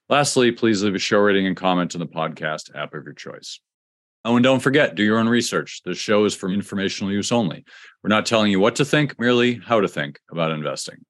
Lastly, 0.10 0.52
please 0.52 0.82
leave 0.82 0.96
a 0.96 1.00
show 1.00 1.20
rating 1.20 1.46
and 1.46 1.56
comment 1.56 1.94
on 1.94 2.00
the 2.00 2.08
podcast 2.08 2.76
app 2.76 2.96
of 2.96 3.04
your 3.04 3.14
choice. 3.14 3.60
Oh, 4.26 4.36
and 4.36 4.44
don't 4.44 4.62
forget, 4.62 4.96
do 4.96 5.04
your 5.04 5.20
own 5.20 5.30
research. 5.30 5.82
This 5.86 6.00
show 6.00 6.26
is 6.26 6.34
for 6.34 6.50
informational 6.50 7.14
use 7.14 7.32
only. 7.32 7.66
We're 8.04 8.10
not 8.10 8.26
telling 8.26 8.50
you 8.50 8.60
what 8.60 8.78
to 8.78 8.86
think, 8.86 9.20
merely 9.20 9.62
how 9.64 9.80
to 9.80 9.88
think 9.88 10.20
about 10.32 10.50
investing. 10.50 11.06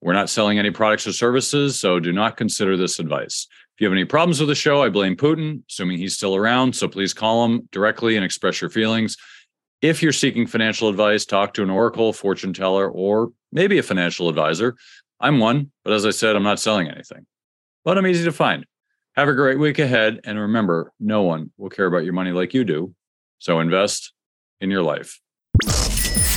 We're 0.00 0.12
not 0.12 0.30
selling 0.30 0.58
any 0.58 0.70
products 0.70 1.06
or 1.06 1.12
services, 1.12 1.78
so 1.78 1.98
do 1.98 2.12
not 2.12 2.36
consider 2.36 2.76
this 2.76 2.98
advice. 2.98 3.46
If 3.74 3.80
you 3.80 3.86
have 3.86 3.94
any 3.94 4.04
problems 4.04 4.40
with 4.40 4.48
the 4.48 4.54
show, 4.54 4.82
I 4.82 4.88
blame 4.88 5.16
Putin, 5.16 5.62
assuming 5.68 5.98
he's 5.98 6.14
still 6.14 6.34
around. 6.34 6.74
So 6.74 6.88
please 6.88 7.14
call 7.14 7.44
him 7.44 7.68
directly 7.72 8.16
and 8.16 8.24
express 8.24 8.60
your 8.60 8.70
feelings. 8.70 9.16
If 9.80 10.02
you're 10.02 10.12
seeking 10.12 10.46
financial 10.46 10.88
advice, 10.88 11.24
talk 11.24 11.54
to 11.54 11.62
an 11.62 11.70
oracle, 11.70 12.12
fortune 12.12 12.52
teller, 12.52 12.90
or 12.90 13.30
maybe 13.52 13.78
a 13.78 13.82
financial 13.82 14.28
advisor. 14.28 14.76
I'm 15.20 15.38
one, 15.38 15.70
but 15.84 15.92
as 15.92 16.06
I 16.06 16.10
said, 16.10 16.36
I'm 16.36 16.42
not 16.42 16.58
selling 16.58 16.88
anything. 16.88 17.26
But 17.84 17.98
I'm 17.98 18.06
easy 18.06 18.24
to 18.24 18.32
find. 18.32 18.66
Have 19.14 19.28
a 19.28 19.34
great 19.34 19.58
week 19.58 19.78
ahead. 19.78 20.20
And 20.24 20.38
remember, 20.38 20.92
no 20.98 21.22
one 21.22 21.52
will 21.56 21.70
care 21.70 21.86
about 21.86 22.04
your 22.04 22.12
money 22.12 22.32
like 22.32 22.54
you 22.54 22.64
do. 22.64 22.94
So 23.38 23.60
invest 23.60 24.12
in 24.60 24.70
your 24.70 24.82
life. 24.82 25.20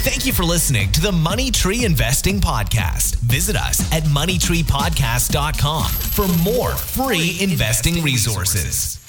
Thank 0.03 0.25
you 0.25 0.33
for 0.33 0.43
listening 0.43 0.91
to 0.93 1.01
the 1.01 1.11
Money 1.11 1.51
Tree 1.51 1.85
Investing 1.85 2.41
Podcast. 2.41 3.17
Visit 3.17 3.55
us 3.55 3.81
at 3.93 4.01
moneytreepodcast.com 4.03 5.85
for 5.91 6.27
more 6.43 6.71
free 6.71 7.37
investing 7.39 8.01
resources. 8.01 9.00